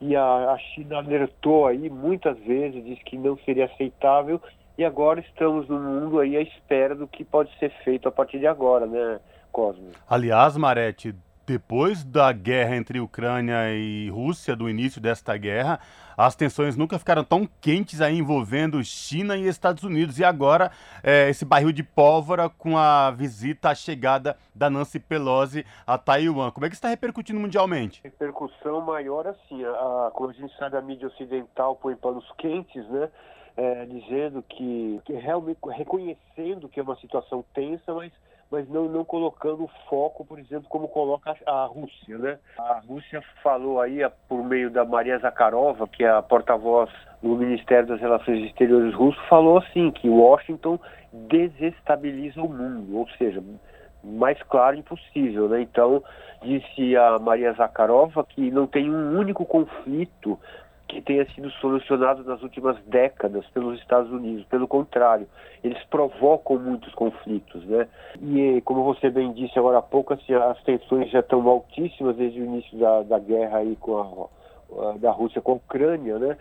e 0.00 0.16
a, 0.16 0.50
a 0.50 0.58
China 0.58 0.98
alertou 0.98 1.66
aí 1.66 1.88
muitas 1.88 2.36
vezes, 2.38 2.84
disse 2.84 3.04
que 3.04 3.16
não 3.16 3.38
seria 3.38 3.66
aceitável, 3.66 4.40
e 4.76 4.84
agora 4.84 5.20
estamos 5.20 5.68
no 5.68 5.78
mundo 5.78 6.18
aí 6.18 6.36
à 6.36 6.42
espera 6.42 6.94
do 6.94 7.06
que 7.06 7.24
pode 7.24 7.56
ser 7.58 7.70
feito 7.84 8.08
a 8.08 8.12
partir 8.12 8.40
de 8.40 8.46
agora, 8.46 8.86
né, 8.86 9.20
Cosmo? 9.52 9.90
Aliás, 10.08 10.56
Marete, 10.56 11.14
depois 11.46 12.02
da 12.04 12.32
guerra 12.32 12.76
entre 12.76 13.00
Ucrânia 13.00 13.70
e 13.74 14.08
Rússia, 14.10 14.56
do 14.56 14.68
início 14.68 15.00
desta 15.00 15.36
guerra, 15.36 15.78
as 16.16 16.34
tensões 16.34 16.76
nunca 16.76 16.98
ficaram 16.98 17.24
tão 17.24 17.48
quentes 17.60 18.00
aí 18.00 18.18
envolvendo 18.18 18.82
China 18.84 19.36
e 19.36 19.46
Estados 19.46 19.82
Unidos. 19.82 20.18
E 20.18 20.24
agora, 20.24 20.70
é, 21.02 21.28
esse 21.28 21.44
barril 21.44 21.72
de 21.72 21.82
pólvora 21.82 22.48
com 22.48 22.78
a 22.78 23.10
visita, 23.10 23.70
a 23.70 23.74
chegada 23.74 24.36
da 24.54 24.70
Nancy 24.70 24.98
Pelosi 24.98 25.66
a 25.86 25.98
Taiwan. 25.98 26.50
Como 26.50 26.66
é 26.66 26.68
que 26.68 26.74
está 26.74 26.88
repercutindo 26.88 27.40
mundialmente? 27.40 28.00
Repercussão 28.02 28.80
maior 28.80 29.26
assim. 29.26 29.64
A, 29.64 30.10
como 30.14 30.30
a 30.30 30.32
gente 30.32 30.56
sabe, 30.56 30.76
a 30.76 30.82
mídia 30.82 31.08
ocidental 31.08 31.76
põe 31.76 31.96
panos 31.96 32.24
quentes, 32.38 32.88
né? 32.88 33.10
É, 33.56 33.86
dizendo 33.86 34.42
que, 34.42 35.00
que 35.04 35.12
realmente 35.12 35.58
reconhecendo 35.76 36.68
que 36.68 36.80
é 36.80 36.82
uma 36.82 36.96
situação 36.96 37.44
tensa, 37.54 37.94
mas 37.94 38.12
mas 38.54 38.68
não, 38.68 38.88
não 38.88 39.04
colocando 39.04 39.68
foco, 39.90 40.24
por 40.24 40.38
exemplo, 40.38 40.68
como 40.68 40.86
coloca 40.86 41.34
a, 41.44 41.64
Rússia, 41.64 42.16
né? 42.16 42.38
A 42.56 42.80
Rússia 42.86 43.20
falou 43.42 43.80
aí, 43.80 43.98
por 44.28 44.44
meio 44.44 44.70
da 44.70 44.84
Maria 44.84 45.18
Zakharova, 45.18 45.88
que 45.88 46.04
é 46.04 46.08
a 46.08 46.22
porta-voz 46.22 46.88
do 47.20 47.36
Ministério 47.36 47.88
das 47.88 48.00
Relações 48.00 48.44
Exteriores 48.44 48.94
russo, 48.94 49.20
falou 49.28 49.58
assim, 49.58 49.90
que 49.90 50.08
Washington 50.08 50.78
desestabiliza 51.12 52.40
o 52.40 52.48
mundo, 52.48 52.96
ou 52.96 53.08
seja, 53.18 53.42
mais 54.04 54.40
claro 54.44 54.76
impossível, 54.76 55.48
né? 55.48 55.60
Então, 55.60 56.00
disse 56.40 56.96
a 56.96 57.18
Maria 57.18 57.52
Zakharova 57.54 58.24
que 58.24 58.52
não 58.52 58.68
tem 58.68 58.88
um 58.88 59.18
único 59.18 59.44
conflito 59.44 60.38
que 60.94 61.02
tenha 61.02 61.26
sido 61.34 61.50
solucionado 61.52 62.22
nas 62.22 62.40
últimas 62.40 62.76
décadas 62.84 63.44
pelos 63.48 63.80
Estados 63.80 64.12
Unidos. 64.12 64.44
Pelo 64.44 64.68
contrário, 64.68 65.26
eles 65.62 65.82
provocam 65.90 66.56
muitos 66.56 66.94
conflitos, 66.94 67.64
né? 67.64 67.88
E 68.22 68.60
como 68.64 68.84
você 68.84 69.10
bem 69.10 69.32
disse 69.32 69.58
agora 69.58 69.78
há 69.78 69.82
pouco, 69.82 70.14
assim, 70.14 70.32
as 70.32 70.62
tensões 70.62 71.10
já 71.10 71.18
estão 71.18 71.46
altíssimas 71.48 72.14
desde 72.16 72.40
o 72.40 72.44
início 72.44 72.78
da, 72.78 73.02
da 73.02 73.18
guerra 73.18 73.58
aí 73.58 73.74
com 73.76 74.28
a, 74.78 74.92
da 74.98 75.10
Rússia 75.10 75.42
com 75.42 75.52
a 75.52 75.56
Ucrânia, 75.56 76.16
né? 76.16 76.36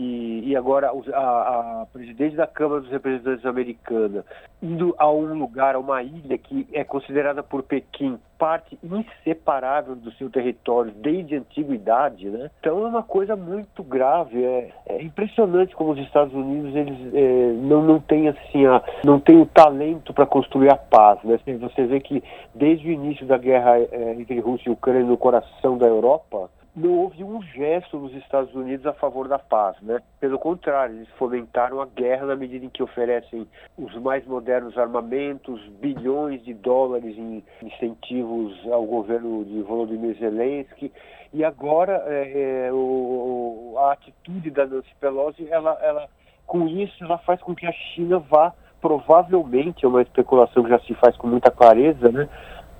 E, 0.00 0.50
e 0.50 0.56
agora 0.56 0.92
a, 1.12 1.82
a, 1.82 1.86
presidente 1.92 2.36
da 2.36 2.46
Câmara 2.46 2.82
dos 2.82 2.90
Representantes 2.90 3.44
americana 3.44 4.24
indo 4.62 4.94
a 4.96 5.10
um 5.10 5.36
lugar, 5.36 5.74
a 5.74 5.78
uma 5.80 6.00
ilha 6.04 6.38
que 6.38 6.68
é 6.72 6.84
considerada 6.84 7.42
por 7.42 7.64
Pequim 7.64 8.16
parte 8.38 8.78
inseparável 8.80 9.96
do 9.96 10.12
seu 10.12 10.30
território 10.30 10.92
desde 10.92 11.34
a 11.34 11.38
antiguidade, 11.38 12.30
né? 12.30 12.48
Então 12.60 12.84
é 12.84 12.88
uma 12.88 13.02
coisa 13.02 13.34
muito 13.34 13.82
grave. 13.82 14.44
É, 14.44 14.70
é 14.86 15.02
impressionante 15.02 15.74
como 15.74 15.90
os 15.90 15.98
Estados 15.98 16.32
Unidos 16.32 16.76
eles 16.76 17.12
é, 17.12 17.52
não 17.54 17.82
não 17.82 17.98
têm 17.98 18.28
assim 18.28 18.66
a, 18.66 18.80
não 19.04 19.18
tem 19.18 19.40
o 19.40 19.46
talento 19.46 20.14
para 20.14 20.26
construir 20.26 20.70
a 20.70 20.76
paz, 20.76 21.18
né? 21.24 21.40
Você 21.58 21.86
vê 21.86 21.98
que 21.98 22.22
desde 22.54 22.88
o 22.88 22.92
início 22.92 23.26
da 23.26 23.36
guerra 23.36 23.80
é, 23.80 24.14
entre 24.14 24.38
Rússia 24.38 24.70
e 24.70 24.72
Ucrânia 24.72 25.02
no 25.02 25.16
coração 25.16 25.76
da 25.76 25.86
Europa 25.88 26.48
não 26.76 26.98
houve 26.98 27.24
um 27.24 27.42
gesto 27.42 27.98
dos 27.98 28.14
Estados 28.14 28.54
Unidos 28.54 28.86
a 28.86 28.92
favor 28.92 29.26
da 29.26 29.38
paz, 29.38 29.76
né? 29.82 30.00
Pelo 30.20 30.38
contrário, 30.38 30.96
eles 30.96 31.08
fomentaram 31.18 31.80
a 31.80 31.86
guerra 31.86 32.26
na 32.26 32.36
medida 32.36 32.64
em 32.64 32.68
que 32.68 32.82
oferecem 32.82 33.46
os 33.76 33.94
mais 33.96 34.24
modernos 34.26 34.78
armamentos, 34.78 35.60
bilhões 35.80 36.42
de 36.44 36.54
dólares 36.54 37.16
em 37.18 37.42
incentivos 37.62 38.54
ao 38.70 38.84
governo 38.84 39.44
de 39.44 39.60
Volodymyr 39.62 40.16
Zelensky, 40.18 40.92
e 41.32 41.44
agora 41.44 42.04
é, 42.06 42.68
é, 42.68 42.72
o, 42.72 43.74
a 43.78 43.92
atitude 43.92 44.50
da 44.50 44.66
Nancy 44.66 44.94
Pelosi, 44.98 45.46
ela, 45.50 45.78
ela, 45.82 46.08
com 46.46 46.66
isso, 46.66 47.04
ela 47.04 47.18
faz 47.18 47.40
com 47.42 47.54
que 47.54 47.66
a 47.66 47.72
China 47.72 48.18
vá, 48.18 48.52
provavelmente, 48.80 49.84
é 49.84 49.88
uma 49.88 50.02
especulação 50.02 50.62
que 50.62 50.70
já 50.70 50.78
se 50.80 50.94
faz 50.94 51.16
com 51.16 51.26
muita 51.26 51.50
clareza, 51.50 52.10
né? 52.10 52.28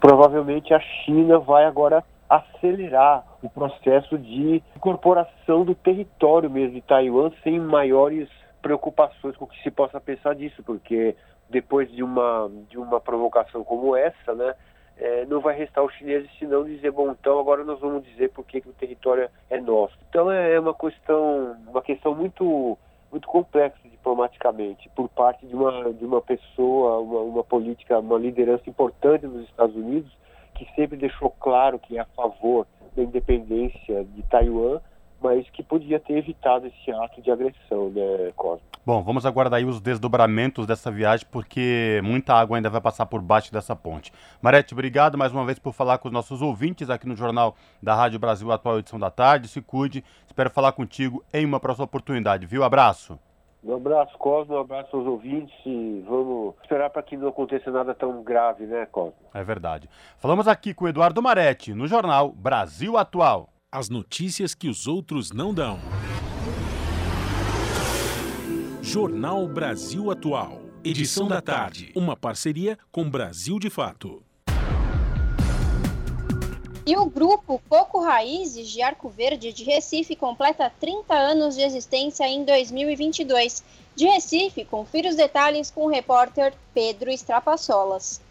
Provavelmente 0.01 0.73
a 0.73 0.81
China 0.81 1.39
vai 1.39 1.65
agora 1.65 2.03
acelerar 2.29 3.25
o 3.43 3.49
processo 3.49 4.19
de 4.19 4.63
incorporação 4.77 5.65
do 5.65 5.75
território 5.75 6.51
mesmo 6.51 6.75
de 6.75 6.83
Taiwan 6.83 7.31
sem 7.43 7.59
maiores 7.59 8.29
preocupações 8.61 9.37
com 9.37 9.45
o 9.45 9.49
que 9.49 9.63
se 9.63 9.71
possa 9.71 10.01
pensar 10.01 10.35
disso, 10.35 10.63
porque 10.63 11.17
depois 11.49 11.91
de 11.91 12.03
uma, 12.03 12.51
de 12.69 12.77
uma 12.77 13.01
provocação 13.01 13.65
como 13.65 13.97
essa, 13.97 14.35
né, 14.35 14.55
é, 14.99 15.25
não 15.27 15.41
vai 15.41 15.57
restar 15.57 15.85
os 15.85 15.95
chineses 15.95 16.29
senão 16.39 16.65
dizer, 16.65 16.91
bom, 16.91 17.11
então 17.13 17.39
agora 17.39 17.65
nós 17.65 17.81
vamos 17.81 18.05
dizer 18.05 18.31
por 18.31 18.45
que, 18.45 18.59
o 18.59 18.73
território 18.73 19.31
é 19.49 19.61
nosso. 19.61 19.97
Então 20.11 20.31
é 20.31 20.59
uma 20.59 20.75
questão, 20.75 21.57
uma 21.69 21.81
questão 21.81 22.15
muito, 22.15 22.77
muito 23.11 23.27
complexa 23.29 23.79
diplomaticamente, 23.85 24.91
por 24.91 25.09
parte 25.09 25.47
de 25.47 25.55
uma, 25.55 25.93
de 25.93 26.05
uma 26.05 26.21
pessoa, 26.21 26.99
uma, 26.99 27.21
uma 27.21 27.45
política, 27.45 27.99
uma 28.01 28.19
liderança 28.19 28.69
importante 28.69 29.27
dos 29.27 29.45
Estados 29.45 29.77
Unidos, 29.77 30.11
que 30.59 30.75
sempre 30.75 30.97
deixou 30.97 31.31
claro 31.31 31.79
que 31.79 31.97
é 31.97 32.01
a 32.01 32.05
favor 32.05 32.67
da 32.97 33.03
independência 33.03 34.05
de 34.05 34.23
Taiwan, 34.25 34.81
mas 35.21 35.49
que 35.51 35.63
podia 35.63 35.99
ter 35.99 36.15
evitado 36.15 36.67
esse 36.67 36.91
ato 36.91 37.21
de 37.23 37.31
agressão, 37.31 37.91
né, 37.91 38.33
Cosmo? 38.37 38.67
Bom, 38.85 39.03
vamos 39.03 39.27
aguardar 39.27 39.59
aí 39.59 39.65
os 39.65 39.81
desdobramentos 39.81 40.67
dessa 40.67 40.91
viagem, 40.91 41.27
porque 41.31 42.01
muita 42.03 42.35
água 42.35 42.57
ainda 42.57 42.71
vai 42.71 42.81
passar 42.81 43.05
por 43.07 43.21
baixo 43.21 43.53
dessa 43.53 43.77
ponte. 43.77 44.13
Marete, 44.41 44.73
obrigado 44.73 45.19
mais 45.19 45.33
uma 45.33 45.45
vez 45.45 45.59
por 45.59 45.73
falar 45.73 45.99
com 45.99 46.09
os 46.09 46.15
nossos 46.15 46.41
ouvintes 46.41 46.89
aqui 46.89 47.07
no 47.07 47.17
Jornal 47.17 47.55
da 47.83 47.95
Rádio 47.95 48.19
Brasil 48.19 48.51
Atual 48.51 48.79
Edição 48.79 48.99
da 48.99 49.11
Tarde. 49.11 49.49
Se 49.49 49.61
cuide, 49.61 50.03
espero 50.27 50.51
falar 50.51 50.73
contigo 50.73 51.23
em 51.35 51.45
uma 51.45 51.61
próxima 51.61 51.85
oportunidade, 51.85 52.47
viu? 52.47 52.65
Abraço. 52.65 53.19
Um 53.63 53.75
abraço, 53.75 54.17
Cosmo, 54.19 54.55
um 54.55 54.61
abraço 54.61 54.97
aos 54.97 55.07
ouvintes 55.07 55.55
e 55.67 56.05
vamos 56.09 56.55
esperar 56.63 56.91
para 56.91 57.03
que 57.03 57.17
não 57.17 57.29
aconteça 57.29 57.71
nada 57.71 57.93
tão 57.95 58.23
grave, 58.23 58.65
né, 58.67 58.87
Cosmo? 58.87 59.15
É 59.35 59.43
verdade. 59.43 59.89
Falamos 60.17 60.47
aqui 60.47 60.73
com 60.73 60.85
o 60.85 60.89
Eduardo 60.89 61.21
Maretti, 61.21 61.75
no 61.75 61.87
jornal 61.87 62.31
Brasil 62.31 62.97
Atual. 62.97 63.49
As 63.71 63.91
notícias 63.91 64.55
que 64.55 64.69
os 64.69 64.87
outros 64.87 65.33
não 65.33 65.53
dão. 65.53 65.79
Jornal 68.81 69.47
Brasil 69.47 70.11
Atual. 70.11 70.63
Edição 70.85 71.29
da 71.29 71.43
tarde. 71.43 71.93
Uma 71.95 72.17
parceria 72.17 72.79
com 72.91 73.11
Brasil 73.11 73.59
de 73.59 73.69
Fato. 73.69 74.23
E 76.89 76.97
o 76.97 77.05
grupo 77.05 77.61
Coco 77.69 78.01
Raízes 78.01 78.67
de 78.67 78.81
Arco 78.81 79.11
Verde 79.11 79.53
de 79.53 79.63
Recife 79.63 80.17
completa 80.17 80.73
30 80.81 81.13
anos 81.13 81.55
de 81.55 81.61
existência 81.61 82.27
em 82.27 82.47
2022. 82.47 83.63
De 83.95 84.07
Recife, 84.07 84.65
confira 84.65 85.11
os 85.11 85.15
detalhes 85.15 85.71
com 85.71 85.85
o 85.85 85.91
repórter 85.91 86.55
Pedro 86.73 87.11
Estrapassolas. 87.11 88.23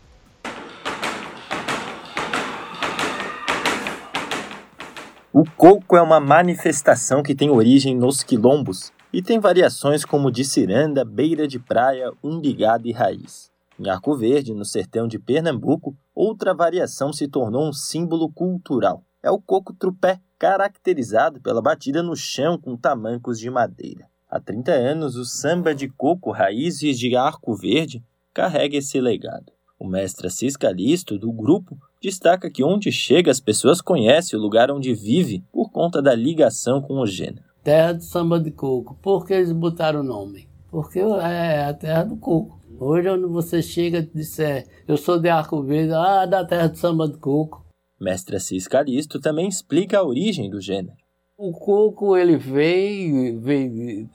O 5.32 5.44
coco 5.56 5.96
é 5.96 6.02
uma 6.02 6.20
manifestação 6.20 7.22
que 7.22 7.36
tem 7.36 7.52
origem 7.52 7.96
nos 7.96 8.24
quilombos 8.24 8.92
e 9.14 9.22
tem 9.22 9.40
variações 9.40 10.04
como 10.04 10.32
de 10.32 10.44
ciranda, 10.44 11.06
beira 11.06 11.48
de 11.48 11.60
praia, 11.60 12.12
umbigada 12.24 12.88
e 12.88 12.92
raiz. 12.92 13.56
Em 13.80 13.90
Arco 13.90 14.16
Verde, 14.16 14.54
no 14.54 14.66
sertão 14.66 15.08
de 15.08 15.20
Pernambuco, 15.20 15.96
outra 16.16 16.54
variação 16.54 17.14
se 17.14 17.28
tornou 17.28 17.68
um 17.68 17.74
símbolo 17.74 18.32
cultural. 18.32 19.04
É 19.22 19.30
o 19.30 19.40
coco 19.40 19.74
trupé, 19.74 20.20
caracterizado 20.40 21.40
pela 21.40 21.62
batida 21.62 22.02
no 22.02 22.16
chão 22.16 22.58
com 22.58 22.76
tamancos 22.76 23.40
de 23.40 23.50
madeira. 23.50 24.08
Há 24.30 24.40
30 24.40 24.72
anos, 24.72 25.16
o 25.16 25.24
samba 25.24 25.76
de 25.76 25.88
coco 25.88 26.32
raízes 26.32 26.98
de 26.98 27.16
Arco 27.16 27.56
Verde 27.56 28.04
carrega 28.34 28.78
esse 28.78 29.00
legado. 29.00 29.52
O 29.80 29.88
mestre 29.88 30.26
Assis 30.26 30.58
Calisto, 30.58 31.20
do 31.20 31.32
grupo, 31.32 31.78
destaca 32.02 32.50
que 32.50 32.64
onde 32.64 32.92
chega 32.92 33.30
as 33.30 33.40
pessoas 33.40 33.80
conhecem 33.80 34.38
o 34.38 34.42
lugar 34.42 34.72
onde 34.72 34.94
vive 34.94 35.44
por 35.52 35.72
conta 35.72 36.02
da 36.02 36.16
ligação 36.16 36.82
com 36.82 36.96
o 37.00 37.06
gênero. 37.06 37.44
Terra 37.64 37.94
do 37.94 38.04
samba 38.04 38.40
de 38.40 38.50
coco. 38.50 38.98
Por 39.02 39.26
que 39.26 39.34
eles 39.34 39.52
botaram 39.52 40.00
o 40.00 40.04
nome? 40.04 40.50
Porque 40.70 41.00
é 41.00 41.66
a 41.66 41.74
terra 41.74 42.04
do 42.04 42.18
coco. 42.18 42.57
Hoje, 42.80 43.10
onde 43.10 43.26
você 43.26 43.60
chega 43.60 43.98
e 43.98 44.06
disser, 44.06 44.68
eu 44.88 44.98
sou 44.98 45.20
de 45.20 45.28
Arco 45.28 45.64
Verde, 45.64 45.94
ah, 45.94 46.28
da 46.28 46.46
terra 46.46 46.68
do 46.68 46.78
samba 46.78 47.08
de 47.08 47.18
coco. 47.18 47.66
Mestre 48.00 48.36
Assis 48.36 48.68
Calisto 48.68 49.20
também 49.20 49.48
explica 49.48 49.98
a 49.98 50.04
origem 50.04 50.48
do 50.48 50.62
gênero. 50.62 50.96
O 51.36 51.52
coco, 51.52 52.16
ele 52.16 52.38
veio, 52.38 53.40
veio 53.40 54.08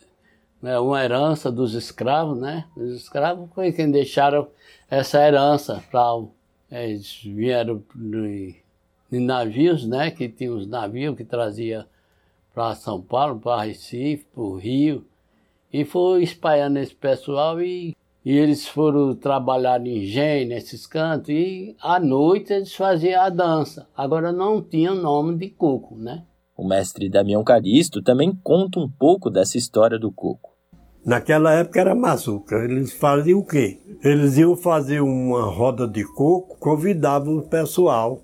né, 0.62 0.78
uma 0.78 1.02
herança 1.02 1.50
dos 1.50 1.74
escravos, 1.74 2.38
né? 2.38 2.64
Os 2.76 2.94
escravos 2.94 3.50
foi 3.52 3.72
quem 3.72 3.90
deixaram 3.90 4.46
essa 4.88 5.20
herança 5.26 5.82
para 5.90 6.22
eles 6.70 7.20
vieram 7.24 7.82
em 9.10 9.20
navios, 9.20 9.84
né? 9.84 10.12
Que 10.12 10.28
tinha 10.28 10.52
os 10.52 10.68
navios 10.68 11.16
que 11.16 11.24
trazia 11.24 11.84
para 12.54 12.76
São 12.76 13.02
Paulo, 13.02 13.40
para 13.40 13.64
Recife, 13.64 14.24
para 14.32 14.42
o 14.42 14.56
Rio, 14.56 15.04
e 15.72 15.84
foi 15.84 16.22
espalhando 16.22 16.78
esse 16.78 16.94
pessoal 16.94 17.60
e 17.60 17.96
e 18.24 18.36
eles 18.36 18.66
foram 18.68 19.14
trabalhar 19.14 19.84
em 19.84 20.04
engenho, 20.04 20.48
nesses 20.48 20.86
cantos, 20.86 21.28
e 21.30 21.76
à 21.80 21.98
noite 21.98 22.52
eles 22.52 22.74
faziam 22.74 23.22
a 23.22 23.28
dança. 23.28 23.88
Agora 23.96 24.30
não 24.32 24.62
tinha 24.62 24.94
nome 24.94 25.36
de 25.36 25.50
coco, 25.50 25.96
né? 25.96 26.24
O 26.56 26.66
mestre 26.66 27.08
Damião 27.08 27.42
Caristo 27.42 28.02
também 28.02 28.32
conta 28.42 28.78
um 28.78 28.88
pouco 28.88 29.28
dessa 29.28 29.58
história 29.58 29.98
do 29.98 30.12
coco. 30.12 30.52
Naquela 31.04 31.52
época 31.52 31.80
era 31.80 31.94
mazuca. 31.94 32.54
Eles 32.56 32.92
faziam 32.92 33.40
o 33.40 33.44
quê? 33.44 33.80
Eles 34.04 34.36
iam 34.36 34.56
fazer 34.56 35.00
uma 35.00 35.44
roda 35.44 35.88
de 35.88 36.04
coco, 36.04 36.56
convidavam 36.60 37.38
o 37.38 37.42
pessoal. 37.42 38.22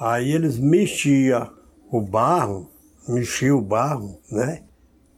Aí 0.00 0.32
eles 0.32 0.58
mexiam 0.58 1.50
o 1.92 2.00
barro, 2.00 2.70
mexiam 3.06 3.58
o 3.58 3.62
barro, 3.62 4.18
né? 4.32 4.62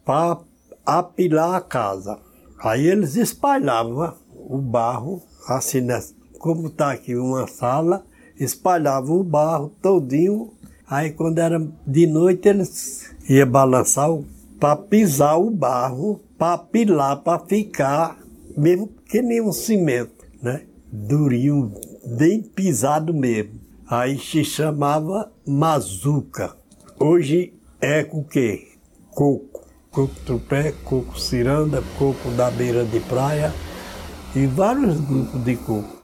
Para 0.04 0.40
apilar 0.84 1.54
a 1.54 1.60
casa. 1.60 2.18
Aí 2.66 2.88
eles 2.88 3.14
espalhavam 3.14 4.12
o 4.34 4.58
barro, 4.58 5.22
assim, 5.46 5.80
né? 5.80 6.02
como 6.36 6.66
está 6.66 6.90
aqui 6.90 7.14
uma 7.14 7.46
sala, 7.46 8.04
espalhavam 8.40 9.20
o 9.20 9.22
barro 9.22 9.72
todinho. 9.80 10.52
Aí 10.84 11.12
quando 11.12 11.38
era 11.38 11.64
de 11.86 12.08
noite 12.08 12.48
eles 12.48 13.14
iam 13.28 13.48
balançar 13.48 14.10
para 14.58 14.74
pisar 14.74 15.38
o 15.38 15.48
barro, 15.48 16.20
para 16.36 16.58
pilar, 16.58 17.22
para 17.22 17.38
ficar 17.38 18.18
mesmo 18.56 18.88
que 19.08 19.22
nem 19.22 19.40
um 19.40 19.52
cimento, 19.52 20.26
né? 20.42 20.62
Durinho, 20.90 21.72
bem 22.18 22.42
pisado 22.42 23.14
mesmo. 23.14 23.60
Aí 23.86 24.18
se 24.18 24.44
chamava 24.44 25.30
mazuca. 25.46 26.56
Hoje 26.98 27.52
é 27.80 28.04
o 28.10 28.24
quê? 28.24 28.66
Coco 29.12 29.55
coco 29.96 30.14
tupé, 30.26 30.72
coco 30.84 31.18
ciranda, 31.18 31.82
coco 31.98 32.30
da 32.36 32.50
beira 32.50 32.84
de 32.84 33.00
praia 33.00 33.50
e 34.34 34.46
vários 34.46 35.00
grupos 35.00 35.42
de 35.42 35.56
coco. 35.56 36.02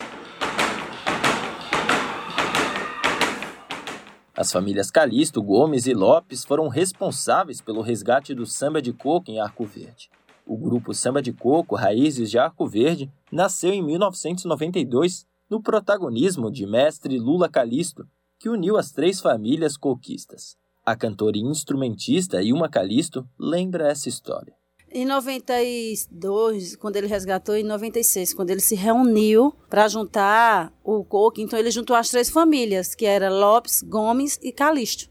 As 4.35 4.51
famílias 4.51 4.90
Calixto, 4.90 5.43
Gomes 5.43 5.86
e 5.86 5.93
Lopes 5.93 6.43
foram 6.43 6.69
responsáveis 6.69 7.60
pelo 7.60 7.82
resgate 7.82 8.35
do 8.35 8.47
samba 8.47 8.81
de 8.81 8.94
coco 8.94 9.31
em 9.31 9.39
Arco 9.39 9.66
Verde. 9.66 10.09
O 10.47 10.56
grupo 10.56 10.94
Samba 10.94 11.20
de 11.20 11.35
Coco 11.35 11.77
Raízes 11.77 12.31
de 12.31 12.39
Arco 12.39 12.66
Verde 12.66 13.12
nasceu 13.31 13.74
em 13.74 13.82
1992 13.82 15.27
no 15.51 15.60
protagonismo 15.62 16.51
de 16.51 16.66
mestre 16.66 17.19
Lula 17.19 17.47
Calisto, 17.47 18.09
que 18.39 18.48
uniu 18.48 18.78
as 18.78 18.90
três 18.90 19.20
famílias 19.20 19.77
coquistas. 19.77 20.56
A 20.85 20.97
cantora 20.97 21.37
e 21.37 21.41
instrumentista 21.41 22.43
Ilma 22.43 22.69
Calisto 22.69 23.25
lembra 23.39 23.89
essa 23.89 24.09
história. 24.09 24.53
Em 24.95 25.07
92, 25.07 26.77
quando 26.77 26.97
ele 26.97 27.07
resgatou, 27.07 27.57
em 27.57 27.63
96, 27.63 28.35
quando 28.35 28.51
ele 28.51 28.61
se 28.61 28.75
reuniu 28.75 29.55
para 29.71 29.89
juntar 29.89 30.71
o 30.85 31.03
coco, 31.03 31.41
então 31.41 31.59
ele 31.59 31.71
juntou 31.71 31.97
as 31.97 32.11
três 32.11 32.29
famílias, 32.29 32.95
que 32.95 33.07
era 33.07 33.31
Lopes, 33.31 33.81
Gomes 33.81 34.39
e 34.43 34.53
Calixto. 34.53 35.09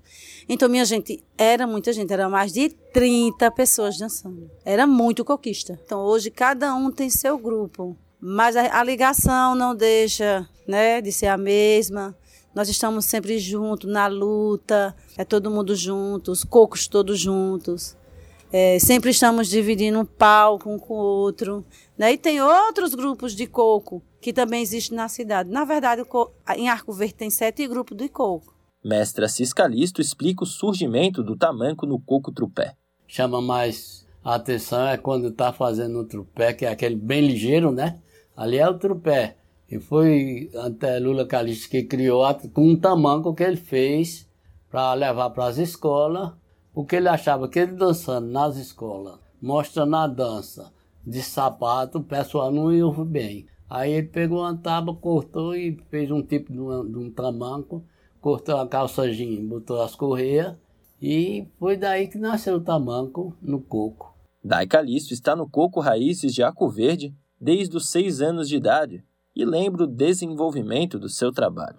Então, 0.47 0.69
minha 0.69 0.85
gente, 0.85 1.23
era 1.35 1.65
muita 1.65 1.93
gente, 1.93 2.13
era 2.13 2.29
mais 2.29 2.51
de 2.51 2.69
30 2.69 3.49
pessoas 3.51 3.97
dançando. 3.97 4.51
Era 4.63 4.85
muito 4.85 5.25
coquista. 5.25 5.79
Então, 5.83 6.01
hoje 6.01 6.29
cada 6.29 6.75
um 6.75 6.91
tem 6.91 7.09
seu 7.09 7.37
grupo, 7.39 7.97
mas 8.19 8.55
a, 8.55 8.83
ligação 8.83 9.55
não 9.55 9.75
deixa, 9.75 10.47
né, 10.67 11.01
de 11.01 11.11
ser 11.11 11.27
a 11.27 11.37
mesma. 11.37 12.15
Nós 12.53 12.67
estamos 12.67 13.05
sempre 13.05 13.39
juntos 13.39 13.89
na 13.89 14.07
luta, 14.07 14.95
é 15.17 15.23
todo 15.23 15.49
mundo 15.49 15.75
junto, 15.75 16.31
os 16.31 16.43
cocos 16.43 16.87
todos 16.87 17.19
juntos. 17.19 17.95
É, 18.51 18.77
sempre 18.79 19.11
estamos 19.11 19.47
dividindo 19.47 19.97
um 19.99 20.05
palco 20.05 20.69
um 20.69 20.77
com 20.77 20.95
o 20.95 20.97
outro. 20.97 21.65
Né? 21.97 22.13
E 22.13 22.17
tem 22.17 22.41
outros 22.41 22.93
grupos 22.93 23.33
de 23.33 23.47
coco 23.47 24.03
que 24.19 24.33
também 24.33 24.61
existem 24.61 24.97
na 24.97 25.07
cidade. 25.07 25.49
Na 25.49 25.63
verdade, 25.63 26.03
em 26.57 26.67
Arco 26.67 26.91
Verde 26.91 27.13
tem 27.13 27.29
sete 27.29 27.65
grupos 27.67 27.95
de 27.95 28.09
coco. 28.09 28.53
Mestra 28.83 29.29
Ciscalisto 29.29 30.01
explica 30.01 30.43
o 30.43 30.47
surgimento 30.47 31.23
do 31.23 31.37
tamanco 31.37 31.85
no 31.85 31.99
coco 31.99 32.31
trupé. 32.31 32.75
Chama 33.07 33.41
mais 33.41 34.05
a 34.23 34.35
atenção 34.35 34.87
é 34.87 34.97
quando 34.97 35.29
está 35.29 35.51
fazendo 35.51 35.99
o 35.99 36.05
trupé, 36.05 36.53
que 36.53 36.65
é 36.65 36.69
aquele 36.69 36.95
bem 36.95 37.25
ligeiro, 37.25 37.71
né? 37.71 37.99
Ali 38.35 38.57
é 38.57 38.67
o 38.67 38.77
trupé. 38.77 39.37
E 39.71 39.79
foi 39.79 40.51
até 40.53 40.99
Lula 40.99 41.25
Calixto 41.25 41.69
que 41.69 41.83
criou 41.83 42.23
um 42.57 42.75
tamanco 42.75 43.33
que 43.33 43.41
ele 43.41 43.55
fez 43.55 44.29
para 44.69 44.93
levar 44.93 45.29
para 45.29 45.45
as 45.45 45.57
escolas, 45.57 46.33
porque 46.73 46.97
ele 46.97 47.07
achava 47.07 47.47
que 47.47 47.57
ele 47.57 47.71
dançando 47.71 48.27
nas 48.27 48.57
escolas, 48.57 49.17
mostrando 49.41 49.95
a 49.95 50.07
dança 50.07 50.73
de 51.07 51.21
sapato, 51.21 51.99
o 51.99 52.03
pessoal 52.03 52.51
não 52.51 52.73
ia 52.73 52.85
bem. 53.05 53.47
Aí 53.69 53.93
ele 53.93 54.07
pegou 54.07 54.39
uma 54.39 54.57
tábua, 54.57 54.93
cortou 54.93 55.55
e 55.55 55.77
fez 55.89 56.11
um 56.11 56.21
tipo 56.21 56.51
de, 56.51 56.91
de 56.91 56.97
um 56.97 57.09
tamanco, 57.09 57.81
cortou 58.19 58.57
a 58.57 58.67
calça 58.67 59.03
botou 59.47 59.81
as 59.81 59.95
correias 59.95 60.53
e 61.01 61.47
foi 61.57 61.77
daí 61.77 62.09
que 62.09 62.17
nasceu 62.17 62.57
o 62.57 62.61
tamanco 62.61 63.33
no 63.41 63.61
coco. 63.61 64.13
Dai 64.43 64.67
Calixto 64.67 65.13
está 65.13 65.33
no 65.33 65.49
Coco 65.49 65.79
Raízes 65.79 66.33
de 66.33 66.43
Arco 66.43 66.67
Verde 66.67 67.15
desde 67.39 67.77
os 67.77 67.89
seis 67.89 68.21
anos 68.21 68.49
de 68.49 68.57
idade 68.57 69.03
e 69.35 69.45
lembra 69.45 69.83
o 69.83 69.87
desenvolvimento 69.87 70.99
do 70.99 71.09
seu 71.09 71.31
trabalho. 71.31 71.77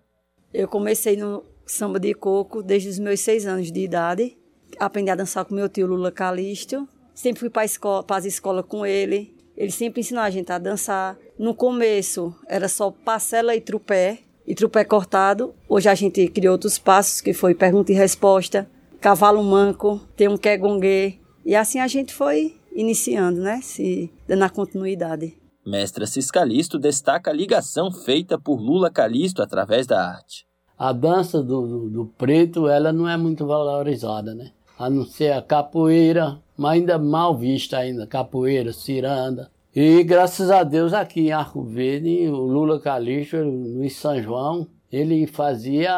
Eu 0.52 0.68
comecei 0.68 1.16
no 1.16 1.44
samba 1.66 1.98
de 1.98 2.12
coco 2.14 2.62
desde 2.62 2.88
os 2.88 2.98
meus 2.98 3.20
seis 3.20 3.46
anos 3.46 3.70
de 3.70 3.80
idade. 3.80 4.36
Aprendi 4.78 5.10
a 5.10 5.14
dançar 5.14 5.44
com 5.44 5.54
meu 5.54 5.68
tio 5.68 5.86
Lula 5.86 6.10
Calisto. 6.10 6.88
Sempre 7.14 7.40
fui 7.40 7.50
para 7.50 7.64
escola, 7.64 8.04
as 8.08 8.24
escolas 8.24 8.64
com 8.66 8.84
ele. 8.84 9.34
Ele 9.56 9.70
sempre 9.70 10.00
ensinou 10.00 10.22
a 10.22 10.30
gente 10.30 10.50
a 10.50 10.58
dançar. 10.58 11.16
No 11.38 11.54
começo 11.54 12.34
era 12.48 12.68
só 12.68 12.90
parcela 12.90 13.54
e 13.54 13.60
trupé, 13.60 14.18
e 14.46 14.54
trupé 14.54 14.84
cortado. 14.84 15.54
Hoje 15.68 15.88
a 15.88 15.94
gente 15.94 16.26
criou 16.28 16.52
outros 16.52 16.78
passos, 16.78 17.20
que 17.20 17.32
foi 17.32 17.54
pergunta 17.54 17.92
e 17.92 17.94
resposta, 17.94 18.68
cavalo 19.00 19.42
manco, 19.42 20.00
tem 20.16 20.28
um 20.28 20.36
quegongue. 20.36 21.20
E 21.44 21.54
assim 21.54 21.78
a 21.80 21.86
gente 21.86 22.14
foi 22.14 22.54
iniciando, 22.72 23.40
né? 23.40 23.60
Se 23.62 24.10
dando 24.26 24.42
a 24.44 24.48
continuidade. 24.48 25.36
Mestra 25.64 26.06
Ciscalisto 26.06 26.78
destaca 26.78 27.30
a 27.30 27.34
ligação 27.34 27.90
feita 27.92 28.36
por 28.36 28.60
Lula 28.60 28.90
Calisto 28.90 29.42
através 29.42 29.86
da 29.86 30.04
arte. 30.04 30.44
A 30.76 30.92
dança 30.92 31.40
do, 31.40 31.66
do, 31.66 31.90
do 31.90 32.06
preto, 32.06 32.68
ela 32.68 32.92
não 32.92 33.08
é 33.08 33.16
muito 33.16 33.46
valorizada, 33.46 34.34
né? 34.34 34.50
A 34.76 34.90
não 34.90 35.04
ser 35.04 35.32
a 35.32 35.40
capoeira, 35.40 36.40
mas 36.56 36.72
ainda 36.72 36.98
mal 36.98 37.36
vista 37.36 37.78
ainda, 37.78 38.06
capoeira, 38.06 38.72
ciranda. 38.72 39.50
E 39.74 40.02
graças 40.02 40.50
a 40.50 40.64
Deus 40.64 40.92
aqui 40.92 41.28
em 41.28 41.32
Arco 41.32 41.62
Verde, 41.62 42.26
o 42.26 42.36
Lula 42.36 42.80
Calixto, 42.80 43.36
no 43.36 43.88
São 43.88 44.20
João, 44.20 44.66
ele 44.90 45.26
fazia 45.26 45.94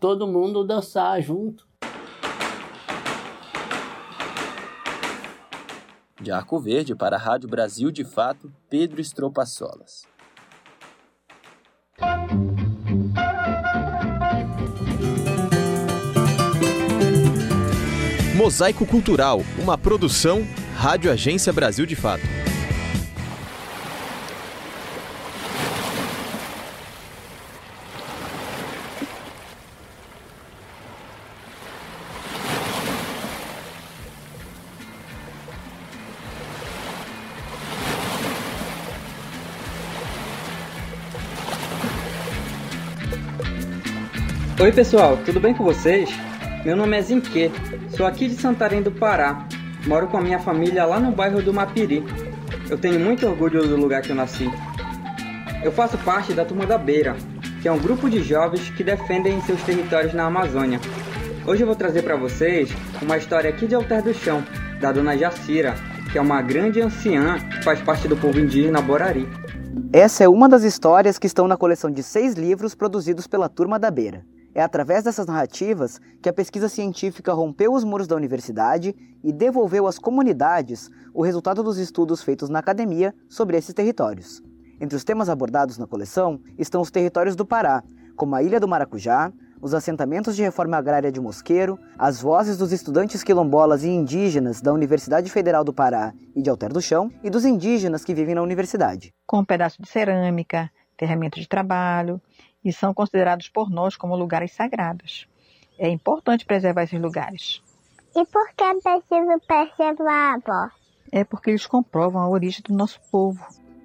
todo 0.00 0.26
mundo 0.26 0.66
dançar 0.66 1.22
junto. 1.22 1.66
De 6.26 6.32
Arco 6.32 6.58
Verde 6.58 6.92
para 6.92 7.14
a 7.14 7.18
Rádio 7.20 7.48
Brasil 7.48 7.88
de 7.92 8.02
Fato, 8.02 8.52
Pedro 8.68 9.00
Solas. 9.46 10.08
Mosaico 18.34 18.84
Cultural, 18.84 19.40
uma 19.62 19.78
produção 19.78 20.44
Rádio 20.74 21.12
Agência 21.12 21.52
Brasil 21.52 21.86
de 21.86 21.94
Fato. 21.94 22.24
Oi 44.58 44.72
pessoal, 44.72 45.18
tudo 45.22 45.38
bem 45.38 45.52
com 45.52 45.62
vocês? 45.62 46.08
Meu 46.64 46.74
nome 46.74 46.96
é 46.96 47.02
Zinque, 47.02 47.52
sou 47.94 48.06
aqui 48.06 48.26
de 48.26 48.36
Santarém 48.36 48.80
do 48.80 48.90
Pará. 48.90 49.46
Moro 49.86 50.06
com 50.06 50.16
a 50.16 50.20
minha 50.22 50.38
família 50.38 50.86
lá 50.86 50.98
no 50.98 51.12
bairro 51.12 51.42
do 51.42 51.52
Mapiri. 51.52 52.02
Eu 52.70 52.78
tenho 52.78 52.98
muito 52.98 53.26
orgulho 53.26 53.68
do 53.68 53.76
lugar 53.76 54.00
que 54.00 54.08
eu 54.08 54.16
nasci. 54.16 54.50
Eu 55.62 55.70
faço 55.70 55.98
parte 55.98 56.32
da 56.32 56.42
Turma 56.42 56.64
da 56.64 56.78
Beira, 56.78 57.14
que 57.60 57.68
é 57.68 57.72
um 57.72 57.78
grupo 57.78 58.08
de 58.08 58.22
jovens 58.22 58.70
que 58.70 58.82
defendem 58.82 59.42
seus 59.42 59.62
territórios 59.62 60.14
na 60.14 60.24
Amazônia. 60.24 60.80
Hoje 61.46 61.62
eu 61.62 61.66
vou 61.66 61.76
trazer 61.76 62.00
para 62.00 62.16
vocês 62.16 62.70
uma 63.02 63.18
história 63.18 63.50
aqui 63.50 63.66
de 63.66 63.74
Alter 63.74 64.02
do 64.02 64.14
Chão, 64.14 64.42
da 64.80 64.90
dona 64.90 65.18
Jacira, 65.18 65.74
que 66.10 66.16
é 66.16 66.20
uma 66.20 66.40
grande 66.40 66.80
anciã 66.80 67.38
que 67.38 67.62
faz 67.62 67.82
parte 67.82 68.08
do 68.08 68.16
povo 68.16 68.40
indígena 68.40 68.80
Borari. 68.80 69.28
Essa 69.92 70.24
é 70.24 70.28
uma 70.28 70.48
das 70.48 70.62
histórias 70.62 71.18
que 71.18 71.26
estão 71.26 71.46
na 71.46 71.58
coleção 71.58 71.90
de 71.90 72.02
seis 72.02 72.32
livros 72.32 72.74
produzidos 72.74 73.26
pela 73.26 73.50
Turma 73.50 73.78
da 73.78 73.90
Beira. 73.90 74.24
É 74.56 74.62
através 74.62 75.04
dessas 75.04 75.26
narrativas 75.26 76.00
que 76.22 76.30
a 76.30 76.32
pesquisa 76.32 76.66
científica 76.66 77.30
rompeu 77.34 77.74
os 77.74 77.84
muros 77.84 78.06
da 78.06 78.16
universidade 78.16 78.96
e 79.22 79.30
devolveu 79.30 79.86
às 79.86 79.98
comunidades 79.98 80.88
o 81.12 81.22
resultado 81.22 81.62
dos 81.62 81.76
estudos 81.76 82.22
feitos 82.22 82.48
na 82.48 82.60
academia 82.60 83.14
sobre 83.28 83.58
esses 83.58 83.74
territórios. 83.74 84.42
Entre 84.80 84.96
os 84.96 85.04
temas 85.04 85.28
abordados 85.28 85.76
na 85.76 85.86
coleção 85.86 86.40
estão 86.56 86.80
os 86.80 86.90
territórios 86.90 87.36
do 87.36 87.44
Pará, 87.44 87.84
como 88.16 88.34
a 88.34 88.42
Ilha 88.42 88.58
do 88.58 88.66
Maracujá, 88.66 89.30
os 89.60 89.74
assentamentos 89.74 90.34
de 90.34 90.42
reforma 90.42 90.78
agrária 90.78 91.12
de 91.12 91.20
Mosqueiro, 91.20 91.78
as 91.98 92.22
vozes 92.22 92.56
dos 92.56 92.72
estudantes 92.72 93.22
quilombolas 93.22 93.84
e 93.84 93.90
indígenas 93.90 94.62
da 94.62 94.72
Universidade 94.72 95.30
Federal 95.30 95.64
do 95.64 95.72
Pará 95.74 96.14
e 96.34 96.40
de 96.40 96.48
Alter 96.48 96.72
do 96.72 96.80
Chão 96.80 97.12
e 97.22 97.28
dos 97.28 97.44
indígenas 97.44 98.06
que 98.06 98.14
vivem 98.14 98.34
na 98.34 98.40
universidade. 98.40 99.12
Com 99.26 99.40
um 99.40 99.44
pedaço 99.44 99.82
de 99.82 99.86
cerâmica, 99.86 100.70
ferramenta 100.98 101.38
de 101.38 101.46
trabalho, 101.46 102.18
e 102.66 102.72
são 102.72 102.92
considerados 102.92 103.48
por 103.48 103.70
nós 103.70 103.96
como 103.96 104.16
lugares 104.16 104.52
sagrados. 104.52 105.28
É 105.78 105.88
importante 105.88 106.44
preservar 106.44 106.82
esses 106.82 107.00
lugares. 107.00 107.62
E 108.16 108.24
por 108.26 108.48
que 108.56 108.64
é 108.64 108.74
preciso 108.74 109.40
preservar, 109.46 110.34
avó? 110.34 110.70
É 111.12 111.22
porque 111.22 111.50
eles 111.50 111.64
comprovam 111.64 112.20
a 112.20 112.28
origem 112.28 112.62
do 112.66 112.74
nosso 112.74 113.00
povo. 113.08 113.40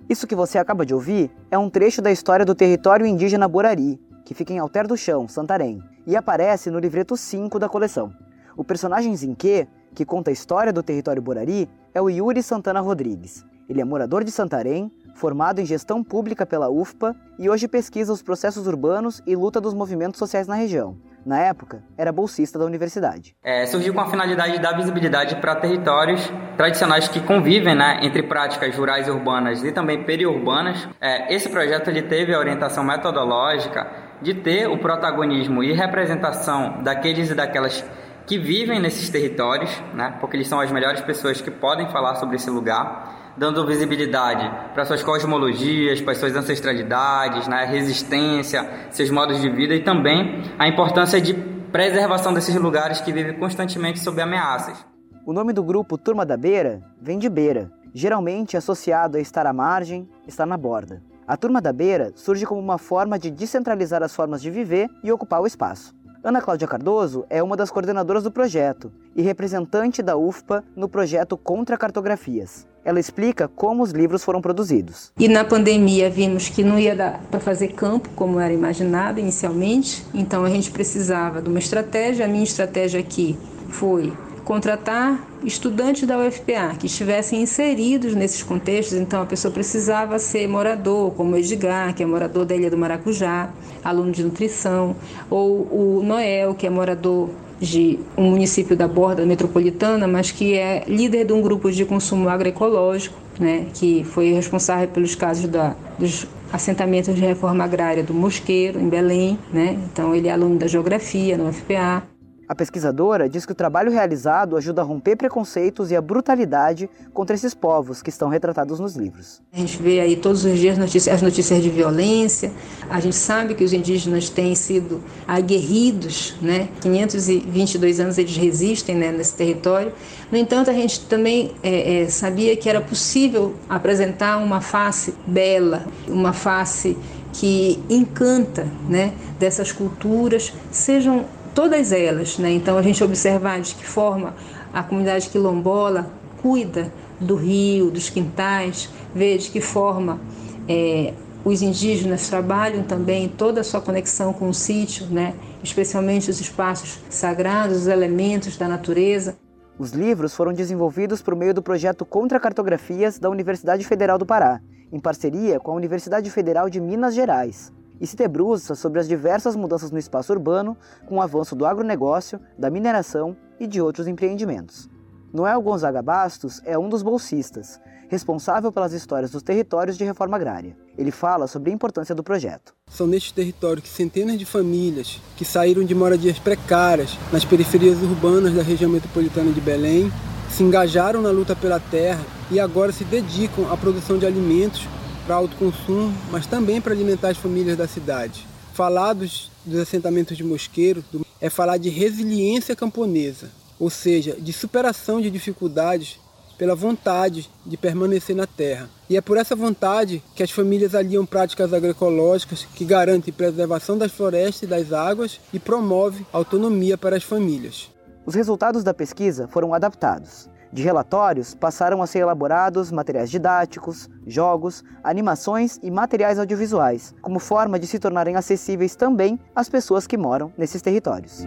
Isso 0.09 0.25
que 0.25 0.33
você 0.33 0.57
acaba 0.57 0.83
de 0.83 0.95
ouvir 0.95 1.29
é 1.51 1.57
um 1.59 1.69
trecho 1.69 2.01
da 2.01 2.11
história 2.11 2.43
do 2.43 2.55
território 2.55 3.05
indígena 3.05 3.47
Borari, 3.47 4.01
que 4.25 4.33
fica 4.33 4.51
em 4.51 4.57
Alter 4.57 4.87
do 4.87 4.97
Chão, 4.97 5.27
Santarém, 5.27 5.79
e 6.07 6.15
aparece 6.15 6.71
no 6.71 6.79
livreto 6.79 7.15
5 7.15 7.59
da 7.59 7.69
coleção. 7.69 8.11
O 8.57 8.63
personagem 8.63 9.15
Zinque, 9.15 9.67
que 9.93 10.05
conta 10.05 10.31
a 10.31 10.33
história 10.33 10.73
do 10.73 10.81
território 10.81 11.21
Borari, 11.21 11.69
é 11.93 12.01
o 12.01 12.09
Yuri 12.09 12.41
Santana 12.41 12.79
Rodrigues. 12.79 13.45
Ele 13.69 13.79
é 13.79 13.85
morador 13.85 14.23
de 14.23 14.31
Santarém, 14.31 14.91
formado 15.21 15.61
em 15.61 15.65
gestão 15.65 16.03
pública 16.03 16.47
pela 16.47 16.67
UFPA 16.67 17.15
e 17.37 17.47
hoje 17.47 17.67
pesquisa 17.67 18.11
os 18.11 18.23
processos 18.23 18.65
urbanos 18.65 19.21
e 19.27 19.35
luta 19.35 19.61
dos 19.61 19.71
movimentos 19.71 20.17
sociais 20.17 20.47
na 20.47 20.55
região. 20.55 20.97
Na 21.23 21.37
época, 21.37 21.83
era 21.95 22.11
bolsista 22.11 22.57
da 22.57 22.65
universidade. 22.65 23.35
É, 23.43 23.67
surgiu 23.67 23.93
com 23.93 24.01
a 24.01 24.09
finalidade 24.09 24.53
de 24.53 24.59
dar 24.59 24.75
visibilidade 24.75 25.35
para 25.35 25.55
territórios 25.57 26.27
tradicionais 26.57 27.07
que 27.07 27.19
convivem 27.19 27.75
né, 27.75 27.99
entre 28.01 28.23
práticas 28.23 28.75
rurais 28.75 29.07
urbanas 29.07 29.63
e 29.63 29.71
também 29.71 30.03
periurbanas. 30.03 30.89
É, 30.99 31.31
esse 31.31 31.47
projeto 31.49 31.91
ele 31.91 32.01
teve 32.01 32.33
a 32.33 32.39
orientação 32.39 32.83
metodológica 32.83 33.87
de 34.23 34.33
ter 34.33 34.67
o 34.67 34.79
protagonismo 34.79 35.63
e 35.63 35.71
representação 35.71 36.81
daqueles 36.81 37.29
e 37.29 37.35
daquelas 37.35 37.85
que 38.25 38.39
vivem 38.39 38.79
nesses 38.79 39.07
territórios, 39.11 39.69
né, 39.93 40.17
porque 40.19 40.35
eles 40.35 40.47
são 40.47 40.59
as 40.59 40.71
melhores 40.71 41.01
pessoas 41.01 41.39
que 41.39 41.51
podem 41.51 41.87
falar 41.89 42.15
sobre 42.15 42.37
esse 42.37 42.49
lugar 42.49 43.20
dando 43.37 43.65
visibilidade 43.65 44.49
para 44.73 44.85
suas 44.85 45.03
cosmologias, 45.03 46.01
para 46.01 46.15
suas 46.15 46.35
ancestralidades, 46.35 47.47
né, 47.47 47.65
resistência, 47.65 48.69
seus 48.89 49.09
modos 49.09 49.41
de 49.41 49.49
vida 49.49 49.73
e 49.73 49.83
também 49.83 50.41
a 50.57 50.67
importância 50.67 51.19
de 51.19 51.33
preservação 51.71 52.33
desses 52.33 52.55
lugares 52.55 53.01
que 53.01 53.13
vivem 53.13 53.37
constantemente 53.39 53.99
sob 53.99 54.21
ameaças. 54.21 54.85
O 55.25 55.33
nome 55.33 55.53
do 55.53 55.63
grupo 55.63 55.97
Turma 55.97 56.25
da 56.25 56.35
Beira 56.35 56.81
vem 57.01 57.17
de 57.17 57.29
beira, 57.29 57.71
geralmente 57.93 58.57
associado 58.57 59.17
a 59.17 59.21
estar 59.21 59.45
à 59.45 59.53
margem, 59.53 60.09
estar 60.27 60.45
na 60.45 60.57
borda. 60.57 61.01
A 61.27 61.37
Turma 61.37 61.61
da 61.61 61.71
Beira 61.71 62.11
surge 62.15 62.45
como 62.45 62.59
uma 62.59 62.77
forma 62.77 63.17
de 63.17 63.31
descentralizar 63.31 64.03
as 64.03 64.13
formas 64.13 64.41
de 64.41 64.49
viver 64.49 64.89
e 65.03 65.11
ocupar 65.11 65.41
o 65.41 65.47
espaço. 65.47 65.95
Ana 66.23 66.41
Cláudia 66.41 66.67
Cardoso 66.67 67.25
é 67.29 67.41
uma 67.41 67.55
das 67.55 67.71
coordenadoras 67.71 68.23
do 68.23 68.31
projeto 68.31 68.91
e 69.15 69.21
representante 69.21 70.03
da 70.03 70.17
UFPA 70.17 70.63
no 70.75 70.89
projeto 70.89 71.37
Contra 71.37 71.77
Cartografias. 71.77 72.67
Ela 72.83 72.99
explica 72.99 73.47
como 73.47 73.83
os 73.83 73.91
livros 73.91 74.23
foram 74.23 74.41
produzidos. 74.41 75.11
E 75.17 75.27
na 75.27 75.43
pandemia 75.43 76.09
vimos 76.09 76.49
que 76.49 76.63
não 76.63 76.79
ia 76.79 76.95
dar 76.95 77.21
para 77.29 77.39
fazer 77.39 77.69
campo 77.69 78.09
como 78.15 78.39
era 78.39 78.53
imaginado 78.53 79.19
inicialmente, 79.19 80.03
então 80.13 80.43
a 80.43 80.49
gente 80.49 80.71
precisava 80.71 81.41
de 81.41 81.49
uma 81.49 81.59
estratégia. 81.59 82.25
A 82.25 82.27
minha 82.27 82.43
estratégia 82.43 82.99
aqui 82.99 83.37
foi 83.69 84.11
contratar 84.43 85.27
estudantes 85.43 86.07
da 86.07 86.17
UFPA 86.17 86.75
que 86.77 86.87
estivessem 86.87 87.41
inseridos 87.41 88.13
nesses 88.15 88.43
contextos, 88.43 88.97
então 88.97 89.21
a 89.21 89.25
pessoa 89.25 89.51
precisava 89.51 90.19
ser 90.19 90.47
morador, 90.47 91.11
como 91.11 91.35
o 91.35 91.37
Edgar, 91.37 91.93
que 91.93 92.03
é 92.03 92.05
morador 92.05 92.45
da 92.45 92.55
Ilha 92.55 92.69
do 92.69 92.77
Maracujá, 92.77 93.49
aluno 93.83 94.11
de 94.11 94.23
nutrição, 94.23 94.95
ou 95.29 95.67
o 95.71 96.03
Noel, 96.03 96.53
que 96.53 96.67
é 96.67 96.69
morador 96.69 97.29
de 97.61 97.99
um 98.17 98.31
município 98.31 98.75
da 98.75 98.87
borda 98.87 99.23
metropolitana, 99.25 100.07
mas 100.07 100.31
que 100.31 100.55
é 100.55 100.83
líder 100.87 101.25
de 101.25 101.33
um 101.33 101.41
grupo 101.41 101.71
de 101.71 101.85
consumo 101.85 102.27
agroecológico, 102.27 103.15
né, 103.39 103.67
que 103.73 104.03
foi 104.03 104.31
responsável 104.31 104.87
pelos 104.87 105.13
casos 105.13 105.47
da, 105.47 105.75
dos 105.97 106.27
assentamentos 106.51 107.15
de 107.15 107.21
reforma 107.21 107.63
agrária 107.63 108.03
do 108.03 108.13
Mosqueiro, 108.13 108.79
em 108.79 108.89
Belém. 108.89 109.37
Né? 109.53 109.79
Então, 109.91 110.15
ele 110.15 110.27
é 110.27 110.31
aluno 110.31 110.57
da 110.57 110.67
Geografia 110.67 111.37
no 111.37 111.49
UFPA. 111.49 112.03
A 112.51 112.55
pesquisadora 112.55 113.29
diz 113.29 113.45
que 113.45 113.53
o 113.53 113.55
trabalho 113.55 113.89
realizado 113.89 114.57
ajuda 114.57 114.81
a 114.81 114.83
romper 114.83 115.15
preconceitos 115.15 115.89
e 115.89 115.95
a 115.95 116.01
brutalidade 116.01 116.89
contra 117.13 117.33
esses 117.33 117.53
povos 117.53 118.01
que 118.01 118.09
estão 118.09 118.27
retratados 118.27 118.77
nos 118.77 118.93
livros. 118.93 119.41
A 119.53 119.57
gente 119.57 119.81
vê 119.81 120.01
aí 120.01 120.17
todos 120.17 120.43
os 120.43 120.59
dias 120.59 120.77
notícias, 120.77 121.15
as 121.15 121.21
notícias 121.21 121.63
de 121.63 121.69
violência. 121.69 122.51
A 122.89 122.99
gente 122.99 123.15
sabe 123.15 123.55
que 123.55 123.63
os 123.63 123.71
indígenas 123.71 124.27
têm 124.27 124.53
sido 124.53 125.01
aguerridos, 125.25 126.35
né? 126.41 126.67
522 126.81 128.01
anos 128.01 128.17
eles 128.17 128.35
resistem 128.35 128.97
né, 128.97 129.13
nesse 129.13 129.33
território. 129.33 129.93
No 130.29 130.37
entanto, 130.37 130.69
a 130.69 130.73
gente 130.73 131.05
também 131.05 131.53
é, 131.63 132.01
é, 132.01 132.09
sabia 132.09 132.57
que 132.57 132.69
era 132.69 132.81
possível 132.81 133.55
apresentar 133.69 134.35
uma 134.35 134.59
face 134.59 135.13
bela, 135.25 135.85
uma 136.05 136.33
face 136.33 136.97
que 137.31 137.81
encanta, 137.89 138.67
né? 138.89 139.13
Dessas 139.39 139.71
culturas, 139.71 140.51
sejam 140.69 141.25
todas 141.53 141.91
elas. 141.91 142.37
Né? 142.37 142.51
Então, 142.51 142.77
a 142.77 142.81
gente 142.81 143.03
observar 143.03 143.61
de 143.61 143.75
que 143.75 143.85
forma 143.85 144.33
a 144.73 144.81
comunidade 144.83 145.29
quilombola 145.29 146.11
cuida 146.41 146.91
do 147.19 147.35
rio, 147.35 147.91
dos 147.91 148.09
quintais, 148.09 148.89
ver 149.13 149.37
de 149.37 149.49
que 149.49 149.61
forma 149.61 150.19
é, 150.67 151.13
os 151.43 151.61
indígenas 151.61 152.29
trabalham 152.29 152.83
também 152.83 153.27
toda 153.27 153.61
a 153.61 153.63
sua 153.63 153.81
conexão 153.81 154.33
com 154.33 154.49
o 154.49 154.53
sítio, 154.53 155.05
né? 155.07 155.35
especialmente 155.63 156.29
os 156.29 156.39
espaços 156.39 156.99
sagrados, 157.09 157.77
os 157.77 157.87
elementos 157.87 158.57
da 158.57 158.67
natureza. 158.67 159.35
Os 159.77 159.91
livros 159.91 160.35
foram 160.35 160.53
desenvolvidos 160.53 161.21
por 161.21 161.35
meio 161.35 161.53
do 161.53 161.61
projeto 161.61 162.05
Contra 162.05 162.39
Cartografias 162.39 163.17
da 163.17 163.29
Universidade 163.29 163.83
Federal 163.83 164.17
do 164.17 164.25
Pará, 164.25 164.59
em 164.91 164.99
parceria 164.99 165.59
com 165.59 165.71
a 165.71 165.75
Universidade 165.75 166.29
Federal 166.29 166.69
de 166.69 166.79
Minas 166.79 167.15
Gerais, 167.15 167.71
e 168.01 168.07
se 168.07 168.15
debruça 168.15 168.73
sobre 168.73 168.99
as 168.99 169.07
diversas 169.07 169.55
mudanças 169.55 169.91
no 169.91 169.99
espaço 169.99 170.33
urbano 170.33 170.75
com 171.05 171.17
o 171.17 171.21
avanço 171.21 171.55
do 171.55 171.67
agronegócio, 171.67 172.39
da 172.57 172.71
mineração 172.71 173.37
e 173.59 173.67
de 173.67 173.79
outros 173.79 174.07
empreendimentos. 174.07 174.89
Noel 175.31 175.61
Gonzaga 175.61 176.01
Bastos 176.01 176.59
é 176.65 176.77
um 176.77 176.89
dos 176.89 177.03
bolsistas, 177.03 177.79
responsável 178.09 178.71
pelas 178.71 178.91
histórias 178.91 179.31
dos 179.31 179.43
territórios 179.43 179.97
de 179.97 180.03
reforma 180.03 180.35
agrária. 180.35 180.75
Ele 180.97 181.11
fala 181.11 181.47
sobre 181.47 181.71
a 181.71 181.73
importância 181.73 182.13
do 182.13 182.23
projeto. 182.23 182.73
São 182.89 183.07
nestes 183.07 183.31
territórios 183.31 183.85
que 183.85 183.89
centenas 183.89 184.37
de 184.37 184.45
famílias 184.45 185.21
que 185.37 185.45
saíram 185.45 185.85
de 185.85 185.95
moradias 185.95 186.37
precárias 186.37 187.17
nas 187.31 187.45
periferias 187.45 188.01
urbanas 188.01 188.53
da 188.53 188.61
região 188.61 188.91
metropolitana 188.91 189.51
de 189.53 189.61
Belém 189.61 190.11
se 190.49 190.63
engajaram 190.63 191.21
na 191.21 191.31
luta 191.31 191.55
pela 191.55 191.79
terra 191.79 192.25
e 192.51 192.59
agora 192.59 192.91
se 192.91 193.05
dedicam 193.05 193.71
à 193.71 193.77
produção 193.77 194.17
de 194.17 194.25
alimentos 194.25 194.85
para 195.31 195.37
autoconsumo, 195.37 196.13
mas 196.29 196.45
também 196.45 196.81
para 196.81 196.91
alimentar 196.91 197.29
as 197.29 197.37
famílias 197.37 197.77
da 197.77 197.87
cidade. 197.87 198.45
Falar 198.73 199.13
dos, 199.13 199.49
dos 199.65 199.79
assentamentos 199.79 200.35
de 200.35 200.43
mosqueiro 200.43 201.01
é 201.39 201.49
falar 201.49 201.77
de 201.77 201.87
resiliência 201.87 202.75
camponesa, 202.75 203.49
ou 203.79 203.89
seja, 203.89 204.35
de 204.37 204.51
superação 204.51 205.21
de 205.21 205.31
dificuldades 205.31 206.19
pela 206.57 206.75
vontade 206.75 207.49
de 207.65 207.77
permanecer 207.77 208.35
na 208.35 208.45
terra. 208.45 208.89
E 209.09 209.15
é 209.15 209.21
por 209.21 209.37
essa 209.37 209.55
vontade 209.55 210.21
que 210.35 210.43
as 210.43 210.51
famílias 210.51 210.93
aliam 210.93 211.25
práticas 211.25 211.73
agroecológicas 211.73 212.67
que 212.75 212.83
garantem 212.83 213.33
preservação 213.33 213.97
das 213.97 214.11
florestas 214.11 214.63
e 214.63 214.67
das 214.67 214.91
águas 214.91 215.39
e 215.53 215.59
promove 215.59 216.25
autonomia 216.33 216.97
para 216.97 217.15
as 217.15 217.23
famílias. 217.23 217.89
Os 218.25 218.35
resultados 218.35 218.83
da 218.83 218.93
pesquisa 218.93 219.47
foram 219.47 219.73
adaptados. 219.73 220.49
De 220.73 220.83
relatórios, 220.83 221.53
passaram 221.53 222.01
a 222.01 222.07
ser 222.07 222.19
elaborados 222.19 222.91
materiais 222.91 223.29
didáticos, 223.29 224.09
jogos, 224.25 224.83
animações 225.03 225.77
e 225.83 225.91
materiais 225.91 226.39
audiovisuais, 226.39 227.13
como 227.21 227.39
forma 227.39 227.77
de 227.77 227.87
se 227.87 227.99
tornarem 227.99 228.37
acessíveis 228.37 228.95
também 228.95 229.37
às 229.53 229.67
pessoas 229.67 230.07
que 230.07 230.17
moram 230.17 230.53
nesses 230.57 230.81
territórios. 230.81 231.45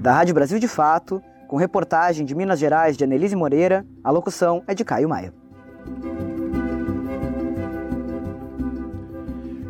Da 0.00 0.12
Rádio 0.12 0.34
Brasil 0.34 0.58
de 0.58 0.66
Fato, 0.66 1.22
com 1.46 1.56
reportagem 1.56 2.26
de 2.26 2.34
Minas 2.34 2.58
Gerais 2.58 2.96
de 2.96 3.04
Anelise 3.04 3.36
Moreira, 3.36 3.86
a 4.02 4.10
locução 4.10 4.64
é 4.66 4.74
de 4.74 4.84
Caio 4.84 5.08
Maia. 5.08 5.32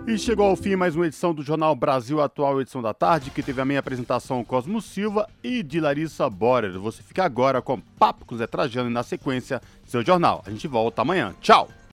E 0.06 0.18
chegou 0.18 0.47
ao 0.47 0.55
fim 0.55 0.76
mais 0.76 0.94
uma 0.94 1.06
edição 1.06 1.32
do 1.32 1.43
Jornal 1.43 1.74
Brasil 1.74 2.20
Atual, 2.20 2.60
edição 2.60 2.82
da 2.82 2.93
tarde, 2.93 3.31
que 3.31 3.43
teve 3.43 3.62
a 3.62 3.64
minha 3.64 3.81
apresentação 3.81 4.44
Cosmo 4.44 4.82
Silva 4.82 5.26
e 5.43 5.62
de 5.62 5.81
Larissa 5.81 6.28
Borer. 6.28 6.78
Você 6.78 7.02
fica 7.02 7.24
agora 7.24 7.62
com 7.62 7.81
Papo 7.81 8.26
com 8.26 8.36
Zé 8.36 8.47
Trajano 8.47 8.90
e 8.90 8.93
na 8.93 9.02
sequência, 9.02 9.62
seu 9.86 10.05
jornal. 10.05 10.43
A 10.47 10.51
gente 10.51 10.68
volta 10.68 11.01
amanhã. 11.01 11.35
Tchau! 11.40 11.70